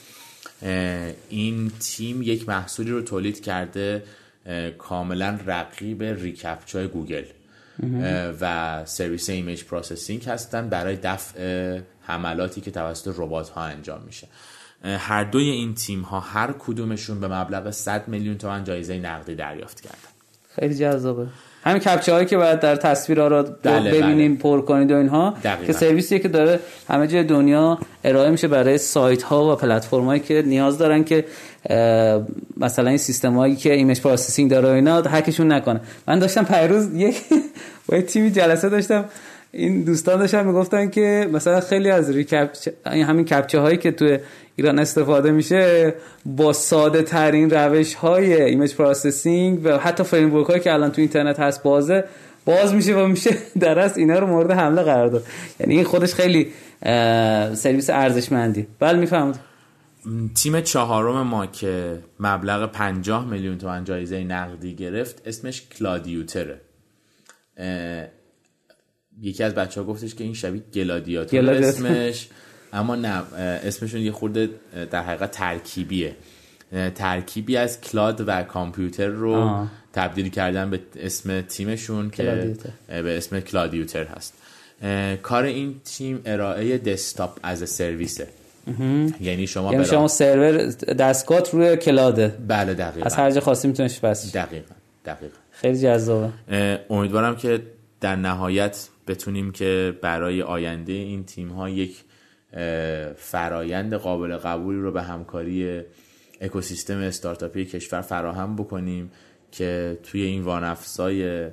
این 1.29 1.71
تیم 1.79 2.21
یک 2.21 2.49
محصولی 2.49 2.91
رو 2.91 3.01
تولید 3.01 3.43
کرده 3.43 4.03
کاملا 4.77 5.39
رقیب 5.45 6.03
reCAPTCHA 6.03 6.87
ی 6.87 6.91
Google. 6.91 7.23
و 8.41 8.85
سرویس 8.85 9.29
image 9.29 9.63
processing 9.63 10.23
هستن 10.23 10.69
برای 10.69 10.95
دفع 11.03 11.79
حملاتی 12.01 12.61
که 12.61 12.71
توسط 12.71 13.13
ربات 13.17 13.49
ها 13.49 13.63
انجام 13.63 14.01
میشه. 14.05 14.27
هر 14.83 15.23
دوی 15.23 15.49
این 15.49 15.75
تیم 15.75 16.01
ها 16.01 16.19
هر 16.19 16.53
کدومشون 16.59 17.19
به 17.19 17.27
مبلغ 17.27 17.71
100 17.71 18.07
میلیون 18.07 18.37
تومن 18.37 18.63
جایزه 18.63 18.99
نقدی 18.99 19.35
دریافت 19.35 19.81
کردن. 19.81 19.97
خیلی 20.55 20.75
جذابه. 20.75 21.27
همین 21.63 21.79
captcha 21.79 22.13
هایی 22.13 22.25
که 22.25 22.37
باید 22.37 22.59
در 22.59 22.75
تصویرها 22.75 23.27
رو 23.27 23.43
بله، 23.63 23.91
ببینیم 23.91 24.35
پر 24.35 24.61
کنید 24.61 24.91
و 24.91 24.95
اینها 24.95 25.33
دقیقاً. 25.43 25.65
که 25.65 25.73
سرویسیه 25.73 26.19
که 26.19 26.27
داره 26.27 26.59
همه 26.89 27.07
جای 27.07 27.23
دنیا 27.23 27.79
ارائه 28.03 28.29
میشه 28.29 28.47
برای 28.47 28.77
سایت 28.77 29.23
ها 29.23 29.53
و 29.53 29.55
پلتفرم 29.55 30.05
هایی 30.05 30.19
که 30.19 30.43
نیاز 30.45 30.77
دارن 30.77 31.03
که 31.03 31.25
مثلا 32.57 32.89
این 32.89 32.97
سیستم 32.97 33.37
هایی 33.37 33.55
که 33.55 33.73
image 33.73 34.01
processing 34.01 34.51
داره 34.51 34.69
و 34.69 34.71
اینا 34.71 35.01
هکشون 35.01 35.51
نکنه. 35.51 35.81
من 36.07 36.19
داشتم 36.19 36.43
پریروز 36.43 36.93
یک 36.95 37.21
با 37.87 38.01
تیمی 38.01 38.31
جلسه 38.31 38.69
داشتم. 38.69 39.05
این 39.51 39.83
دوستان 39.83 40.19
داشتن 40.19 40.47
می‌گفتن 40.47 40.89
که 40.89 41.29
مثلا 41.31 41.59
خیلی 41.59 41.89
از 41.89 42.09
این 42.09 43.05
همین 43.05 43.25
captcha 43.25 43.59
هایی 43.59 43.77
که 43.77 43.91
توی 43.91 44.19
ایران 44.55 44.79
استفاده 44.79 45.31
میشه 45.31 45.93
با 46.25 46.53
ساده 46.53 47.01
ترین 47.01 47.49
روش 47.49 47.93
های 47.93 48.41
image 48.41 48.75
processing 48.75 49.59
و 49.63 49.77
حتی 49.77 50.03
فریم 50.03 50.43
هایی 50.43 50.59
که 50.59 50.73
الان 50.73 50.91
تو 50.91 51.01
اینترنت 51.01 51.39
هست 51.39 51.63
بازه 51.63 52.03
باز 52.45 52.73
میشه 52.73 52.95
و 52.95 53.07
میشه 53.07 53.37
در 53.59 53.79
از 53.79 53.97
اینا 53.97 54.19
رو 54.19 54.27
مورد 54.27 54.51
حمله 54.51 54.81
قرار 54.81 55.07
داد. 55.07 55.23
یعنی 55.59 55.75
این 55.75 55.83
خودش 55.83 56.13
خیلی 56.13 56.51
سرویس 57.55 57.89
ارزشمندی. 57.89 58.67
بله 58.79 58.99
می‌فهمید 58.99 59.35
تیم 60.35 60.61
چهارم 60.61 61.27
ما 61.27 61.45
که 61.45 61.99
مبلغ 62.19 62.71
50 62.71 63.29
میلیون 63.29 63.57
تومن 63.57 63.83
جایزه 63.83 64.23
نقدی 64.23 64.75
گرفت 64.75 65.27
اسمش 65.27 65.67
کلادیوتره. 65.67 66.61
یکی 69.21 69.43
از 69.43 69.55
بچه 69.55 69.81
ها 69.81 69.87
گفتش 69.87 70.15
که 70.15 70.23
این 70.23 70.33
شبیه 70.33 70.61
گلادیاتور. 70.73 71.49
اسمش. 71.49 72.27
اما 72.73 72.95
نه 72.95 73.23
اسمشون 73.63 74.01
یه 74.01 74.11
خورده 74.11 74.49
در 74.91 75.03
حقیقت 75.03 75.31
ترکیبیه. 75.31 76.15
ترکیبی 76.95 77.57
از 77.57 77.81
cloud 77.81 78.23
و 78.27 78.43
کامپیوتر 78.43 79.07
رو 79.07 79.33
آه. 79.33 79.71
تبدیل 79.93 80.29
کردن 80.29 80.69
به 80.69 80.79
اسم 80.99 81.41
تیمشون 81.41 82.09
که 82.09 82.23
کلادیوتر. 82.23 82.69
به 82.87 83.17
اسم 83.17 83.39
کلادیوتر 83.39 84.03
هست. 84.03 84.33
کار 85.23 85.43
این 85.43 85.75
تیم 85.85 86.21
ارائه 86.25 86.77
desktop 86.77 87.39
as 87.43 87.69
a 87.69 87.75
service 87.75 88.21
ه 88.21 88.27
یعنی 89.21 89.47
شما 89.47 89.71
یعنی 89.73 89.85
شما 89.85 90.07
سرور 90.07 90.65
دستگاه 90.93 91.43
روی 91.51 91.77
cloud 91.77 92.19
ه 92.19 92.27
بله 92.47 92.73
دقیقا. 92.73 93.05
از 93.05 93.15
هر 93.15 93.31
جا 93.31 93.41
خاصی 93.41 93.67
میتونش 93.67 93.99
بس 93.99 94.35
دقیقا 94.35 94.75
دقیقا. 95.05 95.37
خیلی 95.51 95.79
جذابه. 95.79 96.29
امیدوارم 96.89 97.35
که 97.35 97.61
در 98.01 98.15
نهایت 98.15 98.87
بتونیم 99.07 99.51
که 99.51 99.97
برای 100.01 100.41
آینده 100.41 100.93
این 100.93 101.25
تیم 101.25 101.49
ها 101.49 101.69
یک 101.69 102.03
فرایند 103.15 103.93
قابل 103.93 104.37
قبولی 104.37 104.79
رو 104.79 104.91
به 104.91 105.01
همکاری 105.01 105.81
اکوسیستم 106.41 106.97
استارتاپی 106.97 107.65
کشور 107.65 108.01
فراهم 108.01 108.55
بکنیم 108.55 109.11
که 109.51 109.97
توی 110.03 110.21
این 110.21 110.41
وانفسای 110.41 111.49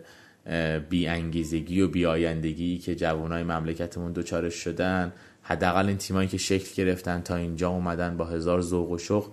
بی 0.89 1.07
انگیزگی 1.07 1.81
و 1.81 1.89
بی 1.89 2.07
آیندگی 2.07 2.79
که 2.79 2.95
جوانای 2.95 3.43
مملکتمون 3.43 4.12
دوچارش 4.12 4.55
شدن 4.55 5.12
حداقل 5.43 5.87
این 5.87 5.97
تیمایی 5.97 6.29
که 6.29 6.39
شکل 6.39 6.85
گرفتن 6.85 7.20
تا 7.20 7.37
اینجا 7.37 7.69
اومدن 7.69 8.16
با 8.16 8.25
هزار 8.25 8.61
ذوق 8.61 8.91
و 8.91 8.99
شوق 8.99 9.27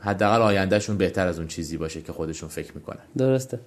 حداقل 0.00 0.42
آیندهشون 0.42 0.96
بهتر 0.96 1.26
از 1.26 1.38
اون 1.38 1.48
چیزی 1.48 1.76
باشه 1.76 2.02
که 2.02 2.12
خودشون 2.12 2.48
فکر 2.48 2.72
می‌کنن. 2.74 3.02
درسته. 3.16 3.60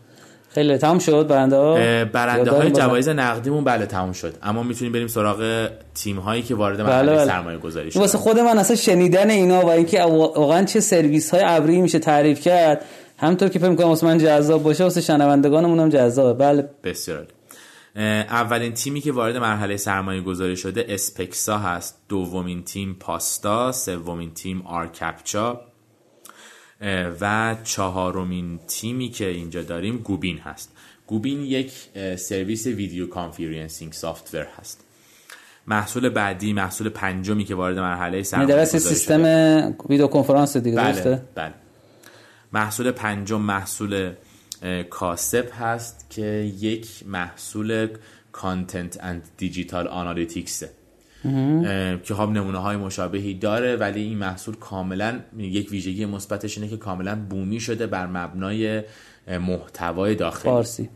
خیلی 0.54 0.78
تمام 0.78 1.00
شد 1.00 1.28
برنده 1.28 1.56
ها 1.56 1.74
برنده 2.06 2.52
های؟ 2.52 2.72
جوایز 2.72 3.10
نقدیمون 3.10 3.64
بله 3.64 3.86
تموم 3.86 4.12
شد. 4.12 4.34
اما 4.44 4.64
می‌تونیم 4.64 4.94
بریم 4.94 5.08
سراغ 5.08 5.70
تیم 5.96 6.20
هایی 6.20 6.42
که 6.42 6.56
وارد 6.56 6.82
مرحله 6.82 7.08
بله، 7.08 7.16
بله. 7.16 7.26
سرمایه 7.26 7.58
گذاری 7.58 7.90
این 7.94 8.02
واسه 8.02 8.18
خود 8.18 8.40
من 8.40 8.58
اصلا 8.58 8.76
شنیدن 8.76 9.30
اینا 9.30 9.62
و 9.62 9.70
اینکه 9.70 10.02
واقعا 10.04 10.64
چه 10.64 10.80
سرویس 10.80 11.32
های 11.34 11.44
ابری 11.46 11.82
میشه 11.82 12.00
تعریف 12.00 12.42
کرد 12.42 12.86
همونطور 13.18 13.50
که 13.50 13.60
فکر 13.60 13.70
می‌کنم 13.70 13.88
واسه 13.88 14.08
من 14.08 14.18
جذاب 14.18 14.64
باشه 14.64 14.84
واسه 14.84 15.02
شنوندگانمون 15.02 15.80
هم 15.80 15.90
جذابه. 15.90 16.46
بله. 16.46 16.70
بسیار 16.84 17.28
اولین 18.30 18.74
تیمی 18.74 19.02
که 19.02 19.12
وارد 19.12 19.38
مرحله 19.38 19.78
سرمایه 19.78 20.22
گذاری 20.22 20.58
شده 20.58 20.86
اسپکسا 20.90 21.58
هست. 21.58 21.98
دومین 22.10 22.64
تیم 22.64 22.98
پاستا 23.00 23.72
سومین 23.72 24.34
تیم 24.34 24.62
آرکپچا. 24.62 25.62
و 27.22 27.56
چهارمین 27.64 28.60
تیمی 28.68 29.10
که 29.10 29.28
اینجا 29.28 29.62
داریم 29.62 29.98
گوبین 29.98 30.38
هست. 30.38 30.72
گوبین 31.08 31.42
یک 31.42 31.74
سرویس 32.16 32.68
video 32.68 33.08
conferencing 33.08 33.94
software 33.94 34.48
هست. 34.60 34.84
محصول 35.68 36.10
بعدی 36.10 36.54
محصول 36.54 36.90
پنجمی 36.90 37.46
که 37.46 37.56
وارد 37.56 37.80
مرحله 37.80 38.12
یعنی 38.12 38.24
سرمایه 38.24 38.56
اصل 38.56 38.78
سیستم 38.78 39.24
ویدیو 39.90 40.08
کنفرانس 40.08 40.58
دیگه 40.58 40.78
بله 40.78 41.22
بله. 41.36 41.54
محصول 42.54 42.92
پنجم 42.92 43.42
محصول 43.42 44.14
کاسب 44.90 45.50
هست 45.60 46.06
که 46.10 46.26
یک 46.60 47.04
محصول 47.06 47.88
content 48.32 49.04
and 49.04 49.30
digital 49.38 49.88
analytics 49.88 50.62
ه 50.62 50.70
که 52.04 52.14
خب 52.14 52.30
نمونه 52.30 52.58
های 52.58 52.78
مشابهی 52.78 53.34
داره 53.34 53.76
ولی 53.76 54.02
این 54.02 54.18
محصول 54.18 54.56
کاملا 54.56 55.20
یک 55.38 55.72
ویژگی 55.72 56.06
مثبتش 56.06 56.58
اینه 56.58 56.70
که 56.70 56.78
کاملا 56.78 57.16
بومی 57.30 57.60
شده 57.60 57.88
بر 57.88 58.08
مبنای 58.08 58.84
محتوای 59.28 60.16
داخلی. 60.16 60.52
فارسی. 60.52 60.90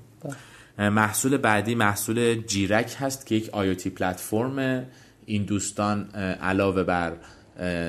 محصول 0.78 1.38
بعدی 1.38 1.76
محصول 1.76 2.42
جیرک 2.42 2.96
هست 3.00 3.26
که 3.26 3.36
یک 3.36 3.50
آیوتی 3.50 3.90
پلتفرم. 3.90 4.86
این 5.26 5.44
دوستان 5.44 6.10
علاوه 6.42 6.84
بر 6.84 7.14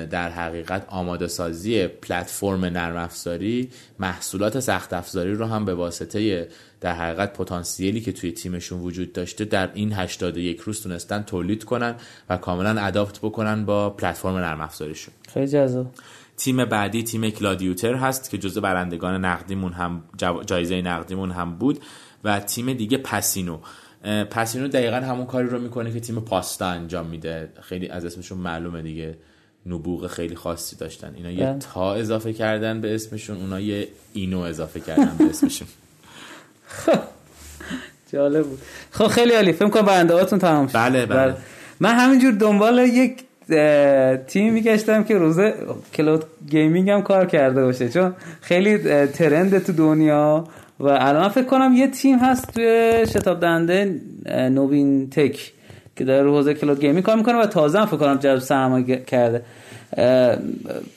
در 0.05 0.29
حقیقت 0.29 0.85
آماده 0.87 1.27
سازی 1.27 1.87
پلتفرم 1.87 2.65
نرم 2.65 2.97
افزاری 2.97 3.69
محصولات 3.99 4.59
سخت 4.59 4.93
افزاری 4.93 5.33
رو 5.33 5.45
هم 5.45 5.65
به 5.65 5.73
واسطه 5.73 6.47
در 6.81 6.93
حقیقت 6.93 7.33
پتانسیلی 7.33 8.01
که 8.01 8.11
توی 8.11 8.31
تیمشون 8.31 8.79
وجود 8.79 9.13
داشته 9.13 9.45
در 9.45 9.69
این 9.73 9.93
81 9.93 10.59
روز 10.59 10.83
تونستن 10.83 11.23
تولید 11.23 11.63
کنن 11.63 11.95
و 12.29 12.37
کاملا 12.37 12.81
اداپت 12.81 13.19
بکنن 13.19 13.65
با 13.65 13.89
پلتفرم 13.89 14.37
نرم 14.37 14.61
افزاریشون 14.61 15.13
خیلی 15.33 15.47
جذاب. 15.47 15.87
تیم 16.37 16.65
بعدی 16.65 17.03
تیم 17.03 17.29
کلادیوتر 17.29 17.93
هست 17.93 18.29
که 18.29 18.37
جزو 18.37 18.61
برندگان 18.61 19.25
نقدیمون 19.25 19.73
هم 19.73 20.03
جایزه 20.45 20.81
نقدیمون 20.81 21.31
هم 21.31 21.55
بود 21.55 21.79
و 22.23 22.39
تیم 22.39 22.73
دیگه 22.73 22.97
پسینو 22.97 23.59
اه، 24.03 24.23
پسینو 24.23 24.67
دقیقا 24.67 24.95
همون 24.95 25.25
کاری 25.25 25.47
رو 25.47 25.59
می‌کنه 25.59 25.91
که 25.93 25.99
تیم 25.99 26.19
پاستا 26.19 26.67
انجام 26.67 27.05
میده. 27.05 27.49
خیلی 27.61 27.87
از 27.87 28.05
اسمشون 28.05 28.37
معلومه 28.37 28.81
دیگه. 28.81 29.17
نبوغ 29.65 30.07
خیلی 30.07 30.35
خاصی 30.35 30.75
داشتن. 30.75 31.15
اینا 31.15 31.31
یه 31.31 31.45
بله. 31.45 31.59
تا 31.59 31.93
اضافه 31.93 32.33
کردن 32.33 32.81
به 32.81 32.95
اسمشون 32.95 33.37
اونا 33.37 33.59
یه 33.59 33.87
اینو 34.13 34.39
اضافه 34.39 34.79
کردن 34.79 35.15
به 35.17 35.23
اسمشون. 35.23 35.67
جالب 38.13 38.45
بود. 38.45 38.59
خب 38.91 39.07
خیلی 39.07 39.33
عالی. 39.33 39.53
فکر 39.53 39.69
کنم 39.69 39.81
برنده 39.85 40.13
هاتون 40.13 40.39
تمام 40.39 40.67
شد. 40.67 40.75
بله، 40.75 41.05
بله. 41.05 41.35
من 41.79 41.95
همینجور 41.95 42.31
دنبال 42.31 42.79
یک 42.79 43.23
تیم 44.27 44.53
میگشتم 44.53 45.03
که 45.03 45.17
رو 45.17 45.29
حوزه 45.29 45.53
cloud 45.93 46.23
gaming 46.49 46.89
هم 46.89 47.01
کار 47.01 47.25
کرده 47.25 47.63
باشه. 47.63 47.89
چون 47.89 48.13
خیلی 48.41 48.77
trend 49.07 49.63
تو 49.63 49.73
دنیا 49.73 50.47
و 50.79 50.87
الان 50.87 51.29
فکر 51.29 51.45
کنم 51.45 51.73
یه 51.73 51.87
تیم 51.87 52.19
هست 52.19 52.53
توی 52.53 53.05
شتاب‌دهنده 53.07 54.01
نوین 54.29 55.09
تک 55.09 55.53
که 55.95 56.03
در 56.03 56.21
رو 56.21 56.35
حوزه 56.35 56.53
cloud 56.53 56.79
gaming 56.79 57.03
کار 57.03 57.15
می‌کنه 57.15 57.37
و 57.41 57.45
تازه 57.45 57.79
هم 57.79 57.85
فکر 57.85 57.97
کنم 57.97 58.17
جذب 58.17 58.39
سرمایه 58.39 58.97
کرده. 58.97 59.41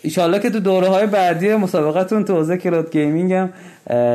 ایشالله 0.03 0.39
که 0.39 0.51
تو 0.51 0.61
دوره 0.61 0.89
های 0.89 1.07
بعدی 1.07 1.55
مسابقتون 1.55 2.25
تو 2.25 2.35
حوزه 2.35 2.57
cloud 2.57 2.91
gaming 2.91 3.33
هم 3.33 3.53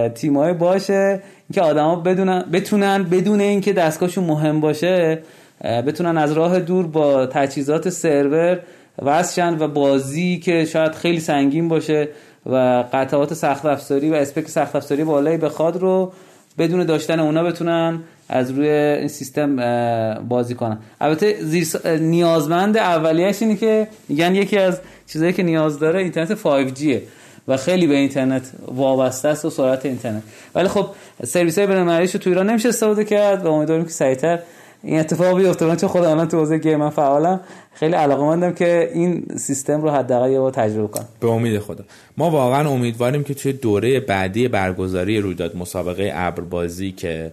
تیم 0.07 0.37
های 0.37 0.53
باشه. 0.53 1.21
که 1.53 1.61
آدما 1.61 1.95
بدونن 1.95 2.45
بتونن 2.53 3.03
بدون 3.03 3.41
اینکه 3.41 3.73
دستگاهشون 3.73 4.23
مهم 4.23 4.59
باشه 4.61 5.19
بتونن 5.63 6.17
از 6.17 6.31
راه 6.31 6.59
دور 6.59 6.87
با 6.87 7.25
تجهیزات 7.25 7.89
سرور 7.89 8.59
وصلشن 9.01 9.57
و 9.59 9.67
بازی 9.67 10.39
که 10.39 10.65
شاید 10.65 10.91
خیلی 10.91 11.19
سنگین 11.19 11.67
باشه 11.67 12.09
و 12.45 12.83
قطعات 12.93 13.33
سخت 13.33 13.65
افزاری 13.65 14.09
و 14.09 14.13
اسپک 14.13 14.47
سخت 14.47 14.75
افزاری 14.75 15.03
بالایی 15.03 15.37
بخواد 15.37 15.77
رو 15.77 16.11
بدون 16.57 16.85
داشتن 16.85 17.19
اونا 17.19 17.43
بتونن 17.43 17.99
از 18.29 18.51
روی 18.51 18.69
این 18.69 19.07
سیستم 19.07 19.55
بازی 20.29 20.55
کنن. 20.55 20.77
البته 21.01 21.35
زیر 21.41 21.67
نیازمند 21.99 22.77
اولیش 22.77 23.41
اینه 23.41 23.55
که 23.55 23.87
میگن 24.09 24.35
یکی 24.35 24.57
از 24.57 24.79
چیزایی 25.07 25.33
که 25.33 25.43
نیاز 25.43 25.79
داره 25.79 25.99
اینترنت 25.99 26.35
5Gه 26.35 26.97
و 27.47 27.57
خیلی 27.57 27.87
به 27.87 27.95
اینترنت 27.95 28.51
وابسته 28.67 29.27
است 29.27 29.45
و 29.45 29.49
سرعت 29.49 29.85
اینترنت. 29.85 30.23
ولی 30.55 30.67
خب 30.67 30.87
سرویس 31.23 31.57
های 31.57 31.67
بین‌المللیش 31.67 32.11
تو 32.11 32.29
ایران 32.29 32.49
نمیشه 32.49 32.69
استفاده 32.69 33.03
کرد 33.05 33.45
و 33.45 33.51
امیدواریم 33.51 33.85
که 33.85 33.91
سریعتر 33.91 34.39
این 34.83 34.99
اتفاق 34.99 35.37
بیفته. 35.37 35.75
چون 35.75 35.89
خودم 35.89 36.09
الان 36.09 36.27
تو 36.27 36.37
حوزه 36.37 36.57
گیم 36.57 36.75
من 36.75 36.89
فعالم. 36.89 37.39
خیلی 37.73 37.93
علاقه 37.93 38.53
که 38.53 38.91
این 38.93 39.25
سیستم 39.37 39.81
رو 39.81 39.89
حداقل 39.89 40.31
یه 40.31 40.39
بار 40.39 40.51
تجربه 40.51 40.87
کنم. 40.87 41.07
به 41.19 41.27
امید 41.27 41.59
خدا. 41.59 41.83
ما 42.17 42.29
واقعا 42.29 42.69
امیدواریم 42.69 43.23
که 43.23 43.33
توی 43.33 43.53
دوره 43.53 43.99
بعدی 43.99 44.47
برگزاری 44.47 45.19
رویداد 45.19 45.57
مسابقه 45.57 46.11
ابربازی 46.15 46.91
که 46.91 47.31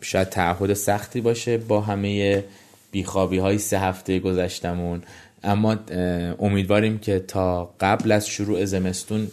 شاید 0.00 0.28
تعهد 0.28 0.74
سختی 0.74 1.20
باشه 1.20 1.58
با 1.58 1.80
همه 1.80 2.44
بیخوابی 2.92 3.38
های 3.38 3.58
سه 3.58 3.78
هفته 3.78 4.18
گذشتمون 4.18 5.02
اما 5.44 5.76
امیدواریم 6.38 6.98
که 6.98 7.18
تا 7.18 7.74
قبل 7.80 8.12
از 8.12 8.28
شروع 8.28 8.64
زمستون 8.64 9.28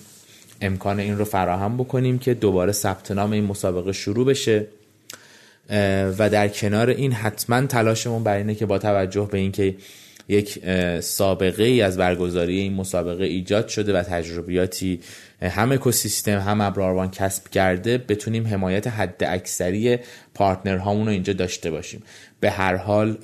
امکان 0.62 1.00
این 1.00 1.18
رو 1.18 1.26
فراهم 1.26 1.78
بکنیم 1.78 2.20
که 2.20 2.34
دوباره 2.34 2.72
ثبت 2.72 3.12
نام 3.12 3.32
این 3.32 3.44
مسابقه 3.44 3.92
شروع 3.92 4.26
بشه. 4.26 4.68
و 6.18 6.30
در 6.30 6.48
کنار 6.48 6.90
این 6.90 7.12
حتما 7.12 7.66
تلاشمون 7.66 8.24
بر 8.24 8.38
اینه 8.38 8.56
که 8.56 8.66
با 8.66 8.78
توجه 8.78 9.30
به 9.32 9.38
اینکه 9.38 9.76
یک 10.28 10.60
سابقه 11.00 11.64
ای 11.64 11.82
از 11.82 11.98
برگزاری 11.98 12.60
این 12.60 12.74
مسابقه 12.74 13.24
ایجاد 13.24 13.68
شده 13.68 13.94
و 13.94 14.04
تجربیاتی 14.04 15.00
هم 15.42 15.72
اکوسیستم 15.72 16.40
هم 16.40 16.62
ابراروان 16.62 17.12
کسب 17.12 17.48
کرده 17.48 17.98
بتونیم 17.98 18.48
حمایت 18.48 18.88
حد 18.88 19.24
اکثری 19.24 20.00
پارتنر 20.34 20.78
هامون 20.78 21.06
رو 21.06 21.12
اینجا 21.12 21.34
داشته 21.34 21.72
باشیم. 21.72 22.04
به 22.40 22.52
هر 22.52 22.76
حال 22.76 23.18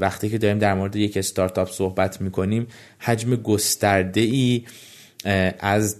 وقتی 0.00 0.28
که 0.28 0.38
داریم 0.38 0.58
در 0.58 0.74
مورد 0.74 0.96
یک 0.96 1.16
استارتاپ 1.16 1.70
صحبت 1.70 2.20
می‌کنیم 2.20 2.66
حجم 2.98 3.36
گسترده 3.36 4.20
ای 4.20 4.64
از 5.60 5.96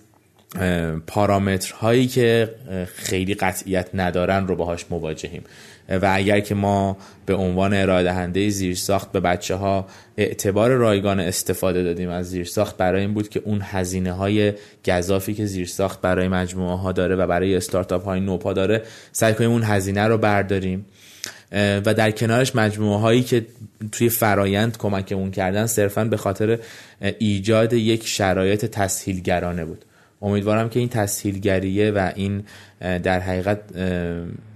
پارامترهایی 1.07 2.07
که 2.07 2.55
خیلی 2.95 3.35
قطعیت 3.35 3.89
ندارن 3.95 4.47
رو 4.47 4.57
باهاش 4.57 4.85
مواجهیم. 4.91 5.45
و 5.89 6.11
اگر 6.13 6.41
که 6.41 6.55
ما 6.55 6.97
به 7.27 7.35
عنوان 7.35 7.75
ارائه 7.75 8.03
دهنده 8.03 8.49
زیرساخت 8.49 9.13
به 9.13 9.21
بچه 9.21 9.55
ها 9.55 9.87
اعتبار 10.17 10.71
رایگان 10.71 11.21
استفاده 11.21 11.83
دادیم 11.83 12.09
از 12.09 12.31
زیرساخت 12.31 12.77
برای 12.77 13.01
این 13.01 13.15
بود 13.15 13.29
که 13.29 13.43
اون 13.45 13.61
هزینه 13.63 14.13
های 14.13 14.53
گذافی 14.87 15.35
که 15.35 15.47
زیرساخت 15.47 16.01
برای 16.01 16.29
مجموعه 16.29 16.77
ها 16.77 16.93
داره 16.93 17.17
و 17.17 17.27
برای 17.27 17.57
استارتاپ 17.57 18.05
های 18.05 18.21
نوپا 18.21 18.53
داره 18.53 18.83
سعی 19.13 19.35
کنیم 19.35 19.51
اون 19.51 19.63
هزینه 19.63 20.07
رو 20.07 20.19
برداریم. 20.19 20.87
و 21.55 21.95
در 21.95 22.11
کنارش 22.11 22.57
مجموعه 22.57 23.01
هایی 23.01 23.23
که 23.23 23.47
توی 23.93 24.09
فرایند 24.09 24.79
کمکمون 24.79 25.31
کردن 25.31 25.67
صرفا 25.67 26.05
به 26.05 26.17
خاطر 26.17 26.59
ایجاد 27.19 27.73
یک 27.73 28.07
شرایط 28.07 28.65
تسهیلگرانه 28.67 29.65
بود. 29.65 29.85
امیدوارم 30.23 30.69
که 30.69 30.81
این 30.81 30.89
تسهیلگریه 30.89 31.91
و 31.91 32.13
این 32.15 32.45
در 32.81 33.21
حقیقت 33.21 33.59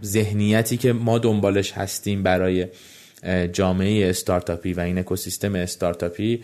ذهنیتی 0.04 0.76
که 0.76 0.92
ما 0.92 1.18
دنبالش 1.18 1.72
هستیم 1.72 2.22
برای 2.22 2.66
جامعه 3.52 4.10
استارتاپی 4.10 4.72
و 4.72 4.80
این 4.80 4.98
اکوسیستم 4.98 5.54
استارتاپی 5.54 6.40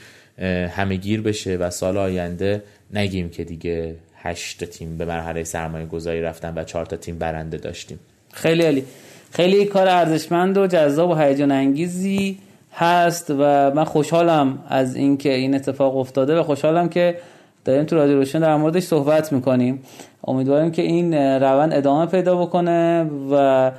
همه 0.70 0.96
گیر 0.96 1.20
بشه 1.20 1.56
و 1.56 1.70
سال 1.70 1.98
آینده 1.98 2.62
نگیم 2.94 3.28
که 3.28 3.44
دیگه 3.44 3.94
هشت 4.16 4.64
تیم 4.64 4.98
به 4.98 5.04
مرحله 5.04 5.44
سرمایه 5.44 5.86
گذاری 5.86 6.20
رفتن 6.20 6.54
و 6.56 6.64
چهار 6.64 6.86
تا 6.86 6.96
تیم 6.96 7.18
برنده 7.18 7.56
داشتیم. 7.56 7.98
خیلی 8.32 8.62
عالی. 8.62 8.84
خیلی 9.30 9.64
کار 9.64 9.88
ارزشمند 9.88 10.58
و 10.58 10.66
جذاب 10.66 11.10
و 11.10 11.14
هیجان 11.14 11.50
انگیزی 11.52 12.38
هست 12.72 13.30
و 13.30 13.70
من 13.74 13.84
خوشحالم 13.84 14.64
از 14.68 14.96
اینکه 14.96 15.34
این 15.34 15.54
اتفاق 15.54 15.96
افتاده 15.96 16.38
و 16.38 16.42
خوشحالم 16.42 16.88
که 16.88 17.16
داریم 17.64 17.84
تو 17.84 17.96
رادیو 17.96 18.16
روشن 18.16 18.40
در 18.40 18.56
موردش 18.56 18.82
صحبت 18.82 19.32
می‌کنیم. 19.32 19.82
امیدواریم 20.24 20.70
که 20.70 20.82
این 20.82 21.14
روند 21.14 21.72
ادامه 21.72 22.06
پیدا 22.06 22.36
بکنه 22.36 23.10
و 23.30 23.70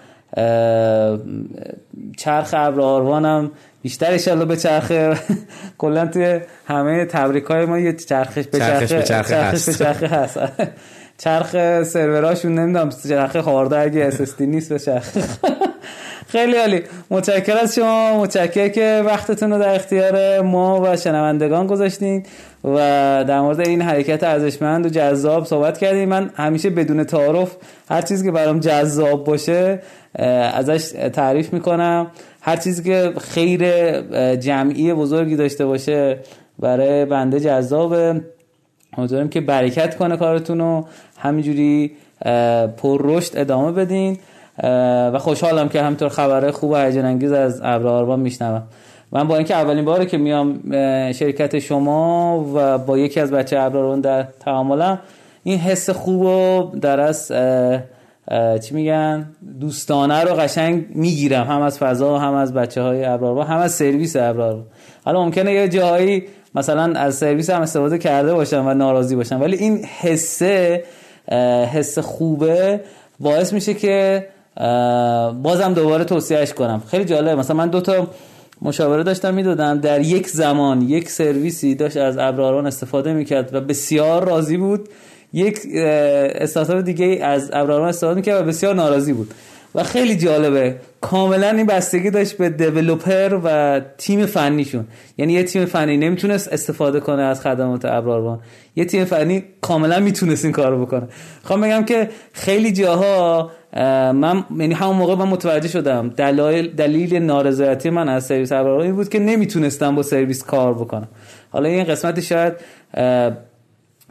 چرخ 2.18 2.54
ابراروان 2.58 3.26
هم 3.26 3.52
بیشتر 3.82 4.12
ایشالله 4.12 4.46
به 4.46 4.56
چرخ 4.56 4.92
کلا 5.78 6.06
توی 6.06 6.40
همه 6.68 7.06
تبریک 7.06 7.44
های 7.44 7.66
ما 7.66 7.80
یه 7.80 7.94
چرخش 7.94 8.48
به 8.48 8.60
چرخ 8.60 8.92
به 8.92 9.04
چرخ 9.74 10.04
هست. 10.04 10.40
چرخ 11.24 11.84
سروراشون 11.84 12.56
نمی‌دونم 12.56 12.90
چرخ 13.10 13.38
خارده 13.38 13.80
اگه 13.80 14.02
اس 14.02 14.42
نیست 14.42 14.70
به 14.74 14.80
چرخ 14.80 15.10
خیلی 16.28 16.58
عالی. 16.58 16.82
متشکر 17.10 17.58
از 17.58 17.76
شما. 17.76 18.20
متشکر 18.20 18.68
که 18.68 19.04
وقتتون 19.06 19.52
رو 19.54 19.60
در 19.60 19.76
اختیار 19.76 20.42
ما 20.42 20.82
و 20.84 20.98
شنوندگان 20.98 21.68
گذاشتین 21.68 22.26
و 22.64 22.76
در 23.28 23.42
مورد 23.42 23.68
این 23.68 23.82
حرکت 23.82 24.24
ارزشمند 24.24 24.86
و 24.86 24.90
جذاب 24.90 25.46
صحبت 25.46 25.78
کردیم. 25.78 26.10
من 26.10 26.30
همیشه 26.36 26.70
بدون 26.70 27.04
تعارف 27.04 27.56
هر 27.90 28.02
چیزی 28.02 28.26
که 28.26 28.32
برام 28.32 28.60
جذاب 28.60 29.24
باشه 29.24 29.82
ازش 30.54 30.92
تعریف 31.14 31.54
می‌کنم. 31.54 32.08
هر 32.42 32.56
چیزی 32.56 32.84
که 32.84 33.14
خیر 33.20 33.62
جمعی 34.36 34.94
بزرگی 34.94 35.36
داشته 35.36 35.66
باشه 35.66 36.20
برای 36.60 37.06
بنده 37.06 37.40
جذابه. 37.40 38.22
امیدوارم 38.98 39.30
که 39.30 39.42
برکت 39.42 39.98
کنه 39.98 40.18
کارتون 40.18 40.60
رو. 40.60 40.86
همینجوری 41.18 41.92
پر 42.78 43.02
رشد 43.04 43.32
ادامه 43.36 43.72
بدین. 43.72 44.18
و 45.14 45.20
خوشحالم 45.20 45.70
که 45.70 45.82
همطور 45.82 46.10
خبره 46.10 46.52
خوب 46.52 46.72
و 46.72 46.76
هیجان 46.76 47.06
انگیز 47.06 47.32
از 47.32 47.62
ابر 47.64 48.16
میشنوم. 48.16 48.64
من 49.12 49.28
با 49.28 49.36
اینکه 49.36 49.56
اولین 49.56 49.86
باره 49.86 50.06
که 50.06 50.18
میام 50.18 50.62
شرکت 51.12 51.60
شما 51.60 52.46
و 52.56 52.78
با 52.78 52.98
یکی 52.98 53.20
از 53.20 53.32
بچه 53.32 53.60
ابرارون 53.60 54.02
در 54.02 54.24
تعاملم 54.24 55.00
این 55.44 55.60
حس 55.60 55.90
خوب 55.90 56.22
و 56.22 56.72
در 56.82 57.00
از 57.00 57.32
چی 58.62 58.76
میگن 58.76 59.26
دوستانه 59.60 60.24
رو 60.24 60.36
قشنگ 60.36 60.86
می‌گیرم. 60.90 61.48
هم 61.48 61.62
از 61.62 61.78
فضا 61.80 62.20
هم 62.20 62.34
از 62.34 62.54
بچه 62.54 62.82
های 62.82 63.06
ابرار 63.06 63.46
هم 63.46 63.58
از 63.58 63.72
سرویس 63.72 64.16
ابرار 64.16 64.64
حالا 65.06 65.24
ممکنه 65.24 65.54
یه 65.54 65.70
جایی 65.70 66.24
مثلا 66.56 67.00
از 67.00 67.16
سرویس 67.16 67.50
هم 67.50 67.62
استفاده 67.62 67.98
کرده 67.98 68.34
باشم 68.34 68.68
و 68.68 68.74
ناراضی 68.74 69.16
باشم 69.16 69.42
ولی 69.42 69.58
این 69.58 69.86
حسه 69.86 70.84
حس 71.74 72.00
خوبه 72.00 72.82
باعث 73.20 73.54
میشه 73.54 73.74
که 73.74 74.28
بازم 75.44 75.74
دوباره 75.76 76.04
توصیهش 76.04 76.54
کنم. 76.54 76.84
خیلی 76.92 77.06
جالب 77.06 77.40
مثلا 77.40 77.56
من 77.56 77.70
دو 77.70 77.82
تا 77.82 78.08
مشاوره 78.62 79.04
داشتم 79.04 79.34
می‌دادم 79.34 79.80
در 79.80 80.02
یک 80.02 80.30
زمان 80.30 80.82
یک 80.82 81.10
سرویسی 81.10 81.76
داشت 81.76 81.98
از 81.98 82.18
ابراران 82.18 82.68
استفاده 82.68 83.14
می‌کرد 83.14 83.56
و 83.56 83.62
بسیار 83.62 84.26
راضی 84.26 84.58
بود. 84.58 84.90
یک 85.34 85.60
استارتاپ 85.76 86.82
دیگه 86.82 87.06
از 87.06 87.50
ابراران 87.54 87.90
استفاده 87.90 88.16
می‌کرد 88.16 88.42
و 88.42 88.44
بسیار 88.44 88.76
ناراضی 88.76 89.14
بود. 89.14 89.34
و 89.76 89.84
خیلی 89.84 90.16
جالبه. 90.16 90.76
کاملا 91.02 91.50
این 91.50 91.66
بستگی 91.66 92.10
داشت 92.10 92.38
به 92.38 92.50
دیولوپر 92.50 93.40
و 93.44 93.82
تیم 93.98 94.26
فنیشون. 94.26 94.88
یعنی 95.18 95.34
یه 95.34 95.44
تیم 95.44 95.66
فنی 95.66 95.98
نمی‌تونست 95.98 96.54
استفاده 96.54 97.00
کنه 97.00 97.22
از 97.22 97.42
خدمات 97.42 97.86
ابراروان 97.86 98.40
یه 98.76 98.86
تیم 98.86 99.06
فنی 99.06 99.44
کاملا 99.62 100.00
می‌تونست 100.00 100.46
این 100.46 100.54
کارو 100.54 100.86
بکنه. 100.86 101.08
خواهم 101.44 101.62
بگم 101.62 101.86
که 101.86 102.10
خیلی 102.34 102.72
جاها 102.72 103.52
من 103.76 104.44
یعنی 104.58 104.74
همون 104.74 104.96
موقع 104.96 105.16
من 105.16 105.28
متوجه 105.28 105.68
شدم 105.68 106.10
دلایل 106.10 106.76
دلیل 106.76 107.16
نارضایتی 107.16 107.90
من 107.90 108.10
از 108.10 108.26
سرویس 108.26 108.52
ابراروان 108.52 108.92
بود 108.92 109.10
که 109.10 109.20
نمی‌تونستم 109.20 109.96
با 109.96 110.04
سرویس 110.04 110.44
کار 110.44 110.74
بکنم. 110.74 111.08
حالا 111.52 111.70
این 111.70 111.84
قسمت 111.84 112.20
شاید 112.20 112.54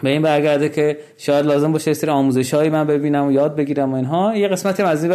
به 0.02 0.10
این 0.10 0.22
برگرده 0.22 0.68
که 0.68 0.98
شاید 1.18 1.46
لازم 1.46 1.72
باشه 1.72 1.94
سری 1.94 2.10
آموزش 2.10 2.54
هایی 2.54 2.70
من 2.70 2.86
ببینم 2.86 3.26
و 3.26 3.32
یاد 3.32 3.56
بگیرم 3.56 3.92
و 3.92 3.96
اینها. 3.96 4.36
یه 4.36 4.48
قسمتی 4.48 4.82
از 4.82 5.06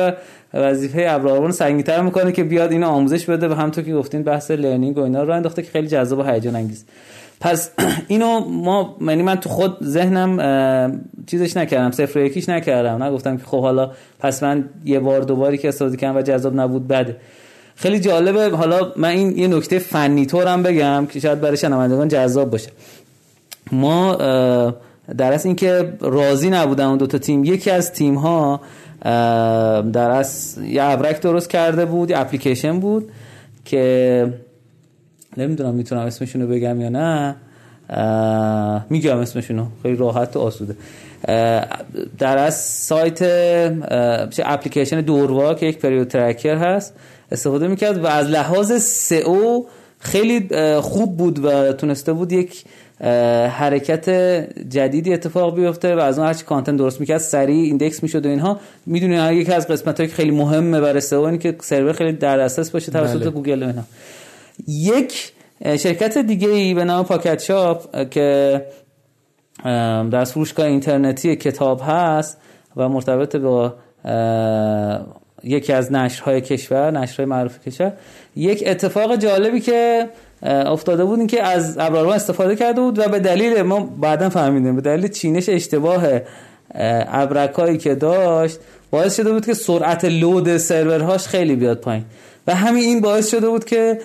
وظیفه 0.53 1.05
ابراروان 1.09 1.51
سنگین‌تر 1.51 2.01
می‌کنه 2.01 2.31
که 2.31 2.43
بیاد 2.43 2.71
اینو 2.71 2.87
آموزش 2.87 3.29
بده 3.29 3.47
و 3.47 3.53
همونطور 3.53 3.83
که 3.83 3.93
گفتین 3.93 4.23
بحث 4.23 4.51
لرنینگ 4.51 4.97
و 4.97 5.01
اینا 5.01 5.23
رو 5.23 5.33
انداخته 5.33 5.61
که 5.61 5.71
خیلی 5.71 5.87
جذاب 5.87 6.19
و 6.19 6.23
هیجان 6.23 6.55
انگیز 6.55 6.85
پس 7.39 7.69
اینو 8.07 8.39
ما 8.39 8.97
یعنی 9.01 9.23
من 9.23 9.35
تو 9.35 9.49
خود 9.49 9.77
ذهنم 9.83 11.01
چیزش 11.27 11.57
نکردم 11.57 11.91
صفر 11.91 12.19
یکیش 12.19 12.49
نکردم. 12.49 13.03
نگفتم 13.03 13.37
که 13.37 13.43
خب 13.45 13.61
حالا 13.61 13.91
پس 14.19 14.43
من 14.43 14.69
یه 14.85 14.99
بار 14.99 15.21
دوباری 15.21 15.57
که 15.57 15.67
استفاده 15.67 15.97
کردم 15.97 16.17
و 16.17 16.21
جذاب 16.21 16.59
نبود 16.59 16.87
بده. 16.87 17.15
خیلی 17.75 17.99
جالبه 17.99 18.49
حالا 18.49 18.91
من 18.95 19.09
این 19.09 19.37
یه 19.37 19.47
نکته 19.47 19.79
فنی 19.79 20.25
طورم 20.25 20.63
بگم 20.63 21.05
که 21.05 21.19
شاید 21.19 21.41
برای 21.41 21.57
شنوندگان 21.57 22.07
جذاب 22.07 22.49
باشه. 22.49 22.69
ما 23.71 24.15
در 25.17 25.33
از 25.33 25.45
اینکه 25.45 25.93
راضی 26.01 26.49
نبودن 26.49 26.85
اون 26.85 26.97
دو 26.97 27.07
تا 27.07 27.17
تیم 27.17 27.43
یکی 27.43 27.71
از 27.71 27.93
تیم 27.93 28.15
ها 28.15 28.61
در 29.93 30.11
از 30.11 30.57
یه 30.63 30.83
ابرک 30.83 31.21
درست 31.21 31.49
کرده 31.49 31.85
بود 31.85 32.11
اپلیکیشن 32.11 32.79
بود 32.79 33.11
که 33.65 34.33
نمی‌دونم 35.37 35.73
می‌تونم 35.73 36.01
اسمشونو 36.01 36.47
بگم 36.47 36.81
یا 36.81 36.89
نه. 36.89 37.35
میگم 38.89 39.17
اسمشونو. 39.17 39.65
خیلی 39.83 39.95
راحت 39.95 40.35
و 40.35 40.39
آسوده. 40.39 40.75
در 42.19 42.37
از 42.37 42.55
سایت 42.61 43.21
اپلیکیشن 44.45 45.01
دوروا 45.01 45.53
که 45.53 45.65
یک 45.65 45.77
period 45.77 46.07
tracker 46.07 46.55
هست. 46.55 46.93
استفاده 47.31 47.67
می‌کرد 47.67 47.97
و 47.97 48.07
از 48.07 48.27
لحاظ 48.27 48.71
SEO 48.81 49.63
خیلی 49.99 50.49
خوب 50.81 51.17
بود 51.17 51.45
و 51.45 51.73
تونسته 51.73 52.13
بود 52.13 52.31
یک 52.31 52.63
حرکت 53.49 54.09
جدیدی 54.69 55.13
اتفاق 55.13 55.55
بیفته 55.55 55.95
و 55.95 55.99
از 55.99 56.19
اون 56.19 56.27
هرچی 56.27 56.45
content 56.45 56.77
درست 56.77 56.99
می‌کرد 56.99 57.17
سریع 57.17 57.63
index 57.63 58.03
می‌شد 58.03 58.25
و 58.25 58.29
اینها. 58.29 58.59
می‌دونی 58.85 59.35
یکی 59.35 59.51
از 59.51 59.67
قسمت 59.67 59.97
که 59.97 60.07
خیلی 60.07 60.31
مهمه 60.31 60.81
برای 60.81 61.01
SEO 61.01 61.37
که 61.37 61.55
سرور 61.61 61.93
خیلی 61.93 62.11
در 62.11 62.37
دسترس 62.37 62.69
باشه 62.69 62.91
توسط 62.91 63.19
بله. 63.19 63.29
گوگل 63.29 63.63
و 63.63 63.65
اینها 63.65 63.83
یک 64.67 65.31
شرکت 65.61 66.17
دیگه 66.17 66.49
ای 66.49 66.73
به 66.73 66.83
نام 66.83 67.05
پاکت 67.05 67.41
شاپ 67.41 68.09
که 68.09 68.61
در 70.11 70.23
فروشگاه 70.23 70.65
اینترنتی 70.65 71.35
کتاب 71.35 71.81
هست 71.87 72.37
و 72.75 72.89
مرتبط 72.89 73.35
با 73.35 73.75
یکی 75.43 75.73
از 75.73 75.91
نشرهای 75.91 76.41
کشور 76.41 76.91
نشرهای 76.91 77.29
معروف 77.29 77.67
کشور 77.67 77.93
یک 78.35 78.63
اتفاق 78.67 79.15
جالبی 79.15 79.59
که 79.59 80.09
افتاده 80.43 81.05
بود 81.05 81.19
این 81.19 81.27
که 81.27 81.43
از 81.43 81.77
ابر 81.79 81.91
آروان 81.91 82.15
استفاده 82.15 82.55
کرده 82.55 82.81
بود 82.81 82.99
و 82.99 83.07
به 83.07 83.19
دلیل 83.19 83.61
ما 83.61 83.79
بعدا 83.79 84.29
فهمیدیم 84.29 84.75
به 84.75 84.81
دلیل 84.81 85.07
چینش 85.07 85.49
اشتباه 85.49 86.03
ابرکایی 86.75 87.77
که 87.77 87.95
داشت 87.95 88.59
باعث 88.91 89.17
شده 89.17 89.31
بود 89.31 89.45
که 89.45 89.53
سرعت 89.53 90.05
لود 90.05 90.57
سرورهاش 90.57 91.27
خیلی 91.27 91.55
بیاد 91.55 91.77
پایین. 91.77 92.05
و 92.47 92.55
همین 92.55 92.83
این 92.83 93.01
باعث 93.01 93.31
شده 93.31 93.49
بود 93.49 93.65
که 93.65 93.99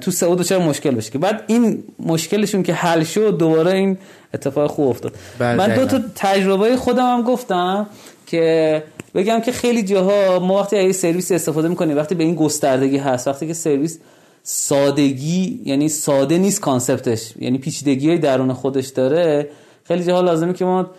تو 0.00 0.10
سعود 0.10 0.42
چرا 0.42 0.58
مشکل 0.58 0.90
بشه 0.90 1.10
که 1.10 1.18
بعد 1.18 1.44
این 1.46 1.84
مشکلشون 1.98 2.62
که 2.62 2.74
حل 2.74 3.04
شد 3.04 3.38
دوباره 3.38 3.72
این 3.72 3.98
اتفاق 4.34 4.70
خوب 4.70 4.88
افتاد. 4.88 5.12
بله، 5.38 5.54
من 5.54 5.74
دو 5.74 5.86
تا 5.86 6.00
تجربه 6.14 6.76
خودم 6.76 7.16
هم 7.16 7.22
گفتم 7.22 7.86
که 8.26 8.82
بگم 9.14 9.40
که 9.40 9.52
خیلی 9.52 9.82
جاها 9.82 10.38
ما 10.38 10.60
وقتی 10.60 10.76
از 10.78 10.96
سرویس 10.96 11.32
استفاده 11.32 11.68
می‌کنیم 11.68 11.96
وقتی 11.96 12.14
به 12.14 12.24
این 12.24 12.34
گستردگی 12.34 12.96
هست 12.96 13.28
وقتی 13.28 13.46
که 13.46 13.54
سرویس 13.54 13.98
سادگی 14.42 15.60
یعنی 15.64 15.88
ساده 15.88 16.38
نیست 16.38 16.60
کانسپتش 16.60 17.34
یعنی 17.38 17.58
پیچیدگی 17.58 18.08
های 18.08 18.18
درون 18.18 18.52
خودش 18.52 18.88
داره 18.88 19.48
خیلی 19.84 20.04
جاها 20.04 20.20
لازمه 20.20 20.52
که 20.52 20.64
ما 20.64 20.90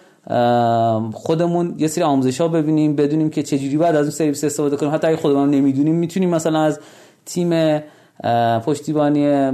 خودمون 1.13 1.75
یه 1.77 1.87
سری 1.87 2.03
آموزش 2.03 2.41
ها 2.41 2.47
ببینیم 2.47 2.95
بدونیم 2.95 3.29
که 3.29 3.43
چجوری 3.43 3.77
بعد 3.77 3.95
از 3.95 4.01
اون 4.01 4.11
سرویس 4.11 4.43
استفاده 4.43 4.77
کنیم. 4.77 4.93
حتی 4.93 5.07
اگه 5.07 5.17
خودمون 5.17 5.49
نمی‌دونیم 5.49 5.95
می‌تونیم 5.95 6.29
مثلا 6.29 6.61
از 6.61 6.79
تیم 7.25 7.79
پشتیبانی 8.65 9.51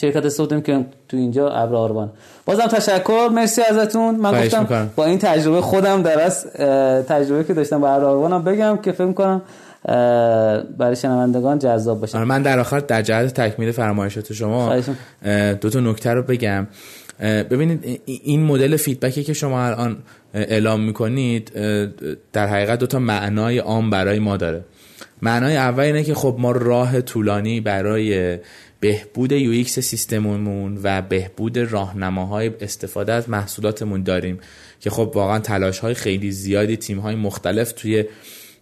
شرکت 0.00 0.26
استفاده 0.26 0.60
که 0.60 0.86
تو 1.08 1.16
اینجا 1.16 1.50
ابر 1.50 2.10
بازم 2.46 2.66
تشکر. 2.66 3.28
مرسی 3.32 3.62
ازتون. 3.62 4.14
من 4.14 4.46
گفتم 4.46 4.90
با 4.96 5.04
این 5.04 5.18
تجربه 5.18 5.60
خودم 5.60 6.02
در 6.02 6.20
از 6.20 6.46
تجربه 7.06 7.44
که 7.44 7.54
داشتم 7.54 7.80
با 7.80 7.88
ابر 7.88 8.38
بگم 8.38 8.76
که 8.76 8.92
فکر 8.92 9.12
کنم 9.12 9.42
برای 10.78 10.96
شنوندگان 10.96 11.58
جذاب 11.58 12.00
باشه. 12.00 12.18
آره، 12.18 12.26
من 12.26 12.42
در 12.42 12.58
آخر 12.58 12.80
در 12.80 13.02
جهت 13.02 13.40
تکمیل 13.40 13.72
فرمایشات 13.72 14.32
شما 14.32 14.76
دو 15.60 15.70
تا 15.70 15.80
نکته 15.80 16.10
رو 16.10 16.22
بگم. 16.22 16.66
ببینید 17.20 18.00
این 18.04 18.42
مدل 18.42 18.76
feedback 18.76 19.19
ی 19.19 19.24
که 19.24 19.32
شما 19.32 19.66
الان 19.66 20.02
اعلام 20.34 20.80
می‌کنید 20.80 21.52
در 22.32 22.46
حقیقت 22.46 22.78
دو 22.78 22.86
تا 22.86 22.98
معنای 22.98 23.58
عام 23.58 23.90
برای 23.90 24.18
ما 24.18 24.36
داره. 24.36 24.64
معنای 25.22 25.56
اول 25.56 25.84
اینه 25.84 26.04
که 26.04 26.14
خب 26.14 26.36
ما 26.38 26.52
راه 26.52 27.00
طولانی 27.00 27.60
برای 27.60 28.38
بهبود 28.80 29.32
UX 29.32 29.78
سیستممون 29.78 30.78
و 30.82 31.02
بهبود 31.02 31.58
راهنماهای 31.58 32.50
استفاده 32.60 33.12
از 33.12 33.30
محصولاتمون 33.30 34.02
داریم 34.02 34.38
که 34.80 34.90
خب 34.90 35.12
واقعا 35.14 35.38
تلاش 35.38 35.78
های 35.78 35.94
خیلی 35.94 36.30
زیادی 36.30 36.76
تیم 36.76 36.98
های 36.98 37.14
مختلف 37.14 37.72
توی 37.72 38.04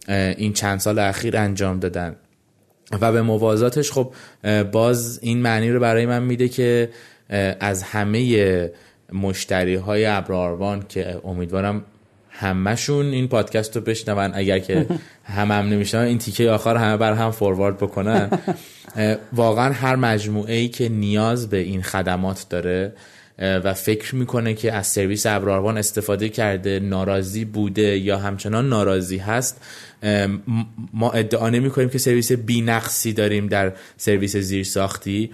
این 0.08 0.52
چند 0.52 0.80
سال 0.80 0.98
اخیر 0.98 1.36
انجام 1.36 1.78
دادن. 1.80 2.16
و 3.00 3.12
به 3.12 3.22
موازاتش 3.22 3.92
خب 3.92 4.12
باز 4.62 5.18
این 5.22 5.38
معنی 5.38 5.70
رو 5.70 5.80
برای 5.80 6.06
من 6.06 6.22
میده 6.22 6.48
که 6.48 6.88
از 7.60 7.82
همه 7.82 8.70
مشتری 9.12 9.74
های 9.74 10.06
ابراروان 10.06 10.84
که 10.88 11.20
امیدوارم 11.24 11.84
همهشون 12.30 13.06
این 13.06 13.28
پادکست 13.28 13.76
رو 13.76 13.82
بشنون. 13.82 14.30
اگر 14.34 14.58
که 14.58 14.86
هم 15.24 15.50
هم 15.50 15.68
نمیشن 15.68 15.98
این 15.98 16.18
تیکه 16.18 16.50
آخر 16.50 16.76
همه 16.76 16.96
بر 16.96 17.12
هم 17.12 17.30
فوروارد 17.30 17.76
بکنن. 17.76 18.30
واقعا 19.32 19.72
هر 19.72 19.96
مجموعه 19.96 20.54
ای 20.54 20.68
که 20.68 20.88
نیاز 20.88 21.50
به 21.50 21.56
این 21.56 21.82
خدمات 21.82 22.46
داره 22.50 22.92
و 23.38 23.74
فکر 23.74 24.14
می‌کنه 24.14 24.54
که 24.54 24.72
از 24.72 24.86
سرویس 24.86 25.26
ابراروان 25.26 25.78
استفاده 25.78 26.28
کرده 26.28 26.80
ناراضی 26.80 27.44
بوده 27.44 27.98
یا 27.98 28.18
همچنان 28.18 28.68
ناراضی 28.68 29.18
هست 29.18 29.60
ما 30.92 31.10
ادعا 31.10 31.50
نمی 31.50 31.70
کنیم 31.70 31.88
که 31.88 31.98
سرویس 31.98 32.32
بینقصی 32.32 33.12
داریم 33.12 33.46
در 33.46 33.72
سرویس 33.96 34.36
زیر 34.36 34.64
ساختی 34.64 35.30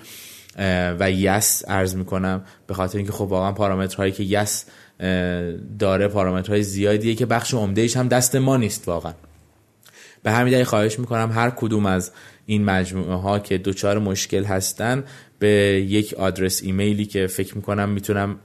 و 1.00 1.10
یس 1.10 1.62
ارز 1.68 1.96
می‌کنم 1.96 2.44
به 2.66 2.74
خاطر 2.74 2.98
اینکه 2.98 3.12
خب 3.12 3.20
واقعا 3.20 3.52
پارامترهایی 3.52 4.12
که 4.12 4.22
یس 4.22 4.64
داره 5.78 6.08
پارامترهای 6.08 6.62
زیادیه 6.62 7.14
که 7.14 7.26
بخش 7.26 7.54
عمدهش 7.54 7.96
هم 7.96 8.08
دست 8.08 8.36
ما 8.36 8.56
نیست 8.56 8.88
واقعا. 8.88 9.12
به 10.22 10.32
همین 10.32 10.52
دلیل 10.52 10.64
خواهش 10.64 10.98
می‌کنم 10.98 11.32
هر 11.32 11.50
کدوم 11.50 11.86
از 11.86 12.10
این 12.46 12.64
مجموعه 12.64 13.14
ها 13.14 13.38
که 13.38 13.58
دوچار 13.58 13.98
مشکل 13.98 14.44
هستن 14.44 15.04
به 15.38 15.48
یک 15.88 16.14
آدرس 16.14 16.62
ایمیلی 16.62 17.06
که 17.06 17.26
فکر 17.26 17.56
می‌کنم 17.56 17.88
می‌تونم 17.88 18.36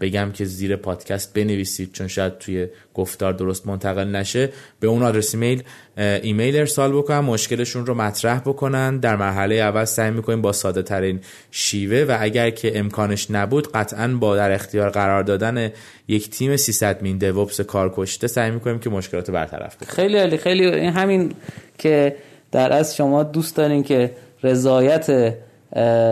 بگم 0.00 0.30
که 0.34 0.44
زیر 0.44 0.76
پادکست 0.76 1.34
بنویسید 1.34 1.92
چون 1.92 2.08
شاید 2.08 2.38
توی 2.38 2.66
گفتار 2.94 3.32
درست 3.32 3.66
منتقل 3.66 4.04
نشه. 4.04 4.48
به 4.80 4.86
اون 4.86 5.02
آدرس 5.02 5.34
ایمیل 5.34 5.62
ایمیل 5.96 6.56
ارسال 6.56 6.92
بکنن 6.92 7.18
مشکلشون 7.18 7.86
رو 7.86 7.94
مطرح 7.94 8.38
بکنن. 8.38 8.98
در 8.98 9.16
مرحله 9.16 9.54
اول 9.54 9.84
سعی 9.84 10.10
می‌کنیم 10.10 10.42
با 10.42 10.52
ساده 10.52 10.82
ترین 10.82 11.20
شیوه 11.50 12.04
و 12.08 12.16
اگر 12.20 12.50
که 12.50 12.78
امکانش 12.78 13.30
نبود 13.30 13.72
قطعا 13.72 14.08
با 14.08 14.36
در 14.36 14.52
اختیار 14.52 14.90
قرار 14.90 15.22
دادن 15.22 15.70
یک 16.08 16.30
تیم 16.30 16.56
300 16.56 17.02
مین 17.02 17.18
دوپس 17.18 17.60
کار 17.60 17.92
کشته 17.96 18.26
سعی 18.26 18.50
می‌کنیم 18.50 18.78
که 18.78 18.90
مشکلات 18.90 19.28
رو 19.28 19.34
برطرف 19.34 19.76
کنیم. 19.76 19.90
خیلی 19.90 20.18
عالی. 20.18 20.36
خیلی 20.36 20.86
همین 20.86 21.32
که 21.78 22.16
در 22.52 22.72
از 22.72 22.96
شما 22.96 23.22
دوست 23.22 23.56
دارین 23.56 23.82
که 23.82 24.10
رضایت 24.42 25.34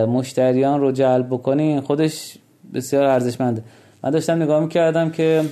مشتریان 0.07 0.81
رو 0.81 0.91
جلب 0.91 1.27
بکنین 1.27 1.81
خودش 1.81 2.37
بسیار 2.73 3.03
ارزشمنده 3.03 3.61
من 4.03 4.09
داشتم 4.09 4.41
نگاه 4.41 4.59
می‌کردم 4.59 5.09
که 5.09 5.43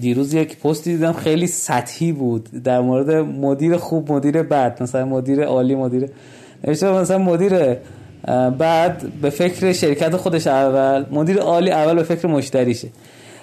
دیروز 0.00 0.34
یک 0.34 0.58
پستی 0.58 0.92
دیدم 0.92 1.12
خیلی 1.12 1.46
سطحی 1.46 2.12
بود. 2.12 2.62
در 2.64 2.80
مورد 2.80 3.10
مدیر 3.10 3.76
خوب 3.76 4.12
مدیر 4.12 4.42
بد 4.42 4.82
مثلا 4.82 5.04
مدیر 5.04 5.44
عالی 5.44 5.74
مدیر 5.74 6.08
نوشته 6.64 6.92
مثلا 6.92 7.18
مدیر 7.18 7.52
بعد 8.58 9.12
به 9.22 9.30
فکر 9.30 9.72
شرکت 9.72 10.16
خودش 10.16 10.46
اول 10.46 11.04
مدیر 11.10 11.38
عالی 11.38 11.70
اول 11.70 11.94
به 11.94 12.02
فکر 12.02 12.28
مشتریشه. 12.28 12.88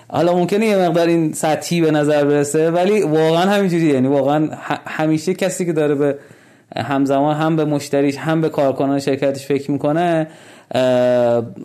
حالا 0.08 0.36
ممکنه 0.36 0.66
یه 0.66 0.78
مقدار 0.78 1.08
این 1.08 1.34
سطحی 1.34 1.82
به 1.82 1.92
نظر 1.92 2.26
برسه 2.26 2.72
ولی 2.72 3.02
واقعا 3.02 3.52
همینجوریه. 3.52 3.94
یعنی 3.94 4.08
واقعا 4.08 4.50
همیشه 4.86 5.34
کسی 5.34 5.66
که 5.66 5.74
داره 5.74 5.96
به 5.96 6.18
همزمان 6.76 7.36
هم 7.36 7.56
به 7.56 7.66
مشتریش 7.66 8.18
هم 8.18 8.42
به 8.42 8.50
کارکنان 8.50 9.00
شرکتش 9.00 9.46
فکر 9.46 9.72
می‌کنه 9.72 10.28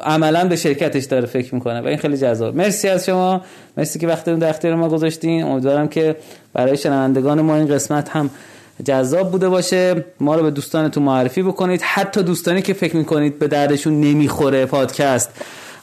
عملا 0.00 0.44
به 0.48 0.56
شرکتش 0.56 1.04
داره 1.04 1.26
فکر 1.26 1.54
می‌کنه 1.54 1.80
و 1.80 1.86
این 1.86 1.96
خیلی 1.96 2.16
جذاب. 2.16 2.56
مرسی 2.56 2.88
از 2.88 3.06
شما. 3.06 3.40
مرسی 3.76 3.98
که 3.98 4.06
وقتتون 4.06 4.38
در 4.38 4.48
اختیار 4.48 4.74
ما 4.74 4.88
گذاشتین. 4.88 5.44
امیدوارم 5.44 5.88
که 5.88 6.16
برای 6.52 6.76
شنوندگان 6.76 7.40
ما 7.40 7.56
این 7.56 7.68
قسمت 7.68 8.08
هم 8.08 8.30
جذاب 8.84 9.30
بوده 9.30 9.48
باشه. 9.48 10.04
ما 10.20 10.34
رو 10.34 10.42
به 10.42 10.50
دوستانتون 10.50 11.02
معرفی 11.02 11.42
بکنید. 11.42 11.82
حتی 11.82 12.22
دوستانی 12.22 12.62
که 12.62 12.72
فکر 12.72 12.96
می‌کنید 12.96 13.38
به 13.38 13.48
دردشون 13.48 14.00
نمی‌خوره 14.00 14.66
پادکست. 14.66 15.30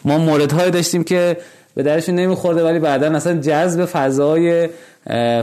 ما 0.06 0.18
موردهایی 0.18 0.72
داشتیم 0.72 1.04
که 1.04 1.38
به 1.76 1.84
درشون 1.84 2.16
نمیخورده 2.16 2.64
ولی 2.64 2.80
بعدا 2.80 3.16
اصلا 3.16 3.34
جذب 3.42 3.86
فضای 3.86 4.70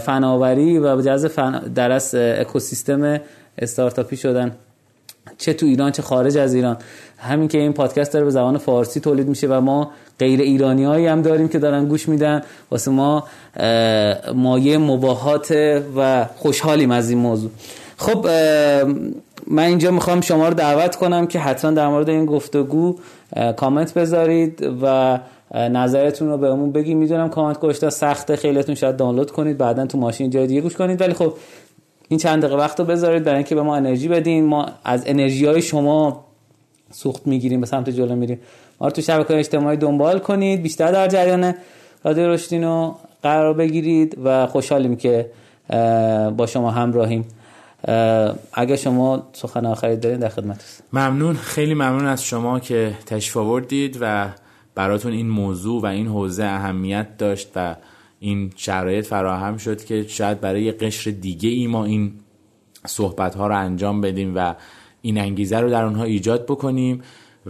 فناوری 0.00 0.78
و 0.78 1.02
جذب 1.02 1.28
فن... 1.28 1.60
درس 1.74 2.14
اکوسیستم 2.14 3.20
استارتاپی 3.58 4.16
شدن. 4.16 4.52
چه 5.38 5.52
تو 5.54 5.66
ایران 5.66 5.92
چه 5.92 6.02
خارج 6.02 6.36
از 6.36 6.54
ایران. 6.54 6.76
همین 7.18 7.48
که 7.48 7.58
این 7.58 7.72
پادکست 7.72 8.12
داره 8.12 8.24
به 8.24 8.30
زبان 8.30 8.58
فارسی 8.58 9.00
تولید 9.00 9.28
میشه 9.28 9.46
و 9.46 9.60
ما 9.60 9.90
غیر 10.18 10.40
ایرانی 10.40 10.84
هایی 10.84 11.06
هم 11.06 11.22
داریم 11.22 11.48
که 11.48 11.58
دارن 11.58 11.88
گوش 11.88 12.08
میدن. 12.08 12.42
واسه 12.70 12.90
ما 12.90 13.24
مایه 14.34 14.78
مباهات 14.78 15.54
و 15.96 16.26
خوشحالیم 16.36 16.90
از 16.90 17.10
این 17.10 17.18
موضوع. 17.18 17.50
خب 17.96 18.26
من 19.46 19.62
اینجا 19.62 19.90
می‌خوام 19.90 20.20
شما 20.20 20.48
رو 20.48 20.54
دعوت 20.54 20.96
کنم 20.96 21.26
که 21.26 21.38
حتما 21.38 21.70
در 21.70 21.88
مورد 21.88 22.08
این 22.08 22.26
گفتگو 22.26 22.96
کامنت 23.56 23.94
بذارید 23.94 24.68
و 24.82 25.18
نظرتون 25.54 26.28
رو 26.28 26.38
بهمون 26.38 26.72
بگید. 26.72 26.96
می‌دونم 26.96 27.28
کامنت 27.28 27.60
گوشتا 27.60 27.90
سخته. 27.90 28.36
خیلیتون 28.36 28.74
شاید 28.74 28.96
دانلود 28.96 29.30
کنید. 29.30 29.58
بعدا 29.58 29.86
تو 29.86 29.98
ماشین 29.98 30.30
جای 30.30 30.46
دیگه 30.46 30.60
گوش 30.60 30.76
کنید. 30.76 31.00
ولی 31.00 31.12
خب 31.12 31.34
این 32.08 32.18
چند 32.18 32.42
دقیقه 32.42 32.56
وقت 32.56 32.80
رو 32.80 32.86
بذارید 32.86 33.24
برای 33.24 33.36
اینکه 33.36 33.54
به 33.54 33.62
ما 33.62 33.76
انرژی 33.76 34.08
بدین. 34.08 34.44
ما 34.44 34.66
از 34.84 35.02
انرژی 35.06 35.46
های 35.46 35.62
شما 35.62 36.24
سوخت 36.90 37.26
می‌گیریم 37.26 37.60
به 37.60 37.66
سمت 37.66 37.90
جلو 37.90 38.16
میریم. 38.16 38.40
ما 38.80 38.86
رو 38.86 38.92
تو 38.92 39.02
شبکه 39.02 39.38
اجتماعی 39.38 39.76
دنبال 39.76 40.18
کنید. 40.18 40.62
بیشتر 40.62 40.92
در 40.92 41.08
جریان 41.08 41.54
رادیو 42.04 42.28
رشدینو 42.28 42.94
قرار 43.22 43.54
بگیرید 43.54 44.18
و 44.24 44.46
خوشحالیم 44.46 44.96
که 44.96 45.30
با 46.36 46.46
شما 46.48 46.70
همراهیم. 46.70 47.24
اگه 48.52 48.76
شما 48.76 49.22
سخن 49.32 49.66
آخری 49.66 49.96
دارین 49.96 50.18
در 50.18 50.28
خدمت 50.28 50.56
است. 50.56 50.82
ممنون. 50.92 51.34
خیلی 51.34 51.74
ممنون 51.74 52.06
از 52.06 52.24
شما 52.24 52.60
که 52.60 52.94
تشریف 53.06 53.36
آوردید 53.36 53.98
و 54.00 54.28
براتون 54.74 55.12
این 55.12 55.28
موضوع 55.28 55.82
و 55.82 55.86
این 55.86 56.06
حوزه 56.06 56.44
اهمیت 56.44 57.06
داشت 57.18 57.48
و 57.56 57.76
این 58.24 58.52
شرایط 58.56 59.06
فراهم 59.06 59.56
شد 59.56 59.84
که 59.84 60.04
شاید 60.08 60.40
برای 60.40 60.62
یه 60.62 60.72
قشر 60.72 61.10
دیگه 61.10 61.48
ای 61.48 61.66
ما 61.66 61.84
این 61.84 62.12
صحبت 62.86 63.34
ها 63.34 63.46
رو 63.46 63.58
انجام 63.58 64.00
بدیم 64.00 64.32
و 64.36 64.54
این 65.02 65.18
انگیزه 65.18 65.60
رو 65.60 65.70
در 65.70 65.84
اونها 65.84 66.04
ایجاد 66.04 66.44
بکنیم 66.44 67.02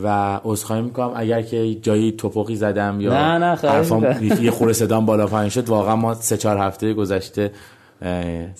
و 0.02 0.40
عذرخواهی 0.44 0.82
می‌کنم. 0.82 1.12
اگر 1.16 1.42
که 1.42 1.74
جایی 1.74 2.12
توپقی 2.12 2.56
زدم 2.56 3.00
یا 3.00 3.12
نه 3.12 3.44
نه 3.44 3.56
حرفام 3.56 4.06
یه 4.40 4.50
خورده 4.50 4.72
صدام 4.72 5.06
بالا 5.06 5.26
پایین 5.26 5.50
شد 5.50 5.68
واقعا 5.68 5.96
ما 5.96 6.14
سه 6.14 6.36
چهار 6.36 6.58
هفته 6.58 6.94
گذشته 6.94 7.50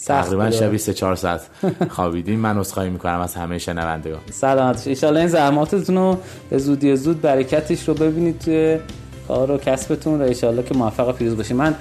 تقریبا 0.07 0.51
شبی 0.51 0.79
سه 0.79 0.95
چهار 0.95 1.17
ساعت 1.17 1.41
خوابیدیم. 1.89 2.41
من 2.41 2.59
عذرخواهی 2.59 2.91
می‌کنم 2.91 3.21
از 3.21 3.35
همه 3.35 3.59
شنوندگان. 3.59 4.21
سلامت 4.31 5.05
ان 5.05 5.17
این 5.17 5.29
زحماتتون 5.29 5.97
رو 5.97 6.19
به 6.51 6.59
زودی 6.59 6.97
زود 6.97 7.21
برکتش 7.21 7.89
رو 7.89 7.95
ببینید 7.95 8.39
توی 8.39 8.79
کار 9.29 9.51
و 9.51 9.59
کسبتون 9.59 10.23
و 10.23 10.25
ان 10.25 10.65
که 10.65 10.75
موفق 10.75 11.09
و 11.09 11.13
پیروز 11.13 11.37
باشید 11.37 11.57
من 11.57 11.75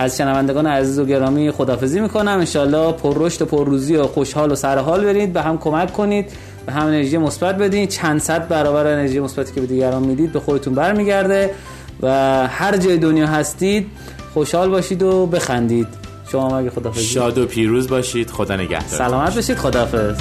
از 0.00 0.16
شنوندگان 0.16 0.66
عزیز 0.66 0.98
و 0.98 1.04
گرامی 1.04 1.50
خدافزی 1.50 2.00
می‌کنم. 2.00 2.38
انشالله 2.38 2.92
پر 2.92 3.14
رشد 3.16 3.42
و 3.42 3.46
پر 3.46 3.66
روزی 3.66 3.96
و 3.96 4.02
خوشحال 4.02 4.52
و 4.52 4.54
سرحال 4.54 5.04
برید. 5.04 5.32
به 5.32 5.42
هم 5.42 5.58
کمک 5.58 5.92
کنید. 5.92 6.26
به 6.66 6.72
هم 6.72 6.86
انرژی 6.86 7.18
مثبت 7.18 7.58
بدین. 7.58 7.86
چند 7.86 8.20
صد 8.20 8.48
برابر 8.48 8.86
انرژی 8.86 9.20
مثبتی 9.20 9.52
که 9.52 9.60
به 9.60 9.66
دیگران 9.66 10.02
می‌دید 10.02 10.32
به 10.32 10.40
خودتون 10.40 10.74
برمیگرده 10.74 11.50
و 12.02 12.08
هر 12.48 12.76
جای 12.76 12.98
دنیا 12.98 13.26
هستید 13.26 13.86
خوشحال 14.34 14.68
باشید 14.68 15.02
و 15.02 15.26
بخندید. 15.26 15.88
شما 16.32 16.58
مگه 16.60 16.70
خدافزی 16.70 17.02
شاد 17.02 17.38
و 17.38 17.46
پیروز 17.46 17.88
باشید. 17.88 18.30
خدا 18.30 18.56
نگهدار. 18.56 18.98
سلامت 18.98 19.34
باشید. 19.34 19.56
خدافظ 19.56 20.20